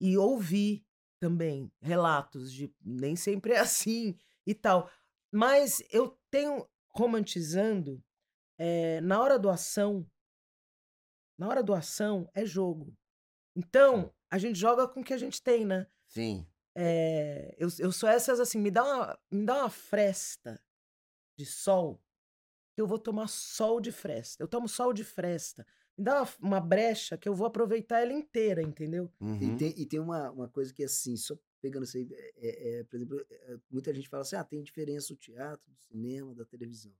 e 0.00 0.16
ouvi 0.18 0.84
também 1.20 1.70
relatos 1.80 2.52
de 2.52 2.70
nem 2.84 3.16
sempre 3.16 3.52
é 3.54 3.58
assim 3.60 4.16
e 4.46 4.54
tal. 4.54 4.90
Mas 5.32 5.82
eu 5.90 6.18
tenho 6.30 6.66
romantizando 6.88 8.02
eh, 8.58 9.00
na 9.00 9.20
hora 9.20 9.38
do 9.38 9.48
ação. 9.50 10.06
Na 11.38 11.48
hora 11.48 11.62
do 11.62 11.74
ação 11.74 12.28
é 12.34 12.44
jogo. 12.44 12.96
Então, 13.56 14.12
a 14.30 14.38
gente 14.38 14.58
joga 14.58 14.88
com 14.88 15.00
o 15.00 15.04
que 15.04 15.14
a 15.14 15.18
gente 15.18 15.42
tem, 15.42 15.64
né? 15.64 15.86
Sim. 16.06 16.46
É, 16.76 17.54
eu, 17.58 17.68
eu 17.78 17.92
sou 17.92 18.08
essas 18.08 18.40
assim, 18.40 18.58
me 18.58 18.70
dá, 18.70 18.84
uma, 18.84 19.18
me 19.30 19.46
dá 19.46 19.58
uma 19.58 19.70
fresta 19.70 20.60
de 21.38 21.46
sol, 21.46 22.00
que 22.74 22.80
eu 22.80 22.86
vou 22.86 22.98
tomar 22.98 23.28
sol 23.28 23.80
de 23.80 23.92
fresta. 23.92 24.42
Eu 24.42 24.48
tomo 24.48 24.68
sol 24.68 24.92
de 24.92 25.04
fresta. 25.04 25.66
Me 25.96 26.04
dá 26.04 26.22
uma, 26.22 26.28
uma 26.40 26.60
brecha 26.60 27.16
que 27.16 27.28
eu 27.28 27.34
vou 27.34 27.46
aproveitar 27.46 28.00
ela 28.00 28.12
inteira, 28.12 28.60
entendeu? 28.60 29.12
Uhum. 29.20 29.40
E 29.40 29.56
tem, 29.56 29.74
e 29.76 29.86
tem 29.86 30.00
uma, 30.00 30.30
uma 30.30 30.48
coisa 30.48 30.72
que 30.72 30.82
é 30.82 30.86
assim, 30.86 31.16
só 31.16 31.38
pegando 31.60 31.84
isso 31.84 31.96
aí, 31.96 32.06
é, 32.12 32.32
é, 32.36 32.80
é, 32.80 32.84
por 32.84 32.96
exemplo, 32.96 33.26
é, 33.30 33.56
muita 33.70 33.94
gente 33.94 34.08
fala 34.08 34.22
assim, 34.22 34.36
ah, 34.36 34.44
tem 34.44 34.62
diferença 34.62 35.12
o 35.12 35.16
teatro, 35.16 35.72
do 35.72 35.80
cinema, 35.80 36.34
da 36.34 36.44
televisão. 36.44 36.92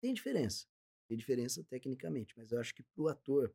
Tem 0.00 0.14
diferença. 0.14 0.66
Tem 1.12 1.18
diferença 1.18 1.62
tecnicamente, 1.64 2.32
mas 2.38 2.52
eu 2.52 2.58
acho 2.58 2.74
que 2.74 2.82
pro 2.82 3.06
ator, 3.06 3.54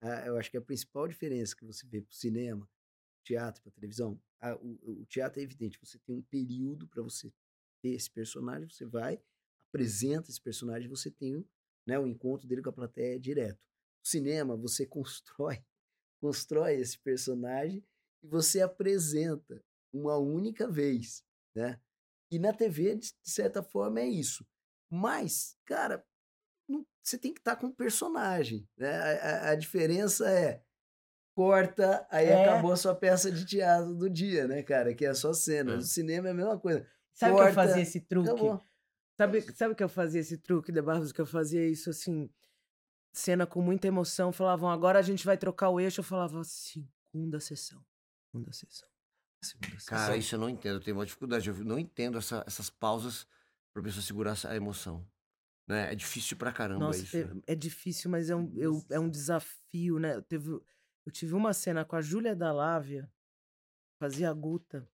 ah, 0.00 0.24
eu 0.24 0.36
acho 0.36 0.48
que 0.48 0.56
a 0.56 0.62
principal 0.62 1.08
diferença 1.08 1.56
que 1.56 1.64
você 1.64 1.84
vê 1.84 2.00
pro 2.00 2.14
cinema, 2.14 2.70
teatro, 3.24 3.60
pra 3.60 3.72
televisão, 3.72 4.22
ah, 4.40 4.54
o, 4.54 5.00
o 5.00 5.06
teatro 5.06 5.40
é 5.40 5.42
evidente, 5.42 5.80
você 5.82 5.98
tem 5.98 6.14
um 6.14 6.22
período 6.22 6.86
para 6.86 7.02
você 7.02 7.32
ter 7.82 7.88
esse 7.88 8.08
personagem, 8.08 8.68
você 8.68 8.86
vai, 8.86 9.20
apresenta 9.66 10.30
esse 10.30 10.40
personagem, 10.40 10.88
você 10.88 11.10
tem 11.10 11.34
o, 11.34 11.44
né, 11.84 11.98
o 11.98 12.06
encontro 12.06 12.46
dele 12.46 12.62
com 12.62 12.70
a 12.70 12.72
plateia 12.72 13.18
direto. 13.18 13.58
No 13.58 14.06
cinema, 14.08 14.56
você 14.56 14.86
constrói, 14.86 15.60
constrói 16.20 16.76
esse 16.76 17.00
personagem 17.00 17.84
e 18.22 18.28
você 18.28 18.60
apresenta 18.60 19.60
uma 19.92 20.16
única 20.18 20.70
vez, 20.70 21.24
né? 21.52 21.80
E 22.30 22.38
na 22.38 22.52
TV, 22.52 22.94
de 22.94 23.12
certa 23.24 23.60
forma, 23.60 23.98
é 23.98 24.06
isso. 24.06 24.46
Mas, 24.88 25.58
cara, 25.64 26.06
não- 26.68 26.86
você 27.02 27.18
tem 27.18 27.32
que 27.32 27.40
estar 27.40 27.56
com 27.56 27.66
o 27.68 27.74
personagem. 27.74 28.68
Né? 28.76 28.90
A, 28.94 29.48
a- 29.48 29.50
a 29.50 29.54
diferença 29.54 30.28
é 30.30 30.62
corta, 31.34 32.06
aí 32.10 32.26
É. 32.26 32.42
acabou 32.44 32.72
a 32.72 32.76
sua 32.76 32.94
peça 32.94 33.30
de 33.30 33.44
teatro 33.44 33.94
do 33.94 34.08
dia, 34.10 34.46
né, 34.46 34.62
cara? 34.62 34.94
Que 34.94 35.06
é 35.06 35.14
só 35.14 35.32
cena. 35.32 35.72
É. 35.72 35.76
No 35.76 35.82
cinema 35.82 36.28
é 36.28 36.30
a 36.30 36.34
mesma 36.34 36.58
coisa. 36.58 36.86
Sabe 37.14 37.36
que 37.36 37.42
eu 37.42 37.52
fazia 37.52 37.82
esse 37.82 38.00
truque? 38.00 38.30
Acabou. 38.30 38.62
Sabe, 39.18 39.40
sabe 39.54 39.74
que 39.74 39.82
eu 39.84 39.88
fazia 39.88 40.20
esse 40.20 40.38
truque, 40.38 40.72
De 40.72 40.80
Barros, 40.82 41.12
que 41.12 41.20
eu 41.20 41.26
fazia 41.26 41.66
isso 41.68 41.90
assim, 41.90 42.30
cena 43.12 43.46
com 43.46 43.60
muita 43.60 43.86
emoção, 43.86 44.32
falavam, 44.32 44.70
agora 44.70 44.98
a 44.98 45.02
gente 45.02 45.24
vai 45.24 45.36
trocar 45.36 45.68
o 45.68 45.78
eixo, 45.78 46.00
eu 46.00 46.04
falava, 46.04 46.42
segunda 46.44 47.38
sessão, 47.38 47.84
segunda 48.30 48.52
sessão, 48.52 48.88
segunda 49.42 49.78
sessão. 49.78 49.96
Cara, 49.98 50.16
isso 50.16 50.34
eu 50.34 50.38
não 50.38 50.48
entendo. 50.48 50.76
Eu 50.76 50.80
tenho 50.80 50.96
uma 50.96 51.04
dificuldade. 51.04 51.48
Eu 51.48 51.54
não 51.64 51.78
entendo 51.78 52.16
essa- 52.18 52.42
essas 52.46 52.70
pausas 52.70 53.26
pra 53.72 53.82
pessoa 53.82 54.02
segurar 54.02 54.34
a 54.46 54.56
emoção. 54.56 55.06
Né? 55.66 55.92
É 55.92 55.94
difícil 55.94 56.36
pra 56.36 56.52
caramba 56.52 56.86
Nossa, 56.86 57.02
isso. 57.02 57.16
é, 57.16 57.24
né? 57.24 57.40
é 57.46 57.54
difícil, 57.54 58.10
mas 58.10 58.30
é 58.30 58.36
um, 58.36 58.52
eu- 58.56 58.84
é 58.90 58.98
um 58.98 59.08
desafio, 59.08 59.98
né? 59.98 60.16
Eu, 60.16 60.22
teve, 60.22 60.50
eu 60.50 61.12
tive 61.12 61.34
uma 61.34 61.52
cena 61.52 61.84
com 61.84 61.96
a 61.96 62.00
Júlia 62.00 62.34
Dalávia, 62.34 63.10
fazia 63.98 64.30
a 64.30 64.32
Guta. 64.32 64.88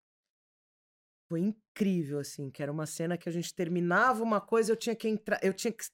Foi 1.29 1.41
incrível, 1.41 2.19
assim, 2.19 2.51
que 2.51 2.63
era 2.63 2.73
uma 2.73 2.87
cena 2.87 3.19
que 3.19 3.29
a 3.29 3.33
gente 3.33 3.55
terminava 3.55 4.23
uma 4.23 4.41
coisa, 4.41 4.73
eu 4.73 4.77
tinha 4.77 4.97
que 4.97 5.09
entrar, 5.09 5.39
eu 5.43 5.53
tinha 5.53 5.73
que 5.73 5.85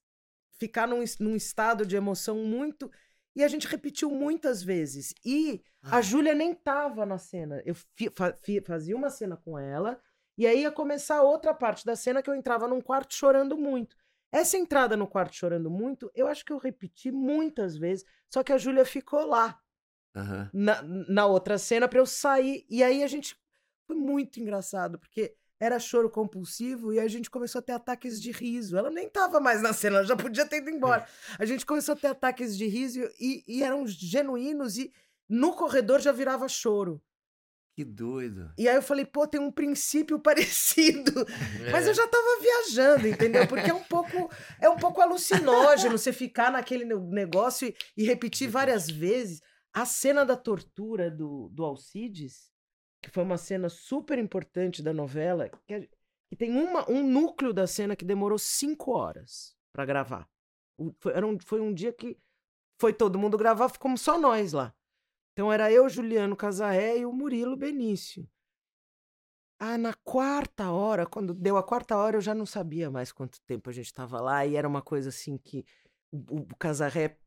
ficar 0.59 0.87
num, 0.87 1.03
num 1.19 1.35
estado 1.35 1.85
de 1.85 1.97
emoção 1.97 2.37
muito. 2.39 2.91
E 3.37 3.43
a 3.43 3.49
gente 3.49 3.67
repetiu 3.67 4.11
muitas 4.11 4.63
vezes. 4.63 5.13
E 5.25 5.61
a 5.83 6.01
Júlia 6.01 6.35
nem 6.35 6.55
tava 6.55 7.05
na 7.05 7.19
cena. 7.19 7.61
Eu 7.67 7.75
fi- 7.75 8.11
fa- 8.17 8.33
fi- 8.43 8.61
fazia 8.61 8.97
uma 8.97 9.11
cena 9.11 9.37
com 9.37 9.59
ela, 9.59 10.01
e 10.39 10.47
aí 10.47 10.63
ia 10.63 10.71
começar 10.71 11.21
outra 11.23 11.53
parte 11.53 11.85
da 11.85 11.97
cena 11.97 12.23
que 12.23 12.31
eu 12.31 12.35
entrava 12.35 12.69
num 12.69 12.81
quarto 12.81 13.15
chorando 13.15 13.57
muito. 13.59 13.97
Essa 14.35 14.57
entrada 14.57 14.97
no 14.97 15.07
quarto 15.07 15.37
chorando 15.37 15.71
muito, 15.71 16.11
eu 16.13 16.27
acho 16.27 16.45
que 16.45 16.53
eu 16.53 16.59
repeti 16.59 17.13
muitas 17.13 17.77
vezes, 17.77 18.05
só 18.29 18.43
que 18.43 18.53
a 18.53 18.59
Júlia 18.59 18.85
ficou 18.85 19.25
lá 19.25 19.61
Aham. 20.13 20.51
na, 20.53 20.83
na 20.83 21.27
outra 21.27 21.57
cena 21.57 21.87
pra 21.87 22.01
eu 22.01 22.07
sair. 22.07 22.67
E 22.69 22.83
aí 22.83 23.05
a 23.05 23.07
gente. 23.07 23.37
Foi 23.87 23.95
muito 23.95 24.41
engraçado, 24.41 24.99
porque 24.99 25.37
era 25.61 25.79
choro 25.79 26.11
compulsivo 26.11 26.93
e 26.93 26.99
a 26.99 27.07
gente 27.07 27.31
começou 27.31 27.61
a 27.61 27.63
ter 27.63 27.73
ataques 27.73 28.21
de 28.21 28.33
riso. 28.33 28.77
Ela 28.77 28.91
nem 28.91 29.09
tava 29.09 29.39
mais 29.39 29.63
na 29.63 29.73
cena, 29.73 29.99
ela 29.99 30.07
já 30.07 30.17
podia 30.17 30.45
ter 30.47 30.57
ido 30.57 30.71
embora. 30.71 31.07
A 31.39 31.45
gente 31.45 31.65
começou 31.67 31.93
a 31.93 31.97
ter 31.97 32.07
ataques 32.09 32.57
de 32.57 32.67
riso 32.67 33.01
e, 33.21 33.45
e 33.47 33.63
eram 33.63 33.87
genuínos 33.87 34.79
e 34.79 34.91
no 35.29 35.53
corredor 35.53 36.01
já 36.01 36.13
virava 36.13 36.49
choro. 36.49 37.01
Que 37.77 37.85
doido. 37.85 38.53
E 38.57 38.69
aí 38.69 38.77
eu 38.77 38.83
falei, 38.83 39.05
pô, 39.05 39.27
tem 39.27 39.41
um 39.41 39.51
princípio 39.51 40.19
parecido. 40.23 41.13
Mas 41.73 41.87
É. 41.87 41.91
eu 41.91 41.95
já 41.95 42.07
tava 42.07 42.41
viajando, 42.41 43.09
entendeu? 43.09 43.47
Porque 43.49 43.69
é 43.71 43.75
um 43.75 43.83
pouco, 43.83 44.31
é 44.61 44.69
um 44.69 44.77
pouco 44.77 45.01
alucinógeno 45.01 45.99
você 45.99 46.13
ficar 46.13 46.53
naquele 46.53 46.85
ne- 46.85 46.95
negócio 46.95 47.67
e, 47.69 47.75
e 47.97 48.05
repetir 48.05 48.49
várias 48.49 48.89
vezes. 48.89 49.41
A 49.73 49.85
cena 49.85 50.25
da 50.25 50.37
tortura 50.37 51.11
do, 51.11 51.49
do 51.53 51.65
Alcides, 51.65 52.53
que 53.03 53.11
foi 53.11 53.25
uma 53.25 53.37
cena 53.37 53.69
super 53.69 54.19
importante 54.21 54.81
da 54.81 54.93
novela, 54.93 55.51
que, 55.67 55.75
a- 55.75 55.81
que 55.81 56.37
tem 56.37 56.53
uma, 56.53 56.89
um 56.89 57.03
núcleo 57.03 57.53
da 57.53 57.67
cena 57.67 57.97
que 57.97 58.05
demorou 58.05 58.39
cinco 58.39 58.93
horas 58.93 59.53
pra 59.73 59.85
gravar. 59.85 60.29
O- 60.79 60.95
foi, 61.01 61.13
era 61.13 61.27
um, 61.27 61.37
foi 61.41 61.61
um 61.61 61.75
dia 61.75 61.93
que 61.93 62.17
foi 62.81 62.93
todo 62.93 63.19
mundo 63.19 63.37
gravar, 63.37 63.69
ficamos 63.69 64.01
só 64.01 64.17
nós 64.17 64.53
lá. 64.53 64.73
Então 65.35 65.53
era 65.53 65.71
eu, 65.71 65.89
Juliano 65.89 66.37
Casaré 66.37 66.99
e 66.99 67.05
o 67.05 67.13
Murilo 67.13 67.57
Benício. 67.57 68.25
Ah, 69.59 69.77
na 69.77 69.93
quarta 69.93 70.71
hora, 70.71 71.07
quando 71.07 71.35
deu 71.35 71.57
a 71.57 71.63
quarta 71.63 71.97
hora, 71.97 72.17
eu 72.17 72.21
já 72.21 72.35
não 72.35 72.47
sabia 72.47 72.89
mais 72.89 73.11
quanto 73.11 73.41
tempo 73.43 73.69
a 73.69 73.73
gente 73.73 73.87
estava 73.87 74.21
lá, 74.21 74.47
e 74.47 74.55
era 74.55 74.69
uma 74.69 74.81
coisa 74.81 75.09
assim 75.09 75.37
que 75.37 75.65
o, 76.13 76.43
o 76.43 76.57
Casarré 76.57 77.19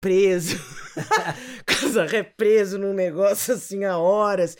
preso, 0.00 0.56
Casarré 1.64 2.24
preso 2.24 2.76
num 2.76 2.92
negócio 2.92 3.54
assim 3.54 3.84
há 3.84 3.98
horas, 3.98 4.56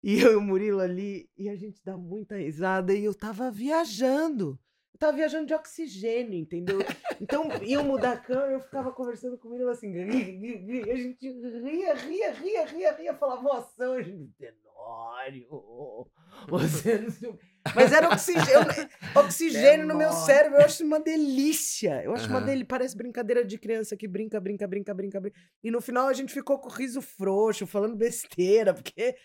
e 0.00 0.20
eu 0.20 0.32
e 0.32 0.36
o 0.36 0.40
Murilo 0.40 0.80
ali, 0.80 1.28
e 1.36 1.48
a 1.48 1.56
gente 1.56 1.82
dá 1.82 1.96
muita 1.96 2.36
risada, 2.36 2.94
e 2.94 3.04
eu 3.04 3.14
tava 3.14 3.50
viajando. 3.50 4.56
Eu 4.94 4.98
tava 4.98 5.16
viajando 5.16 5.46
de 5.46 5.54
oxigênio, 5.54 6.38
entendeu? 6.38 6.78
Então, 7.20 7.48
iam 7.62 7.82
mudar 7.82 8.12
a 8.12 8.16
câmera, 8.16 8.52
eu 8.52 8.60
ficava 8.60 8.92
conversando 8.92 9.36
com 9.36 9.48
Murilo 9.48 9.70
assim, 9.70 9.92
e 9.92 10.90
a 10.90 10.96
gente 10.96 11.28
ria, 11.28 11.94
ria, 11.94 12.32
ria, 12.32 12.64
ria, 12.64 12.92
ria, 12.92 13.14
falava, 13.14 13.42
moção, 13.42 13.94
a 13.94 14.02
gente, 14.02 14.32
Tenório, 14.38 16.06
você 16.48 16.98
não 16.98 17.10
sei 17.10 17.28
o 17.28 17.36
quê." 17.36 17.54
Mas 17.74 17.92
era 17.92 18.08
oxigênio, 18.08 18.68
oxigênio 19.16 19.86
no 19.86 19.96
meu 19.96 20.12
cérebro, 20.12 20.58
eu 20.58 20.64
acho 20.64 20.84
uma 20.84 21.00
delícia. 21.00 22.02
Eu 22.04 22.12
acho 22.12 22.28
uma 22.28 22.38
Aham. 22.38 22.46
delícia, 22.46 22.66
parece 22.68 22.96
brincadeira 22.96 23.44
de 23.44 23.58
criança 23.58 23.96
que 23.96 24.06
brinca, 24.06 24.38
brinca, 24.38 24.66
brinca, 24.68 24.94
brinca, 24.94 25.20
brinca. 25.20 25.36
E 25.62 25.70
no 25.70 25.80
final 25.80 26.06
a 26.06 26.12
gente 26.12 26.32
ficou 26.32 26.58
com 26.58 26.68
o 26.68 26.72
riso 26.72 27.00
frouxo, 27.00 27.66
falando 27.66 27.96
besteira, 27.96 28.74
porque 28.74 29.16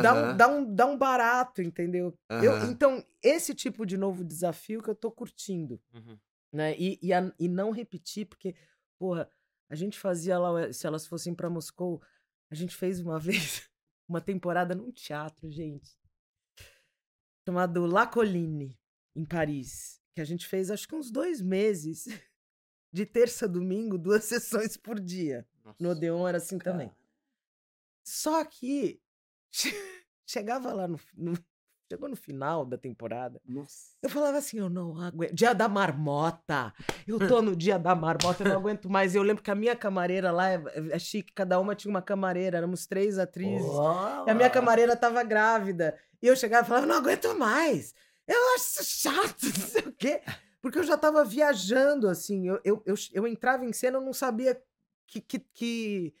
dá, 0.00 0.14
um, 0.14 0.36
dá, 0.36 0.48
um, 0.48 0.74
dá 0.74 0.86
um 0.86 0.96
barato, 0.96 1.60
entendeu? 1.60 2.16
Eu- 2.42 2.52
Aham. 2.54 2.70
então, 2.70 3.04
esse 3.22 3.54
tipo 3.54 3.84
de 3.84 3.96
novo 3.98 4.24
desafio 4.24 4.80
que 4.82 4.88
eu 4.88 4.94
tô 4.94 5.10
curtindo 5.10 5.80
Uhum. 5.92 6.18
né? 6.52 6.74
E, 6.78 6.98
e, 7.02 7.12
a- 7.12 7.34
e 7.38 7.48
não 7.48 7.70
repetir, 7.70 8.26
porque, 8.26 8.54
porra, 8.98 9.28
a 9.68 9.74
gente 9.74 9.98
fazia 9.98 10.38
lá, 10.38 10.62
eh, 10.62 10.72
se 10.72 10.86
elas 10.86 11.06
fossem 11.06 11.34
pra 11.34 11.50
Moscou, 11.50 12.00
a 12.50 12.54
gente 12.54 12.74
fez 12.76 13.00
uma 13.00 13.18
vez 13.64 13.68
uma 14.08 14.20
temporada 14.20 14.74
num 14.74 14.90
teatro, 14.92 15.50
gente, 15.50 15.96
chamado 17.46 17.86
La 17.86 18.06
Colline, 18.06 18.78
em 19.14 19.24
Paris, 19.24 20.00
que 20.14 20.20
a 20.20 20.24
gente 20.24 20.46
fez 20.46 20.70
acho 20.70 20.86
que 20.88 20.94
uns 20.94 21.10
dois 21.10 21.40
meses, 21.42 22.04
de 22.92 23.04
terça 23.06 23.46
a 23.46 23.48
domingo, 23.48 23.98
duas 23.98 24.24
sessões 24.70 24.76
por 24.76 25.00
dia. 25.00 25.46
No 25.78 25.90
Odeon 25.90 26.26
era 26.28 26.38
assim 26.38 26.58
também. 26.58 26.90
Só 28.04 28.44
que 28.44 29.00
chegava 30.26 30.72
lá 30.72 30.88
no, 30.88 30.98
no- 31.16 31.38
Chegou 31.90 32.08
no 32.08 32.16
final 32.16 32.64
da 32.64 32.78
temporada. 32.78 33.38
Nossa. 33.46 33.90
Eu 34.02 34.08
falava 34.08 34.38
assim, 34.38 34.58
eu 34.58 34.70
não 34.70 34.98
aguento. 34.98 35.34
Dia 35.34 35.52
da 35.52 35.68
marmota. 35.68 36.72
Eu 37.06 37.18
tô 37.28 37.42
no 37.42 37.54
dia 37.54 37.78
da 37.78 37.94
marmota, 37.94 38.42
eu 38.42 38.48
não 38.48 38.56
aguento 38.60 38.88
mais. 38.88 39.14
Eu 39.14 39.22
lembro 39.22 39.42
que 39.42 39.50
a 39.50 39.54
minha 39.54 39.76
camareira 39.76 40.30
lá 40.32 40.48
é, 40.48 40.62
é 40.90 40.98
chique, 40.98 41.34
cada 41.34 41.60
uma 41.60 41.74
tinha 41.74 41.90
uma 41.90 42.00
camareira, 42.00 42.56
éramos 42.56 42.86
três 42.86 43.18
atrizes. 43.18 43.68
E 44.26 44.30
a 44.30 44.34
minha 44.34 44.48
camareira 44.48 44.96
tava 44.96 45.22
grávida. 45.22 45.98
E 46.22 46.26
eu 46.26 46.34
chegava 46.34 46.64
e 46.64 46.68
falava, 46.68 46.86
não 46.86 46.96
aguento 46.96 47.34
mais. 47.38 47.94
Eu 48.26 48.54
acho 48.54 48.80
isso 48.80 48.84
chato, 49.02 49.42
não 49.60 49.66
sei 49.68 49.82
o 49.82 49.92
quê. 49.92 50.22
Porque 50.62 50.78
eu 50.78 50.84
já 50.84 50.96
tava 50.96 51.22
viajando, 51.24 52.08
assim. 52.08 52.48
Eu, 52.48 52.58
eu, 52.64 52.82
eu, 52.86 52.94
eu 53.12 53.26
entrava 53.26 53.66
em 53.66 53.72
cena, 53.74 53.98
eu 53.98 54.02
não 54.02 54.14
sabia 54.14 54.58
que, 55.06 55.20
que, 55.20 55.40
que, 55.52 56.14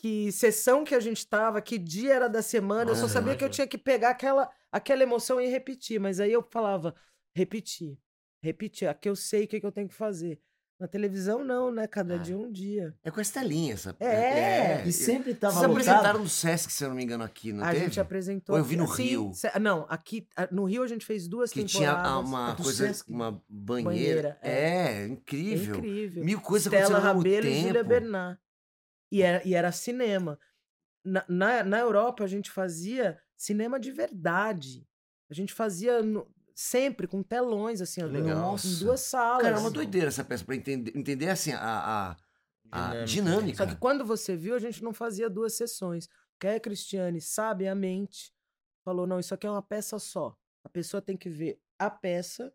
que 0.00 0.30
sessão 0.32 0.84
que 0.84 0.94
a 0.94 1.00
gente 1.00 1.26
tava, 1.26 1.60
que 1.60 1.76
dia 1.76 2.14
era 2.14 2.28
da 2.28 2.40
semana. 2.40 2.90
Eu 2.92 2.96
só 2.96 3.08
sabia 3.08 3.34
que 3.36 3.44
eu 3.44 3.50
tinha 3.50 3.66
que 3.66 3.76
pegar 3.76 4.10
aquela, 4.10 4.48
aquela 4.70 5.02
emoção 5.02 5.40
e 5.40 5.48
repetir. 5.48 5.98
Mas 6.00 6.20
aí 6.20 6.32
eu 6.32 6.42
falava, 6.50 6.94
repetir, 7.34 7.98
repetir. 8.42 8.88
Aqui 8.88 9.08
eu 9.08 9.16
sei 9.16 9.44
o 9.44 9.48
que, 9.48 9.58
que 9.60 9.66
eu 9.66 9.72
tenho 9.72 9.88
que 9.88 9.94
fazer. 9.94 10.40
Na 10.80 10.86
televisão, 10.86 11.42
não, 11.42 11.72
né? 11.72 11.88
Cada 11.88 12.14
Ah. 12.14 12.18
dia 12.18 12.38
um 12.38 12.48
dia. 12.52 12.94
É 13.02 13.10
com 13.10 13.20
essa 13.20 13.42
linha, 13.42 13.76
sabe? 13.76 13.98
É. 14.00 14.84
E 14.86 14.92
sempre 14.92 15.34
tava 15.34 15.54
Vocês 15.54 15.66
lotado. 15.66 15.88
apresentaram 15.88 16.20
no 16.20 16.28
Sesc, 16.28 16.72
se 16.72 16.84
eu 16.84 16.90
não 16.90 16.94
me 16.94 17.02
engano, 17.02 17.24
aqui, 17.24 17.52
não 17.52 17.64
a 17.64 17.72
teve? 17.72 17.86
gente 17.86 17.98
apresentou. 17.98 18.54
Ou 18.54 18.60
eu 18.60 18.64
vi 18.64 18.76
no 18.76 18.84
assim, 18.84 19.02
Rio. 19.02 19.32
se- 19.34 19.58
Não, 19.58 19.84
aqui 19.88 20.28
a- 20.36 20.46
no 20.52 20.64
Rio 20.66 20.84
a 20.84 20.86
gente 20.86 21.04
fez 21.04 21.26
duas 21.26 21.50
Que 21.50 21.64
tinha 21.64 21.88
temporadas. 21.90 22.12
ah, 22.12 22.18
uma 22.20 22.52
do 22.52 22.62
coisa, 22.62 22.86
Sesc. 22.86 23.10
uma 23.12 23.42
banheira. 23.48 23.84
Banheira, 23.90 24.38
é. 24.40 25.02
É 25.02 25.06
incrível. 25.08 25.78
incrível. 25.78 26.24
Mil 26.24 26.40
coisas 26.40 26.72
Stella 26.72 26.98
acontecendo 26.98 27.02
Rabelo 27.16 27.46
e 27.48 27.60
Júlia. 27.62 27.82
Bernard. 27.82 28.38
E 29.10 29.22
era, 29.22 29.46
e 29.46 29.54
era 29.54 29.72
cinema. 29.72 30.38
Na, 31.04 31.24
na, 31.28 31.64
na 31.64 31.78
Europa 31.78 32.24
a 32.24 32.26
gente 32.26 32.50
fazia 32.50 33.20
cinema 33.36 33.78
de 33.80 33.90
verdade. 33.90 34.86
A 35.30 35.34
gente 35.34 35.52
fazia 35.52 36.02
no- 36.02 36.26
sempre 36.54 37.06
com 37.06 37.22
telões, 37.22 37.80
assim, 37.80 38.02
Legal. 38.02 38.56
em 38.64 38.78
duas 38.80 39.00
salas. 39.00 39.42
Cara, 39.42 39.56
é 39.56 39.60
uma 39.60 39.70
doideira 39.70 40.08
essa 40.08 40.24
peça, 40.24 40.44
pra 40.44 40.56
entender, 40.56 40.92
entender 40.96 41.28
assim, 41.28 41.52
a, 41.52 41.60
a, 41.60 42.16
a 42.72 42.88
Dinâmica. 43.04 43.06
dinâmica. 43.06 43.56
Só 43.58 43.66
que 43.66 43.76
quando 43.76 44.04
você 44.04 44.36
viu, 44.36 44.54
a 44.54 44.58
gente 44.58 44.82
não 44.82 44.92
fazia 44.92 45.30
duas 45.30 45.54
sessões. 45.54 46.08
Porque 46.32 46.46
a 46.48 46.60
Cristiane, 46.60 47.20
sabiamente, 47.20 48.32
falou: 48.84 49.06
não, 49.06 49.18
isso 49.20 49.32
aqui 49.34 49.46
é 49.46 49.50
uma 49.50 49.62
peça 49.62 49.98
só. 49.98 50.36
A 50.64 50.68
pessoa 50.68 51.00
tem 51.00 51.16
que 51.16 51.28
ver 51.30 51.60
a 51.78 51.88
peça, 51.90 52.52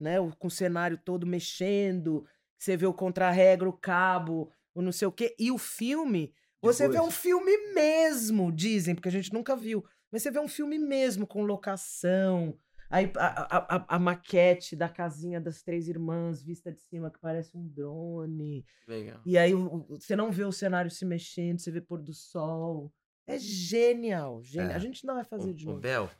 né? 0.00 0.16
Com 0.38 0.48
o 0.48 0.50
cenário 0.50 0.98
todo 0.98 1.26
mexendo, 1.26 2.26
você 2.58 2.76
vê 2.76 2.86
o 2.86 2.92
contra-regra, 2.94 3.68
o 3.68 3.72
cabo, 3.72 4.52
o 4.74 4.82
não 4.82 4.92
sei 4.92 5.06
o 5.08 5.12
quê. 5.12 5.34
E 5.38 5.50
o 5.50 5.58
filme, 5.58 6.32
você 6.62 6.84
vê 6.86 6.94
Depois. 6.94 7.08
um 7.08 7.10
filme 7.12 7.72
mesmo, 7.74 8.52
dizem, 8.52 8.94
porque 8.94 9.08
a 9.08 9.12
gente 9.12 9.32
nunca 9.32 9.56
viu. 9.56 9.84
Mas 10.12 10.22
você 10.22 10.30
vê 10.30 10.38
um 10.40 10.48
filme 10.48 10.78
mesmo, 10.78 11.26
com 11.26 11.42
locação. 11.44 12.56
Aí 12.88 13.12
a, 13.16 13.56
a, 13.76 13.96
a- 13.96 13.98
maquete 14.00 14.74
da 14.74 14.88
casinha 14.88 15.40
das 15.40 15.62
três 15.62 15.86
irmãs, 15.88 16.42
vista 16.42 16.72
de 16.72 16.80
cima, 16.80 17.08
que 17.10 17.20
parece 17.20 17.56
um 17.56 17.66
drone. 17.68 18.64
Legal. 18.88 19.20
E 19.24 19.38
aí 19.38 19.54
o- 19.54 19.86
o- 19.88 20.00
você 20.00 20.16
não 20.16 20.32
vê 20.32 20.42
o 20.44 20.50
cenário 20.50 20.90
se 20.90 21.04
mexendo, 21.04 21.60
você 21.60 21.70
vê 21.70 21.80
pôr 21.80 22.02
do 22.02 22.12
sol. 22.12 22.92
É 23.28 23.38
genial, 23.38 24.42
genial. 24.42 24.72
É. 24.72 24.74
A 24.74 24.78
gente 24.80 25.06
não 25.06 25.14
vai 25.14 25.22
fazer 25.24 25.50
Ô, 25.50 25.54
de 25.54 25.66
novo. 25.66 25.78
Bel, 25.78 26.10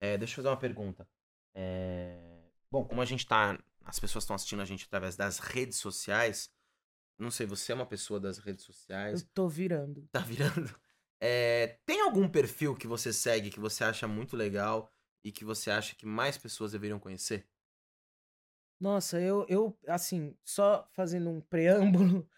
é, 0.00 0.16
deixa 0.16 0.34
eu 0.34 0.36
fazer 0.36 0.48
uma 0.48 0.56
pergunta. 0.56 1.04
É, 1.52 2.42
Bom, 2.70 2.84
como 2.84 3.00
a 3.00 3.04
gente 3.04 3.26
tá. 3.26 3.58
As 3.84 3.98
pessoas 3.98 4.24
estão 4.24 4.34
assistindo 4.36 4.62
a 4.62 4.64
gente 4.64 4.84
através 4.84 5.16
das 5.16 5.38
redes 5.38 5.78
sociais. 5.78 6.48
Não 7.18 7.30
sei, 7.30 7.46
você 7.46 7.72
é 7.72 7.74
uma 7.74 7.86
pessoa 7.86 8.20
das 8.20 8.38
redes 8.38 8.64
Eu 9.10 9.18
sociais. 9.18 9.22
tô 9.32 9.48
virando. 9.48 10.08
Tá 10.12 10.20
virando. 10.20 10.74
É, 11.20 11.78
tem 11.86 12.00
algum 12.02 12.28
perfil 12.28 12.76
que 12.76 12.86
você 12.86 13.12
segue 13.12 13.50
que 13.50 13.60
você 13.60 13.84
acha 13.84 14.06
muito 14.08 14.36
legal 14.36 14.92
e 15.24 15.32
que 15.32 15.44
você 15.44 15.70
acha 15.70 15.94
que 15.96 16.06
mais 16.06 16.36
pessoas 16.38 16.72
deveriam 16.72 16.98
conhecer? 17.00 17.48
Nossa, 18.80 19.20
eu, 19.20 19.46
eu, 19.48 19.78
assim, 19.86 20.36
só 20.44 20.86
fazendo 20.92 21.30
um 21.30 21.40
preâmbulo, 21.40 22.28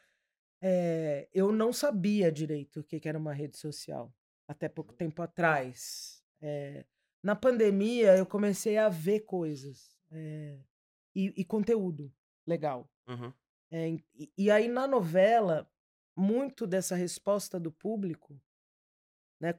é, 0.63 1.29
eu 1.35 1.53
não 1.53 1.73
sabia 1.73 2.33
direito 2.33 2.81
o 2.81 2.85
que 2.85 3.01
que 3.01 3.09
era 3.09 3.19
uma 3.19 3.35
rede 3.35 3.57
social, 3.59 4.15
até 4.49 4.69
pouco 4.69 4.95
tempo 4.95 5.23
atrás. 5.23 6.25
É, 6.41 6.87
na 7.23 7.37
pandemia, 7.37 8.17
eu 8.17 8.27
comecei 8.27 8.79
a 8.79 8.89
ver 8.89 9.21
coisas 9.21 9.99
é, 10.13 10.59
e, 11.15 11.35
e 11.37 11.45
conteúdo 11.45 12.13
legal. 12.47 12.91
Uhum. 13.09 13.33
É, 13.71 13.89
e, 14.15 14.33
e 14.39 14.51
aí, 14.51 14.69
na 14.69 14.87
novela, 14.87 15.69
muito 16.17 16.67
dessa 16.67 16.95
resposta 16.95 17.59
do 17.59 17.71
público, 17.73 18.41
né? 19.41 19.55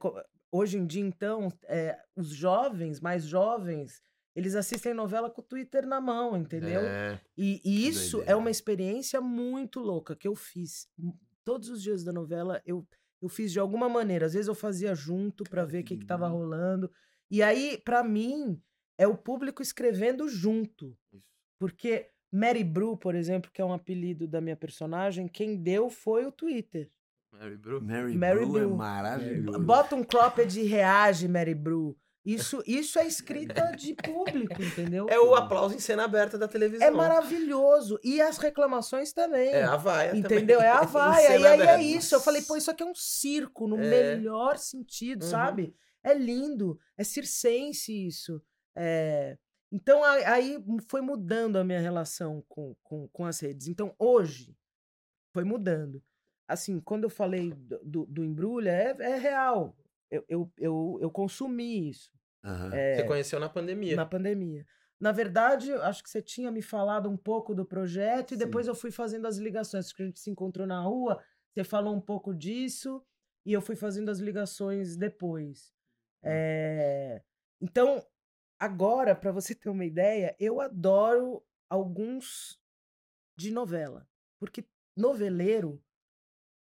Hoje 0.52 0.78
em 0.78 0.86
dia, 0.88 1.02
então, 1.04 1.50
é, 1.64 2.02
os 2.16 2.30
jovens, 2.30 3.00
mais 3.02 3.26
jovens, 3.26 4.02
eles 4.34 4.56
assistem 4.56 4.94
novela 4.94 5.30
com 5.30 5.42
o 5.42 5.44
Twitter 5.44 5.86
na 5.86 6.00
mão, 6.00 6.38
entendeu? 6.38 6.84
É, 6.84 7.20
E, 7.38 7.62
e 7.66 7.88
isso 7.88 8.18
é 8.18 8.20
doideira. 8.20 8.38
uma 8.38 8.50
experiência 8.50 9.20
muito 9.20 9.80
louca 9.80 10.16
que 10.16 10.28
eu 10.28 10.36
fiz. 10.36 10.88
M- 10.98 11.14
Todos 11.44 11.70
os 11.70 11.82
dias 11.82 12.04
da 12.04 12.12
novela 12.12 12.62
eu, 12.66 12.86
eu 13.22 13.30
fiz 13.30 13.52
de 13.52 13.60
alguma 13.60 13.88
maneira. 13.88 14.26
Às 14.26 14.34
vezes 14.34 14.48
eu 14.48 14.56
fazia 14.56 14.94
junto 14.96 15.44
pra 15.46 15.64
ver 15.66 15.82
o 15.82 15.84
que, 15.86 15.98
que 15.98 16.06
tava 16.06 16.28
rolando. 16.28 16.92
E 17.32 17.42
aí, 17.44 17.78
pra 17.84 18.04
mim, 18.04 18.62
é 18.98 19.08
o 19.08 19.18
público 19.18 19.62
escrevendo 19.62 20.28
junto. 20.28 20.98
isso. 21.14 21.28
Porque 21.60 22.12
Mary 22.32 22.64
Bru, 22.64 22.98
por 22.98 23.16
exemplo, 23.16 23.50
que 23.54 23.62
é 23.62 23.66
um 23.66 23.74
apelido 23.74 24.28
da 24.28 24.42
minha 24.42 24.56
personagem, 24.56 25.28
quem 25.28 25.56
deu 25.56 25.90
foi 25.90 26.26
o 26.26 26.32
Twitter. 26.32 26.90
Mary 27.32 27.58
Bru. 27.58 27.82
Mary, 27.82 28.16
Mary 28.18 28.46
Blue 28.46 28.58
é 28.58 28.62
Blue. 28.66 28.76
maravilhoso. 28.78 29.60
Bota 29.60 29.96
um 29.96 30.04
cropped 30.04 30.60
e 30.60 30.64
reage, 30.64 31.28
Mary 31.28 31.54
Bru. 31.56 31.96
Isso, 32.26 32.62
isso 32.68 33.00
é 33.00 33.08
escrita 33.08 33.72
de 33.72 33.94
público, 33.96 34.62
entendeu? 34.62 35.08
É 35.10 35.18
o 35.18 35.34
aplauso 35.34 35.74
em 35.76 35.80
cena 35.80 36.04
aberta 36.04 36.38
da 36.38 36.46
televisão. 36.46 36.86
É 36.86 36.92
maravilhoso. 36.92 37.98
E 38.04 38.20
as 38.22 38.38
reclamações 38.38 39.14
também. 39.14 39.48
É 39.50 39.64
a 39.64 39.78
vaia 39.78 40.10
também. 40.10 40.20
Entendeu? 40.22 40.60
É 40.60 40.68
a 40.68 40.82
vaia. 40.84 41.38
E 41.38 41.46
aí 41.46 41.62
é 41.62 41.64
aberta. 41.64 41.82
isso. 41.82 42.14
Eu 42.14 42.20
falei, 42.20 42.42
pô, 42.42 42.58
isso 42.58 42.70
aqui 42.70 42.84
é 42.84 42.86
um 42.86 42.94
circo, 42.96 43.66
no 43.66 43.78
É. 43.78 44.16
melhor 44.16 44.58
sentido, 44.58 45.24
Uhum. 45.24 45.30
sabe? 45.30 45.74
É 46.04 46.14
lindo. 46.14 46.78
É 46.98 47.04
circense 47.06 47.94
isso. 48.08 48.42
É, 48.76 49.38
Então 49.72 50.04
aí 50.04 50.64
foi 50.88 51.02
mudando 51.02 51.58
a 51.58 51.64
minha 51.64 51.80
relação 51.80 52.44
com, 52.48 52.76
com, 52.84 53.08
com 53.10 53.26
as 53.26 53.40
redes. 53.40 53.68
Então 53.68 53.94
hoje 54.00 54.56
foi 55.34 55.44
mudando. 55.44 56.02
Assim, 56.48 56.80
quando 56.80 57.04
eu 57.04 57.10
falei 57.10 57.52
do, 57.54 57.80
do, 57.84 58.06
do 58.06 58.24
embrulha, 58.24 58.70
é, 58.72 58.96
é 59.00 59.18
real. 59.18 59.76
Eu, 60.10 60.24
eu, 60.30 60.52
eu, 60.58 60.98
eu 61.02 61.12
consumi 61.12 61.90
isso 61.90 62.10
Aham. 62.44 62.74
é, 62.74 62.96
Você 62.96 63.04
conheceu 63.04 63.40
na 63.40 63.50
pandemia. 63.50 63.96
na 63.96 64.06
pandemia. 64.06 64.66
Na 65.00 65.12
verdade, 65.12 65.72
acho 65.74 66.02
que 66.02 66.10
você 66.10 66.22
tinha 66.22 66.50
me 66.50 66.62
falado 66.62 67.10
um 67.10 67.18
pouco 67.18 67.54
do 67.54 67.66
projeto 67.66 68.32
e 68.32 68.38
Sim. 68.38 68.46
depois 68.46 68.68
eu 68.68 68.74
fui 68.74 68.90
fazendo 68.90 69.28
as 69.28 69.38
ligações. 69.38 69.90
Porque 69.90 70.04
a 70.04 70.06
gente 70.06 70.20
se 70.20 70.30
encontrou 70.32 70.66
na 70.66 70.80
rua, 70.82 71.22
você 71.54 71.64
falou 71.64 71.94
um 71.94 72.02
pouco 72.02 72.34
disso 72.34 73.04
e 73.46 73.52
eu 73.54 73.62
fui 73.62 73.76
fazendo 73.76 74.10
as 74.10 74.20
ligações 74.20 74.96
depois. 74.96 75.74
É, 76.24 77.22
Então, 77.62 78.04
agora, 78.60 79.16
para 79.16 79.32
você 79.32 79.54
ter 79.54 79.70
uma 79.70 79.86
ideia, 79.86 80.36
eu 80.40 80.60
adoro 80.62 81.44
alguns 81.70 82.60
de 83.38 83.52
novela. 83.52 84.08
Porque 84.40 84.66
noveleiro. 84.96 85.82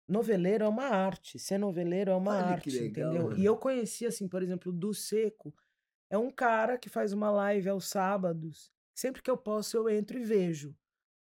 Noveleiro 0.08 0.66
é 0.66 0.68
uma 0.68 0.88
arte. 0.88 1.38
Ser 1.38 1.58
noveleiro 1.58 2.12
é 2.12 2.16
uma 2.16 2.32
Olha 2.32 2.46
arte, 2.46 2.70
legal, 2.72 3.10
entendeu? 3.12 3.30
mano. 3.30 3.38
E 3.38 3.46
eu 3.46 3.58
conheci, 3.58 4.06
assim, 4.06 4.28
por 4.28 4.42
exemplo, 4.42 4.72
o 4.72 4.76
Du 4.76 4.94
Seco. 4.94 5.54
É 6.10 6.18
um 6.18 6.32
cara 6.32 6.78
que 6.78 6.90
faz 6.90 7.14
uma 7.14 7.30
live 7.30 7.70
aos 7.70 7.88
sábados. 7.88 8.72
Sempre 8.96 9.22
que 9.22 9.30
eu 9.30 9.38
posso, 9.38 9.78
eu 9.78 9.88
entro 9.90 10.18
e 10.18 10.24
vejo. 10.24 10.76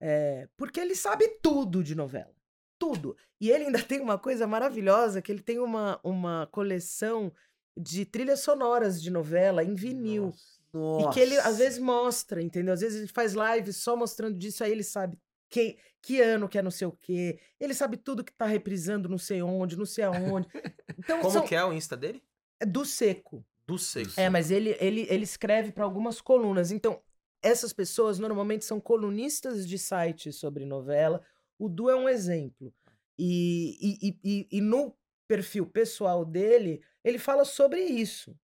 É, 0.02 0.50
porque 0.58 0.80
ele 0.80 0.96
sabe 0.96 1.28
tudo 1.42 1.84
de 1.84 1.96
novela. 1.96 2.36
Tudo. 2.80 3.16
E 3.40 3.50
ele 3.50 3.66
ainda 3.66 3.82
tem 3.88 4.02
uma 4.02 4.18
coisa 4.18 4.48
maravilhosa, 4.48 5.22
que 5.22 5.32
ele 5.32 5.42
tem 5.42 5.60
uma, 5.60 6.00
uma 6.04 6.48
coleção 6.48 7.32
de 7.78 8.06
trilhas 8.06 8.40
sonoras 8.42 9.02
de 9.02 9.10
novela 9.10 9.64
em 9.64 9.74
vinil. 9.76 10.34
E 11.00 11.14
que 11.14 11.20
ele 11.20 11.38
às 11.38 11.46
Nossa. 11.46 11.58
vezes 11.58 11.80
mostra, 11.80 12.42
entendeu? 12.42 12.74
Às 12.74 12.82
vezes 12.82 13.00
ele 13.00 13.08
faz 13.08 13.34
live 13.34 13.72
só 13.72 13.96
mostrando 13.96 14.38
disso, 14.38 14.64
aí 14.64 14.72
ele 14.72 14.84
sabe 14.84 15.18
que, 15.50 15.78
que 16.02 16.20
ano 16.20 16.50
que 16.50 16.58
é 16.58 16.62
não 16.64 16.72
sei 16.72 16.88
o 16.88 16.92
quê. 16.92 17.40
Ele 17.60 17.74
sabe 17.76 17.96
tudo 17.98 18.24
que 18.24 18.34
tá 18.34 18.46
reprisando 18.46 19.08
não 19.08 19.18
sei 19.20 19.42
onde, 19.44 19.78
não 19.78 19.86
sei 19.86 20.04
aonde. 20.04 20.48
Então, 20.98 21.20
Como 21.20 21.32
são, 21.32 21.46
que 21.48 21.56
é 21.56 21.64
o 21.64 21.72
Insta 21.74 21.96
dele? 21.96 22.24
é 22.60 22.66
do 22.66 22.84
seco. 22.86 23.46
Do 23.68 23.78
seco. 23.78 24.12
É, 24.18 24.30
mas 24.30 24.50
ele, 24.52 24.76
ele, 24.80 25.06
ele 25.10 25.24
escreve 25.24 25.72
para 25.72 25.84
algumas 25.84 26.20
colunas. 26.20 26.72
Então, 26.72 27.02
essas 27.42 27.72
pessoas 27.72 28.18
normalmente 28.20 28.66
são 28.66 28.80
colunistas 28.80 29.68
de 29.68 29.78
sites 29.78 30.36
sobre 30.38 30.66
novela. 30.66 31.22
O 31.60 31.70
Du 31.70 31.90
é 31.90 31.96
um 31.96 32.10
exemplo. 32.10 32.74
E, 33.18 33.78
e, 33.80 34.08
e, 34.10 34.20
e- 34.24 34.48
e 34.58 34.62
no 34.62 34.96
perfil 35.28 35.66
pessoal 35.68 36.26
dele, 36.26 36.82
ele 37.04 37.18
fala 37.18 37.46
sobre 37.46 37.82
isso. 37.82 38.36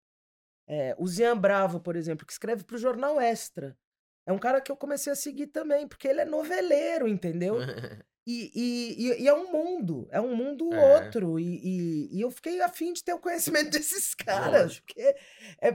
É, 0.67 0.95
o 0.99 1.07
Zian 1.07 1.37
Bravo, 1.37 1.79
por 1.79 1.95
exemplo, 1.95 2.25
que 2.25 2.31
escreve 2.31 2.63
para 2.63 2.75
o 2.75 2.79
Jornal 2.79 3.19
Extra. 3.19 3.77
É 4.25 4.31
um 4.31 4.37
cara 4.37 4.61
que 4.61 4.71
eu 4.71 4.77
comecei 4.77 5.11
a 5.11 5.15
seguir 5.15 5.47
também, 5.47 5.87
porque 5.87 6.07
ele 6.07 6.21
é 6.21 6.25
noveleiro, 6.25 7.07
entendeu? 7.07 7.55
E, 8.27 8.51
e, 8.53 9.07
e- 9.07 9.21
e 9.23 9.27
é 9.27 9.33
um 9.33 9.51
mundo, 9.51 10.07
é 10.11 10.21
um 10.21 10.35
mundo 10.35 10.71
É. 10.71 10.77
outro. 10.77 11.39
E, 11.39 11.55
e, 11.63 12.17
e 12.17 12.21
eu 12.21 12.29
fiquei 12.29 12.61
afim 12.61 12.93
de 12.93 13.03
ter 13.03 13.11
o 13.13 13.17
conhecimento 13.19 13.71
desses 13.81 14.13
caras, 14.13 14.61
Lógico. 14.63 14.85
porque 14.85 15.01
é, 15.01 15.17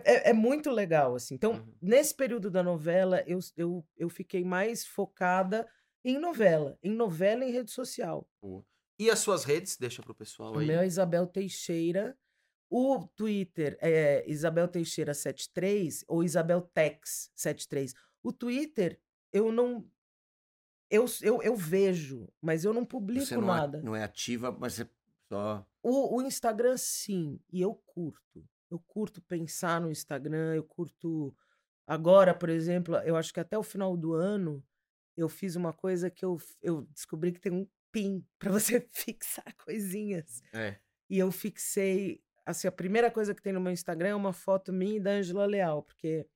é, 0.04 0.30
é 0.30 0.32
muito 0.32 0.70
legal, 0.70 1.16
assim. 1.16 1.34
Então, 1.34 1.52
Uhum. 1.54 1.74
nesse 1.82 2.14
período 2.14 2.52
da 2.52 2.62
novela, 2.62 3.24
eu, 3.26 3.40
eu, 3.56 3.84
eu 3.96 4.08
fiquei 4.08 4.44
mais 4.44 4.86
focada 4.86 5.68
em 6.04 6.16
novela, 6.16 6.78
em 6.80 6.92
novela 6.92 7.44
em 7.44 7.50
rede 7.50 7.72
social. 7.72 8.28
E 9.00 9.10
as 9.10 9.18
suas 9.18 9.42
redes? 9.42 9.76
Deixa 9.76 10.00
pro 10.00 10.14
pessoal 10.14 10.54
O 10.54 10.58
aí. 10.60 10.66
meu 10.66 10.78
é 10.78 10.86
Isabel 10.86 11.26
Teixeira. 11.26 12.16
O 12.76 13.06
Twitter 13.14 13.78
é 13.80 14.28
Isabel 14.28 14.66
Teixeira 14.66 15.14
73 15.14 16.04
ou 16.08 16.24
Isabel 16.24 16.60
Tex 16.60 17.30
73. 17.36 17.94
O 18.20 18.32
Twitter, 18.32 19.00
eu 19.32 19.52
não. 19.52 19.88
Eu, 20.90 21.04
eu, 21.22 21.40
eu 21.40 21.54
vejo, 21.54 22.28
mas 22.40 22.64
eu 22.64 22.72
não 22.72 22.84
publico 22.84 23.26
Você 23.26 23.36
não, 23.36 23.44
a- 23.52 23.56
nada. 23.58 23.80
não 23.82 23.94
é 23.94 24.02
ativa, 24.02 24.50
mas 24.50 24.74
você 24.74 24.88
só. 25.28 25.64
O, 25.82 26.16
o 26.16 26.22
Instagram, 26.22 26.76
sim, 26.76 27.38
e 27.52 27.60
eu 27.60 27.74
curto. 27.86 28.44
Eu 28.68 28.80
curto 28.80 29.22
pensar 29.22 29.80
no 29.80 29.88
Instagram, 29.90 30.54
eu 30.56 30.64
curto. 30.64 31.32
Agora, 31.86 32.34
por 32.34 32.48
exemplo, 32.48 32.96
eu 32.96 33.14
acho 33.14 33.32
que 33.32 33.38
até 33.38 33.56
o 33.56 33.62
final 33.62 33.96
do 33.96 34.14
ano 34.14 34.64
eu 35.16 35.28
fiz 35.28 35.54
uma 35.54 35.72
coisa 35.72 36.10
que 36.10 36.24
eu, 36.24 36.40
eu 36.60 36.82
descobri 36.92 37.30
que 37.30 37.40
tem 37.40 37.52
um 37.52 37.68
pin 37.92 38.26
para 38.38 38.50
você 38.50 38.80
fixar 38.90 39.54
coisinhas. 39.64 40.42
É. 40.52 40.76
E 41.08 41.18
eu 41.18 41.30
fixei. 41.30 42.20
Assim, 42.46 42.68
a 42.68 42.72
primeira 42.72 43.10
coisa 43.10 43.34
que 43.34 43.40
tem 43.42 43.52
no 43.52 43.60
meu 43.60 43.72
Instagram 43.72 44.08
é 44.10 44.14
uma 44.14 44.32
foto 44.32 44.72
minha 44.72 44.96
e 44.96 45.00
da 45.00 45.12
Angela 45.12 45.46
Leal, 45.46 45.82
porque 45.82 46.26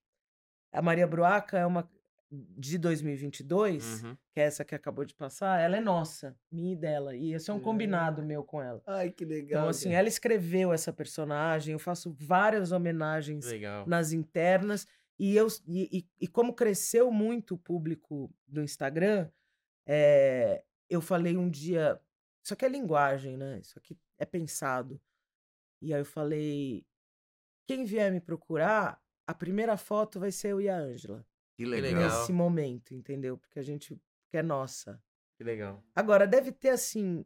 a 0.72 0.80
Maria 0.80 1.06
Bruaca 1.06 1.58
é 1.58 1.66
uma 1.66 1.88
de 2.30 2.76
2022, 2.76 4.02
Uhum. 4.02 4.16
que 4.34 4.40
é 4.40 4.44
essa 4.44 4.62
que 4.64 4.74
acabou 4.74 5.02
de 5.04 5.14
passar, 5.14 5.60
ela 5.60 5.78
é 5.78 5.80
nossa, 5.80 6.36
minha 6.52 6.74
e 6.74 6.76
dela. 6.76 7.16
E 7.16 7.32
esse 7.32 7.50
é 7.50 7.54
um 7.54 7.60
combinado 7.60 8.22
meu 8.22 8.44
com 8.44 8.60
ela. 8.62 8.82
Ai, 8.86 9.10
que 9.10 9.24
legal. 9.24 9.60
Então, 9.62 9.68
assim, 9.70 9.92
ela 9.94 10.08
escreveu 10.08 10.70
essa 10.72 10.92
personagem, 10.92 11.72
eu 11.72 11.78
faço 11.78 12.10
várias 12.12 12.70
homenagens 12.70 13.46
Legal. 13.46 13.86
nas 13.86 14.12
internas. 14.12 14.86
E, 15.18 15.34
eu, 15.34 15.48
e, 15.66 15.98
e- 16.00 16.06
e 16.20 16.28
como 16.28 16.52
cresceu 16.54 17.10
muito 17.10 17.54
o 17.54 17.58
público 17.58 18.30
do 18.46 18.62
Instagram, 18.62 19.28
é, 19.86 20.62
eu 20.88 21.00
falei 21.00 21.36
um 21.36 21.48
dia. 21.48 21.98
Isso 22.44 22.52
aqui 22.54 22.64
é 22.64 22.68
linguagem, 22.68 23.36
né? 23.38 23.58
Isso 23.58 23.78
aqui 23.78 23.96
é 24.18 24.24
pensado. 24.26 25.00
E 25.80 25.94
aí 25.94 26.00
eu 26.00 26.04
falei: 26.04 26.84
quem 27.66 27.84
vier 27.84 28.10
me 28.10 28.20
procurar, 28.20 29.00
a 29.26 29.34
primeira 29.34 29.76
foto 29.76 30.18
vai 30.18 30.32
ser 30.32 30.48
eu 30.48 30.60
e 30.60 30.68
a 30.68 30.76
Ângela. 30.76 31.24
Que 31.54 31.64
legal. 31.64 31.92
legal. 31.92 32.20
Nesse 32.20 32.32
momento, 32.32 32.94
entendeu? 32.94 33.36
Porque 33.36 33.58
a 33.58 33.62
gente. 33.62 33.94
Porque 34.24 34.38
é 34.38 34.42
nossa. 34.42 35.02
Que 35.36 35.44
legal. 35.44 35.84
Agora, 35.94 36.26
deve 36.26 36.50
ter 36.50 36.70
assim. 36.70 37.24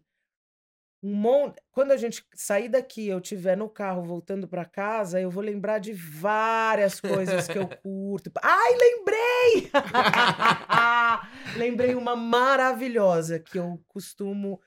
Um 1.03 1.15
monte. 1.15 1.61
Quando 1.71 1.91
a 1.91 1.97
gente 1.97 2.25
sair 2.35 2.69
daqui, 2.69 3.09
eu 3.09 3.19
estiver 3.19 3.57
no 3.57 3.69
carro 3.69 4.03
voltando 4.03 4.47
para 4.47 4.65
casa, 4.65 5.21
eu 5.21 5.31
vou 5.31 5.43
lembrar 5.43 5.79
de 5.79 5.93
várias 5.93 7.01
coisas 7.01 7.49
que 7.49 7.59
eu 7.59 7.67
curto. 7.83 8.31
Ai, 8.41 8.73
lembrei! 8.77 9.71
lembrei 11.59 11.95
uma 11.95 12.15
maravilhosa 12.15 13.41
que 13.41 13.59
eu 13.59 13.83
costumo 13.89 14.61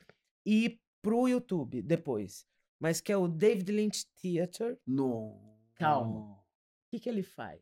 ir 0.46 0.80
pro 1.02 1.28
YouTube 1.28 1.82
depois. 1.82 2.46
Mas 2.80 3.02
que 3.02 3.12
é 3.12 3.18
o 3.18 3.28
David 3.28 3.72
Lynch 3.72 4.06
Theater. 4.22 4.80
No. 4.86 5.58
Calma. 5.76 6.20
O 6.20 6.90
que, 6.90 7.00
que 7.00 7.10
ele 7.10 7.24
faz? 7.24 7.62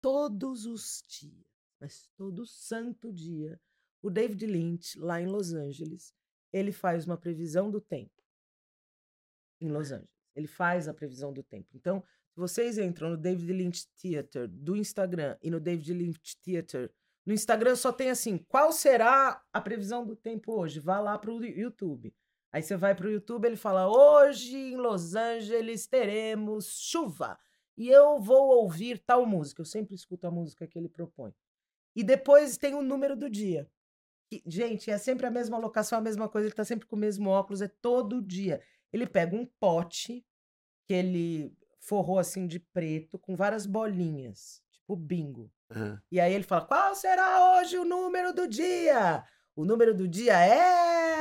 todos 0.00 0.66
os 0.66 1.02
dias, 1.08 1.46
mas 1.80 2.08
todo 2.16 2.46
santo 2.46 3.12
dia, 3.12 3.60
o 4.02 4.10
David 4.10 4.46
Lynch, 4.46 4.98
lá 4.98 5.20
em 5.20 5.26
Los 5.26 5.52
Angeles, 5.52 6.14
ele 6.52 6.72
faz 6.72 7.04
uma 7.04 7.16
previsão 7.16 7.70
do 7.70 7.80
tempo. 7.80 8.22
Em 9.60 9.68
Los 9.68 9.90
Angeles. 9.90 10.08
Ele 10.34 10.46
faz 10.46 10.88
a 10.88 10.94
previsão 10.94 11.32
do 11.32 11.42
tempo. 11.42 11.68
Então, 11.74 12.02
se 12.30 12.38
vocês 12.38 12.78
entram 12.78 13.10
no 13.10 13.16
David 13.16 13.52
Lynch 13.52 13.88
Theater 14.00 14.46
do 14.48 14.76
Instagram 14.76 15.36
e 15.42 15.50
no 15.50 15.58
David 15.58 15.92
Lynch 15.92 16.36
Theater 16.42 16.92
no 17.26 17.34
Instagram 17.34 17.76
só 17.76 17.92
tem 17.92 18.08
assim, 18.08 18.38
qual 18.38 18.72
será 18.72 19.44
a 19.52 19.60
previsão 19.60 20.06
do 20.06 20.16
tempo 20.16 20.52
hoje? 20.52 20.80
Vá 20.80 20.98
lá 20.98 21.18
pro 21.18 21.44
YouTube. 21.44 22.14
Aí 22.52 22.62
você 22.62 22.76
vai 22.76 22.94
pro 22.94 23.10
YouTube, 23.10 23.46
ele 23.46 23.56
fala: 23.56 23.88
"Hoje 23.88 24.56
em 24.56 24.76
Los 24.76 25.14
Angeles 25.14 25.86
teremos 25.86 26.80
chuva" 26.80 27.38
e 27.76 27.88
eu 27.88 28.18
vou 28.18 28.48
ouvir 28.48 28.98
tal 28.98 29.24
música. 29.24 29.60
Eu 29.60 29.66
sempre 29.66 29.94
escuto 29.94 30.26
a 30.26 30.30
música 30.30 30.66
que 30.66 30.76
ele 30.76 30.88
propõe. 30.88 31.32
E 31.94 32.02
depois 32.02 32.56
tem 32.56 32.74
o 32.74 32.82
número 32.82 33.16
do 33.16 33.30
dia. 33.30 33.70
Que, 34.28 34.42
gente, 34.46 34.90
é 34.90 34.98
sempre 34.98 35.26
a 35.26 35.30
mesma 35.30 35.56
locação, 35.56 35.98
a 35.98 36.02
mesma 36.02 36.28
coisa, 36.28 36.48
ele 36.48 36.54
tá 36.54 36.64
sempre 36.64 36.86
com 36.86 36.96
o 36.96 36.98
mesmo 36.98 37.30
óculos, 37.30 37.62
é 37.62 37.68
todo 37.68 38.20
dia. 38.20 38.60
Ele 38.92 39.06
pega 39.06 39.36
um 39.36 39.46
pote 39.60 40.26
que 40.86 40.92
ele 40.92 41.56
forrou 41.78 42.18
assim 42.18 42.46
de 42.46 42.58
preto 42.58 43.18
com 43.18 43.36
várias 43.36 43.64
bolinhas, 43.64 44.62
tipo 44.72 44.96
bingo. 44.96 45.50
Aham. 45.70 46.02
E 46.10 46.18
aí 46.18 46.34
ele 46.34 46.44
fala: 46.44 46.66
"Qual 46.66 46.94
será 46.94 47.58
hoje 47.58 47.78
o 47.78 47.84
número 47.84 48.32
do 48.32 48.48
dia?" 48.48 49.24
O 49.54 49.64
número 49.64 49.92
do 49.92 50.06
dia 50.06 50.38
é 50.38 51.17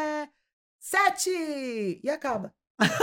sete 0.87 1.99
e 2.01 2.09
acaba. 2.09 2.53
Não, 2.79 2.87
não. 2.87 2.95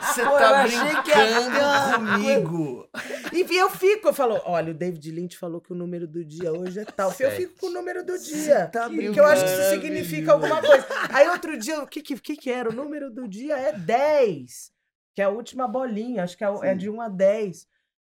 Você 0.00 0.22
eu 0.22 0.30
tá 0.30 0.64
que 0.64 1.12
brincando 1.12 1.96
comigo. 1.96 2.88
E 3.32 3.56
eu 3.56 3.68
fico, 3.68 4.08
eu 4.08 4.14
falo, 4.14 4.40
olha, 4.44 4.70
o 4.70 4.74
David 4.74 5.10
Lynch 5.10 5.36
falou 5.36 5.60
que 5.60 5.72
o 5.72 5.76
número 5.76 6.06
do 6.06 6.24
dia 6.24 6.52
hoje 6.52 6.78
é 6.80 6.84
tal. 6.84 7.10
Eu 7.10 7.14
Sete. 7.14 7.36
fico 7.36 7.60
com 7.60 7.66
o 7.66 7.70
número 7.70 8.02
do 8.04 8.18
dia. 8.18 8.68
tá 8.68 8.88
Porque 8.88 9.20
eu 9.20 9.26
acho 9.26 9.44
que 9.44 9.50
isso 9.50 9.70
significa 9.70 10.32
alguma 10.32 10.62
coisa. 10.62 10.86
Aí 11.12 11.28
outro 11.28 11.58
dia, 11.58 11.82
o 11.82 11.86
que 11.86 12.00
que, 12.00 12.18
que 12.18 12.36
que 12.36 12.50
era? 12.50 12.70
O 12.70 12.74
número 12.74 13.10
do 13.10 13.28
dia 13.28 13.58
é 13.58 13.72
10, 13.72 14.72
que 15.14 15.20
é 15.20 15.24
a 15.24 15.30
última 15.30 15.68
bolinha, 15.68 16.22
acho 16.22 16.34
que 16.36 16.44
é, 16.44 16.48
é 16.62 16.74
de 16.74 16.88
1 16.88 17.00
a 17.00 17.08
10. 17.08 17.66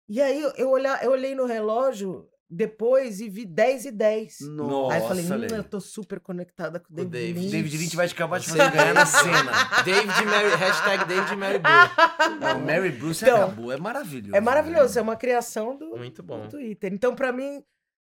E 0.09 0.23
aí 0.23 0.41
eu, 0.41 0.53
eu, 0.57 0.71
olhar, 0.71 1.05
eu 1.05 1.11
olhei 1.11 1.35
no 1.35 1.47
relógio 1.47 2.31
depois 2.51 3.21
e 3.21 3.29
vi 3.29 3.45
10 3.47 3.87
e 3.87 3.91
10. 3.91 4.37
Nossa, 4.51 4.95
aí 4.95 5.03
eu 5.03 5.09
falei, 5.09 5.25
hum, 5.53 5.57
eu 5.57 5.65
tô 5.65 5.81
super 5.81 6.21
conectada 6.21 6.79
com 6.79 6.93
o 6.93 6.93
o 6.93 6.97
David, 7.05 7.11
David. 7.13 7.41
Lynch. 7.41 7.51
David 7.53 7.79
Lynch 7.79 7.97
vai 7.97 8.07
acabar 8.07 8.39
de 8.41 8.49
fazer 8.49 8.71
ganhar 8.71 8.95
na 8.95 9.07
cena. 9.07 9.53
David 9.85 10.25
Mary, 10.27 10.57
hashtag 10.57 11.05
David 11.07 11.37
Mary 11.37 11.59
Blue. 11.59 12.39
Não, 12.41 12.61
Mary 12.61 12.91
Bruce 12.93 13.25
Então, 13.25 13.45
acabou, 13.45 13.73
é 13.73 13.77
maravilhoso. 13.77 14.37
É 14.37 14.41
maravilhoso, 14.41 14.99
é 14.99 15.03
uma 15.03 15.17
criação 15.17 15.77
do, 15.77 15.97
Muito 15.97 16.23
bom. 16.23 16.43
do 16.43 16.49
Twitter. 16.51 16.93
Então, 16.93 17.15
pra 17.15 17.33
mim, 17.33 17.63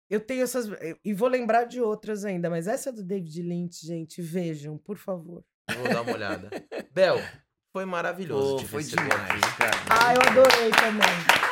eu 0.10 0.20
tenho 0.20 0.44
essas. 0.44 0.70
E 1.04 1.14
vou 1.14 1.28
lembrar 1.30 1.64
de 1.66 1.80
outras 1.82 2.26
ainda, 2.26 2.50
mas 2.50 2.68
essa 2.68 2.92
do 2.92 3.04
David 3.04 3.42
Lynch, 3.42 3.86
gente, 3.86 4.22
vejam, 4.22 4.78
por 4.78 4.98
favor. 4.98 5.44
Eu 5.70 5.78
Vou 5.80 5.88
dar 5.90 6.02
uma 6.02 6.14
olhada. 6.14 6.50
Bel, 6.94 7.20
foi 7.72 7.86
maravilhoso 7.86 8.58
te 8.58 8.68
foi 8.68 8.84
demais, 8.84 9.12
aqui. 9.14 9.58
cara. 9.58 9.78
Ah, 9.90 10.14
eu 10.14 10.22
adorei 10.22 10.70
também. 10.72 11.45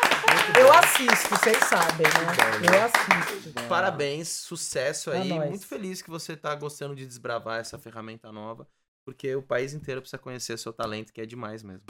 Eu 0.60 0.72
assisto, 0.74 1.30
vocês 1.30 1.58
sabem, 1.66 2.06
né? 2.08 2.76
Eu 2.76 2.84
assisto. 2.86 3.68
Parabéns, 3.68 4.28
sucesso 4.30 5.12
aí. 5.12 5.30
nós. 5.30 5.50
Muito 5.50 5.68
feliz 5.68 6.02
que 6.02 6.10
você 6.10 6.36
tá 6.36 6.54
gostando 6.56 6.96
de 6.96 7.06
desbravar 7.06 7.60
essa 7.60 7.78
ferramenta 7.78 8.32
nova, 8.32 8.68
porque 9.06 9.36
o 9.36 9.42
país 9.42 9.74
inteiro 9.74 10.02
precisa 10.02 10.18
conhecer 10.18 10.58
seu 10.58 10.74
talento, 10.74 11.12
que 11.12 11.22
é 11.22 11.26
demais 11.26 11.64
mesmo. 11.64 11.84